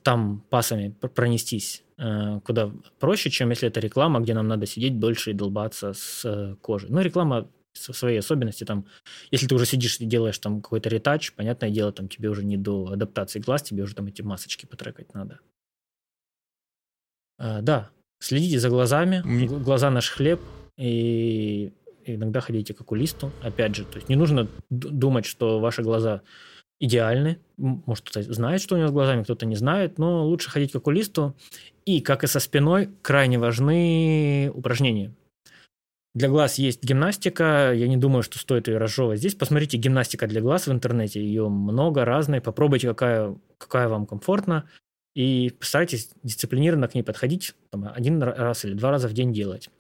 там 0.03 0.45
пасами 0.51 0.91
пронестись 1.15 1.85
э, 1.99 2.41
куда 2.45 2.73
проще, 2.99 3.31
чем 3.31 3.51
если 3.51 3.69
это 3.69 3.79
реклама, 3.79 4.19
где 4.19 4.35
нам 4.35 4.49
надо 4.49 4.67
сидеть 4.67 4.99
дольше 4.99 5.31
и 5.31 5.35
долбаться 5.35 5.93
с 5.93 6.23
э, 6.25 6.57
кожей. 6.61 6.91
Ну, 6.91 7.01
реклама 7.01 7.49
своей 7.73 8.19
особенности, 8.19 8.65
там, 8.65 8.87
если 9.31 9.47
ты 9.47 9.55
уже 9.55 9.67
сидишь 9.67 10.01
и 10.01 10.07
делаешь 10.07 10.39
там 10.39 10.61
какой-то 10.61 10.89
ретач, 10.89 11.33
понятное 11.33 11.71
дело, 11.71 11.93
там 11.93 12.09
тебе 12.09 12.29
уже 12.29 12.45
не 12.45 12.57
до 12.57 12.93
адаптации 12.93 13.39
глаз, 13.39 13.63
тебе 13.63 13.83
уже 13.83 13.95
там 13.95 14.07
эти 14.07 14.23
масочки 14.23 14.67
потрекать 14.67 15.15
надо. 15.15 15.41
А, 17.39 17.63
да, 17.63 17.91
следите 18.19 18.59
за 18.59 18.69
глазами, 18.69 19.23
Мне... 19.25 19.47
глаза 19.47 19.91
наш 19.91 20.11
хлеб, 20.11 20.41
и 20.77 21.73
иногда 22.05 22.41
ходите 22.41 22.75
к 22.75 22.81
окулисту, 22.81 23.33
опять 23.43 23.75
же, 23.75 23.85
то 23.85 23.97
есть 23.97 24.09
не 24.09 24.17
нужно 24.17 24.49
думать, 24.69 25.27
что 25.27 25.61
ваши 25.61 25.83
глаза 25.83 26.23
идеальны, 26.81 27.39
может 27.57 28.09
кто-то 28.09 28.33
знает, 28.33 28.63
что 28.63 28.75
у 28.75 28.79
него 28.79 28.89
с 28.89 28.93
глазами, 28.93 29.23
кто-то 29.23 29.47
не 29.47 29.55
знает, 29.55 29.99
но 29.99 30.27
лучше 30.27 30.51
ходить 30.51 30.73
к 30.73 30.77
окулисту, 30.77 31.37
и, 31.85 32.01
как 32.01 32.25
и 32.25 32.27
со 32.27 32.41
спиной, 32.41 32.91
крайне 33.03 33.39
важны 33.39 34.51
упражнения. 34.55 35.15
Для 36.15 36.29
глаз 36.29 36.59
есть 36.59 36.83
гимнастика. 36.83 37.73
Я 37.73 37.87
не 37.87 37.97
думаю, 37.97 38.23
что 38.23 38.39
стоит 38.39 38.67
ее 38.67 38.79
разжевывать 38.79 39.21
здесь. 39.21 39.37
Посмотрите 39.37 39.77
гимнастика 39.77 40.27
для 40.27 40.41
глаз 40.41 40.67
в 40.67 40.73
интернете. 40.73 41.23
Ее 41.23 41.49
много, 41.49 42.05
разной. 42.05 42.41
Попробуйте, 42.41 42.89
какая, 42.89 43.37
какая 43.59 43.89
вам 43.89 44.07
комфортна. 44.07 44.69
И 45.15 45.53
постарайтесь 45.59 46.11
дисциплинированно 46.23 46.89
к 46.89 46.95
ней 46.95 47.03
подходить. 47.03 47.55
Там, 47.71 47.89
один 47.95 48.23
раз 48.23 48.65
или 48.65 48.75
два 48.75 48.91
раза 48.91 49.09
в 49.09 49.13
день 49.13 49.33
делать. 49.33 49.71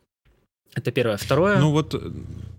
Это 0.75 0.93
первое. 0.93 1.17
Второе... 1.17 1.59
Ну 1.59 1.73
вот 1.73 1.95
э, 1.95 2.13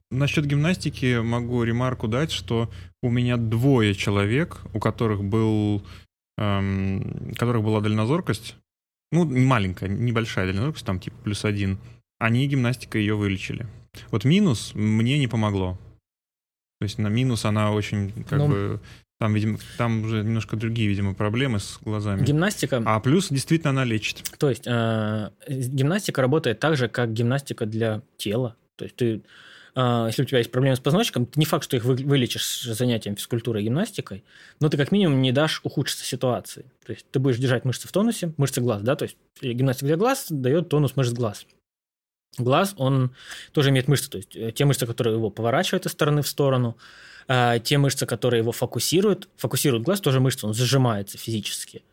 насчет 0.09 0.45
гимнастики 0.45 1.19
могу 1.21 1.63
ремарку 1.63 2.09
дать, 2.09 2.31
что 2.31 2.69
у 3.01 3.09
меня 3.09 3.37
двое 3.37 3.95
человек, 3.95 4.61
у 4.73 4.79
которых 4.79 5.23
был, 5.23 5.81
эм, 6.37 7.33
которых 7.37 7.63
была 7.63 7.79
дальнозоркость. 7.79 8.55
Ну, 9.13 9.25
маленькая, 9.25 9.87
небольшая 9.89 10.47
дальнозоркость, 10.47 10.85
там 10.85 10.99
типа 10.99 11.15
плюс 11.23 11.45
один 11.45 11.77
они 12.21 12.47
гимнастика 12.47 12.99
ее 12.99 13.15
вылечили. 13.15 13.65
Вот 14.11 14.25
минус 14.25 14.73
мне 14.75 15.17
не 15.17 15.27
помогло. 15.27 15.77
То 16.79 16.83
есть 16.83 16.99
на 16.99 17.07
минус 17.07 17.45
она 17.45 17.71
очень 17.71 18.11
как 18.29 18.39
ну, 18.39 18.47
бы 18.47 18.79
там, 19.19 19.33
видимо, 19.33 19.57
там 19.77 20.03
уже 20.03 20.23
немножко 20.23 20.55
другие, 20.55 20.87
видимо, 20.87 21.15
проблемы 21.15 21.59
с 21.59 21.79
глазами. 21.81 22.23
Гимнастика. 22.23 22.81
А 22.85 22.99
плюс 22.99 23.29
действительно 23.29 23.71
она 23.71 23.85
лечит. 23.85 24.23
То 24.37 24.49
есть 24.49 24.63
э, 24.67 25.29
гимнастика 25.47 26.21
работает 26.21 26.59
так 26.59 26.77
же, 26.77 26.87
как 26.87 27.11
гимнастика 27.11 27.65
для 27.65 28.03
тела. 28.17 28.55
То 28.75 28.85
есть 28.85 28.95
ты, 28.95 29.23
э, 29.75 30.03
если 30.07 30.21
у 30.21 30.25
тебя 30.25 30.37
есть 30.39 30.51
проблемы 30.51 30.75
с 30.75 30.79
позвоночником, 30.79 31.27
не 31.35 31.45
факт, 31.45 31.63
что 31.63 31.75
их 31.75 31.85
вы, 31.85 31.95
вылечишь 31.95 32.61
занятием 32.61 33.15
физкультурой 33.15 33.63
и 33.63 33.65
гимнастикой, 33.65 34.23
но 34.59 34.69
ты 34.69 34.77
как 34.77 34.91
минимум 34.91 35.21
не 35.23 35.31
дашь 35.31 35.61
ухудшиться 35.63 36.05
ситуации. 36.05 36.65
То 36.85 36.93
есть 36.93 37.05
ты 37.11 37.19
будешь 37.19 37.37
держать 37.37 37.65
мышцы 37.65 37.87
в 37.87 37.91
тонусе, 37.91 38.33
мышцы 38.37 38.61
глаз, 38.61 38.83
да, 38.83 38.95
то 38.95 39.05
есть 39.05 39.17
гимнастика 39.41 39.87
для 39.87 39.97
глаз 39.97 40.27
дает 40.29 40.69
тонус 40.69 40.95
мышц 40.95 41.13
глаз. 41.13 41.47
Глаз, 42.37 42.73
он 42.77 43.11
тоже 43.51 43.69
имеет 43.71 43.87
мышцы, 43.87 44.09
то 44.09 44.17
есть 44.17 44.35
э, 44.35 44.51
те 44.51 44.65
мышцы, 44.65 44.87
которые 44.87 45.15
его 45.15 45.29
поворачивают 45.29 45.85
из 45.85 45.91
стороны 45.91 46.21
в 46.21 46.27
сторону, 46.27 46.77
а 47.27 47.59
те 47.59 47.77
мышцы, 47.77 48.05
которые 48.05 48.39
его 48.39 48.51
фокусируют, 48.51 49.29
фокусируют 49.37 49.83
глаз, 49.83 50.01
тоже 50.01 50.19
мышцы, 50.19 50.45
он 50.47 50.53
зажимается 50.53 51.17
физически. 51.17 51.83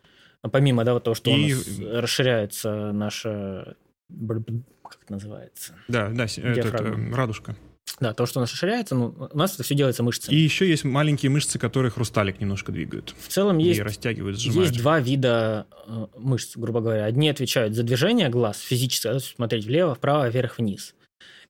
А 0.43 0.49
помимо 0.49 0.85
да, 0.85 0.99
того, 1.01 1.15
что 1.15 1.31
И... 1.31 1.53
у 1.53 1.57
нас 1.57 1.79
расширяется 2.03 2.93
наша... 2.93 3.77
Как 4.09 5.03
это 5.03 5.13
называется? 5.13 5.75
Да, 5.89 6.09
да, 6.09 6.25
это, 6.25 6.41
это, 6.41 6.97
радужка. 7.13 7.57
Да, 8.01 8.13
то, 8.15 8.27
что 8.27 8.39
у 8.39 8.43
нас 8.43 8.53
расширяется, 8.53 8.95
ну, 8.95 9.15
у 9.31 9.37
нас 9.37 9.55
это 9.55 9.63
все 9.63 9.75
делается 9.75 10.03
мышцами. 10.03 10.35
И 10.35 10.39
еще 10.39 10.69
есть 10.69 10.85
маленькие 10.85 11.31
мышцы, 11.31 11.59
которые 11.59 11.91
хрусталик 11.91 12.41
немножко 12.41 12.73
двигают. 12.73 13.15
В 13.19 13.29
целом 13.29 13.59
есть, 13.59 13.79
и 13.79 13.83
растягивают, 13.83 14.39
сжимают. 14.39 14.71
есть 14.71 14.83
два 14.83 15.01
вида 15.01 15.67
э, 15.87 16.07
мышц, 16.17 16.57
грубо 16.57 16.81
говоря. 16.81 17.05
Одни 17.05 17.29
отвечают 17.29 17.75
за 17.75 17.83
движение 17.83 18.29
глаз 18.29 18.61
физически, 18.61 19.19
смотреть 19.19 19.65
влево, 19.65 19.95
вправо, 19.95 20.29
вверх, 20.29 20.59
вниз. 20.59 20.95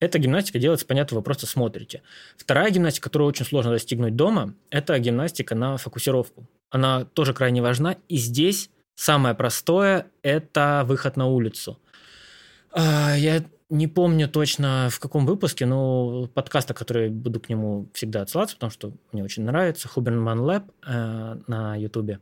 Эта 0.00 0.18
гимнастика 0.18 0.58
делается, 0.58 0.86
понятно, 0.86 1.16
вы 1.16 1.22
просто 1.22 1.46
смотрите. 1.46 2.02
Вторая 2.36 2.70
гимнастика, 2.70 3.04
которую 3.04 3.28
очень 3.28 3.44
сложно 3.44 3.72
достигнуть 3.72 4.14
дома, 4.14 4.54
это 4.70 4.98
гимнастика 4.98 5.54
на 5.54 5.76
фокусировку. 5.76 6.46
Она 6.70 7.04
тоже 7.04 7.34
крайне 7.34 7.62
важна. 7.62 7.96
И 8.08 8.16
здесь 8.16 8.70
самое 8.94 9.34
простое– 9.34 10.06
это 10.22 10.84
выход 10.86 11.16
на 11.16 11.26
улицу. 11.26 11.78
А, 12.70 13.16
я 13.16 13.42
не 13.70 13.86
помню 13.86 14.28
точно 14.28 14.88
в 14.90 14.98
каком 14.98 15.26
выпуске, 15.26 15.66
но 15.66 16.26
подкаста, 16.32 16.72
который 16.72 17.10
буду 17.10 17.38
к 17.38 17.48
нему 17.48 17.88
всегда 17.92 18.22
отсылаться, 18.22 18.56
потому 18.56 18.70
что 18.70 18.92
мне 19.12 19.22
очень 19.22 19.44
нравится, 19.44 19.88
Хуберман 19.88 20.40
Лэб 20.40 20.64
э, 20.86 21.36
на 21.46 21.76
Ютубе. 21.76 22.20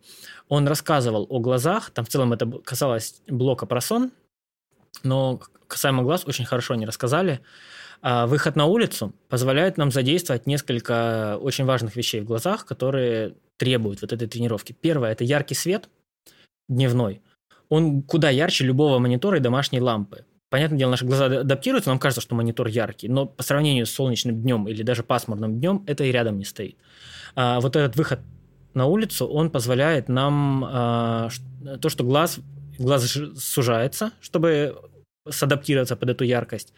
Он 0.49 0.67
рассказывал 0.67 1.27
о 1.29 1.39
глазах, 1.39 1.91
там 1.91 2.05
в 2.05 2.09
целом 2.09 2.33
это 2.33 2.47
касалось 2.65 3.23
блока 3.29 3.67
про 3.67 3.81
сон, 3.81 4.11
но 5.05 5.41
касаемо 5.69 6.03
глаз 6.03 6.25
очень 6.27 6.45
хорошо 6.45 6.75
они 6.75 6.87
рассказали. 6.87 7.41
А 8.03 8.27
выход 8.27 8.57
на 8.57 8.67
улицу 8.67 9.15
позволяет 9.29 9.79
нам 9.79 9.91
задействовать 9.91 10.47
несколько 10.47 11.39
очень 11.39 11.65
важных 11.65 11.97
вещей 11.97 12.21
в 12.21 12.25
глазах, 12.25 12.67
которые 12.67 13.37
требуют 13.57 14.03
вот 14.03 14.13
этой 14.13 14.29
тренировки. 14.29 14.73
Первое– 14.73 15.11
это 15.13 15.25
яркий 15.25 15.55
свет 15.55 15.89
дневной. 16.69 17.23
Он 17.69 18.03
куда 18.03 18.31
ярче 18.31 18.65
любого 18.65 18.99
монитора 18.99 19.39
и 19.39 19.41
домашней 19.41 19.81
лампы. 19.81 20.25
Понятное 20.49 20.79
дело, 20.79 20.91
наши 20.91 21.05
глаза 21.05 21.27
адаптируются, 21.27 21.91
нам 21.91 21.99
кажется, 21.99 22.21
что 22.21 22.37
монитор 22.37 22.69
яркий, 22.69 23.09
но 23.09 23.27
по 23.27 23.43
сравнению 23.43 23.85
с 23.85 23.91
солнечным 23.91 24.41
днем 24.41 24.69
или 24.69 24.83
даже 24.83 25.03
пасмурным 25.03 25.59
днем 25.59 25.83
это 25.87 26.05
и 26.05 26.13
рядом 26.13 26.39
не 26.39 26.45
стоит. 26.45 26.77
А, 27.35 27.61
вот 27.61 27.75
этот 27.75 27.97
выход 27.97 28.21
на 28.75 28.87
улицу, 28.87 29.27
он 29.27 29.51
позволяет 29.51 30.09
нам 30.09 30.65
а, 30.65 31.29
то, 31.81 31.89
что 31.89 32.05
глаз, 32.05 32.39
глаз 32.79 33.19
сужается, 33.37 34.13
чтобы 34.21 34.77
садаптироваться 35.29 35.97
под 35.97 36.11
эту 36.11 36.25
яркость. 36.25 36.73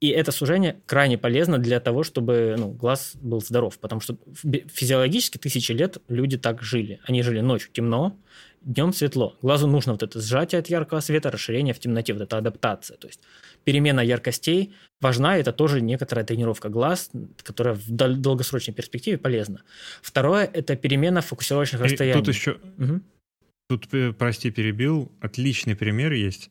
И 0.00 0.08
это 0.08 0.32
сужение 0.32 0.80
крайне 0.86 1.18
полезно 1.18 1.58
для 1.58 1.80
того, 1.80 2.02
чтобы 2.02 2.54
ну, 2.58 2.70
глаз 2.70 3.12
был 3.20 3.40
здоров, 3.42 3.78
потому 3.78 4.00
что 4.00 4.16
физиологически 4.42 5.38
тысячи 5.38 5.72
лет 5.72 5.98
люди 6.08 6.38
так 6.38 6.62
жили. 6.62 7.00
Они 7.04 7.22
жили 7.22 7.40
ночью 7.40 7.70
темно, 7.72 8.16
днем 8.60 8.92
светло. 8.92 9.36
Глазу 9.42 9.66
нужно 9.66 9.92
вот 9.92 10.02
это 10.02 10.20
сжатие 10.20 10.58
от 10.58 10.68
яркого 10.68 11.00
света, 11.00 11.30
расширение 11.30 11.74
в 11.74 11.78
темноте, 11.78 12.12
вот 12.12 12.22
эта 12.22 12.38
адаптация. 12.38 12.96
То 12.96 13.06
есть 13.06 13.20
перемена 13.64 14.00
яркостей 14.00 14.74
важна, 15.00 15.36
это 15.38 15.52
тоже 15.52 15.80
некоторая 15.80 16.24
тренировка 16.24 16.68
глаз, 16.68 17.10
которая 17.42 17.74
в 17.74 17.90
долгосрочной 17.90 18.74
перспективе 18.74 19.18
полезна. 19.18 19.62
Второе– 20.02 20.44
это 20.52 20.76
перемена 20.76 21.20
фокусировочных 21.20 21.82
расстояний. 21.82 22.22
Тут 22.22 22.34
еще, 22.34 22.58
угу. 22.78 23.00
тут, 23.68 23.88
прости, 24.16 24.50
перебил, 24.50 25.10
отличный 25.20 25.74
пример 25.74 26.12
есть. 26.12 26.50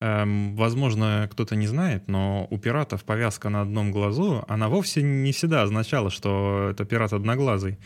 Эм, 0.00 0.54
возможно, 0.54 1.28
кто-то 1.30 1.56
не 1.56 1.66
знает, 1.66 2.06
но 2.06 2.46
у 2.50 2.58
пиратов 2.58 3.04
повязка 3.04 3.48
на 3.48 3.62
одном 3.62 3.90
глазу, 3.90 4.44
она 4.46 4.68
вовсе 4.68 5.02
не 5.02 5.32
всегда 5.32 5.62
означала, 5.62 6.10
что 6.10 6.68
это 6.70 6.84
пират 6.84 7.12
одноглазый. 7.12 7.78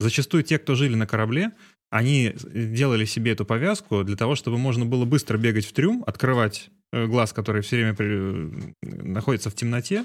Зачастую 0.00 0.42
те, 0.42 0.58
кто 0.58 0.74
жили 0.74 0.96
на 0.96 1.06
корабле, 1.06 1.52
они 1.90 2.34
делали 2.52 3.04
себе 3.04 3.32
эту 3.32 3.44
повязку 3.44 4.04
для 4.04 4.16
того, 4.16 4.34
чтобы 4.34 4.58
можно 4.58 4.84
было 4.84 5.04
быстро 5.04 5.38
бегать 5.38 5.64
в 5.64 5.72
трюм, 5.72 6.04
открывать 6.06 6.70
э, 6.92 7.06
глаз, 7.06 7.32
который 7.32 7.62
все 7.62 7.76
время 7.76 7.94
при... 7.94 8.74
находится 8.82 9.50
в 9.50 9.54
темноте, 9.54 10.04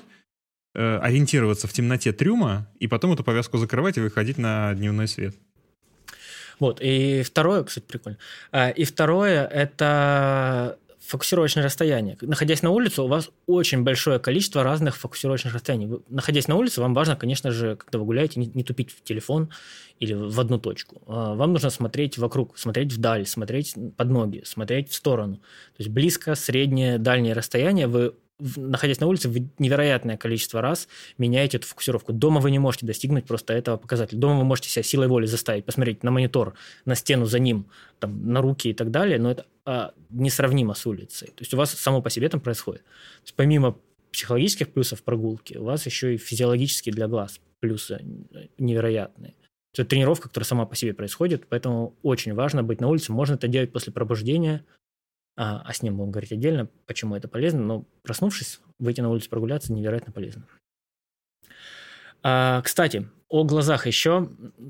э, 0.76 0.98
ориентироваться 0.98 1.68
в 1.68 1.74
темноте 1.74 2.14
трюма, 2.14 2.70
и 2.80 2.88
потом 2.88 3.14
эту 3.14 3.24
повязку 3.24 3.58
закрывать 3.58 3.98
и 3.98 4.02
выходить 4.02 4.38
на 4.38 4.74
дневной 4.74 5.08
свет. 5.08 5.36
Вот, 6.60 6.80
и 6.82 7.24
второе, 7.24 7.64
кстати, 7.64 7.86
прикольно. 7.86 8.18
А, 8.52 8.70
и 8.70 8.86
второе, 8.86 9.46
это 9.46 10.78
фокусировочное 11.14 11.64
расстояние. 11.64 12.18
Находясь 12.22 12.64
на 12.64 12.72
улице, 12.72 13.04
у 13.04 13.08
вас 13.08 13.30
очень 13.46 13.84
большое 13.84 14.18
количество 14.18 14.64
разных 14.64 14.98
фокусировочных 14.98 15.54
расстояний. 15.54 15.86
Вы, 15.86 16.02
находясь 16.10 16.48
на 16.48 16.56
улице, 16.56 16.82
вам 16.82 16.96
важно, 16.96 17.16
конечно 17.16 17.52
же, 17.52 17.76
когда 17.76 18.00
вы 18.00 18.06
гуляете, 18.06 18.40
не, 18.40 18.48
не 18.48 18.64
тупить 18.64 18.90
в 18.90 19.04
телефон 19.04 19.50
или 20.00 20.14
в 20.14 20.40
одну 20.40 20.58
точку. 20.58 21.04
А, 21.06 21.36
вам 21.36 21.54
нужно 21.54 21.70
смотреть 21.70 22.18
вокруг, 22.18 22.58
смотреть 22.58 22.92
вдаль, 22.92 23.28
смотреть 23.28 23.76
под 23.96 24.10
ноги, 24.10 24.42
смотреть 24.44 24.90
в 24.90 24.96
сторону. 24.96 25.36
То 25.36 25.84
есть 25.84 25.92
близко, 25.92 26.34
среднее, 26.34 26.98
дальнее 26.98 27.34
расстояние 27.34 27.86
вы 27.86 28.16
находясь 28.40 29.00
на 29.00 29.08
улице, 29.08 29.30
вы 29.30 29.50
невероятное 29.60 30.18
количество 30.18 30.62
раз 30.62 30.88
меняете 31.18 31.58
эту 31.58 31.68
фокусировку. 31.68 32.14
Дома 32.14 32.42
вы 32.42 32.52
не 32.52 32.60
можете 32.60 32.86
достигнуть 32.86 33.26
просто 33.26 33.54
этого 33.54 33.78
показателя. 33.78 34.20
Дома 34.20 34.40
вы 34.40 34.46
можете 34.46 34.70
себя 34.70 34.84
силой 34.84 35.08
воли 35.08 35.26
заставить 35.26 35.66
посмотреть 35.66 36.04
на 36.04 36.12
монитор, 36.12 36.54
на 36.86 36.96
стену 36.96 37.26
за 37.26 37.40
ним, 37.40 37.68
там, 38.00 38.32
на 38.32 38.42
руки 38.42 38.70
и 38.70 38.74
так 38.74 38.92
далее, 38.92 39.20
но 39.20 39.32
это 39.32 39.46
а, 39.66 39.94
несравнимо 40.10 40.74
с 40.74 40.86
улицей. 40.86 41.28
То 41.28 41.42
есть 41.42 41.54
у 41.54 41.58
вас 41.58 41.72
само 41.72 42.02
по 42.02 42.10
себе 42.10 42.30
там 42.30 42.42
происходит. 42.42 42.84
То 42.84 43.24
есть 43.24 43.36
помимо 43.36 43.78
психологических 44.12 44.72
плюсов 44.72 45.04
прогулки, 45.04 45.58
у 45.58 45.64
вас 45.64 45.86
еще 45.86 46.16
и 46.16 46.18
физиологические 46.18 46.94
для 46.94 47.08
глаз 47.08 47.40
плюсы 47.60 48.02
невероятные. 48.58 49.36
Это 49.74 49.86
тренировка, 49.86 50.28
которая 50.28 50.46
сама 50.46 50.66
по 50.66 50.76
себе 50.76 50.94
происходит, 50.94 51.48
поэтому 51.48 51.96
очень 52.04 52.34
важно 52.34 52.62
быть 52.62 52.80
на 52.80 52.90
улице. 52.90 53.12
Можно 53.12 53.36
это 53.36 53.48
делать 53.48 53.72
после 53.72 53.92
пробуждения, 53.92 54.64
а, 55.36 55.62
а 55.66 55.74
сне 55.74 55.92
будем 55.92 56.12
говорить 56.12 56.32
отдельно, 56.32 56.70
почему 56.86 57.16
это 57.16 57.28
полезно, 57.28 57.62
но 57.62 57.86
проснувшись, 58.04 58.60
выйти 58.80 59.02
на 59.02 59.10
улицу 59.10 59.30
прогуляться 59.30 59.74
невероятно 59.74 60.12
полезно. 60.12 60.46
А, 62.22 62.62
кстати, 62.62 63.08
о 63.30 63.44
глазах 63.44 63.88
еще. 63.88 64.30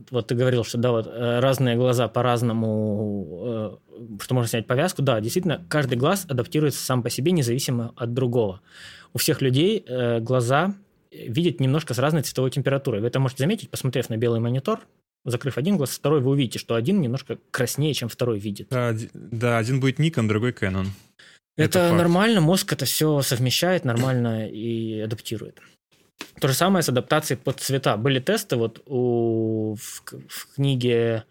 Вот 0.10 0.28
ты 0.28 0.36
говорил, 0.36 0.64
что 0.64 0.78
да, 0.78 0.92
вот 0.92 1.06
э, 1.06 1.40
разные 1.40 1.76
глаза 1.76 2.08
по-разному, 2.08 3.80
э, 3.90 4.18
что 4.22 4.36
можно 4.36 4.48
снять 4.48 4.68
повязку. 4.68 5.02
Да, 5.02 5.20
действительно, 5.20 5.66
каждый 5.70 5.98
глаз 5.98 6.26
адаптируется 6.30 6.84
сам 6.84 7.04
по 7.04 7.10
себе, 7.10 7.34
независимо 7.34 7.94
от 7.96 8.14
другого. 8.14 8.62
У 9.14 9.18
всех 9.18 9.42
людей 9.42 9.84
э, 9.86 10.20
глаза 10.20 10.76
видят 11.12 11.60
немножко 11.60 11.94
с 11.94 12.00
разной 12.00 12.24
цветовой 12.24 12.52
температурой. 12.52 13.02
Вы 13.02 13.08
это 13.08 13.20
можете 13.20 13.44
заметить, 13.44 13.70
посмотрев 13.70 14.10
на 14.10 14.18
белый 14.18 14.40
монитор, 14.40 14.80
закрыв 15.26 15.58
один 15.58 15.78
глаз, 15.78 15.92
второй 15.92 16.22
вы 16.22 16.32
увидите, 16.32 16.60
что 16.60 16.76
один 16.76 17.02
немножко 17.02 17.38
краснее, 17.52 17.94
чем 17.94 18.10
второй 18.10 18.40
видит. 18.40 18.68
Да, 18.70 18.96
да 19.14 19.58
один 19.58 19.80
будет 19.80 20.00
Nikon, 20.00 20.28
другой 20.28 20.52
Canon. 20.52 20.88
Это, 21.56 21.80
это 21.80 21.94
нормально, 21.94 22.42
мозг 22.42 22.74
это 22.74 22.86
все 22.86 23.22
совмещает 23.22 23.86
нормально 23.86 24.50
и 24.50 25.00
адаптирует. 25.00 25.62
То 26.40 26.48
же 26.48 26.54
самое 26.54 26.84
с 26.84 26.90
адаптацией 26.90 27.40
под 27.40 27.60
цвета. 27.60 27.96
Были 27.98 28.20
тесты 28.20 28.56
вот 28.56 28.82
у, 28.86 29.76
в, 29.76 30.04
в 30.28 30.56
книге 30.56 31.26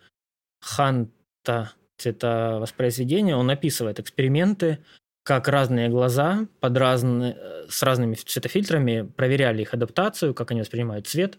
Ханта 0.60 1.72
цвета 1.98 2.58
воспроизведения, 2.60 3.36
он 3.36 3.50
описывает 3.50 4.00
эксперименты, 4.00 4.78
как 5.24 5.48
разные 5.48 5.88
глаза 5.88 6.46
под 6.60 6.76
разные, 6.76 7.36
с 7.68 7.82
разными 7.82 8.14
цветофильтрами 8.14 9.02
проверяли 9.02 9.62
их 9.62 9.74
адаптацию, 9.74 10.34
как 10.34 10.50
они 10.50 10.60
воспринимают 10.60 11.06
цвет. 11.06 11.38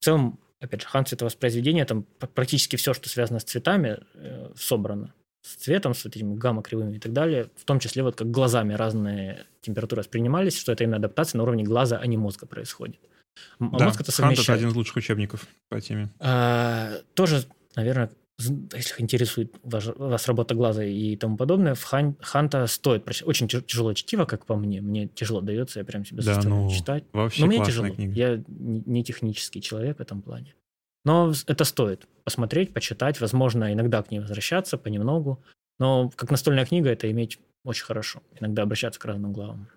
В 0.00 0.04
целом 0.04 0.40
опять 0.60 0.82
же, 0.82 0.86
хан 0.86 1.06
цветовоспроизведение, 1.06 1.84
там 1.84 2.04
практически 2.34 2.76
все, 2.76 2.94
что 2.94 3.08
связано 3.08 3.40
с 3.40 3.44
цветами, 3.44 3.98
э, 4.14 4.52
собрано. 4.56 5.14
С 5.42 5.54
цветом, 5.54 5.94
с 5.94 6.04
этими 6.04 6.34
гамма-кривыми 6.34 6.96
и 6.96 6.98
так 6.98 7.14
далее. 7.14 7.48
В 7.56 7.64
том 7.64 7.80
числе 7.80 8.02
вот 8.02 8.14
как 8.16 8.30
глазами 8.30 8.74
разные 8.74 9.46
температуры 9.62 10.00
воспринимались, 10.00 10.58
что 10.58 10.72
это 10.72 10.84
именно 10.84 10.98
адаптация 10.98 11.38
на 11.38 11.44
уровне 11.44 11.64
глаза, 11.64 11.98
а 11.98 12.06
не 12.06 12.18
мозга 12.18 12.46
происходит. 12.46 13.00
А 13.58 13.78
да, 13.78 13.86
мозг 13.86 14.02
это 14.02 14.12
совмещает. 14.12 14.48
это 14.48 14.52
один 14.52 14.68
из 14.68 14.74
лучших 14.74 14.96
учебников 14.96 15.46
по 15.70 15.80
теме. 15.80 16.10
А, 16.18 16.98
тоже, 17.14 17.44
наверное, 17.74 18.10
если 18.40 19.02
интересует 19.02 19.54
ваш, 19.62 19.86
вас 19.86 20.26
работа 20.26 20.54
глаза 20.54 20.84
и 20.84 21.16
тому 21.16 21.36
подобное, 21.36 21.74
в 21.74 21.82
Хан, 21.82 22.16
Ханта 22.20 22.66
стоит 22.66 23.04
прочитать. 23.04 23.28
Очень 23.28 23.48
тяжело 23.48 23.92
чтиво, 23.94 24.24
как 24.24 24.46
по 24.46 24.56
мне. 24.56 24.80
Мне 24.80 25.08
тяжело 25.08 25.40
дается, 25.40 25.80
я 25.80 25.84
прям 25.84 26.04
себе 26.04 26.22
да, 26.22 26.40
ну, 26.42 26.70
читать. 26.70 27.04
Вообще 27.12 27.42
Но 27.42 27.46
мне 27.46 27.64
тяжело. 27.64 27.88
Книга. 27.90 28.12
Я 28.12 28.42
не 28.48 29.04
технический 29.04 29.60
человек 29.60 29.98
в 29.98 30.00
этом 30.00 30.22
плане. 30.22 30.54
Но 31.04 31.32
это 31.46 31.64
стоит 31.64 32.06
посмотреть, 32.24 32.72
почитать, 32.72 33.20
возможно, 33.20 33.72
иногда 33.72 34.02
к 34.02 34.10
ней 34.10 34.20
возвращаться 34.20 34.76
понемногу. 34.76 35.42
Но 35.78 36.10
как 36.14 36.30
настольная 36.30 36.66
книга 36.66 36.90
это 36.90 37.10
иметь 37.10 37.38
очень 37.64 37.84
хорошо. 37.84 38.22
Иногда 38.38 38.62
обращаться 38.62 39.00
к 39.00 39.04
разным 39.04 39.32
главам. 39.32 39.68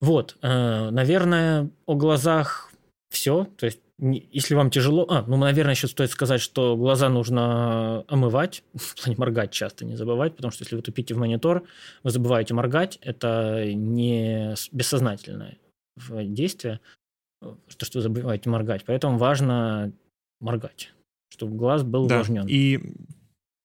Вот, 0.00 0.36
э, 0.42 0.90
наверное, 0.90 1.70
о 1.86 1.94
глазах 1.94 2.72
все. 3.10 3.44
То 3.56 3.66
есть 3.66 3.80
если 4.02 4.54
вам 4.54 4.70
тяжело... 4.70 5.06
А, 5.08 5.22
ну, 5.22 5.36
наверное, 5.36 5.74
еще 5.74 5.86
стоит 5.86 6.10
сказать, 6.10 6.40
что 6.40 6.76
глаза 6.76 7.08
нужно 7.08 8.04
омывать, 8.08 8.64
в 8.74 8.96
плане 8.96 9.16
моргать 9.16 9.52
часто 9.52 9.84
не 9.84 9.96
забывать, 9.96 10.34
потому 10.36 10.50
что 10.50 10.64
если 10.64 10.76
вы 10.76 10.82
тупите 10.82 11.14
в 11.14 11.18
монитор, 11.18 11.62
вы 12.02 12.10
забываете 12.10 12.54
моргать, 12.54 12.98
это 13.00 13.72
не 13.72 14.54
бессознательное 14.72 15.58
действие, 16.10 16.80
то, 17.40 17.84
что 17.84 17.98
вы 17.98 18.02
забываете 18.02 18.50
моргать. 18.50 18.84
Поэтому 18.86 19.18
важно 19.18 19.92
моргать, 20.40 20.92
чтобы 21.30 21.56
глаз 21.56 21.82
был 21.84 22.06
да, 22.06 22.16
увлажнен. 22.16 22.46
И 22.48 22.80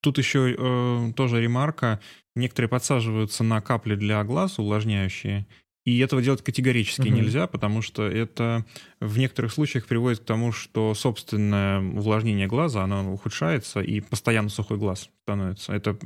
тут 0.02 0.18
еще 0.18 0.56
э, 0.58 1.14
тоже 1.14 1.42
ремарка. 1.42 2.00
Некоторые 2.36 2.70
подсаживаются 2.70 3.44
на 3.44 3.62
капли 3.62 3.96
для 3.96 4.24
глаз 4.24 4.60
увлажняющие, 4.60 5.48
и 5.88 6.00
этого 6.00 6.22
делать 6.22 6.44
категорически 6.44 7.08
угу. 7.08 7.16
нельзя, 7.16 7.48
потому 7.48 7.82
что 7.82 8.06
это 8.06 8.66
в 9.00 9.18
некоторых 9.18 9.54
случаях 9.54 9.86
приводит 9.86 10.20
к 10.20 10.26
тому, 10.26 10.52
что 10.52 10.94
собственное 10.94 11.80
увлажнение 11.80 12.46
глаза, 12.46 12.84
оно 12.84 13.14
ухудшается, 13.14 13.80
и 13.80 14.02
постоянно 14.02 14.50
сухой 14.50 14.78
глаз 14.78 15.10
становится. 15.24 15.72
Это 15.72 15.98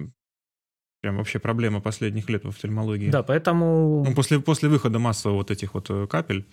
прям 1.02 1.18
вообще 1.18 1.40
проблема 1.40 1.82
последних 1.82 2.30
лет 2.30 2.44
в 2.44 2.50
офтальмологии. 2.50 3.10
Да, 3.10 3.24
поэтому... 3.24 4.06
Ну, 4.08 4.14
после, 4.14 4.40
после 4.40 4.70
выхода 4.70 5.00
массово 5.00 5.34
вот 5.34 5.50
этих 5.50 5.74
вот 5.74 5.90
э, 5.90 6.06
капель, 6.06 6.46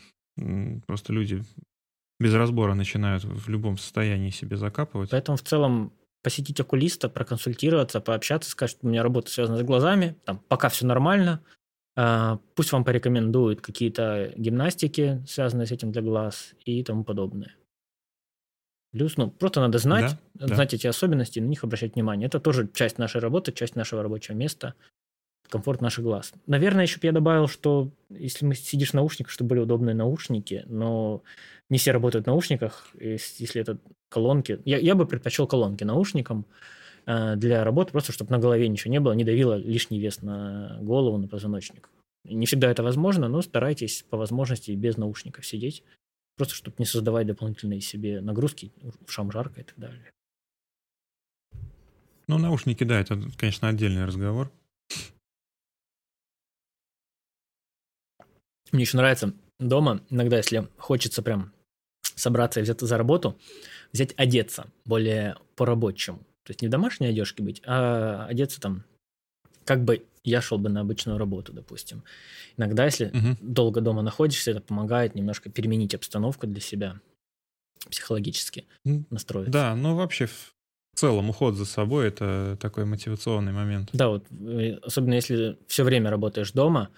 просто 0.86 1.12
люди 1.12 1.44
без 2.18 2.32
разбора 2.32 2.72
начинают 2.72 3.24
в 3.24 3.46
любом 3.50 3.76
состоянии 3.76 4.30
себе 4.30 4.56
закапывать. 4.56 5.10
Поэтому 5.10 5.36
в 5.36 5.42
целом 5.42 5.92
посетить 6.22 6.58
окулиста, 6.60 7.10
проконсультироваться, 7.10 8.00
пообщаться, 8.00 8.48
сказать, 8.48 8.70
что 8.70 8.86
у 8.86 8.88
меня 8.88 9.02
работа 9.02 9.30
связана 9.30 9.58
с 9.58 9.62
глазами, 9.62 10.16
там, 10.24 10.40
пока 10.48 10.70
все 10.70 10.86
нормально, 10.86 11.42
пусть 12.54 12.72
вам 12.72 12.84
порекомендуют 12.84 13.60
какие-то 13.60 14.32
гимнастики, 14.36 15.24
связанные 15.26 15.66
с 15.66 15.72
этим 15.72 15.90
для 15.90 16.02
глаз 16.02 16.54
и 16.64 16.84
тому 16.84 17.02
подобное. 17.02 17.56
Плюс, 18.92 19.16
ну, 19.16 19.30
просто 19.30 19.60
надо 19.60 19.78
знать, 19.78 20.16
да, 20.34 20.46
знать 20.46 20.70
да. 20.70 20.76
эти 20.76 20.86
особенности, 20.86 21.40
на 21.40 21.46
них 21.46 21.64
обращать 21.64 21.94
внимание. 21.94 22.26
Это 22.26 22.40
тоже 22.40 22.68
часть 22.72 22.98
нашей 22.98 23.20
работы, 23.20 23.52
часть 23.52 23.76
нашего 23.76 24.02
рабочего 24.02 24.34
места, 24.34 24.74
комфорт 25.50 25.80
наших 25.80 26.04
глаз. 26.04 26.32
Наверное, 26.46 26.84
еще 26.84 27.00
бы 27.00 27.06
я 27.06 27.12
добавил, 27.12 27.48
что 27.48 27.90
если 28.08 28.46
мы 28.46 28.54
сидишь 28.54 28.90
в 28.90 28.94
наушниках, 28.94 29.30
чтобы 29.30 29.50
были 29.50 29.60
удобные 29.60 29.94
наушники, 29.94 30.64
но 30.66 31.22
не 31.68 31.78
все 31.78 31.92
работают 31.92 32.24
в 32.24 32.28
наушниках, 32.28 32.88
если 32.98 33.60
это 33.60 33.78
колонки. 34.08 34.60
Я, 34.64 34.78
я 34.78 34.94
бы 34.94 35.06
предпочел 35.06 35.46
колонки 35.46 35.84
наушникам, 35.84 36.46
для 37.08 37.64
работы, 37.64 37.92
просто 37.92 38.12
чтобы 38.12 38.30
на 38.32 38.38
голове 38.38 38.68
ничего 38.68 38.92
не 38.92 39.00
было, 39.00 39.12
не 39.12 39.24
давило 39.24 39.54
лишний 39.54 39.98
вес 39.98 40.20
на 40.20 40.78
голову, 40.82 41.16
на 41.16 41.26
позвоночник. 41.26 41.88
Не 42.24 42.44
всегда 42.44 42.70
это 42.70 42.82
возможно, 42.82 43.28
но 43.28 43.40
старайтесь 43.40 44.04
по 44.10 44.18
возможности 44.18 44.72
без 44.72 44.98
наушников 44.98 45.46
сидеть, 45.46 45.82
просто 46.36 46.54
чтобы 46.54 46.76
не 46.78 46.84
создавать 46.84 47.26
дополнительные 47.26 47.80
себе 47.80 48.20
нагрузки, 48.20 48.72
ушам 49.06 49.32
жарко 49.32 49.62
и 49.62 49.64
так 49.64 49.78
далее. 49.78 50.10
Ну, 52.26 52.36
наушники, 52.36 52.84
да, 52.84 53.00
это, 53.00 53.18
конечно, 53.38 53.68
отдельный 53.68 54.04
разговор. 54.04 54.52
Мне 58.70 58.82
еще 58.82 58.98
нравится 58.98 59.32
дома, 59.58 60.02
иногда, 60.10 60.36
если 60.36 60.68
хочется 60.76 61.22
прям 61.22 61.54
собраться 62.02 62.60
и 62.60 62.62
взяться 62.64 62.84
за 62.84 62.98
работу, 62.98 63.38
взять 63.94 64.12
одеться 64.18 64.66
более 64.84 65.38
по-рабочему. 65.56 66.20
То 66.48 66.52
есть 66.52 66.62
не 66.62 66.68
в 66.68 66.70
домашней 66.70 67.08
одежке 67.08 67.42
быть, 67.42 67.60
а 67.66 68.24
одеться 68.24 68.58
там, 68.58 68.84
как 69.66 69.84
бы 69.84 70.06
я 70.24 70.40
шел 70.40 70.56
бы 70.56 70.70
на 70.70 70.80
обычную 70.80 71.18
работу, 71.18 71.52
допустим. 71.52 72.02
Иногда, 72.56 72.86
если 72.86 73.08
угу. 73.08 73.36
долго 73.42 73.82
дома 73.82 74.00
находишься, 74.00 74.52
это 74.52 74.62
помогает 74.62 75.14
немножко 75.14 75.50
переменить 75.50 75.94
обстановку 75.94 76.46
для 76.46 76.62
себя 76.62 77.00
психологически 77.90 78.64
настроиться. 79.10 79.52
Да, 79.52 79.76
ну 79.76 79.94
вообще 79.94 80.24
в 80.24 80.54
целом 80.94 81.28
уход 81.28 81.54
за 81.54 81.66
собой 81.66 82.08
это 82.08 82.56
такой 82.58 82.86
мотивационный 82.86 83.52
момент. 83.52 83.90
Да, 83.92 84.08
вот 84.08 84.24
э, 84.30 84.78
особенно 84.82 85.12
если 85.12 85.58
все 85.66 85.84
время 85.84 86.08
работаешь 86.08 86.52
дома, 86.52 86.88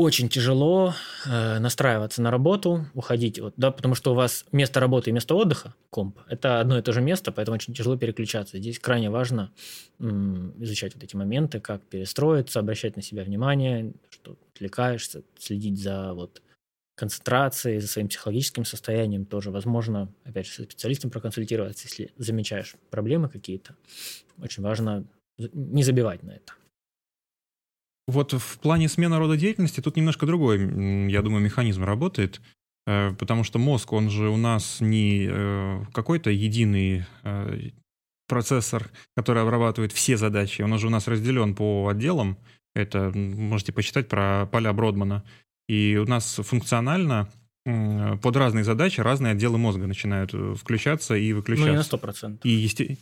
очень 0.00 0.28
тяжело 0.28 0.94
э, 1.24 1.58
настраиваться 1.58 2.22
на 2.22 2.30
работу, 2.30 2.86
уходить, 2.94 3.38
вот, 3.40 3.54
да, 3.56 3.70
потому 3.70 3.94
что 3.94 4.12
у 4.12 4.14
вас 4.14 4.44
место 4.52 4.80
работы 4.80 5.10
и 5.10 5.12
место 5.12 5.34
отдыха, 5.34 5.74
комп, 5.90 6.18
это 6.28 6.60
одно 6.60 6.78
и 6.78 6.82
то 6.82 6.92
же 6.92 7.00
место, 7.00 7.32
поэтому 7.32 7.56
очень 7.56 7.74
тяжело 7.74 7.96
переключаться. 7.96 8.58
Здесь 8.58 8.78
крайне 8.78 9.10
важно 9.10 9.52
м, 9.98 10.54
изучать 10.62 10.94
вот 10.94 11.02
эти 11.04 11.16
моменты, 11.16 11.60
как 11.60 11.82
перестроиться, 11.82 12.60
обращать 12.60 12.96
на 12.96 13.02
себя 13.02 13.24
внимание, 13.24 13.92
что 14.10 14.36
отвлекаешься, 14.54 15.22
следить 15.38 15.80
за 15.80 16.12
вот 16.14 16.42
концентрацией, 16.96 17.78
за 17.78 17.88
своим 17.88 18.08
психологическим 18.08 18.64
состоянием 18.64 19.26
тоже. 19.26 19.50
Возможно, 19.50 20.12
опять 20.24 20.46
же, 20.46 20.52
со 20.52 20.62
специалистом 20.64 21.10
проконсультироваться, 21.10 21.86
если 21.86 22.10
замечаешь 22.16 22.74
проблемы 22.90 23.28
какие-то. 23.28 23.76
Очень 24.42 24.62
важно 24.62 25.04
не 25.38 25.82
забивать 25.82 26.22
на 26.22 26.30
это. 26.32 26.54
Вот 28.06 28.32
в 28.32 28.58
плане 28.58 28.88
смены 28.88 29.18
рода 29.18 29.36
деятельности 29.36 29.80
тут 29.80 29.96
немножко 29.96 30.26
другой, 30.26 30.60
я 31.10 31.22
думаю, 31.22 31.42
механизм 31.42 31.82
работает, 31.82 32.40
э, 32.86 33.12
потому 33.18 33.42
что 33.42 33.58
мозг, 33.58 33.92
он 33.92 34.10
же 34.10 34.28
у 34.28 34.36
нас 34.36 34.80
не 34.80 35.26
э, 35.28 35.84
какой-то 35.92 36.30
единый 36.30 37.04
э, 37.24 37.70
процессор, 38.28 38.90
который 39.16 39.42
обрабатывает 39.42 39.92
все 39.92 40.16
задачи, 40.16 40.62
он 40.62 40.78
же 40.78 40.86
у 40.86 40.90
нас 40.90 41.08
разделен 41.08 41.56
по 41.56 41.88
отделам, 41.88 42.38
это 42.74 43.10
можете 43.14 43.72
почитать 43.72 44.08
про 44.08 44.46
поля 44.46 44.72
Бродмана, 44.72 45.24
и 45.68 45.96
у 45.96 46.08
нас 46.08 46.40
функционально 46.44 47.28
под 47.64 48.36
разные 48.36 48.62
задачи 48.62 49.00
разные 49.00 49.32
отделы 49.32 49.58
мозга 49.58 49.88
начинают 49.88 50.32
включаться 50.56 51.16
и 51.16 51.32
выключаться. 51.32 51.66
Ну, 51.66 51.72
не 51.72 51.78
на 51.78 52.36
100%. 52.36 52.40
И, 52.44 52.50
есте... 52.50 52.98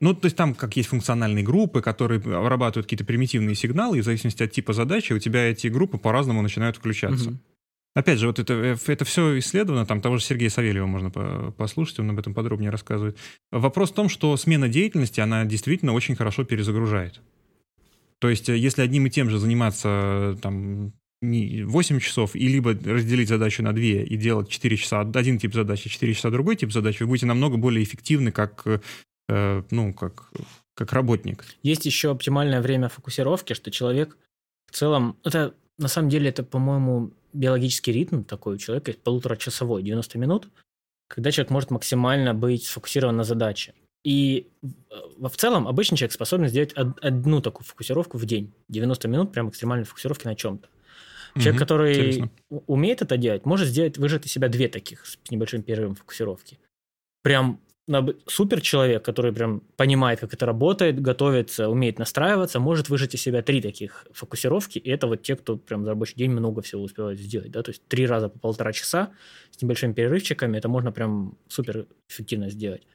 Ну, 0.00 0.14
то 0.14 0.26
есть 0.26 0.36
там 0.36 0.54
как 0.54 0.76
есть 0.76 0.88
функциональные 0.88 1.44
группы, 1.44 1.80
которые 1.80 2.20
обрабатывают 2.20 2.86
какие-то 2.86 3.04
примитивные 3.04 3.54
сигналы, 3.54 3.98
и 3.98 4.00
в 4.00 4.04
зависимости 4.04 4.42
от 4.42 4.52
типа 4.52 4.72
задачи 4.72 5.12
у 5.12 5.18
тебя 5.18 5.50
эти 5.50 5.68
группы 5.68 5.98
по-разному 5.98 6.42
начинают 6.42 6.76
включаться. 6.76 7.30
Угу. 7.30 7.38
Опять 7.94 8.18
же, 8.18 8.26
вот 8.26 8.38
это, 8.38 8.52
э, 8.52 8.76
это 8.88 9.04
все 9.06 9.38
исследовано, 9.38 9.86
там 9.86 10.02
того 10.02 10.18
же 10.18 10.22
Сергея 10.24 10.50
Савельева 10.50 10.86
можно 10.86 11.10
послушать, 11.52 11.98
он 12.00 12.10
об 12.10 12.18
этом 12.18 12.34
подробнее 12.34 12.70
рассказывает. 12.70 13.16
Вопрос 13.50 13.90
в 13.90 13.94
том, 13.94 14.10
что 14.10 14.36
смена 14.36 14.68
деятельности, 14.68 15.20
она 15.20 15.46
действительно 15.46 15.94
очень 15.94 16.14
хорошо 16.14 16.44
перезагружает. 16.44 17.22
То 18.18 18.28
есть, 18.28 18.50
э, 18.50 18.56
если 18.56 18.82
одним 18.82 19.06
и 19.06 19.10
тем 19.10 19.30
же 19.30 19.38
заниматься 19.38 20.36
там, 20.42 20.92
не 21.22 21.62
8 21.62 21.98
часов, 22.00 22.36
и 22.36 22.46
либо 22.46 22.72
разделить 22.72 23.30
задачу 23.30 23.62
на 23.62 23.72
2 23.72 23.82
и 23.82 24.16
делать 24.16 24.50
4 24.50 24.76
часа 24.76 25.00
один 25.00 25.38
тип 25.38 25.54
задачи, 25.54 25.88
4 25.88 26.12
часа 26.12 26.28
другой 26.28 26.56
тип 26.56 26.72
задачи, 26.72 27.02
вы 27.02 27.08
будете 27.08 27.24
намного 27.24 27.56
более 27.56 27.82
эффективны 27.82 28.30
как 28.30 28.60
э, 28.66 28.80
Э, 28.80 28.80
ну, 29.28 29.92
как, 29.94 30.30
как 30.74 30.92
работник. 30.92 31.44
Есть 31.62 31.86
еще 31.86 32.10
оптимальное 32.10 32.60
время 32.60 32.88
фокусировки, 32.88 33.52
что 33.52 33.70
человек 33.70 34.16
в 34.70 34.76
целом... 34.76 35.16
Это, 35.24 35.54
на 35.78 35.88
самом 35.88 36.08
деле, 36.08 36.28
это, 36.28 36.42
по-моему, 36.42 37.12
биологический 37.32 37.92
ритм 37.92 38.22
такой 38.22 38.54
у 38.54 38.58
человека, 38.58 38.92
полуторачасовой, 39.02 39.82
90 39.82 40.18
минут, 40.18 40.48
когда 41.08 41.30
человек 41.30 41.50
может 41.50 41.70
максимально 41.70 42.34
быть 42.34 42.64
сфокусирован 42.64 43.16
на 43.16 43.24
задаче. 43.24 43.74
И 44.04 44.48
в 45.18 45.36
целом 45.36 45.66
обычный 45.66 45.96
человек 45.96 46.12
способен 46.12 46.48
сделать 46.48 46.72
одну 46.74 47.40
такую 47.40 47.64
фокусировку 47.64 48.18
в 48.18 48.24
день. 48.24 48.52
90 48.68 49.08
минут 49.08 49.32
прям 49.32 49.48
экстремальной 49.48 49.84
фокусировки 49.84 50.26
на 50.26 50.36
чем-то. 50.36 50.68
Человек, 51.34 51.54
угу, 51.54 51.58
который 51.58 52.10
интересно. 52.10 52.30
умеет 52.66 53.02
это 53.02 53.16
делать, 53.16 53.44
может 53.44 53.68
сделать, 53.68 53.98
выжать 53.98 54.24
из 54.24 54.32
себя 54.32 54.48
две 54.48 54.68
таких 54.68 55.04
с 55.04 55.18
небольшим 55.28 55.62
перерывом 55.62 55.96
фокусировки. 55.96 56.58
Прям 57.22 57.60
супер 58.26 58.60
человек, 58.60 59.04
который 59.04 59.32
прям 59.32 59.60
понимает, 59.76 60.20
как 60.20 60.34
это 60.34 60.46
работает, 60.46 61.00
готовится, 61.00 61.68
умеет 61.68 61.98
настраиваться, 61.98 62.58
может 62.58 62.88
выжать 62.88 63.14
из 63.14 63.22
себя 63.22 63.42
три 63.42 63.60
таких 63.60 64.06
фокусировки, 64.12 64.78
и 64.78 64.90
это 64.90 65.06
вот 65.06 65.22
те, 65.22 65.36
кто 65.36 65.56
прям 65.56 65.84
за 65.84 65.90
рабочий 65.90 66.16
день 66.16 66.32
много 66.32 66.62
всего 66.62 66.82
успевает 66.82 67.18
сделать, 67.18 67.50
да, 67.52 67.62
то 67.62 67.70
есть 67.70 67.82
три 67.86 68.06
раза 68.06 68.28
по 68.28 68.38
полтора 68.38 68.72
часа 68.72 69.10
с 69.50 69.62
небольшими 69.62 69.92
перерывчиками, 69.92 70.58
это 70.58 70.68
можно 70.68 70.90
прям 70.90 71.38
супер 71.48 71.86
эффективно 72.08 72.50
сделать. 72.50 72.86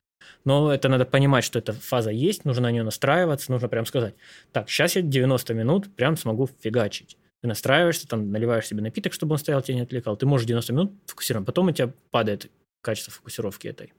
Но 0.44 0.72
это 0.74 0.90
надо 0.90 1.06
понимать, 1.06 1.44
что 1.44 1.58
эта 1.58 1.74
фаза 1.74 2.12
есть, 2.12 2.46
нужно 2.46 2.64
на 2.64 2.72
нее 2.72 2.84
настраиваться, 2.84 3.52
нужно 3.52 3.70
прям 3.70 3.86
сказать, 3.86 4.16
так, 4.52 4.70
сейчас 4.70 4.96
я 4.96 5.02
90 5.02 5.54
минут 5.54 5.96
прям 5.96 6.18
смогу 6.18 6.50
фигачить. 6.60 7.18
Ты 7.42 7.48
настраиваешься, 7.48 8.08
там 8.08 8.30
наливаешь 8.30 8.68
себе 8.68 8.82
напиток, 8.82 9.14
чтобы 9.14 9.34
он 9.34 9.40
стоял, 9.40 9.62
тебя 9.62 9.76
не 9.76 9.82
отвлекал. 9.82 10.16
Ты 10.16 10.28
можешь 10.28 10.46
90 10.46 10.74
минут 10.74 10.94
фокусировать, 11.08 11.48
потом 11.48 11.68
у 11.68 11.72
тебя 11.72 11.92
падает 12.12 12.52
качество 12.82 13.12
фокусировки 13.12 13.68
этой. 13.68 13.94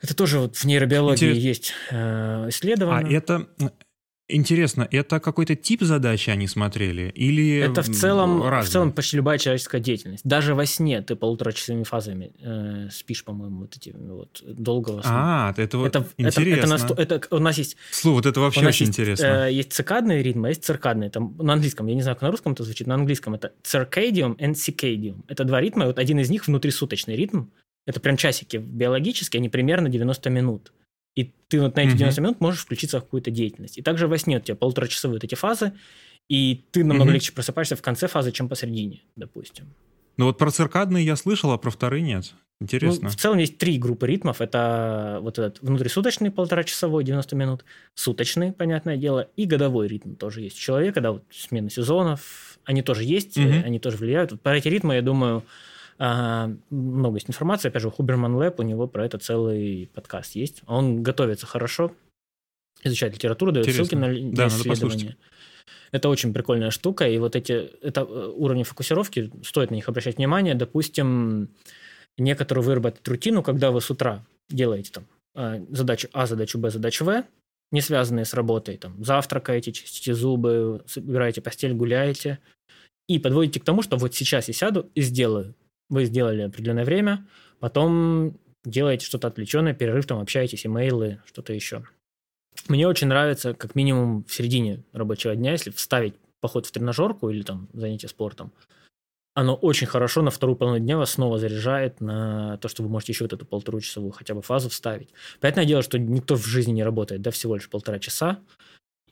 Это 0.00 0.14
тоже 0.14 0.38
вот 0.38 0.56
в 0.56 0.64
нейробиологии 0.64 1.28
Интерес... 1.28 1.42
есть 1.42 1.72
э, 1.90 2.46
исследование. 2.48 3.16
А 3.16 3.18
это 3.18 3.48
Интересно, 4.32 4.86
это 4.90 5.20
какой-то 5.20 5.56
тип 5.56 5.82
задачи 5.82 6.30
они 6.30 6.46
смотрели? 6.46 7.10
Или 7.14 7.58
это 7.58 7.82
в 7.82 7.88
целом, 7.88 8.42
разные? 8.42 8.68
в 8.68 8.72
целом 8.72 8.92
почти 8.92 9.16
любая 9.16 9.38
человеческая 9.38 9.80
деятельность. 9.80 10.22
Даже 10.24 10.54
во 10.54 10.66
сне 10.66 11.02
ты 11.02 11.16
полуторачасовыми 11.16 11.84
фазами 11.84 12.32
э, 12.40 12.88
спишь, 12.90 13.24
по-моему, 13.24 13.60
вот 13.60 13.76
эти 13.76 13.94
вот 13.96 14.42
долгого 14.46 15.02
сна. 15.02 15.48
А, 15.48 15.60
это 15.60 15.78
вот 15.78 15.88
это, 15.88 16.06
интересно. 16.16 16.74
Это, 16.74 16.94
это, 16.94 17.14
это, 17.16 17.36
у 17.36 17.40
нас 17.40 17.58
есть... 17.58 17.76
Слово, 17.90 18.16
вот 18.16 18.26
это 18.26 18.40
вообще 18.40 18.66
очень 18.66 18.86
есть, 18.86 18.98
интересно. 18.98 19.46
Э, 19.48 19.52
есть 19.52 19.72
цикадные 19.72 20.22
ритмы, 20.22 20.48
а 20.48 20.50
есть 20.50 20.64
циркадные. 20.64 21.10
Там, 21.10 21.36
на 21.38 21.54
английском, 21.54 21.86
я 21.86 21.94
не 21.94 22.02
знаю, 22.02 22.16
как 22.16 22.22
на 22.22 22.30
русском 22.30 22.52
это 22.52 22.64
звучит, 22.64 22.86
на 22.86 22.94
английском 22.94 23.34
это 23.34 23.52
circadium 23.64 24.36
and 24.36 24.54
circadium. 24.54 25.24
Это 25.28 25.44
два 25.44 25.60
ритма, 25.60 25.84
и 25.84 25.86
вот 25.88 25.98
один 25.98 26.20
из 26.20 26.30
них 26.30 26.46
внутрисуточный 26.46 27.16
ритм, 27.16 27.46
это 27.86 28.00
прям 28.00 28.16
часики 28.16 28.56
биологически, 28.56 29.36
они 29.36 29.48
примерно 29.48 29.88
90 29.88 30.30
минут. 30.30 30.72
И 31.16 31.32
ты 31.48 31.60
вот 31.60 31.76
на 31.76 31.80
эти 31.80 31.96
90 31.96 32.20
минут 32.20 32.40
можешь 32.40 32.60
включиться 32.60 33.00
в 33.00 33.04
какую-то 33.04 33.30
деятельность. 33.30 33.78
И 33.78 33.82
также 33.82 34.06
во 34.06 34.16
сне 34.16 34.38
у 34.38 34.40
тебя 34.40 34.54
полуторачасовые 34.54 35.16
вот 35.16 35.24
эти 35.24 35.34
фазы, 35.34 35.72
и 36.28 36.64
ты 36.70 36.84
намного 36.84 37.10
легче 37.10 37.32
просыпаешься 37.32 37.76
в 37.76 37.82
конце 37.82 38.06
фазы, 38.06 38.30
чем 38.32 38.48
посередине, 38.48 39.02
допустим. 39.16 39.66
Ну 40.16 40.26
вот 40.26 40.38
про 40.38 40.50
циркадные 40.50 41.04
я 41.04 41.16
слышал, 41.16 41.50
а 41.50 41.58
про 41.58 41.70
вторые 41.70 42.02
нет. 42.02 42.34
Интересно. 42.60 43.04
Ну, 43.04 43.08
в 43.08 43.16
целом 43.16 43.38
есть 43.38 43.56
три 43.56 43.78
группы 43.78 44.06
ритмов. 44.06 44.42
Это 44.42 45.18
вот 45.22 45.38
этот 45.38 45.62
внутрисуточный 45.62 46.30
полуторачасовой, 46.30 47.04
90 47.04 47.34
минут, 47.34 47.64
суточный, 47.94 48.52
понятное 48.52 48.98
дело, 48.98 49.28
и 49.36 49.46
годовой 49.46 49.88
ритм 49.88 50.14
тоже 50.14 50.42
есть 50.42 50.58
у 50.58 50.60
человека, 50.60 51.00
да, 51.00 51.12
вот 51.12 51.24
смена 51.30 51.70
сезонов, 51.70 52.58
они 52.64 52.82
тоже 52.82 53.04
есть, 53.04 53.38
угу. 53.38 53.48
они 53.64 53.78
тоже 53.78 53.96
влияют. 53.96 54.32
Вот 54.32 54.42
про 54.42 54.58
эти 54.58 54.68
ритмы, 54.68 54.96
я 54.96 55.02
думаю, 55.02 55.42
а, 56.02 56.50
много 56.70 57.16
есть 57.16 57.28
информации. 57.28 57.68
Опять 57.68 57.82
же, 57.82 57.90
Хуберман 57.90 58.34
Лэб, 58.34 58.58
у 58.58 58.62
него 58.62 58.88
про 58.88 59.04
это 59.04 59.18
целый 59.18 59.90
подкаст 59.92 60.34
есть. 60.34 60.62
Он 60.66 61.02
готовится 61.02 61.46
хорошо, 61.46 61.92
изучает 62.82 63.12
литературу, 63.12 63.52
дает 63.52 63.66
Интересно. 63.68 63.84
ссылки 63.84 63.94
на, 63.96 64.32
да, 64.34 64.46
исследования. 64.48 65.18
Это 65.92 66.08
очень 66.08 66.32
прикольная 66.32 66.70
штука, 66.70 67.06
и 67.06 67.18
вот 67.18 67.36
эти 67.36 67.52
это 67.82 68.00
э, 68.00 68.32
уровни 68.34 68.62
фокусировки, 68.62 69.30
стоит 69.42 69.70
на 69.70 69.74
них 69.74 69.90
обращать 69.90 70.16
внимание. 70.16 70.54
Допустим, 70.54 71.50
некоторую 72.16 72.64
выработать 72.64 73.06
рутину, 73.06 73.42
когда 73.42 73.70
вы 73.70 73.82
с 73.82 73.90
утра 73.90 74.24
делаете 74.48 74.92
там 74.92 75.04
а, 75.34 75.60
задачу 75.68 76.08
А, 76.14 76.26
задачу 76.26 76.58
Б, 76.58 76.70
задачу 76.70 77.04
В, 77.04 77.24
не 77.72 77.82
связанные 77.82 78.24
с 78.24 78.32
работой, 78.32 78.78
там, 78.78 79.04
завтракаете, 79.04 79.72
чистите 79.72 80.14
зубы, 80.14 80.82
собираете 80.86 81.42
постель, 81.42 81.74
гуляете, 81.74 82.38
и 83.06 83.18
подводите 83.18 83.60
к 83.60 83.64
тому, 83.64 83.82
что 83.82 83.98
вот 83.98 84.14
сейчас 84.14 84.48
я 84.48 84.54
сяду 84.54 84.88
и 84.94 85.02
сделаю 85.02 85.54
вы 85.90 86.06
сделали 86.06 86.42
определенное 86.42 86.84
время, 86.84 87.26
потом 87.58 88.38
делаете 88.64 89.04
что-то 89.04 89.28
отвлеченное, 89.28 89.74
перерыв, 89.74 90.06
там 90.06 90.20
общаетесь, 90.20 90.64
имейлы, 90.64 91.20
что-то 91.26 91.52
еще. 91.52 91.84
Мне 92.68 92.88
очень 92.88 93.08
нравится, 93.08 93.54
как 93.54 93.74
минимум 93.74 94.24
в 94.24 94.32
середине 94.32 94.82
рабочего 94.92 95.34
дня, 95.36 95.52
если 95.52 95.70
вставить 95.70 96.14
поход 96.40 96.66
в 96.66 96.70
тренажерку 96.72 97.28
или 97.28 97.42
там 97.42 97.68
занятие 97.72 98.08
спортом, 98.08 98.52
оно 99.34 99.54
очень 99.54 99.86
хорошо 99.86 100.22
на 100.22 100.30
вторую 100.30 100.56
половину 100.56 100.84
дня 100.84 100.98
вас 100.98 101.12
снова 101.12 101.38
заряжает 101.38 102.00
на 102.00 102.58
то, 102.58 102.68
что 102.68 102.82
вы 102.82 102.88
можете 102.88 103.12
еще 103.12 103.24
вот 103.24 103.32
эту 103.32 103.46
полуторачасовую 103.46 104.12
хотя 104.12 104.34
бы 104.34 104.42
фазу 104.42 104.68
вставить. 104.68 105.10
Понятное 105.40 105.64
дело, 105.64 105.82
что 105.82 105.98
никто 105.98 106.34
в 106.34 106.44
жизни 106.44 106.72
не 106.72 106.82
работает, 106.82 107.22
да, 107.22 107.30
всего 107.30 107.54
лишь 107.54 107.68
полтора 107.68 107.98
часа, 107.98 108.40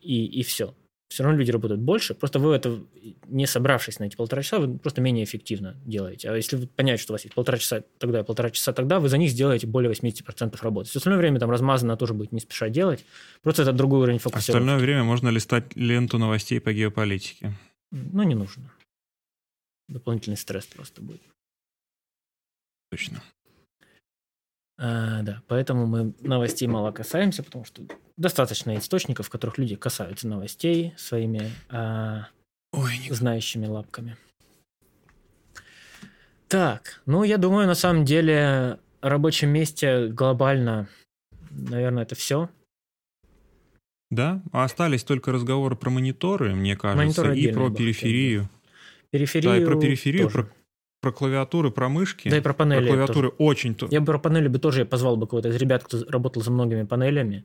и, 0.00 0.24
и 0.26 0.42
все 0.42 0.74
все 1.08 1.22
равно 1.22 1.38
люди 1.38 1.50
работают 1.50 1.80
больше, 1.80 2.14
просто 2.14 2.38
вы 2.38 2.54
это, 2.54 2.80
не 3.26 3.46
собравшись 3.46 3.98
на 3.98 4.04
эти 4.04 4.16
полтора 4.16 4.42
часа, 4.42 4.58
вы 4.58 4.78
просто 4.78 5.00
менее 5.00 5.24
эффективно 5.24 5.76
делаете. 5.84 6.30
А 6.30 6.36
если 6.36 6.56
вы 6.56 6.66
понимаете, 6.66 7.02
что 7.02 7.12
у 7.12 7.14
вас 7.14 7.24
есть 7.24 7.34
полтора 7.34 7.58
часа 7.58 7.82
тогда 7.98 8.20
и 8.20 8.24
полтора 8.24 8.50
часа 8.50 8.72
тогда, 8.72 9.00
вы 9.00 9.08
за 9.08 9.16
них 9.16 9.30
сделаете 9.30 9.66
более 9.66 9.90
80% 9.90 10.58
работы. 10.62 10.90
Все 10.90 10.98
остальное 10.98 11.18
время 11.18 11.40
там 11.40 11.50
размазано 11.50 11.96
тоже 11.96 12.12
будет 12.12 12.32
не 12.32 12.40
спеша 12.40 12.68
делать, 12.68 13.04
просто 13.42 13.62
это 13.62 13.72
другой 13.72 14.00
уровень 14.00 14.18
фокусировки. 14.18 14.50
Остальное 14.50 14.78
время 14.78 15.04
можно 15.04 15.30
листать 15.30 15.74
ленту 15.76 16.18
новостей 16.18 16.60
по 16.60 16.72
геополитике. 16.72 17.54
Ну, 17.90 18.22
не 18.22 18.34
нужно. 18.34 18.70
дополнительный 19.88 20.36
стресс 20.36 20.66
просто 20.66 21.00
будет. 21.00 21.22
Точно. 22.90 23.22
А, 24.80 25.22
да, 25.22 25.42
поэтому 25.48 25.86
мы 25.86 26.14
новостей 26.20 26.68
мало 26.68 26.92
касаемся, 26.92 27.42
потому 27.42 27.64
что 27.64 27.82
достаточно 28.16 28.76
источников, 28.76 29.26
в 29.26 29.30
которых 29.30 29.58
люди 29.58 29.74
касаются 29.74 30.28
новостей 30.28 30.94
своими 30.96 31.50
а, 31.68 32.28
Ой, 32.72 32.98
не... 32.98 33.12
знающими 33.12 33.66
лапками. 33.66 34.16
Так, 36.46 37.02
ну 37.06 37.24
я 37.24 37.38
думаю, 37.38 37.66
на 37.66 37.74
самом 37.74 38.04
деле 38.04 38.78
рабочем 39.00 39.50
месте 39.50 40.06
глобально, 40.06 40.88
наверное, 41.50 42.04
это 42.04 42.14
все. 42.14 42.48
Да, 44.10 44.42
а 44.52 44.64
остались 44.64 45.02
только 45.02 45.32
разговоры 45.32 45.76
про 45.76 45.90
мониторы, 45.90 46.54
мне 46.54 46.76
кажется, 46.76 47.04
Мониторы 47.04 47.36
и 47.36 47.52
про 47.52 47.70
периферию. 47.70 48.48
Периферию 49.10 49.52
Да, 49.52 49.58
и 49.58 49.64
про 49.64 49.78
периферию, 49.78 50.24
тоже. 50.24 50.34
про, 50.44 50.52
про 51.00 51.12
клавиатуры, 51.12 51.70
про 51.70 51.88
мышки. 51.88 52.28
Да 52.28 52.36
и 52.36 52.40
про 52.40 52.52
про 52.54 52.58
панели. 52.64 52.86
клавиатуры 52.88 53.28
очень... 53.28 53.74
то- 53.74 53.80
тоже. 53.80 53.92
Я 53.92 54.00
бы 54.00 54.06
про 54.06 54.18
панели 54.18 54.48
бы 54.48 54.58
тоже 54.58 54.84
позвал 54.84 55.16
бы 55.16 55.26
кого-то 55.26 55.48
из 55.48 55.56
ребят, 55.56 55.84
кто 55.84 56.04
работал 56.08 56.42
за 56.42 56.50
многими 56.50 56.84
панелями, 56.84 57.44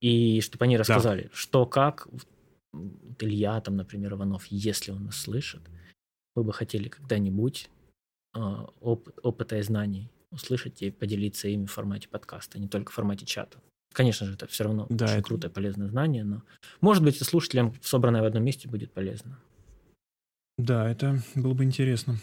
и 0.00 0.40
чтобы 0.40 0.64
они 0.64 0.76
рассказали, 0.76 1.30
что 1.32 1.66
как. 1.66 2.08
Вот 2.72 3.22
Илья, 3.22 3.60
там, 3.60 3.76
например, 3.76 4.12
Иванов, 4.14 4.46
если 4.46 4.92
он 4.92 5.04
нас 5.04 5.16
слышит, 5.16 5.60
вы 6.36 6.44
бы 6.44 6.52
хотели 6.52 6.88
когда-нибудь 6.88 7.68
а, 8.34 8.68
оп- 8.80 9.10
опыта 9.22 9.58
и 9.58 9.62
знаний 9.62 10.08
услышать 10.32 10.80
и 10.82 10.90
поделиться 10.92 11.48
ими 11.48 11.66
в 11.66 11.72
формате 11.72 12.08
подкаста, 12.08 12.60
не 12.60 12.68
только 12.68 12.92
в 12.92 12.94
формате 12.94 13.26
чата. 13.26 13.58
Конечно 13.92 14.26
же, 14.26 14.34
это 14.34 14.46
все 14.46 14.62
равно 14.64 14.86
Да, 14.88 15.06
очень 15.06 15.14
это- 15.14 15.22
крутое, 15.24 15.52
полезное 15.52 15.88
знание, 15.88 16.22
но, 16.22 16.42
может 16.80 17.02
быть, 17.02 17.20
и 17.20 17.24
слушателям, 17.24 17.74
собранное 17.82 18.22
в 18.22 18.24
одном 18.24 18.44
месте, 18.44 18.68
будет 18.68 18.92
полезно. 18.92 19.38
Да, 20.58 20.88
это 20.88 21.18
было 21.34 21.54
бы 21.54 21.64
интересно. 21.64 22.18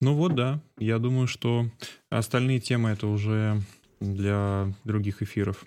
Ну 0.00 0.14
вот, 0.14 0.34
да. 0.34 0.60
Я 0.78 0.98
думаю, 0.98 1.26
что 1.26 1.66
остальные 2.10 2.60
темы 2.60 2.90
это 2.90 3.06
уже 3.06 3.60
для 4.00 4.72
других 4.84 5.22
эфиров. 5.22 5.66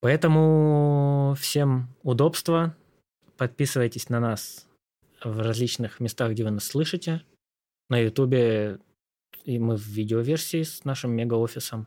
Поэтому 0.00 1.34
всем 1.38 1.88
удобства. 2.02 2.76
Подписывайтесь 3.36 4.08
на 4.08 4.20
нас 4.20 4.66
в 5.22 5.40
различных 5.40 6.00
местах, 6.00 6.32
где 6.32 6.44
вы 6.44 6.50
нас 6.50 6.64
слышите. 6.64 7.22
На 7.90 7.98
Ютубе 7.98 8.78
и 9.44 9.58
мы 9.58 9.76
в 9.76 9.86
видеоверсии 9.86 10.62
с 10.62 10.84
нашим 10.84 11.12
мега-офисом. 11.12 11.86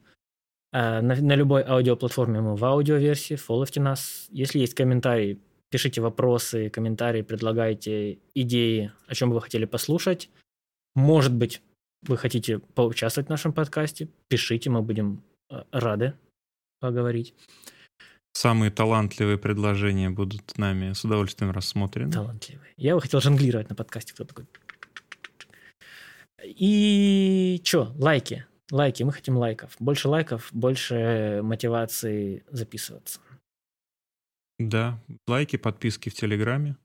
А 0.72 1.02
На, 1.02 1.16
на 1.16 1.36
любой 1.36 1.64
аудиоплатформе 1.64 2.42
мы 2.42 2.56
в 2.56 2.64
аудиоверсии. 2.64 3.36
Фолловьте 3.36 3.82
нас. 3.82 4.28
Если 4.30 4.60
есть 4.60 4.76
комментарии, 4.76 5.40
пишите 5.70 6.02
вопросы, 6.02 6.70
комментарии, 6.70 7.22
предлагайте 7.22 8.20
идеи, 8.36 8.92
о 9.08 9.16
чем 9.16 9.30
бы 9.30 9.36
вы 9.36 9.42
хотели 9.42 9.66
послушать. 9.66 10.30
Может 10.98 11.32
быть, 11.32 11.62
вы 12.08 12.18
хотите 12.18 12.58
поучаствовать 12.58 13.28
в 13.28 13.30
нашем 13.30 13.54
подкасте. 13.54 14.10
Пишите, 14.30 14.72
мы 14.72 14.82
будем 14.82 15.22
э, 15.52 15.62
рады 15.72 16.16
поговорить. 16.80 17.36
Самые 18.34 18.72
талантливые 18.72 19.38
предложения 19.38 20.10
будут 20.10 20.58
нами 20.58 20.94
с 20.94 21.06
удовольствием 21.06 21.52
рассмотрены. 21.52 22.12
Талантливый. 22.12 22.70
Я 22.78 22.96
бы 22.96 23.02
хотел 23.02 23.22
жонглировать 23.22 23.70
на 23.70 23.76
подкасте. 23.76 24.16
Кто 24.16 24.24
такой? 24.24 24.48
И 26.44 27.62
чё, 27.64 27.94
лайки. 28.00 28.48
Лайки. 28.72 29.04
Мы 29.04 29.12
хотим 29.12 29.38
лайков. 29.38 29.76
Больше 29.78 30.08
лайков, 30.08 30.50
больше 30.52 31.42
мотивации 31.44 32.44
записываться. 32.50 33.20
Да, 34.58 35.00
лайки, 35.28 35.58
подписки 35.58 36.10
в 36.10 36.16
Телеграме. 36.16 36.76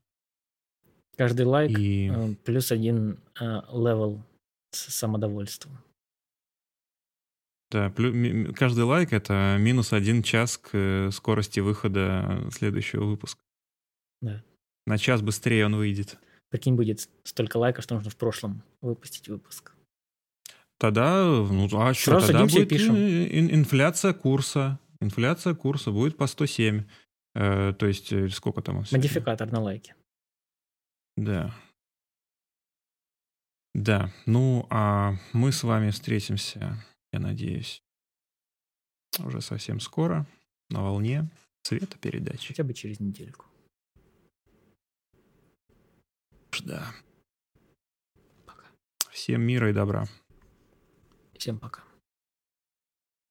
Каждый 1.17 1.45
лайк 1.45 1.77
И 1.77 2.11
э, 2.13 2.35
плюс 2.43 2.71
один 2.71 3.19
э, 3.39 3.43
level 3.71 4.23
с 4.71 4.93
самодовольством. 4.93 5.77
да, 7.71 7.91
каждый 8.55 8.83
лайк 8.83 9.13
это 9.13 9.57
минус 9.59 9.93
один 9.93 10.23
час 10.23 10.57
к 10.57 10.69
э, 10.73 11.11
скорости 11.11 11.59
выхода 11.59 12.47
следующего 12.51 13.05
выпуска. 13.05 13.41
Да. 14.21 14.43
На 14.85 14.97
час 14.97 15.21
быстрее 15.21 15.65
он 15.65 15.75
выйдет. 15.75 16.17
Прикинь, 16.49 16.75
будет 16.75 17.07
столько 17.23 17.57
лайков, 17.57 17.83
что 17.83 17.95
нужно 17.95 18.09
в 18.11 18.15
прошлом 18.15 18.63
выпустить 18.81 19.27
выпуск. 19.27 19.71
Тогда, 20.77 21.23
ну, 21.25 21.67
а 21.79 21.93
что, 21.93 22.11
Сразу 22.19 22.27
тогда 22.27 22.45
будет 22.45 22.69
пишем. 22.69 22.95
ин- 22.95 23.53
инфляция 23.53 24.13
курса. 24.13 24.79
Инфляция 24.99 25.55
курса 25.55 25.91
будет 25.91 26.17
по 26.17 26.27
107. 26.27 26.83
Э, 27.35 27.73
то 27.77 27.87
есть, 27.87 28.13
сколько 28.35 28.61
там? 28.61 28.83
Модификатор 28.91 29.51
на 29.51 29.61
лайке. 29.61 29.95
Да. 31.15 31.53
Да, 33.75 34.11
ну, 34.25 34.67
а 34.69 35.15
мы 35.33 35.51
с 35.51 35.63
вами 35.63 35.89
встретимся, 35.89 36.77
я 37.11 37.19
надеюсь, 37.19 37.83
уже 39.19 39.41
совсем 39.41 39.79
скоро 39.79 40.27
на 40.69 40.83
волне 40.83 41.29
цвета 41.63 41.97
передачи. 41.97 42.49
Хотя 42.49 42.63
бы 42.63 42.73
через 42.73 42.99
недельку. 42.99 43.45
Да. 46.63 46.93
Пока. 48.45 48.65
Всем 49.11 49.41
мира 49.41 49.69
и 49.69 49.73
добра. 49.73 50.05
Всем 51.37 51.59
пока. 51.59 51.83